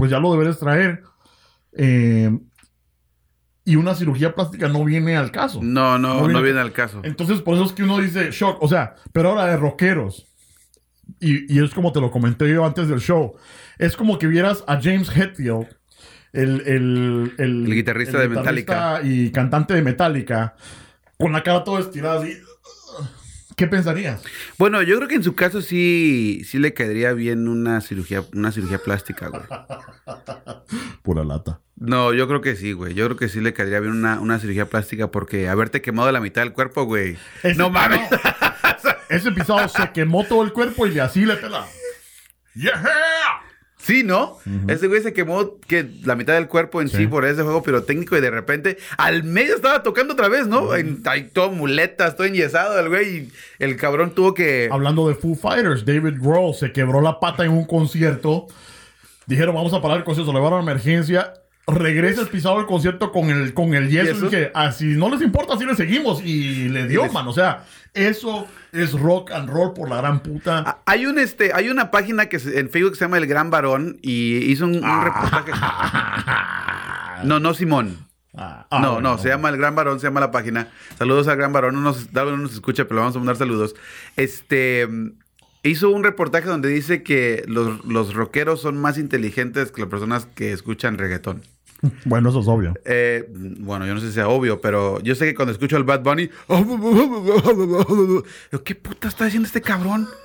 pues 0.00 0.10
ya 0.10 0.18
lo 0.18 0.32
deberes 0.32 0.58
traer. 0.58 1.02
Eh, 1.76 2.36
y 3.64 3.76
una 3.76 3.94
cirugía 3.94 4.34
plástica 4.34 4.68
no 4.68 4.84
viene 4.84 5.16
al 5.16 5.30
caso. 5.30 5.60
No, 5.62 5.98
no, 5.98 6.22
No 6.22 6.28
no 6.28 6.42
viene- 6.42 6.58
al 6.60 6.72
caso. 6.72 7.00
Entonces, 7.04 7.40
por 7.42 7.54
eso 7.54 7.64
es 7.64 7.72
que 7.72 7.84
uno 7.84 7.98
dice 7.98 8.30
shock. 8.32 8.60
O 8.62 8.66
sea, 8.68 8.96
pero 9.12 9.28
ahora 9.30 9.46
de 9.46 9.56
rockeros. 9.56 10.26
Y, 11.20 11.52
y 11.54 11.62
es 11.62 11.72
como 11.74 11.92
te 11.92 12.00
lo 12.00 12.10
comenté 12.10 12.48
yo 12.52 12.64
antes 12.64 12.88
del 12.88 13.00
show. 13.00 13.34
Es 13.78 13.96
como 13.96 14.18
que 14.18 14.26
vieras 14.26 14.64
a 14.66 14.80
James 14.80 15.14
Hetfield, 15.14 15.66
el, 16.32 16.60
el, 16.66 17.34
el, 17.38 17.66
El 17.66 17.74
guitarrista 17.74 18.18
de 18.18 18.28
guitarrista 18.28 19.00
Y 19.04 19.30
cantante 19.30 19.74
de 19.74 19.82
Metallica, 19.82 20.54
con 21.18 21.32
la 21.32 21.42
cara 21.42 21.62
toda 21.64 21.80
estirada 21.80 22.20
así. 22.22 22.32
¿Qué 23.60 23.66
pensarías? 23.66 24.22
Bueno, 24.56 24.80
yo 24.80 24.96
creo 24.96 25.06
que 25.06 25.16
en 25.16 25.22
su 25.22 25.34
caso 25.34 25.60
sí, 25.60 26.40
sí 26.46 26.58
le 26.58 26.72
caería 26.72 27.12
bien 27.12 27.46
una 27.46 27.82
cirugía, 27.82 28.24
una 28.32 28.52
cirugía 28.52 28.78
plástica, 28.78 29.28
güey. 29.28 29.42
Pura 31.02 31.24
lata. 31.24 31.60
No, 31.76 32.14
yo 32.14 32.26
creo 32.26 32.40
que 32.40 32.56
sí, 32.56 32.72
güey. 32.72 32.94
Yo 32.94 33.04
creo 33.04 33.18
que 33.18 33.28
sí 33.28 33.38
le 33.42 33.52
caería 33.52 33.80
bien 33.80 33.92
una, 33.92 34.18
una 34.18 34.38
cirugía 34.38 34.64
plástica 34.70 35.10
porque 35.10 35.50
haberte 35.50 35.82
quemado 35.82 36.10
la 36.10 36.20
mitad 36.20 36.40
del 36.40 36.54
cuerpo, 36.54 36.84
güey. 36.84 37.18
Ese- 37.42 37.56
No 37.58 37.68
mames. 37.68 38.08
Ese 39.10 39.30
pisado 39.30 39.68
se 39.68 39.90
quemó 39.92 40.24
todo 40.24 40.42
el 40.42 40.54
cuerpo 40.54 40.86
y 40.86 40.90
de 40.92 41.02
así 41.02 41.26
le 41.26 41.36
pela. 41.36 41.66
¡Yeah! 42.54 42.82
Sí, 43.82 44.02
¿no? 44.04 44.36
Ese 44.68 44.88
güey 44.88 45.02
se 45.02 45.12
quemó 45.14 45.58
que 45.66 45.88
la 46.04 46.14
mitad 46.14 46.34
del 46.34 46.48
cuerpo 46.48 46.82
en 46.82 46.88
sí, 46.88 46.98
Sí. 46.98 47.06
por 47.06 47.24
ese 47.24 47.42
juego 47.42 47.62
pirotécnico 47.62 48.16
y 48.16 48.20
de 48.20 48.30
repente 48.30 48.76
al 48.98 49.24
medio 49.24 49.56
estaba 49.56 49.82
tocando 49.82 50.12
otra 50.12 50.28
vez, 50.28 50.46
¿no? 50.46 50.74
En, 50.74 51.00
ahí 51.06 51.30
todo 51.32 51.50
muletas, 51.50 52.14
todo 52.14 52.26
enyesado 52.26 52.78
el 52.78 52.88
güey 52.90 53.16
y 53.16 53.32
el 53.58 53.76
cabrón 53.76 54.14
tuvo 54.14 54.34
que... 54.34 54.68
Hablando 54.70 55.08
de 55.08 55.14
Foo 55.14 55.34
Fighters, 55.34 55.86
David 55.86 56.18
Grohl 56.20 56.54
se 56.54 56.72
quebró 56.72 57.00
la 57.00 57.18
pata 57.20 57.44
en 57.44 57.52
un 57.52 57.64
concierto. 57.64 58.48
Dijeron, 59.26 59.54
vamos 59.54 59.72
a 59.72 59.80
parar 59.80 59.96
el 59.98 60.04
concierto, 60.04 60.32
le 60.32 60.38
llevaron 60.38 60.58
a 60.60 60.62
emergencia. 60.62 61.32
Regresa 61.70 62.22
el 62.22 62.28
pisado 62.28 62.58
del 62.58 62.66
concierto 62.66 63.12
con 63.12 63.30
el, 63.30 63.54
con 63.54 63.74
el 63.74 63.88
yeso. 63.90 64.26
Y 64.26 64.30
que, 64.30 64.50
así 64.54 64.84
no 64.86 65.08
les 65.10 65.22
importa, 65.22 65.54
así 65.54 65.64
le 65.64 65.74
seguimos. 65.74 66.22
Y 66.24 66.68
le 66.68 66.86
dio, 66.88 67.10
man. 67.12 67.26
O 67.28 67.32
sea, 67.32 67.64
eso 67.94 68.46
es 68.72 68.92
rock 68.92 69.30
and 69.32 69.48
roll 69.50 69.72
por 69.74 69.88
la 69.88 69.96
gran 69.96 70.20
puta. 70.20 70.62
Ah, 70.66 70.78
Hay 70.86 71.06
un 71.06 71.18
este, 71.18 71.52
hay 71.52 71.68
una 71.70 71.90
página 71.90 72.26
que 72.26 72.38
se- 72.38 72.58
en 72.60 72.70
Facebook 72.70 72.92
que 72.92 72.98
se 72.98 73.04
llama 73.04 73.18
El 73.18 73.26
Gran 73.26 73.50
Varón 73.50 73.98
y 74.02 74.36
hizo 74.50 74.64
un, 74.64 74.76
un 74.84 75.04
reportaje. 75.04 75.52
No, 77.24 77.38
no 77.38 77.52
Simón. 77.54 78.06
Ah, 78.34 78.66
ah, 78.70 78.78
no, 78.80 78.92
bueno, 78.94 79.10
no, 79.10 79.18
se 79.18 79.28
llama 79.28 79.48
El 79.50 79.56
Gran 79.58 79.74
Varón, 79.74 80.00
se 80.00 80.06
llama 80.06 80.20
la 80.20 80.30
página. 80.30 80.68
Saludos 80.98 81.28
al 81.28 81.36
Gran 81.36 81.52
Varón, 81.52 81.74
no 81.74 81.80
nos, 81.80 82.12
no 82.12 82.36
nos 82.36 82.52
escucha, 82.54 82.84
pero 82.84 82.94
le 82.96 83.00
vamos 83.00 83.16
a 83.16 83.18
mandar 83.18 83.36
saludos. 83.36 83.74
Este 84.16 84.88
hizo 85.62 85.90
un 85.90 86.04
reportaje 86.04 86.46
donde 86.46 86.68
dice 86.70 87.02
que 87.02 87.42
los, 87.46 87.84
los 87.84 88.14
rockeros 88.14 88.62
son 88.62 88.78
más 88.80 88.96
inteligentes 88.96 89.72
que 89.72 89.82
las 89.82 89.90
personas 89.90 90.26
que 90.34 90.52
escuchan 90.52 90.96
reggaetón. 90.96 91.42
Bueno, 92.04 92.30
eso 92.30 92.40
es 92.40 92.48
obvio. 92.48 92.74
Eh, 92.84 93.26
bueno, 93.30 93.86
yo 93.86 93.94
no 93.94 94.00
sé 94.00 94.08
si 94.08 94.12
sea 94.14 94.28
obvio, 94.28 94.60
pero 94.60 95.00
yo 95.00 95.14
sé 95.14 95.26
que 95.26 95.34
cuando 95.34 95.52
escucho 95.52 95.76
al 95.76 95.84
Bad 95.84 96.02
Bunny, 96.02 96.28
¿qué 98.64 98.74
puta 98.74 99.08
está 99.08 99.24
diciendo 99.24 99.46
este 99.46 99.60
cabrón? 99.60 100.08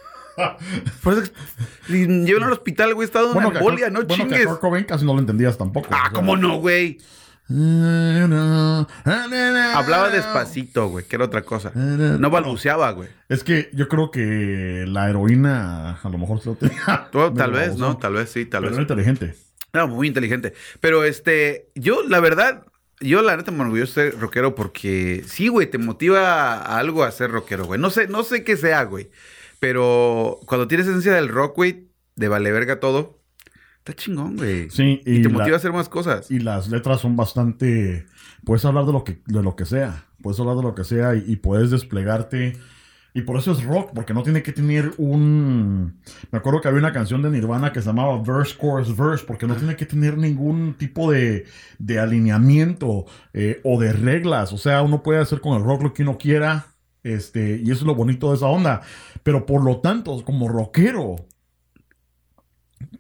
Y 1.88 2.06
llévenlo 2.08 2.48
al 2.48 2.52
hospital, 2.54 2.94
güey, 2.94 3.06
está 3.06 3.20
dando 3.20 3.36
Bueno, 3.36 3.50
una 3.50 3.60
embolia, 3.60 3.90
no 3.90 4.04
bueno, 4.04 4.08
que 4.28 4.36
a 4.36 4.38
chingues. 4.40 4.58
Kurt 4.58 4.86
casi 4.86 5.06
no 5.06 5.14
lo 5.14 5.20
entendías 5.20 5.58
tampoco. 5.58 5.88
Ah, 5.92 5.98
O 5.98 6.02
sea, 6.02 6.12
¿cómo 6.12 6.36
no, 6.36 6.58
güey? 6.58 6.98
Hablaba 9.76 10.10
despacito, 10.10 10.90
güey, 10.90 11.06
que 11.06 11.16
era 11.16 11.26
otra 11.26 11.44
cosa. 11.44 11.72
No 11.74 12.30
balbuceaba, 12.30 12.92
güey. 12.92 13.10
Es 13.30 13.44
que 13.44 13.70
yo 13.74 13.88
creo 13.88 14.12
que 14.12 14.86
la 14.88 15.10
heroína 15.10 16.00
a 16.02 16.10
lo 16.10 16.18
mejor 16.18 16.42
se 16.42 16.50
lo 16.50 16.56
tenía. 16.56 17.08
Tal 17.36 17.52
vez, 17.52 17.78
¿no? 17.78 17.98
Tal 17.98 18.14
vez 18.14 18.30
sí, 18.32 18.46
tal 18.46 18.62
Pero 18.62 18.72
vez. 18.72 18.78
era 18.78 18.82
inteligente. 18.82 19.36
No, 19.76 19.88
muy 19.88 20.08
inteligente. 20.08 20.54
Pero 20.80 21.04
este, 21.04 21.70
yo, 21.76 22.02
la 22.08 22.20
verdad, 22.20 22.66
yo 23.02 23.22
la 23.22 23.38
neta 23.38 23.52
me 23.52 23.62
orgulloso 23.62 24.00
de 24.02 24.12
ser 24.12 24.20
rockero 24.20 24.56
porque 24.56 25.24
sí, 25.28 25.48
güey, 25.50 25.70
te 25.70 25.78
motiva 25.78 26.54
a 26.56 26.80
algo 26.80 27.04
a 27.04 27.12
ser 27.12 27.30
rockero, 27.32 27.66
güey. 27.66 27.80
No 27.80 27.90
sé, 27.92 28.08
no 28.08 28.24
sé 28.24 28.44
qué 28.44 28.58
sea, 28.58 28.84
güey. 28.86 29.10
Pero 29.60 30.40
cuando 30.46 30.68
tienes 30.68 30.88
esencia 30.88 31.14
del 31.14 31.30
rock, 31.30 31.56
güey, 31.56 31.88
de 32.16 32.28
vale 32.28 32.52
verga 32.52 32.80
todo, 32.80 33.22
está 33.80 33.94
chingón, 33.94 34.38
güey. 34.38 34.70
Sí, 34.70 35.02
Y, 35.06 35.20
y, 35.20 35.22
te 35.22 35.30
la- 35.30 35.38
motiva 35.38 35.56
a 35.56 35.58
hacer 35.58 35.74
más 35.74 35.90
cosas. 35.90 36.30
y 36.32 36.40
las 36.40 36.70
letras 36.70 37.02
son 37.02 37.16
bastante. 37.16 38.06
Puedes 38.44 38.64
hablar 38.66 38.86
de 38.86 38.94
lo 38.94 39.04
que, 39.04 39.22
de 39.26 39.42
lo 39.44 39.56
que 39.56 39.66
sea. 39.66 40.06
Puedes 40.22 40.40
hablar 40.40 40.56
de 40.58 40.64
lo 40.64 40.76
que 40.76 40.84
sea 40.84 41.16
y, 41.16 41.24
y 41.28 41.36
puedes 41.38 41.72
desplegarte. 41.72 42.58
Y 43.16 43.22
por 43.22 43.38
eso 43.38 43.54
es 43.54 43.64
rock, 43.64 43.92
porque 43.96 44.14
no 44.14 44.24
tiene 44.24 44.44
que 44.44 44.52
tener 44.52 44.92
un. 44.98 46.02
Me 46.32 46.38
acuerdo 46.38 46.60
que 46.60 46.68
había 46.68 46.82
una 46.82 46.92
canción 46.92 47.22
de 47.22 47.30
Nirvana 47.30 47.72
que 47.72 47.80
se 47.80 47.88
llamaba 47.88 48.22
Verse, 48.22 48.58
Chorus, 48.60 48.94
Verse, 48.98 49.24
porque 49.26 49.48
no 49.48 49.56
tiene 49.56 49.78
que 49.78 49.86
tener 49.86 50.18
ningún 50.18 50.74
tipo 50.74 51.10
de, 51.10 51.46
de 51.80 51.98
alineamiento 51.98 53.06
eh, 53.32 53.62
o 53.64 53.80
de 53.80 53.94
reglas. 53.94 54.52
O 54.52 54.58
sea, 54.58 54.82
uno 54.82 55.02
puede 55.02 55.22
hacer 55.22 55.40
con 55.40 55.56
el 55.56 55.64
rock 55.64 55.84
lo 55.84 55.94
que 55.94 56.04
uno 56.04 56.18
quiera. 56.18 56.66
Este, 57.04 57.62
y 57.64 57.72
eso 57.72 57.84
es 57.84 57.84
lo 57.84 57.96
bonito 57.96 58.32
de 58.32 58.36
esa 58.36 58.48
onda. 58.48 58.82
Pero 59.24 59.46
por 59.46 59.64
lo 59.64 59.80
tanto, 59.80 60.22
como 60.26 60.50
rockero, 60.50 61.16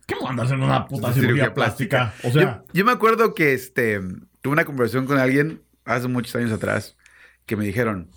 ¿qué 0.07 0.15
me 0.15 0.29
andas 0.29 0.45
haciendo 0.45 0.65
una 0.65 0.87
puta 0.87 1.11
cirugía, 1.11 1.53
plástica? 1.53 2.13
O 2.23 2.31
sea, 2.31 2.41
yo, 2.41 2.73
yo 2.73 2.85
me 2.85 2.93
acuerdo 2.93 3.33
que 3.33 3.53
este, 3.53 3.99
tuve 4.39 4.53
una 4.53 4.63
conversación 4.63 5.07
con 5.07 5.17
alguien 5.17 5.61
hace 5.83 6.07
muchos 6.07 6.33
años 6.37 6.53
atrás 6.53 6.95
que 7.45 7.57
me 7.57 7.65
dijeron, 7.65 8.09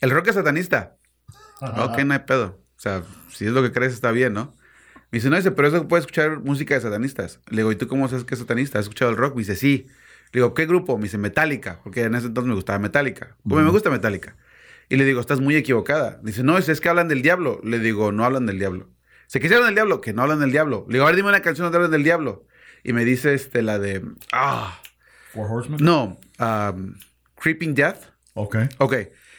el 0.00 0.10
rock 0.10 0.26
es 0.26 0.34
satanista. 0.34 0.97
Ok, 1.60 1.98
no 2.04 2.14
hay 2.14 2.20
pedo. 2.20 2.60
O 2.76 2.80
sea, 2.80 3.02
si 3.30 3.46
es 3.46 3.52
lo 3.52 3.62
que 3.62 3.72
crees, 3.72 3.92
está 3.92 4.10
bien, 4.12 4.32
¿no? 4.32 4.56
Me 5.10 5.18
dice, 5.18 5.30
no, 5.30 5.36
dice, 5.36 5.50
pero 5.50 5.68
eso 5.68 5.88
puede 5.88 6.00
escuchar 6.00 6.40
música 6.40 6.74
de 6.74 6.80
satanistas. 6.80 7.40
Le 7.48 7.58
digo, 7.58 7.72
¿y 7.72 7.76
tú 7.76 7.88
cómo 7.88 8.08
sabes 8.08 8.24
que 8.24 8.34
es 8.34 8.40
satanista? 8.40 8.78
¿Has 8.78 8.84
escuchado 8.84 9.10
el 9.10 9.16
rock? 9.16 9.34
Me 9.34 9.40
dice, 9.40 9.56
sí. 9.56 9.86
Le 10.32 10.40
digo, 10.40 10.54
¿qué 10.54 10.66
grupo? 10.66 10.96
Me 10.98 11.04
dice, 11.04 11.18
Metallica, 11.18 11.80
porque 11.82 12.02
en 12.02 12.14
ese 12.14 12.26
entonces 12.26 12.48
me 12.48 12.54
gustaba 12.54 12.78
Metallica. 12.78 13.36
Pues 13.48 13.64
me 13.64 13.70
gusta 13.70 13.90
Metallica. 13.90 14.36
Y 14.90 14.96
le 14.96 15.04
digo, 15.04 15.20
estás 15.20 15.40
muy 15.40 15.56
equivocada. 15.56 16.20
Dice, 16.22 16.42
no, 16.42 16.58
es, 16.58 16.68
es 16.68 16.80
que 16.80 16.88
hablan 16.88 17.08
del 17.08 17.22
diablo. 17.22 17.60
Le 17.64 17.78
digo, 17.78 18.12
no 18.12 18.24
hablan 18.24 18.46
del 18.46 18.58
diablo. 18.58 18.88
¿Se 19.26 19.38
hablan 19.38 19.66
del 19.66 19.74
diablo? 19.74 20.00
Que 20.00 20.12
no 20.12 20.22
hablan 20.22 20.40
del 20.40 20.52
diablo. 20.52 20.86
Le 20.88 20.94
digo, 20.94 21.04
a 21.04 21.08
ver, 21.08 21.16
dime 21.16 21.28
una 21.28 21.40
canción 21.40 21.66
donde 21.66 21.76
hablan 21.76 21.90
del 21.90 22.04
diablo. 22.04 22.46
Y 22.84 22.92
me 22.92 23.04
dice, 23.04 23.34
este, 23.34 23.62
la 23.62 23.78
de, 23.78 24.02
ah, 24.32 24.80
Four 25.32 25.50
Horsemen. 25.50 25.78
no, 25.82 26.18
um, 26.38 26.94
Creeping 27.36 27.74
Death. 27.74 28.04
Ok. 28.34 28.56
Ok. 28.78 28.94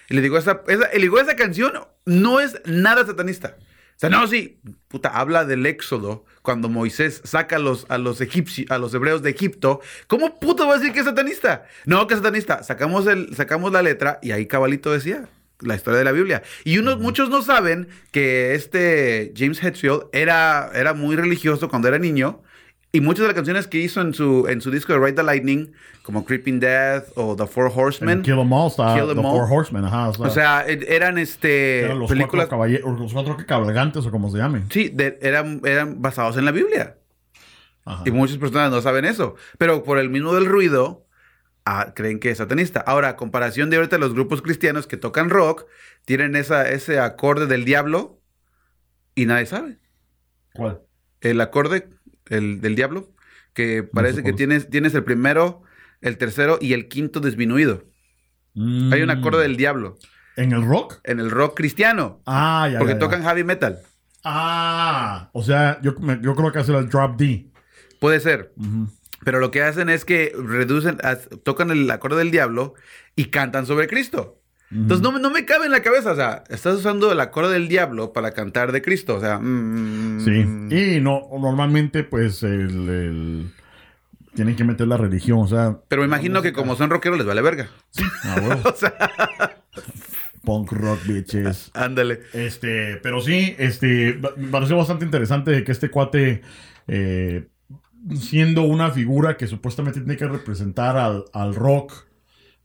Y 0.10 0.16
le 0.16 0.22
digo, 0.22 0.38
esa, 0.38 0.62
esa, 0.68 0.89
le 0.91 0.99
digo, 0.99 1.20
esa 1.20 1.36
canción 1.36 1.74
no 2.05 2.39
es 2.39 2.62
nada 2.66 3.05
satanista. 3.05 3.55
O 3.60 3.99
sea, 3.99 4.10
no, 4.10 4.26
sí, 4.28 4.62
puta, 4.88 5.10
habla 5.10 5.43
del 5.43 5.66
éxodo 5.66 6.26
cuando 6.41 6.70
Moisés 6.70 7.22
saca 7.26 7.57
a 7.57 7.60
los, 7.60 7.86
a 7.89 7.97
los 7.97 8.22
egipcios, 8.22 8.72
a 8.72 8.78
los 8.78 8.93
hebreos 8.93 9.22
de 9.22 9.30
Egipto. 9.30 9.82
¿Cómo 10.07 10.39
puto 10.39 10.66
va 10.66 10.76
a 10.76 10.78
decir 10.78 10.93
que 10.93 10.99
es 10.99 11.05
satanista? 11.05 11.66
No, 11.86 12.07
que 12.07 12.14
es 12.14 12.22
satanista. 12.22 12.64
Sacamos, 12.64 13.07
el, 13.07 13.36
sacamos 13.36 13.74
la 13.74 13.82
letra 13.82 14.20
y 14.22 14.32
ahí 14.32 14.45
cabalito 14.45 14.91
decía 14.91 15.28
la 15.60 15.76
historia 15.76 15.99
de 15.99 16.05
la 16.05 16.14
Biblia. 16.14 16.43
Y 16.64 16.78
unos, 16.78 16.99
muchos 16.99 17.30
no 17.30 17.41
saben 17.41 17.89
que 18.12 18.55
este 18.55 19.34
James 19.36 19.62
Hetfield 19.62 20.05
era, 20.14 20.72
era 20.74 20.93
muy 20.93 21.18
religioso 21.18 21.68
cuando 21.68 21.89
era 21.89 21.99
niño. 21.99 22.41
Y 22.92 23.02
muchas 23.02 23.22
de 23.22 23.28
las 23.28 23.36
canciones 23.36 23.68
que 23.68 23.78
hizo 23.78 24.02
en 24.02 24.16
su, 24.16 24.48
en 24.50 24.62
su 24.62 24.72
disco 24.72 24.94
de 24.94 25.00
Ride 25.00 25.14
the 25.14 25.24
Lightning, 25.24 25.72
como 26.02 26.26
Creeping 26.26 26.60
Death 26.60 27.10
o 27.16 27.36
The 27.36 27.46
Four 27.46 27.72
Horsemen, 27.76 28.18
En 28.18 28.22
Kill 28.24 28.40
'Em 28.40 28.52
All 28.52 28.68
está 28.68 28.96
Kill 28.96 29.10
'Em 29.12 29.16
The 29.16 29.28
All. 29.28 29.38
Four 29.38 29.48
Horsemen, 29.52 29.86
ajá. 29.86 30.10
O 30.10 30.14
sea, 30.14 30.26
o 30.26 30.30
sea, 30.32 30.68
e- 30.68 30.86
eran 30.96 31.20
este 31.20 31.82
eran 31.82 32.00
los 32.00 32.10
películas. 32.10 32.48
cuatro 32.48 32.98
los 32.98 33.14
cuatro 33.14 33.38
cabalgantes 33.46 34.04
o 34.08 34.12
como 34.12 34.32
se 34.32 34.40
llamen. 34.40 34.66
Sí, 34.72 34.90
de- 34.90 35.20
eran, 35.22 35.62
eran 35.66 36.02
basados 36.02 36.36
en 36.38 36.46
la 36.46 36.52
Biblia. 36.52 36.98
Ajá. 37.86 38.04
Y 38.08 38.12
muchas 38.12 38.38
personas 38.38 38.72
no 38.72 38.82
saben 38.82 39.06
eso. 39.06 39.36
Pero 39.60 39.84
por 39.84 40.00
el 40.00 40.10
mismo 40.10 40.34
del 40.34 40.48
ruido, 40.48 41.06
ah, 41.66 41.94
creen 41.96 42.20
que 42.20 42.32
es 42.32 42.40
satanista. 42.40 42.80
Ahora, 42.80 43.10
a 43.10 43.16
comparación 43.16 43.70
de 43.70 43.76
ahorita 43.78 44.00
los 44.00 44.16
grupos 44.16 44.42
cristianos 44.42 44.88
que 44.88 44.98
tocan 44.98 45.30
rock, 45.30 45.66
tienen 46.06 46.36
esa, 46.36 46.68
ese 46.70 47.00
acorde 47.00 47.46
del 47.46 47.66
diablo 47.66 48.20
y 49.14 49.28
nadie 49.28 49.46
sabe. 49.46 49.78
¿Cuál? 50.56 50.82
El 51.22 51.40
acorde 51.42 51.90
el, 52.30 52.62
del 52.62 52.76
diablo, 52.76 53.10
que 53.54 53.84
parece 53.84 54.24
que 54.24 54.34
tienes, 54.34 54.70
tienes 54.70 54.94
el 54.96 55.04
primero, 55.04 55.64
el 56.02 56.18
tercero 56.18 56.58
y 56.62 56.74
el 56.74 56.88
quinto 56.88 57.20
disminuido. 57.20 57.84
Hay 58.56 59.02
un 59.02 59.08
Mm. 59.08 59.12
acorde 59.12 59.42
del 59.44 59.58
diablo 59.58 59.98
¿En 60.36 60.52
el 60.54 60.64
rock? 60.66 61.00
en 61.04 61.20
el 61.20 61.30
rock 61.32 61.56
cristiano. 61.58 62.22
Ah, 62.26 62.68
ya. 62.72 62.78
Porque 62.80 62.94
ya, 62.94 63.00
ya. 63.00 63.06
tocan 63.06 63.24
heavy 63.24 63.44
metal. 63.44 63.80
Ah, 64.24 65.30
o 65.34 65.44
sea, 65.44 65.80
yo, 65.82 65.94
me- 66.00 66.20
yo 66.22 66.36
creo 66.36 66.52
que 66.52 66.60
hace 66.60 66.76
el 66.76 66.90
drop 66.90 67.18
D. 67.18 67.50
Puede 68.00 68.20
ser. 68.20 68.54
Pero 69.24 69.40
lo 69.40 69.52
que 69.52 69.62
hacen 69.64 69.90
es 69.90 70.06
que 70.06 70.34
reducen, 70.38 70.98
tocan 71.44 71.72
el 71.72 71.90
acorde 71.92 72.18
del 72.18 72.32
diablo 72.32 72.74
y 73.16 73.26
cantan 73.26 73.66
sobre 73.66 73.88
Cristo. 73.88 74.39
Entonces 74.72 75.01
no, 75.01 75.11
me- 75.11 75.20
no 75.20 75.30
me 75.32 75.45
cabe 75.45 75.65
en 75.65 75.72
la 75.72 75.82
cabeza. 75.82 76.11
O 76.11 76.15
sea, 76.15 76.43
estás 76.49 76.76
usando 76.78 77.13
la 77.15 77.32
cola 77.32 77.47
del 77.49 77.67
diablo 77.67 78.13
para 78.13 78.32
cantar 78.32 78.72
de 78.72 78.82
Cristo. 78.82 79.15
O 79.15 79.20
sea, 79.20 79.39
mm, 79.39 80.20
Sí. 80.24 80.32
Y 80.76 80.99
no, 81.01 81.22
normalmente, 81.32 82.03
pues, 82.03 82.43
el, 82.43 82.89
el- 82.89 83.51
tienen 84.36 84.55
que 84.55 84.63
meter 84.63 84.88
la 84.88 84.97
religión, 84.97 85.39
o 85.39 85.47
sea. 85.47 85.80
Pero 85.88 86.01
me 86.03 86.07
imagino 86.07 86.41
que 86.41 86.53
como 86.53 86.76
son 86.76 86.89
rockeros 86.91 87.17
les 87.17 87.26
vale 87.28 87.41
verga. 87.41 87.67
ah, 88.26 88.36
huevo. 88.41 88.61
Punk 90.43 90.72
rock 90.72 90.99
bitches. 91.05 91.72
Ándale. 91.74 92.22
Este, 92.34 92.97
pero 92.97 93.22
sí, 93.22 93.55
este, 93.59 94.20
me 94.38 94.47
pareció 94.49 94.78
bastante 94.78 95.03
interesante 95.05 95.51
de 95.51 95.63
que 95.63 95.72
este 95.72 95.89
cuate, 95.89 96.41
eh, 96.88 97.47
siendo 98.15 98.63
una 98.63 98.89
figura 98.91 99.36
que 99.36 99.47
supuestamente 99.47 99.99
tiene 99.99 100.15
que 100.17 100.28
representar 100.28 100.95
al, 100.97 101.26
al 101.34 101.53
rock, 101.55 101.93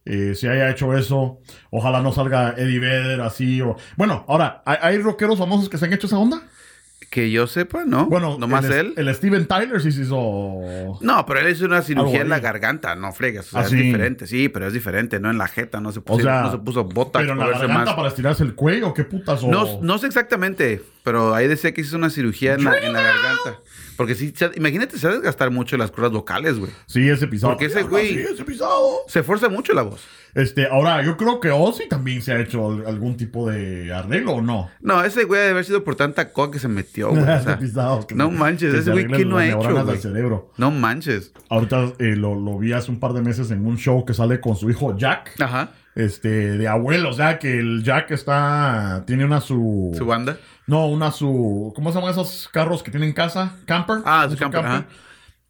eh, 0.05 0.34
se 0.34 0.48
haya 0.48 0.70
hecho 0.70 0.96
eso. 0.96 1.40
Ojalá 1.70 2.02
no 2.02 2.12
salga 2.12 2.55
Eddie 2.57 2.78
Vedder 2.78 3.20
así. 3.20 3.61
O... 3.61 3.76
Bueno, 3.96 4.24
ahora, 4.28 4.62
¿hay, 4.66 4.78
hay 4.80 4.98
rockeros 4.98 5.38
famosos 5.38 5.68
que 5.68 5.78
se 5.78 5.86
han 5.86 5.92
hecho 5.92 6.07
esa 6.07 6.18
onda? 6.18 6.42
Que 7.11 7.30
yo 7.30 7.46
sepa, 7.46 7.84
¿no? 7.84 8.07
Bueno, 8.07 8.38
nomás 8.38 8.64
el, 8.64 8.72
él. 8.72 8.94
El 8.96 9.14
Steven 9.14 9.46
Tyler 9.46 9.80
sí 9.80 9.92
se 9.92 10.02
hizo. 10.02 10.59
No, 11.00 11.24
pero 11.26 11.40
él 11.40 11.48
hizo 11.52 11.64
una 11.64 11.80
cirugía 11.82 12.22
en 12.22 12.28
la 12.28 12.40
garganta, 12.40 12.96
no 12.96 13.12
fregas. 13.12 13.46
O 13.46 13.50
sea, 13.50 13.61
Ah, 13.61 13.64
es 13.64 13.70
diferente, 13.70 14.26
sí, 14.26 14.48
pero 14.48 14.66
es 14.66 14.72
diferente, 14.72 15.20
no 15.20 15.30
en 15.30 15.38
la 15.38 15.46
jeta, 15.46 15.80
no 15.80 15.92
se 15.92 16.00
puso, 16.00 16.18
O 16.18 16.22
sea, 16.22 16.42
no 16.42 16.50
se 16.50 16.59
puso 16.59 16.88
pero 16.88 17.32
en 17.32 17.38
la 17.38 17.46
garganta 17.50 17.68
más. 17.84 17.94
para 17.94 18.09
estirarse 18.09 18.42
el 18.42 18.55
cuello, 18.57 18.92
¿qué 18.94 19.05
putas? 19.05 19.44
O... 19.44 19.48
No, 19.48 19.80
no 19.80 19.98
sé 19.98 20.09
exactamente, 20.09 20.82
pero 21.05 21.34
ahí 21.34 21.46
decía 21.46 21.72
que 21.72 21.82
hizo 21.82 21.96
una 21.96 22.11
cirugía 22.11 22.55
en 22.55 22.64
la, 22.64 22.76
en 22.78 22.92
la 22.92 23.02
garganta. 23.02 23.61
Porque 23.97 24.14
sí, 24.14 24.32
se- 24.36 24.51
imagínate, 24.57 24.99
se 24.99 25.07
va 25.07 25.12
a 25.12 25.16
desgastar 25.16 25.51
mucho 25.51 25.76
las 25.76 25.90
cuerdas 25.90 26.12
vocales, 26.12 26.59
güey. 26.59 26.70
Sí, 26.86 27.09
ese 27.09 27.26
pisado. 27.26 27.53
Porque 27.53 27.66
ese 27.66 27.84
güey- 27.84 28.09
Sí, 28.09 28.18
ese 28.32 28.45
pisado. 28.45 28.99
Se 29.09 29.20
esfuerza 29.20 29.49
mucho 29.49 29.72
la 29.72 29.82
voz. 29.82 30.03
Este, 30.34 30.66
ahora, 30.66 31.03
yo 31.05 31.16
creo 31.16 31.38
que 31.38 31.51
Ozzy 31.53 31.88
también 31.88 32.20
se 32.20 32.32
ha 32.32 32.40
hecho 32.40 32.68
al- 32.72 32.86
algún 32.86 33.16
tipo 33.16 33.49
de 33.49 33.92
arreglo, 33.92 34.32
¿o 34.32 34.42
no? 34.42 34.68
No, 34.80 35.05
ese 35.05 35.24
güey 35.24 35.38
debe 35.40 35.53
haber 35.53 35.64
sido 35.64 35.84
por 35.84 35.95
tanta 35.95 36.32
coca 36.32 36.53
que 36.53 36.59
se 36.59 36.66
metió, 36.66 37.11
güey. 37.11 37.22
o 37.22 37.24
sea, 37.24 37.36
Ese 37.55 37.57
pisado 37.57 38.07
que 38.07 38.14
no 38.16 38.30
manches, 38.30 38.70
que 38.72 38.76
ese 38.78 38.84
se 38.86 38.90
güey, 38.90 39.07
¿qué 39.07 39.24
no 39.24 39.38
ha 39.38 39.47
hecho, 39.47 39.84
del 39.84 39.99
cerebro. 39.99 40.51
no 40.57 40.70
manches. 40.72 41.32
Ahorita 41.49 41.92
eh, 42.01 42.16
lo, 42.16 42.34
lo 42.34 42.59
vi 42.59 42.72
hace 42.72 42.90
un 42.90 42.99
par 42.99 43.12
de 43.12 43.22
meses 43.22 43.51
en 43.53 43.64
un 43.64 43.76
show 43.78 44.05
que 44.05 44.12
sale 44.12 44.40
con 44.40 44.57
su 44.57 44.68
hijo 44.70 44.97
Jack. 44.97 45.34
Ajá. 45.40 45.70
Este, 45.95 46.28
de 46.59 46.66
abuelo, 46.66 47.11
o 47.11 47.12
sea, 47.12 47.38
que 47.38 47.57
el 47.61 47.84
Jack 47.84 48.11
está, 48.11 49.05
tiene 49.07 49.24
una 49.24 49.40
su... 49.40 49.92
Su 49.97 50.05
banda. 50.07 50.36
No, 50.67 50.87
una 50.89 51.12
su... 51.12 51.73
¿Cómo 51.75 51.91
se 51.91 51.99
llaman 51.99 52.12
esos 52.12 52.49
carros 52.53 52.83
que 52.83 52.91
tienen 52.91 53.12
casa? 53.12 53.57
Camper. 53.67 53.99
Ah, 54.05 54.27
su 54.31 54.37
camper, 54.37 54.65
ajá. 54.65 54.87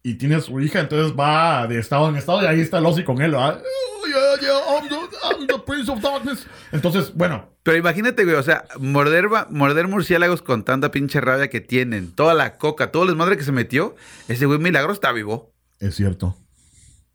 Y 0.03 0.15
tiene 0.15 0.35
a 0.35 0.41
su 0.41 0.59
hija, 0.59 0.81
entonces 0.81 1.17
va 1.17 1.65
de 1.67 1.79
estado 1.79 2.09
en 2.09 2.15
estado 2.15 2.43
y 2.43 2.45
ahí 2.45 2.59
está 2.59 2.77
el 2.77 2.85
Ozzy 2.85 3.03
con 3.03 3.21
él, 3.21 3.31
¿verdad? 3.31 3.59
Oh, 3.63 4.05
yeah, 4.05 4.39
yeah, 4.39 4.59
I'm 4.67 4.87
the, 4.87 4.95
I'm 5.23 5.47
the 5.47 5.59
Prince 5.65 5.91
of 5.91 5.99
Darkness. 5.99 6.45
Entonces, 6.71 7.11
bueno, 7.15 7.49
Pero 7.63 7.77
imagínate, 7.77 8.23
güey, 8.23 8.35
o 8.35 8.43
sea, 8.43 8.65
morder, 8.77 9.27
morder 9.49 9.87
murciélagos 9.87 10.43
con 10.43 10.63
tanta 10.63 10.91
pinche 10.91 11.21
rabia 11.21 11.49
que 11.49 11.61
tienen, 11.61 12.11
toda 12.11 12.35
la 12.35 12.57
coca, 12.57 12.91
todo 12.91 13.03
el 13.03 13.09
desmadre 13.09 13.37
que 13.37 13.43
se 13.43 13.51
metió, 13.51 13.95
ese 14.27 14.45
güey 14.45 14.59
milagro 14.59 14.93
está 14.93 15.11
vivo. 15.11 15.53
es 15.79 15.95
cierto. 15.95 16.37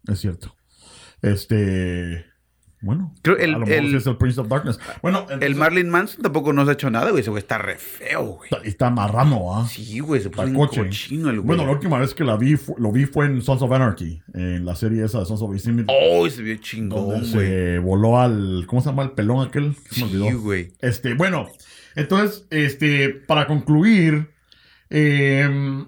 Es 0.08 0.18
cierto. 0.18 0.56
Este... 1.22 2.29
Bueno, 2.82 3.14
Creo 3.20 3.36
el- 3.36 3.50
a 3.54 3.58
lo 3.58 3.66
mejor 3.66 3.84
el- 3.84 3.94
es 3.94 4.06
el 4.06 4.16
Prince 4.16 4.40
of 4.40 4.48
Darkness. 4.48 4.78
Bueno, 5.02 5.26
El 5.40 5.54
Marlin 5.54 5.90
Manson 5.90 6.22
tampoco 6.22 6.52
nos 6.54 6.66
ha 6.66 6.72
hecho 6.72 6.88
nada, 6.90 7.10
güey, 7.10 7.20
ese 7.20 7.28
güey 7.28 7.42
está 7.42 7.58
re 7.58 7.76
feo, 7.76 8.22
güey. 8.36 8.48
Está, 8.50 8.62
está 8.66 8.90
marrano, 8.90 9.54
¿ah? 9.54 9.66
Sí, 9.68 10.00
güey, 10.00 10.22
se 10.22 10.30
puso 10.30 10.44
un 10.44 10.54
coche. 10.54 10.80
cochino 10.84 11.28
el 11.28 11.36
güey. 11.36 11.46
Bueno, 11.48 11.66
la 11.66 11.72
última 11.72 11.98
vez 11.98 12.14
que 12.14 12.24
la 12.24 12.38
vi, 12.38 12.56
lo 12.78 12.90
vi 12.90 13.04
fue 13.04 13.26
en 13.26 13.42
Sons 13.42 13.60
of 13.60 13.70
Anarchy, 13.70 14.22
en 14.32 14.64
la 14.64 14.74
serie 14.76 15.04
esa 15.04 15.18
de 15.20 15.26
Sons 15.26 15.42
of 15.42 15.50
Anarchy. 15.50 15.84
Oh, 15.88 16.26
se 16.30 16.42
vio 16.42 16.56
chingón, 16.56 17.04
güey. 17.20 17.24
se 17.26 17.78
voló 17.80 18.18
al. 18.18 18.64
¿Cómo 18.66 18.80
se 18.80 18.88
llama 18.88 19.02
el 19.02 19.10
pelón 19.10 19.46
aquel? 19.46 19.74
Se 19.90 20.04
me 20.06 20.10
Sí, 20.10 20.16
olvidó. 20.16 20.40
güey. 20.40 20.72
Este, 20.80 21.12
bueno, 21.12 21.48
entonces, 21.96 22.46
este, 22.48 23.10
para 23.10 23.46
concluir, 23.46 24.30
eh, 24.88 25.84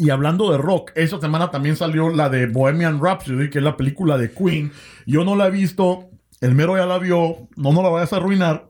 y 0.00 0.10
hablando 0.10 0.52
de 0.52 0.58
rock, 0.58 0.92
esa 0.94 1.20
semana 1.20 1.50
también 1.50 1.74
salió 1.74 2.08
la 2.10 2.28
de 2.28 2.46
Bohemian 2.46 3.00
Rhapsody, 3.02 3.50
que 3.50 3.58
es 3.58 3.64
la 3.64 3.76
película 3.76 4.16
de 4.16 4.30
Queen. 4.30 4.70
Yo 5.10 5.24
no 5.24 5.34
la 5.36 5.46
he 5.46 5.50
visto, 5.50 6.10
el 6.42 6.54
mero 6.54 6.76
ya 6.76 6.84
la 6.86 6.98
vio, 6.98 7.48
no 7.56 7.72
nos 7.72 7.82
la 7.82 7.88
vayas 7.88 8.12
a 8.12 8.16
arruinar, 8.16 8.66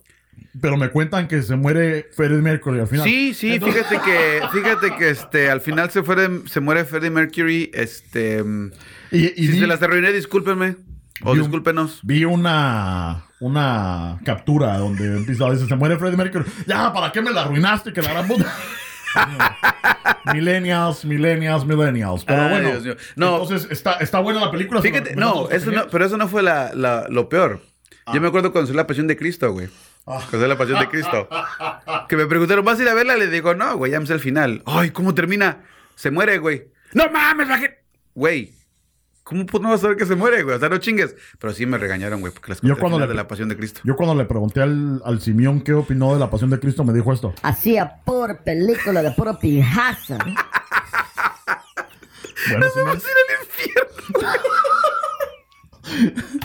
pero 0.60 0.76
me 0.76 0.90
cuentan 0.90 1.26
que 1.26 1.42
se 1.42 1.56
muere 1.56 2.06
Freddie 2.14 2.40
Mercury 2.40 2.78
al 2.78 2.86
final. 2.86 3.04
Sí, 3.04 3.34
sí, 3.34 3.54
Entonces- 3.54 3.84
fíjate 3.86 4.04
que, 4.10 4.40
fíjate 4.52 4.96
que 4.96 5.10
este, 5.10 5.50
al 5.50 5.60
final 5.60 5.90
se, 5.90 6.04
fue 6.04 6.16
se 6.46 6.60
muere 6.60 6.84
Freddie 6.84 7.10
Mercury, 7.10 7.70
este, 7.74 8.44
Y, 9.10 9.26
y 9.26 9.46
si 9.46 9.52
vi, 9.52 9.58
se 9.60 9.66
las 9.66 9.82
arruiné, 9.82 10.12
discúlpenme, 10.12 10.76
o 11.24 11.32
Vi 11.32 11.40
discúlpenos. 11.40 11.98
vi 12.04 12.24
una, 12.24 13.24
una 13.40 14.20
captura 14.24 14.78
donde 14.78 15.16
empieza 15.16 15.46
a 15.46 15.50
decir, 15.50 15.66
se 15.66 15.74
muere 15.74 15.98
Freddie 15.98 16.16
Mercury. 16.18 16.44
Ya, 16.68 16.92
¿para 16.92 17.10
qué 17.10 17.20
me 17.20 17.32
la 17.32 17.42
arruinaste? 17.42 17.92
Que 17.92 18.00
la 18.02 18.12
gran. 18.12 18.28
millennials, 20.32 21.04
millennials, 21.04 21.64
millennials. 21.64 22.24
Pero 22.24 22.42
Ay, 22.42 22.48
bueno, 22.50 22.80
Dios. 22.80 22.96
No. 23.16 23.42
entonces 23.42 23.70
está, 23.70 23.94
está 23.94 24.20
buena 24.20 24.40
la 24.40 24.50
película. 24.50 24.80
Fíjate, 24.82 25.14
¿Me 25.16 25.22
das 25.24 25.34
no, 25.34 25.50
eso 25.50 25.70
no, 25.70 25.86
pero 25.88 26.04
eso 26.04 26.16
no 26.16 26.28
fue 26.28 26.42
la, 26.42 26.72
la- 26.74 27.06
lo 27.08 27.28
peor. 27.28 27.60
Yo 28.12 28.20
me 28.22 28.28
acuerdo 28.28 28.52
cuando 28.52 28.66
salió 28.68 28.80
la 28.80 28.86
Pasión 28.86 29.06
de 29.06 29.16
Cristo, 29.18 29.52
güey. 29.52 29.68
Ah. 30.06 30.16
Cuando 30.30 30.30
salió 30.30 30.48
la 30.48 30.56
Pasión 30.58 30.78
de 30.80 30.88
Cristo. 30.88 31.28
Que 32.08 32.16
me 32.16 32.24
preguntaron, 32.26 32.64
¿vas 32.64 32.78
a 32.78 32.82
ir 32.82 32.88
a 32.88 32.94
verla? 32.94 33.16
Le 33.16 33.26
digo, 33.28 33.54
no, 33.54 33.76
güey, 33.76 33.92
ya 33.92 34.00
me 34.00 34.06
sé 34.06 34.14
el 34.14 34.20
final. 34.20 34.62
Ay, 34.64 34.90
¿cómo 34.90 35.14
termina? 35.14 35.58
Se 35.94 36.10
muere, 36.10 36.38
güey. 36.38 36.68
No 36.94 37.10
mames. 37.10 37.48
Güey, 38.14 38.54
¿cómo 39.28 39.44
pues 39.44 39.62
no 39.62 39.68
vas 39.68 39.80
a 39.80 39.82
saber 39.82 39.96
que 39.98 40.06
se 40.06 40.14
muere, 40.16 40.42
güey? 40.42 40.56
O 40.56 40.58
sea, 40.58 40.68
no 40.70 40.78
chingues. 40.78 41.14
Pero 41.38 41.52
sí 41.52 41.66
me 41.66 41.76
regañaron, 41.76 42.20
güey, 42.20 42.32
porque 42.32 42.48
las 42.50 42.60
Yo 42.62 42.72
al 42.74 42.78
cuando 42.80 42.98
le- 42.98 43.06
de 43.06 43.14
la 43.14 43.28
Pasión 43.28 43.48
de 43.50 43.56
Cristo. 43.56 43.80
Yo 43.84 43.94
cuando 43.96 44.14
le 44.14 44.24
pregunté 44.24 44.62
al, 44.62 45.02
al 45.04 45.20
Simeón 45.20 45.60
qué 45.60 45.74
opinó 45.74 46.14
de 46.14 46.20
la 46.20 46.30
Pasión 46.30 46.48
de 46.50 46.58
Cristo, 46.58 46.82
me 46.84 46.92
dijo 46.94 47.12
esto. 47.12 47.34
Hacía 47.42 47.96
por 48.04 48.42
película 48.42 49.02
de 49.02 49.10
puro 49.12 49.38
pijazo. 49.38 50.16
Bueno, 52.50 52.66
Simeón, 52.72 53.00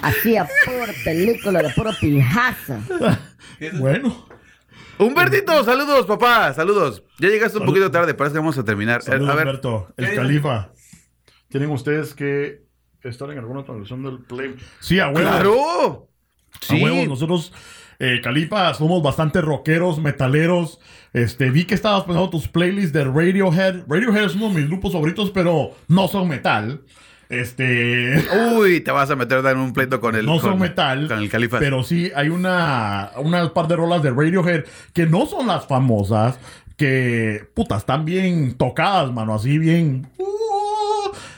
Hacía 0.02 0.48
por 0.66 0.90
película 1.04 1.62
de 1.62 1.70
puro 1.72 1.92
pijazo. 2.00 2.78
bueno. 3.80 4.28
Humbertito, 5.00 5.64
saludos, 5.64 6.06
papá, 6.06 6.54
saludos. 6.54 7.04
Ya 7.20 7.30
llegaste 7.30 7.58
un 7.58 7.62
Salud. 7.64 7.74
poquito 7.74 7.92
tarde, 7.92 8.14
parece 8.14 8.34
que 8.34 8.40
vamos 8.40 8.58
a 8.58 8.64
terminar. 8.64 9.00
Eh, 9.02 9.04
Saludos, 9.04 9.30
a 9.32 9.36
ver, 9.36 9.48
Alberto. 9.48 9.94
El 9.98 10.14
califa. 10.16 10.72
¿Tienen 11.50 11.70
ustedes 11.72 12.14
que 12.14 12.63
estar 13.10 13.30
en 13.32 13.38
alguna 13.40 13.64
transmisión 13.64 14.04
del 14.04 14.20
Play? 14.20 14.56
Sí, 14.80 15.00
a 15.00 15.08
huevo. 15.10 15.20
¡Claro! 15.30 16.08
A 16.54 16.66
Sí. 16.66 16.82
huevos, 16.84 17.08
nosotros, 17.08 17.52
eh, 18.00 18.20
Califa, 18.24 18.74
somos 18.74 19.02
bastante 19.04 19.42
rockeros, 19.42 20.00
metaleros. 20.00 20.80
Este, 21.14 21.50
vi 21.50 21.66
que 21.66 21.76
estabas 21.76 22.04
pensando 22.04 22.30
tus 22.30 22.48
playlists 22.48 22.94
de 22.94 23.04
Radiohead. 23.04 23.84
Radiohead 23.88 24.26
es 24.26 24.36
uno 24.36 24.50
de 24.50 24.56
mis 24.56 24.68
grupos 24.68 24.94
favoritos, 24.94 25.32
pero 25.32 25.72
no 25.88 26.08
son 26.08 26.28
metal. 26.30 26.82
Este, 27.30 28.24
Uy, 28.56 28.82
te 28.82 28.92
vas 28.92 29.10
a 29.10 29.16
meter 29.16 29.44
en 29.46 29.58
un 29.58 29.74
pleito 29.74 30.00
con 30.00 30.16
el. 30.16 30.26
no 30.26 30.40
son 30.40 30.52
con- 30.52 30.60
metal. 30.60 31.08
Con 31.08 31.18
el 31.20 31.30
califa. 31.30 31.60
Pero 31.60 31.84
sí 31.84 32.12
hay 32.16 32.30
una, 32.30 33.12
una 33.18 33.52
par 33.54 33.68
de 33.68 33.76
rolas 33.76 34.04
de 34.04 34.12
Radiohead 34.12 34.66
que 34.94 35.06
no 35.08 35.26
son 35.26 35.48
las 35.48 35.66
famosas, 35.68 36.38
que, 36.78 37.48
puta, 37.56 37.78
están 37.78 38.06
bien 38.06 38.56
tocadas, 38.56 39.12
mano, 39.12 39.34
así 39.34 39.58
bien. 39.58 40.08
uh, 40.18 40.26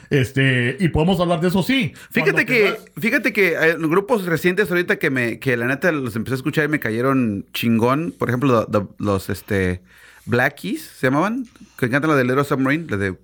este, 0.10 0.78
y 0.80 0.88
podemos 0.90 1.20
hablar 1.20 1.42
de 1.42 1.48
eso, 1.50 1.64
sí. 1.64 1.94
Fíjate 2.12 2.46
que, 2.46 2.64
tengas- 2.66 2.86
fíjate 3.00 3.34
que 3.34 3.54
eh, 3.54 3.76
grupos 3.80 4.26
recientes 4.26 4.70
ahorita 4.70 4.98
que 4.98 5.10
me, 5.10 5.40
que 5.40 5.58
la 5.58 5.66
neta 5.68 5.92
los 5.92 6.16
empecé 6.16 6.34
a 6.34 6.38
escuchar 6.38 6.66
y 6.66 6.68
me 6.68 6.80
cayeron 6.80 7.46
chingón. 7.54 8.14
Por 8.18 8.30
ejemplo, 8.30 8.50
lo- 8.50 8.68
lo- 8.72 8.96
los 9.00 9.30
este 9.30 9.82
Black 10.26 10.56
Keys 10.62 10.82
se 10.84 11.08
llamaban, 11.08 11.46
que 11.78 11.90
cantan 11.90 12.10
la 12.12 12.18
de 12.18 12.24
Little 12.24 12.44
Submarine, 12.44 12.86
la 12.90 12.98
de, 12.98 13.16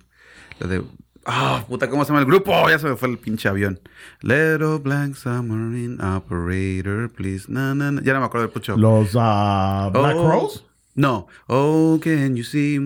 la 0.60 0.66
de, 0.68 0.82
ah, 1.26 1.64
puta, 1.68 1.88
¿cómo 1.90 2.04
se 2.04 2.08
llama 2.10 2.20
el 2.20 2.26
grupo? 2.26 2.52
Ya 2.68 2.78
se 2.78 2.86
me 2.88 2.96
fue 2.96 3.08
el 3.08 3.18
pinche 3.18 3.48
avión. 3.48 3.80
Little 4.20 4.78
Black 4.82 5.14
Submarine 5.14 5.98
Operator, 6.02 7.10
please, 7.10 7.46
na, 7.50 7.74
na, 7.74 7.90
na. 7.92 8.02
Ya 8.02 8.12
no 8.14 8.20
me 8.20 8.26
acuerdo 8.26 8.46
del 8.46 8.52
pucho. 8.52 8.76
Los 8.76 9.10
ah, 9.18 9.90
Black 9.92 10.16
Oh, 10.16 10.30
Rose. 10.30 10.60
No. 10.94 11.26
Oh, 11.48 11.98
can 12.02 12.36
you 12.36 12.44
see? 12.44 12.78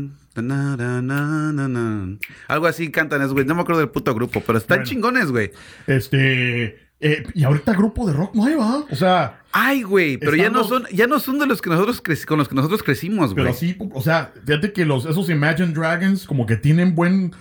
Na, 0.42 0.76
na, 0.76 1.68
na. 1.68 2.16
Algo 2.48 2.66
así 2.66 2.90
cantan 2.90 3.20
esos, 3.20 3.32
güey. 3.32 3.44
No 3.44 3.54
me 3.54 3.62
acuerdo 3.62 3.80
del 3.80 3.90
puto 3.90 4.14
grupo, 4.14 4.42
pero 4.46 4.58
están 4.58 4.78
Bueno. 4.78 4.88
chingones, 4.88 5.30
güey. 5.30 5.50
Este. 5.86 6.78
eh, 7.00 7.24
y 7.34 7.44
ahorita 7.44 7.72
grupo 7.74 8.06
de 8.06 8.12
rock 8.14 8.34
no 8.34 8.44
hay, 8.46 8.54
¿va? 8.54 8.84
O 8.90 8.96
sea, 8.96 9.40
Ay, 9.52 9.82
güey, 9.82 10.16
pero 10.18 10.34
ya 10.36 10.50
no 10.50 10.64
son, 10.64 10.84
ya 10.92 11.06
no 11.06 11.18
son 11.18 11.38
de 11.38 11.46
los 11.46 11.60
que 11.62 11.70
nosotros 11.70 12.02
con 12.26 12.38
los 12.38 12.48
que 12.48 12.54
nosotros 12.54 12.82
crecimos, 12.82 13.32
güey. 13.34 13.44
pero 13.46 13.56
sí, 13.56 13.76
o 13.94 14.02
sea, 14.02 14.32
fíjate 14.44 14.72
que 14.72 14.84
los, 14.84 15.06
esos 15.06 15.28
Imagine 15.30 15.72
Dragons 15.72 16.26
como 16.26 16.44
que 16.46 16.56
tienen 16.56 16.94
buen 16.94 17.32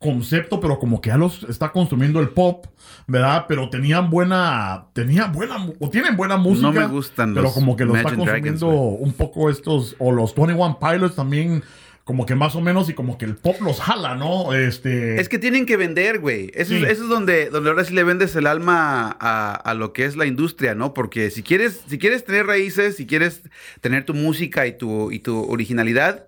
concepto, 0.00 0.60
pero 0.60 0.78
como 0.78 1.00
que 1.00 1.10
ya 1.10 1.16
los 1.18 1.42
está 1.44 1.70
consumiendo 1.72 2.20
el 2.20 2.30
pop, 2.30 2.66
¿verdad? 3.06 3.44
Pero 3.48 3.68
tenían 3.68 4.10
buena, 4.10 4.86
tenían 4.94 5.30
buena, 5.32 5.56
o 5.78 5.90
tienen 5.90 6.16
buena 6.16 6.36
música. 6.38 6.70
me 6.70 6.86
gustan 6.86 7.34
Pero 7.34 7.42
los 7.44 7.52
como 7.52 7.76
que 7.76 7.84
lo 7.84 7.94
está 7.94 8.14
Imagine 8.14 8.24
consumiendo 8.32 8.66
Dragons, 8.66 8.98
un 9.02 9.12
poco 9.12 9.50
estos, 9.50 9.94
o 9.98 10.10
los 10.10 10.34
21 10.34 10.78
Pilots 10.80 11.16
también 11.16 11.62
como 12.04 12.26
que 12.26 12.34
más 12.34 12.56
o 12.56 12.60
menos 12.60 12.88
y 12.88 12.94
como 12.94 13.18
que 13.18 13.24
el 13.24 13.36
pop 13.36 13.56
los 13.60 13.80
jala, 13.80 14.14
¿no? 14.16 14.52
Este... 14.54 15.20
Es 15.20 15.28
que 15.28 15.38
tienen 15.38 15.66
que 15.66 15.76
vender, 15.76 16.18
güey. 16.18 16.50
Eso, 16.54 16.70
Sí. 16.70 16.82
es, 16.82 16.90
eso 16.92 17.02
es 17.04 17.08
donde, 17.08 17.50
donde 17.50 17.70
ahora 17.70 17.84
sí 17.84 17.94
le 17.94 18.02
vendes 18.04 18.34
el 18.34 18.46
alma 18.46 19.16
a, 19.20 19.52
a 19.54 19.74
lo 19.74 19.92
que 19.92 20.04
es 20.06 20.16
la 20.16 20.26
industria, 20.26 20.74
¿no? 20.74 20.92
Porque 20.94 21.30
si 21.30 21.42
quieres, 21.42 21.82
si 21.86 21.98
quieres 21.98 22.24
tener 22.24 22.46
raíces, 22.46 22.96
si 22.96 23.06
quieres 23.06 23.42
tener 23.80 24.04
tu 24.04 24.14
música 24.14 24.66
y 24.66 24.76
tu, 24.76 25.12
y 25.12 25.20
tu 25.20 25.44
originalidad, 25.50 26.26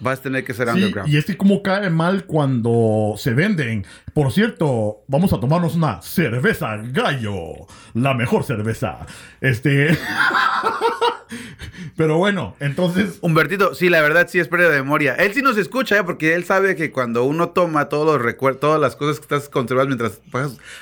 vas 0.00 0.18
a 0.18 0.22
tener 0.22 0.44
que 0.44 0.54
ser 0.54 0.68
Sí, 0.68 0.74
underground. 0.74 1.12
y 1.12 1.16
es 1.16 1.24
que 1.24 1.36
como 1.36 1.62
cae 1.62 1.90
mal 1.90 2.24
cuando 2.24 3.14
se 3.16 3.34
venden. 3.34 3.84
Por 4.14 4.32
cierto, 4.32 4.98
vamos 5.08 5.32
a 5.32 5.40
tomarnos 5.40 5.74
una 5.76 6.00
cerveza 6.02 6.76
gallo. 6.92 7.66
La 7.94 8.14
mejor 8.14 8.44
cerveza. 8.44 9.06
Este... 9.40 9.96
Pero 11.96 12.16
bueno, 12.18 12.56
entonces... 12.60 13.18
Humbertito, 13.20 13.74
sí, 13.74 13.88
la 13.88 14.00
verdad 14.00 14.26
sí 14.28 14.38
es 14.38 14.48
pérdida 14.48 14.70
de 14.70 14.82
memoria. 14.82 15.14
Él 15.14 15.32
sí 15.34 15.42
nos 15.42 15.56
escucha, 15.56 15.98
¿eh? 15.98 16.04
porque 16.04 16.34
él 16.34 16.44
sabe 16.44 16.74
que 16.76 16.90
cuando 16.90 17.24
uno 17.24 17.50
toma 17.50 17.88
todos 17.88 18.06
los 18.06 18.20
recuer- 18.26 18.58
todas 18.58 18.80
las 18.80 18.96
cosas 18.96 19.16
que 19.18 19.22
estás 19.24 19.48
conservando 19.48 19.94
mientras 19.96 20.20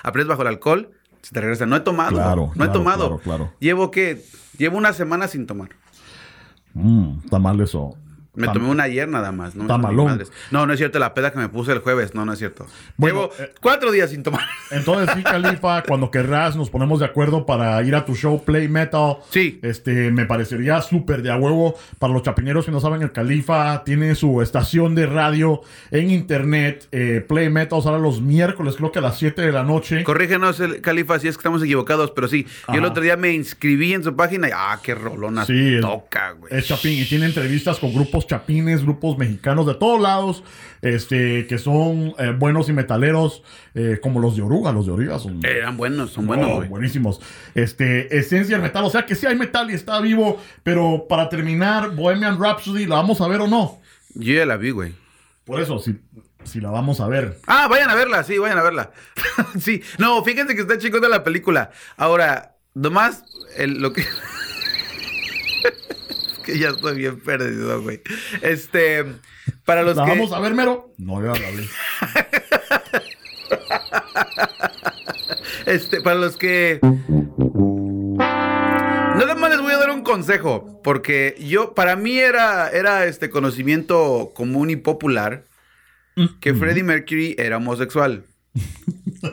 aprendes 0.02 0.28
bajo 0.28 0.42
el 0.42 0.48
alcohol, 0.48 0.90
se 1.22 1.32
te 1.34 1.40
regresa. 1.40 1.66
No 1.66 1.76
he 1.76 1.80
tomado. 1.80 2.12
Claro, 2.12 2.46
no 2.46 2.52
claro, 2.52 2.70
he 2.70 2.72
tomado. 2.72 3.06
claro, 3.08 3.18
claro. 3.22 3.52
Llevo 3.58 3.90
qué? 3.90 4.22
Llevo 4.56 4.78
una 4.78 4.92
semana 4.92 5.28
sin 5.28 5.46
tomar. 5.46 5.70
mm, 6.74 7.18
está 7.24 7.38
mal 7.38 7.60
eso. 7.60 7.96
Me 8.34 8.46
tomé 8.48 8.68
una 8.68 8.84
ayer 8.84 9.08
nada 9.08 9.32
más. 9.32 9.56
No, 9.56 9.66
no, 9.66 10.66
no 10.66 10.72
es 10.72 10.78
cierto. 10.78 10.98
La 10.98 11.14
peda 11.14 11.32
que 11.32 11.38
me 11.38 11.48
puse 11.48 11.72
el 11.72 11.80
jueves. 11.80 12.14
No, 12.14 12.24
no 12.24 12.32
es 12.32 12.38
cierto. 12.38 12.66
Bueno, 12.96 13.30
Llevo 13.32 13.32
eh, 13.38 13.52
cuatro 13.60 13.90
días 13.90 14.10
sin 14.10 14.22
tomar. 14.22 14.42
Entonces 14.70 15.10
sí, 15.16 15.22
Califa, 15.22 15.82
cuando 15.82 16.10
querrás 16.10 16.54
nos 16.54 16.70
ponemos 16.70 17.00
de 17.00 17.06
acuerdo 17.06 17.46
para 17.46 17.82
ir 17.82 17.94
a 17.94 18.04
tu 18.04 18.14
show 18.14 18.44
Play 18.44 18.68
Metal. 18.68 19.16
Sí. 19.30 19.58
Este, 19.62 20.10
me 20.12 20.24
parecería 20.26 20.80
súper 20.82 21.22
de 21.22 21.30
a 21.32 21.36
huevo. 21.36 21.74
Para 21.98 22.12
los 22.12 22.22
chapineros 22.22 22.64
que 22.64 22.70
no 22.70 22.80
saben, 22.80 23.02
el 23.02 23.12
Califa 23.12 23.82
tiene 23.84 24.14
su 24.14 24.40
estación 24.40 24.94
de 24.94 25.06
radio 25.06 25.62
en 25.90 26.10
internet. 26.10 26.86
eh, 26.92 27.24
Play 27.26 27.50
Metal 27.50 27.82
sale 27.82 27.98
los 27.98 28.20
miércoles, 28.20 28.76
creo 28.76 28.92
que 28.92 29.00
a 29.00 29.02
las 29.02 29.18
7 29.18 29.42
de 29.42 29.52
la 29.52 29.64
noche. 29.64 30.04
Corrígenos, 30.04 30.60
el 30.60 30.80
Califa, 30.80 31.18
si 31.18 31.28
es 31.28 31.36
que 31.36 31.40
estamos 31.40 31.62
equivocados, 31.62 32.12
pero 32.12 32.28
sí. 32.28 32.46
Yo 32.68 32.74
el 32.74 32.84
otro 32.84 33.02
día 33.02 33.16
me 33.16 33.32
inscribí 33.32 33.94
en 33.94 34.04
su 34.04 34.14
página 34.14 34.48
y 34.48 34.52
¡ah, 34.54 34.78
qué 34.82 34.94
rolona 34.94 35.44
Sí, 35.44 35.78
toca, 35.80 36.32
güey! 36.32 36.54
Es 36.54 36.66
Chapín 36.68 36.92
y 37.02 37.04
tiene 37.04 37.26
entrevistas 37.26 37.78
con 37.78 37.92
grupos 37.92 38.26
chapines, 38.28 38.82
grupos 38.84 39.18
mexicanos 39.18 39.66
de 39.66 39.74
todos 39.74 40.00
lados, 40.00 40.44
este, 40.82 41.46
que 41.48 41.58
son 41.58 42.14
eh, 42.18 42.32
buenos 42.38 42.68
y 42.68 42.72
metaleros, 42.72 43.42
eh, 43.74 43.98
como 44.00 44.20
los 44.20 44.36
de 44.36 44.42
Oruga, 44.42 44.70
los 44.70 44.86
de 44.86 44.92
Oruga 44.92 45.18
son 45.18 45.44
Eran 45.44 45.76
buenos, 45.76 46.10
son 46.12 46.26
buenos, 46.28 46.48
Oh, 46.50 46.62
buenísimos. 46.68 47.20
Este, 47.56 48.16
esencia 48.16 48.54
del 48.56 48.62
metal, 48.62 48.84
o 48.84 48.90
sea 48.90 49.04
que 49.04 49.16
sí 49.16 49.26
hay 49.26 49.34
metal 49.34 49.68
y 49.70 49.74
está 49.74 50.00
vivo, 50.00 50.40
pero 50.62 51.06
para 51.08 51.28
terminar, 51.28 51.96
Bohemian 51.96 52.38
Rhapsody, 52.40 52.86
¿la 52.86 52.94
vamos 52.96 53.20
a 53.20 53.26
ver 53.26 53.40
o 53.40 53.48
no? 53.48 53.80
Yo 54.14 54.34
ya 54.34 54.46
la 54.46 54.56
vi, 54.56 54.70
güey. 54.70 54.94
Por 55.44 55.60
eso, 55.60 55.78
si, 55.78 55.98
si 56.44 56.60
la 56.60 56.70
vamos 56.70 57.00
a 57.00 57.08
ver. 57.08 57.38
Ah, 57.46 57.66
vayan 57.68 57.88
a 57.90 57.94
verla, 57.94 58.22
sí, 58.22 58.38
vayan 58.38 58.58
a 58.58 58.62
verla. 58.62 58.90
sí, 59.58 59.82
no, 59.98 60.22
fíjense 60.22 60.54
que 60.54 60.60
está 60.60 60.78
chingona 60.78 61.08
la 61.08 61.24
película. 61.24 61.70
Ahora, 61.96 62.56
nomás, 62.74 63.24
el- 63.56 63.80
lo 63.80 63.92
que... 63.92 64.04
Que 66.48 66.58
ya 66.58 66.70
estoy 66.70 66.96
bien 66.96 67.20
perdido, 67.20 67.82
güey. 67.82 68.00
Este, 68.40 69.04
para 69.66 69.82
los 69.82 69.98
¿La 69.98 70.06
que... 70.06 70.10
vamos 70.12 70.32
a 70.32 70.40
ver, 70.40 70.54
Mero? 70.54 70.94
No, 70.96 71.22
ya 71.22 71.38
la 71.38 71.50
vi. 71.50 71.68
Este, 75.66 76.00
para 76.00 76.16
los 76.16 76.38
que. 76.38 76.80
Nada 78.16 79.34
más 79.34 79.50
les 79.50 79.60
voy 79.60 79.74
a 79.74 79.76
dar 79.76 79.90
un 79.90 80.02
consejo. 80.02 80.80
Porque 80.82 81.36
yo, 81.38 81.74
para 81.74 81.96
mí 81.96 82.18
era, 82.18 82.70
era 82.70 83.04
este 83.04 83.28
conocimiento 83.28 84.30
común 84.34 84.70
y 84.70 84.76
popular 84.76 85.44
que 86.40 86.54
Freddie 86.54 86.82
Mercury 86.82 87.36
era 87.38 87.58
homosexual. 87.58 88.24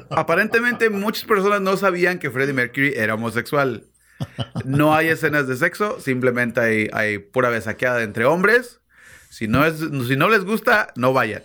Aparentemente, 0.09 0.89
muchas 0.89 1.23
personas 1.23 1.61
no 1.61 1.77
sabían 1.77 2.19
que 2.19 2.29
Freddie 2.29 2.51
Mercury 2.51 2.91
era 2.93 3.13
homosexual. 3.13 3.85
No 4.63 4.95
hay 4.95 5.07
escenas 5.09 5.47
de 5.47 5.55
sexo, 5.55 5.99
simplemente 5.99 6.59
hay, 6.59 6.89
hay 6.93 7.17
pura 7.19 7.49
besaqueada 7.49 8.03
entre 8.03 8.25
hombres. 8.25 8.79
Si 9.29 9.47
no, 9.47 9.65
es, 9.65 9.79
si 10.07 10.15
no 10.15 10.29
les 10.29 10.43
gusta, 10.45 10.93
no 10.95 11.13
vayan. 11.13 11.43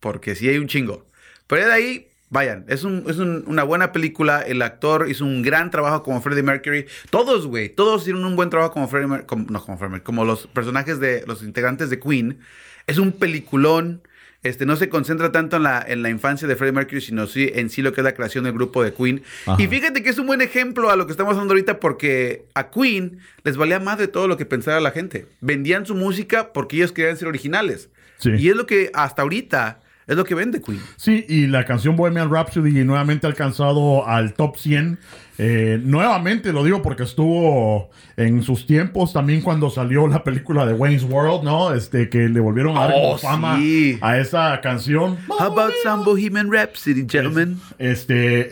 Porque 0.00 0.34
sí 0.34 0.48
hay 0.48 0.58
un 0.58 0.68
chingo. 0.68 1.06
Pero 1.46 1.66
de 1.66 1.72
ahí, 1.72 2.08
vayan. 2.28 2.64
Es, 2.68 2.84
un- 2.84 3.04
es 3.08 3.18
un- 3.18 3.44
una 3.46 3.62
buena 3.64 3.92
película. 3.92 4.42
El 4.42 4.62
actor 4.62 5.06
hizo 5.08 5.24
un 5.24 5.42
gran 5.42 5.70
trabajo 5.70 6.02
como 6.02 6.20
Freddie 6.20 6.42
Mercury. 6.42 6.86
Todos, 7.10 7.46
güey. 7.46 7.68
Todos 7.70 8.02
hicieron 8.02 8.24
un 8.24 8.36
buen 8.36 8.50
trabajo 8.50 8.72
como 8.72 8.88
Freddie 8.88 9.08
No, 9.08 9.26
como 9.26 9.78
Freddie. 9.78 10.02
Como 10.02 10.24
los 10.24 10.46
personajes 10.48 11.00
de 11.00 11.24
los 11.26 11.42
integrantes 11.42 11.90
de 11.90 11.98
Queen. 11.98 12.40
Es 12.86 12.98
un 12.98 13.12
peliculón. 13.12 14.02
Este, 14.42 14.64
no 14.64 14.76
se 14.76 14.88
concentra 14.88 15.32
tanto 15.32 15.56
en 15.56 15.64
la, 15.64 15.84
en 15.86 16.02
la 16.02 16.08
infancia 16.08 16.48
de 16.48 16.56
Freddie 16.56 16.72
Mercury, 16.72 17.02
sino 17.02 17.26
sí, 17.26 17.50
en 17.54 17.68
sí 17.68 17.82
lo 17.82 17.92
que 17.92 18.00
es 18.00 18.04
la 18.04 18.14
creación 18.14 18.44
del 18.44 18.54
grupo 18.54 18.82
de 18.82 18.94
Queen. 18.94 19.22
Ajá. 19.46 19.62
Y 19.62 19.66
fíjate 19.66 20.02
que 20.02 20.08
es 20.08 20.18
un 20.18 20.26
buen 20.26 20.40
ejemplo 20.40 20.90
a 20.90 20.96
lo 20.96 21.06
que 21.06 21.12
estamos 21.12 21.32
hablando 21.32 21.52
ahorita 21.52 21.78
porque 21.78 22.46
a 22.54 22.70
Queen 22.70 23.18
les 23.44 23.58
valía 23.58 23.80
más 23.80 23.98
de 23.98 24.08
todo 24.08 24.28
lo 24.28 24.38
que 24.38 24.46
pensara 24.46 24.80
la 24.80 24.92
gente. 24.92 25.26
Vendían 25.42 25.84
su 25.84 25.94
música 25.94 26.54
porque 26.54 26.76
ellos 26.76 26.92
querían 26.92 27.18
ser 27.18 27.28
originales. 27.28 27.90
Sí. 28.18 28.30
Y 28.38 28.48
es 28.48 28.56
lo 28.56 28.66
que 28.66 28.90
hasta 28.94 29.22
ahorita 29.22 29.80
es 30.10 30.16
lo 30.16 30.24
que 30.24 30.34
vende 30.34 30.60
Queen. 30.60 30.80
Sí, 30.96 31.24
y 31.28 31.46
la 31.46 31.64
canción 31.64 31.96
Bohemian 31.96 32.30
Rhapsody 32.30 32.84
nuevamente 32.84 33.26
ha 33.26 33.30
alcanzado 33.30 34.06
al 34.06 34.34
top 34.34 34.56
100. 34.56 34.98
Eh, 35.38 35.80
nuevamente 35.82 36.52
lo 36.52 36.62
digo 36.64 36.82
porque 36.82 37.04
estuvo 37.04 37.88
en 38.18 38.42
sus 38.42 38.66
tiempos 38.66 39.14
también 39.14 39.40
cuando 39.40 39.70
salió 39.70 40.06
la 40.06 40.22
película 40.22 40.66
de 40.66 40.74
Wayne's 40.74 41.04
World, 41.04 41.44
¿no? 41.44 41.72
Este, 41.72 42.10
que 42.10 42.28
le 42.28 42.40
volvieron 42.40 42.76
a 42.76 42.80
dar 42.80 42.92
Oh, 42.94 43.16
fama 43.16 43.56
sí. 43.58 43.96
a 44.02 44.18
esa 44.18 44.60
canción. 44.60 45.16
How 45.28 45.46
about 45.46 45.72
some 45.82 46.04
Bohemian 46.04 46.52
Rhapsody, 46.52 47.06
gentlemen? 47.08 47.58
Este, 47.78 48.48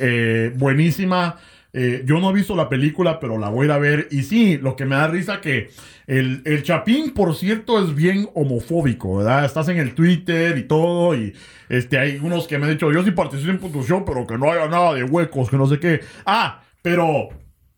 eh, 0.46 0.50
buenísima. 0.56 1.36
Eh, 1.72 2.02
yo 2.06 2.18
no 2.18 2.30
he 2.30 2.32
visto 2.32 2.56
la 2.56 2.68
película, 2.68 3.20
pero 3.20 3.38
la 3.38 3.50
voy 3.50 3.62
a 3.62 3.64
ir 3.66 3.72
a 3.72 3.78
ver. 3.78 4.08
Y 4.10 4.22
sí, 4.22 4.58
lo 4.58 4.76
que 4.76 4.84
me 4.84 4.96
da 4.96 5.08
risa 5.08 5.40
que 5.40 5.70
el, 6.06 6.42
el 6.44 6.62
Chapín, 6.62 7.12
por 7.12 7.34
cierto, 7.34 7.82
es 7.82 7.94
bien 7.94 8.28
homofóbico, 8.34 9.18
¿verdad? 9.18 9.44
Estás 9.44 9.68
en 9.68 9.78
el 9.78 9.94
Twitter 9.94 10.56
y 10.56 10.62
todo, 10.62 11.14
y 11.14 11.34
este, 11.68 11.98
hay 11.98 12.18
unos 12.22 12.48
que 12.48 12.58
me 12.58 12.66
han 12.66 12.72
dicho, 12.72 12.90
yo 12.90 13.04
sí 13.04 13.10
participo 13.10 13.66
en 13.66 13.84
show, 13.84 14.04
pero 14.04 14.26
que 14.26 14.38
no 14.38 14.50
haya 14.50 14.68
nada 14.68 14.94
de 14.94 15.04
huecos, 15.04 15.50
que 15.50 15.56
no 15.56 15.66
sé 15.66 15.78
qué. 15.78 16.00
Ah, 16.24 16.62
pero 16.82 17.28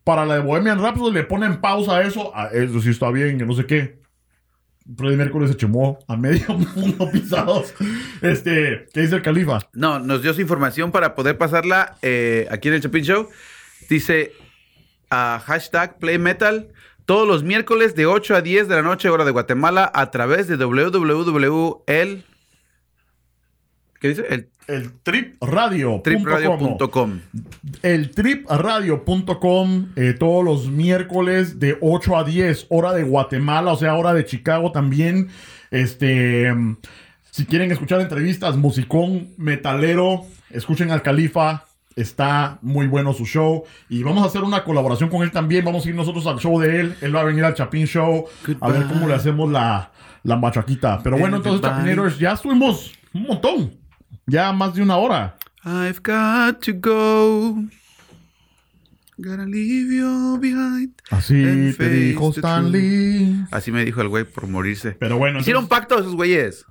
para 0.03 0.25
la 0.25 0.35
de 0.35 0.41
Bohemian 0.41 0.81
Rhapsody 0.81 1.13
le 1.13 1.23
ponen 1.23 1.59
pausa 1.59 1.97
a 1.97 2.01
eso. 2.03 2.31
Ah, 2.33 2.49
eso 2.53 2.79
sí 2.81 2.89
está 2.89 3.11
bien, 3.11 3.37
que 3.37 3.45
no 3.45 3.53
sé 3.53 3.65
qué. 3.65 4.01
Freddie 4.97 5.17
Mercury 5.17 5.47
se 5.47 5.55
chumó 5.55 5.99
a 6.07 6.17
medio 6.17 6.47
mundo 6.75 7.09
pisados. 7.11 7.73
Este, 8.21 8.87
¿qué 8.93 9.01
dice 9.01 9.15
el 9.15 9.21
califa? 9.21 9.59
No, 9.73 9.99
nos 9.99 10.21
dio 10.21 10.33
su 10.33 10.41
información 10.41 10.91
para 10.91 11.15
poder 11.15 11.37
pasarla 11.37 11.97
eh, 12.01 12.47
aquí 12.49 12.69
en 12.69 12.75
el 12.75 12.81
Chapin 12.81 13.03
Show. 13.03 13.29
Dice 13.91 14.31
a 15.09 15.43
hashtag 15.45 15.99
Play 15.99 16.17
Metal 16.17 16.69
todos 17.05 17.27
los 17.27 17.43
miércoles 17.43 17.93
de 17.93 18.05
8 18.05 18.35
a 18.35 18.41
10 18.41 18.69
de 18.69 18.75
la 18.75 18.83
noche, 18.83 19.09
hora 19.09 19.25
de 19.25 19.31
Guatemala, 19.31 19.91
a 19.93 20.11
través 20.11 20.47
de 20.47 20.55
www.el... 20.55 22.23
¿Qué 23.99 24.07
dice? 24.07 24.25
El 24.29 24.47
El 24.69 24.93
tripradio.com. 25.03 26.03
tripradio.com. 26.03 27.19
El 27.81 28.11
tripradio.com 28.11 29.87
eh, 29.97 30.15
todos 30.17 30.45
los 30.45 30.69
miércoles 30.69 31.59
de 31.59 31.77
8 31.81 32.15
a 32.15 32.23
10, 32.23 32.67
hora 32.69 32.93
de 32.93 33.03
Guatemala, 33.03 33.73
o 33.73 33.75
sea, 33.75 33.95
hora 33.95 34.13
de 34.13 34.23
Chicago 34.23 34.71
también. 34.71 35.27
Este, 35.69 36.49
si 37.29 37.45
quieren 37.45 37.73
escuchar 37.73 37.99
entrevistas, 37.99 38.55
musicón, 38.55 39.31
metalero, 39.35 40.21
escuchen 40.49 40.91
al 40.91 41.01
Califa. 41.01 41.65
Está 41.95 42.57
muy 42.61 42.87
bueno 42.87 43.13
su 43.13 43.25
show. 43.25 43.63
Y 43.89 44.03
vamos 44.03 44.23
a 44.23 44.27
hacer 44.27 44.41
una 44.43 44.63
colaboración 44.63 45.09
con 45.09 45.23
él 45.23 45.31
también. 45.31 45.65
Vamos 45.65 45.85
a 45.85 45.89
ir 45.89 45.95
nosotros 45.95 46.25
al 46.27 46.39
show 46.39 46.59
de 46.59 46.79
él. 46.79 46.95
Él 47.01 47.15
va 47.15 47.21
a 47.21 47.25
venir 47.25 47.43
al 47.43 47.53
Chapin 47.53 47.85
Show. 47.85 48.25
A 48.61 48.69
ver 48.69 48.87
cómo 48.87 49.07
le 49.07 49.13
hacemos 49.15 49.51
la, 49.51 49.91
la 50.23 50.37
machaquita. 50.37 51.01
Pero 51.03 51.17
bueno, 51.17 51.37
entonces, 51.37 51.59
Everybody. 51.61 51.79
Chapineros, 51.89 52.19
ya 52.19 52.31
estuvimos 52.33 52.91
un 53.13 53.23
montón. 53.23 53.75
Ya 54.25 54.51
más 54.53 54.73
de 54.73 54.81
una 54.83 54.97
hora. 54.97 55.37
I've 55.65 55.99
got 56.03 56.63
to 56.65 56.73
go. 56.73 57.63
Gotta 59.17 59.45
leave 59.45 59.93
you 59.95 60.39
behind. 60.39 60.93
Así 61.11 61.73
te 61.77 61.89
dijo 61.89 62.31
Stanley. 62.31 63.45
Así 63.51 63.71
me 63.71 63.85
dijo 63.85 64.01
el 64.01 64.07
güey 64.07 64.23
por 64.23 64.47
morirse. 64.47 64.93
Pero 64.93 65.17
bueno, 65.17 65.39
Hicieron 65.41 65.65
entonces, 65.65 65.79
pacto 65.87 65.99
esos 65.99 66.15
güeyes. 66.15 66.65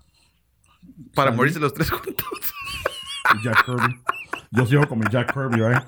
Para 1.15 1.31
Stanley. 1.31 1.37
morirse 1.37 1.61
los 1.61 1.75
tres 1.75 1.91
juntos. 1.91 2.27
Jack 3.45 3.65
Kirby. 3.67 4.01
Yo 4.53 4.67
sigo 4.67 4.87
con 4.89 4.99
mi 4.99 5.05
Jack 5.11 5.33
Kirby, 5.33 5.63
¿eh? 5.63 5.79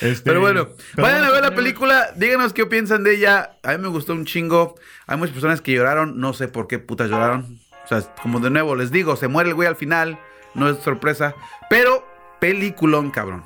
Este, 0.00 0.24
Pero 0.24 0.40
bueno, 0.40 0.68
pero 0.96 1.06
vayan 1.06 1.24
a 1.24 1.30
ver 1.30 1.42
la 1.42 1.54
película, 1.54 2.08
díganos 2.16 2.52
qué 2.52 2.66
piensan 2.66 3.04
de 3.04 3.14
ella. 3.14 3.52
A 3.62 3.72
mí 3.72 3.78
me 3.78 3.88
gustó 3.88 4.12
un 4.12 4.24
chingo. 4.24 4.74
Hay 5.06 5.16
muchas 5.16 5.32
personas 5.34 5.60
que 5.60 5.72
lloraron, 5.72 6.18
no 6.18 6.32
sé 6.32 6.48
por 6.48 6.66
qué 6.66 6.80
putas 6.80 7.08
lloraron. 7.10 7.58
O 7.84 7.88
sea, 7.88 8.00
como 8.20 8.40
de 8.40 8.50
nuevo 8.50 8.74
les 8.74 8.90
digo, 8.90 9.14
se 9.16 9.28
muere 9.28 9.50
el 9.50 9.54
güey 9.54 9.68
al 9.68 9.76
final, 9.76 10.18
no 10.54 10.68
es 10.68 10.78
sorpresa. 10.78 11.34
Pero, 11.70 12.04
peliculón, 12.40 13.10
cabrón. 13.12 13.44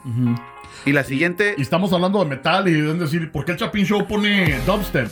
Y 0.87 0.93
la 0.93 1.05
siguiente, 1.05 1.55
Y 1.59 1.63
estamos 1.63 1.93
hablando 1.93 2.19
de 2.25 2.31
metal 2.31 2.67
y 2.67 2.73
deben 2.73 2.99
decir, 2.99 3.31
¿por 3.31 3.45
qué 3.45 3.53
el 3.53 3.59
Chapin 3.59 3.85
Show 3.85 4.07
pone 4.09 4.59
dubstep? 4.67 5.11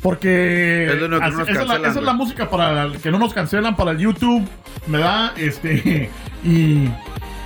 Porque 0.00 0.86
Es 0.86 0.92
así- 0.92 1.02
esa, 1.04 1.04
es 1.04 1.10
la, 1.10 1.18
cancelan, 1.44 1.80
esa 1.80 1.88
es 1.88 1.94
la 1.96 2.00
güey. 2.02 2.16
música 2.16 2.48
para 2.50 2.90
que 3.02 3.10
no 3.10 3.18
nos 3.18 3.34
cancelan 3.34 3.74
para 3.76 3.90
el 3.92 3.98
YouTube, 3.98 4.48
¿verdad? 4.86 5.32
Este, 5.36 6.08
y 6.44 6.88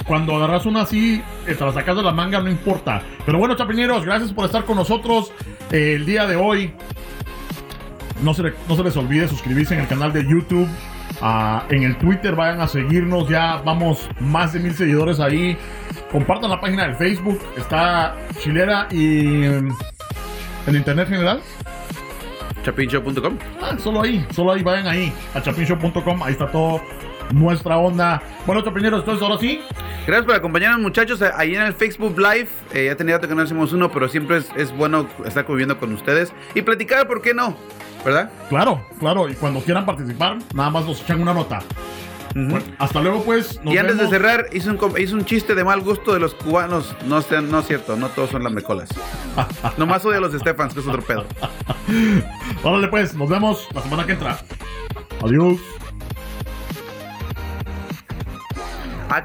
cuando 0.07 0.37
agarras 0.37 0.67
una 0.67 0.83
así, 0.83 1.23
eh, 1.47 1.55
te 1.55 1.65
la 1.65 1.73
sacas 1.73 1.97
de 1.97 2.03
la 2.03 2.13
manga, 2.13 2.41
no 2.41 2.49
importa. 2.51 3.03
Pero 3.25 3.39
bueno, 3.39 3.57
chapineros, 3.57 4.05
gracias 4.05 4.33
por 4.33 4.45
estar 4.47 4.65
con 4.65 4.77
nosotros 4.77 5.33
eh, 5.73 5.95
el 5.97 6.07
día 6.07 6.27
de 6.27 6.37
hoy. 6.37 6.73
No 8.23 8.33
se, 8.33 8.45
le- 8.45 8.55
no 8.69 8.77
se 8.77 8.83
les 8.85 8.97
olvide 8.97 9.29
suscribirse 9.29 9.75
en 9.75 9.81
el 9.81 9.89
canal 9.89 10.13
de 10.13 10.23
YouTube. 10.25 10.69
ah, 11.21 11.65
en 11.71 11.83
el 11.83 11.97
Twitter 11.99 12.35
vayan 12.35 12.61
a 12.61 12.67
seguirnos. 12.69 13.29
Ya 13.29 13.57
vamos 13.65 14.09
más 14.21 14.53
de 14.53 14.61
mil 14.61 14.75
seguidores 14.75 15.21
ahí. 15.21 15.57
Compartan 16.13 16.51
la 16.51 16.61
página 16.61 16.89
de 16.89 16.95
Facebook. 16.95 17.41
Está 17.59 18.15
chilera 18.41 18.87
y 18.91 19.45
em, 19.45 19.69
en 20.67 20.75
internet 20.77 21.09
general. 21.09 21.41
Chapinshow.com. 22.65 23.37
Ah, 23.63 23.77
solo 23.79 24.03
ahí, 24.03 24.27
solo 24.35 24.53
ahí, 24.53 24.63
vayan 24.63 24.87
ahí 24.89 25.13
a 25.35 25.41
chapinshow.com, 25.43 26.23
ahí 26.23 26.33
está 26.33 26.47
todo 26.51 26.81
nuestra 27.33 27.77
onda. 27.79 28.23
Bueno, 28.47 28.63
chapineros, 28.63 29.01
entonces 29.01 29.23
ahora 29.23 29.39
sí, 29.41 29.61
Gracias 30.07 30.27
por 30.27 30.35
acompañarnos, 30.37 30.81
muchachos. 30.81 31.21
eh, 31.21 31.31
Ahí 31.37 31.55
en 31.57 31.63
el 31.63 31.75
Facebook 31.75 32.17
Live. 32.17 32.49
eh, 32.73 32.87
ya 32.87 32.97
tenía 32.97 33.17
rato 33.17 33.27
que 33.27 33.35
no 33.35 33.43
hacemos 33.43 33.73
uno, 33.73 33.91
pero 33.91 34.09
siempre 34.09 34.37
es, 34.37 34.49
es 34.57 34.71
bueno 34.77 35.09
estar 35.25 35.45
conviviendo 35.45 35.79
con 35.79 35.93
ustedes 35.93 36.33
y 36.55 36.63
platicar, 36.63 37.09
¿por 37.09 37.21
qué 37.23 37.35
no? 37.35 37.57
¿Verdad? 38.05 38.31
claro, 38.49 38.87
claro, 39.01 39.29
y 39.29 39.35
cuando 39.35 39.59
quieran 39.61 39.85
participar, 39.85 40.39
nada 40.55 40.71
más 40.71 40.85
nos 40.87 41.01
echan 41.03 41.21
una 41.21 41.35
nota. 41.35 41.59
Bueno, 42.37 42.61
hasta 42.79 43.01
luego, 43.01 43.25
pues. 43.25 43.59
nos 43.65 43.75
y 43.75 43.79
antes 43.79 43.97
vemos. 43.97 44.11
de 44.13 44.17
cerrar, 44.19 44.47
hice 44.53 44.71
un, 44.71 44.79
hice 45.01 45.15
un 45.15 45.25
chiste 45.25 45.55
de 45.57 45.65
mal 45.65 45.81
gusto 45.81 46.13
de 46.13 46.21
los 46.21 46.35
cubanos. 46.35 46.95
No, 47.07 47.21
sean- 47.23 47.51
no 47.51 47.61
es 47.61 47.67
cierto, 47.67 47.97
no 47.97 48.09
todos 48.11 48.31
son 48.31 48.45
las 48.45 48.53
mecolas. 48.53 48.91
Nomás 49.79 50.05
odio 50.05 50.19
a 50.19 50.21
los 50.21 50.35
Stefans, 50.35 50.75
que 50.75 50.81
es 50.81 50.87
otro 50.87 51.03
pedo. 51.03 51.25
Órale, 52.63 52.89
pues, 52.89 53.15
nos 53.15 53.29
vemos 53.29 53.67
la 53.75 53.81
semana 53.83 54.05
que 54.07 54.13
entra. 54.13 54.39
Adiós. 55.25 55.59
Ah, 59.09 59.21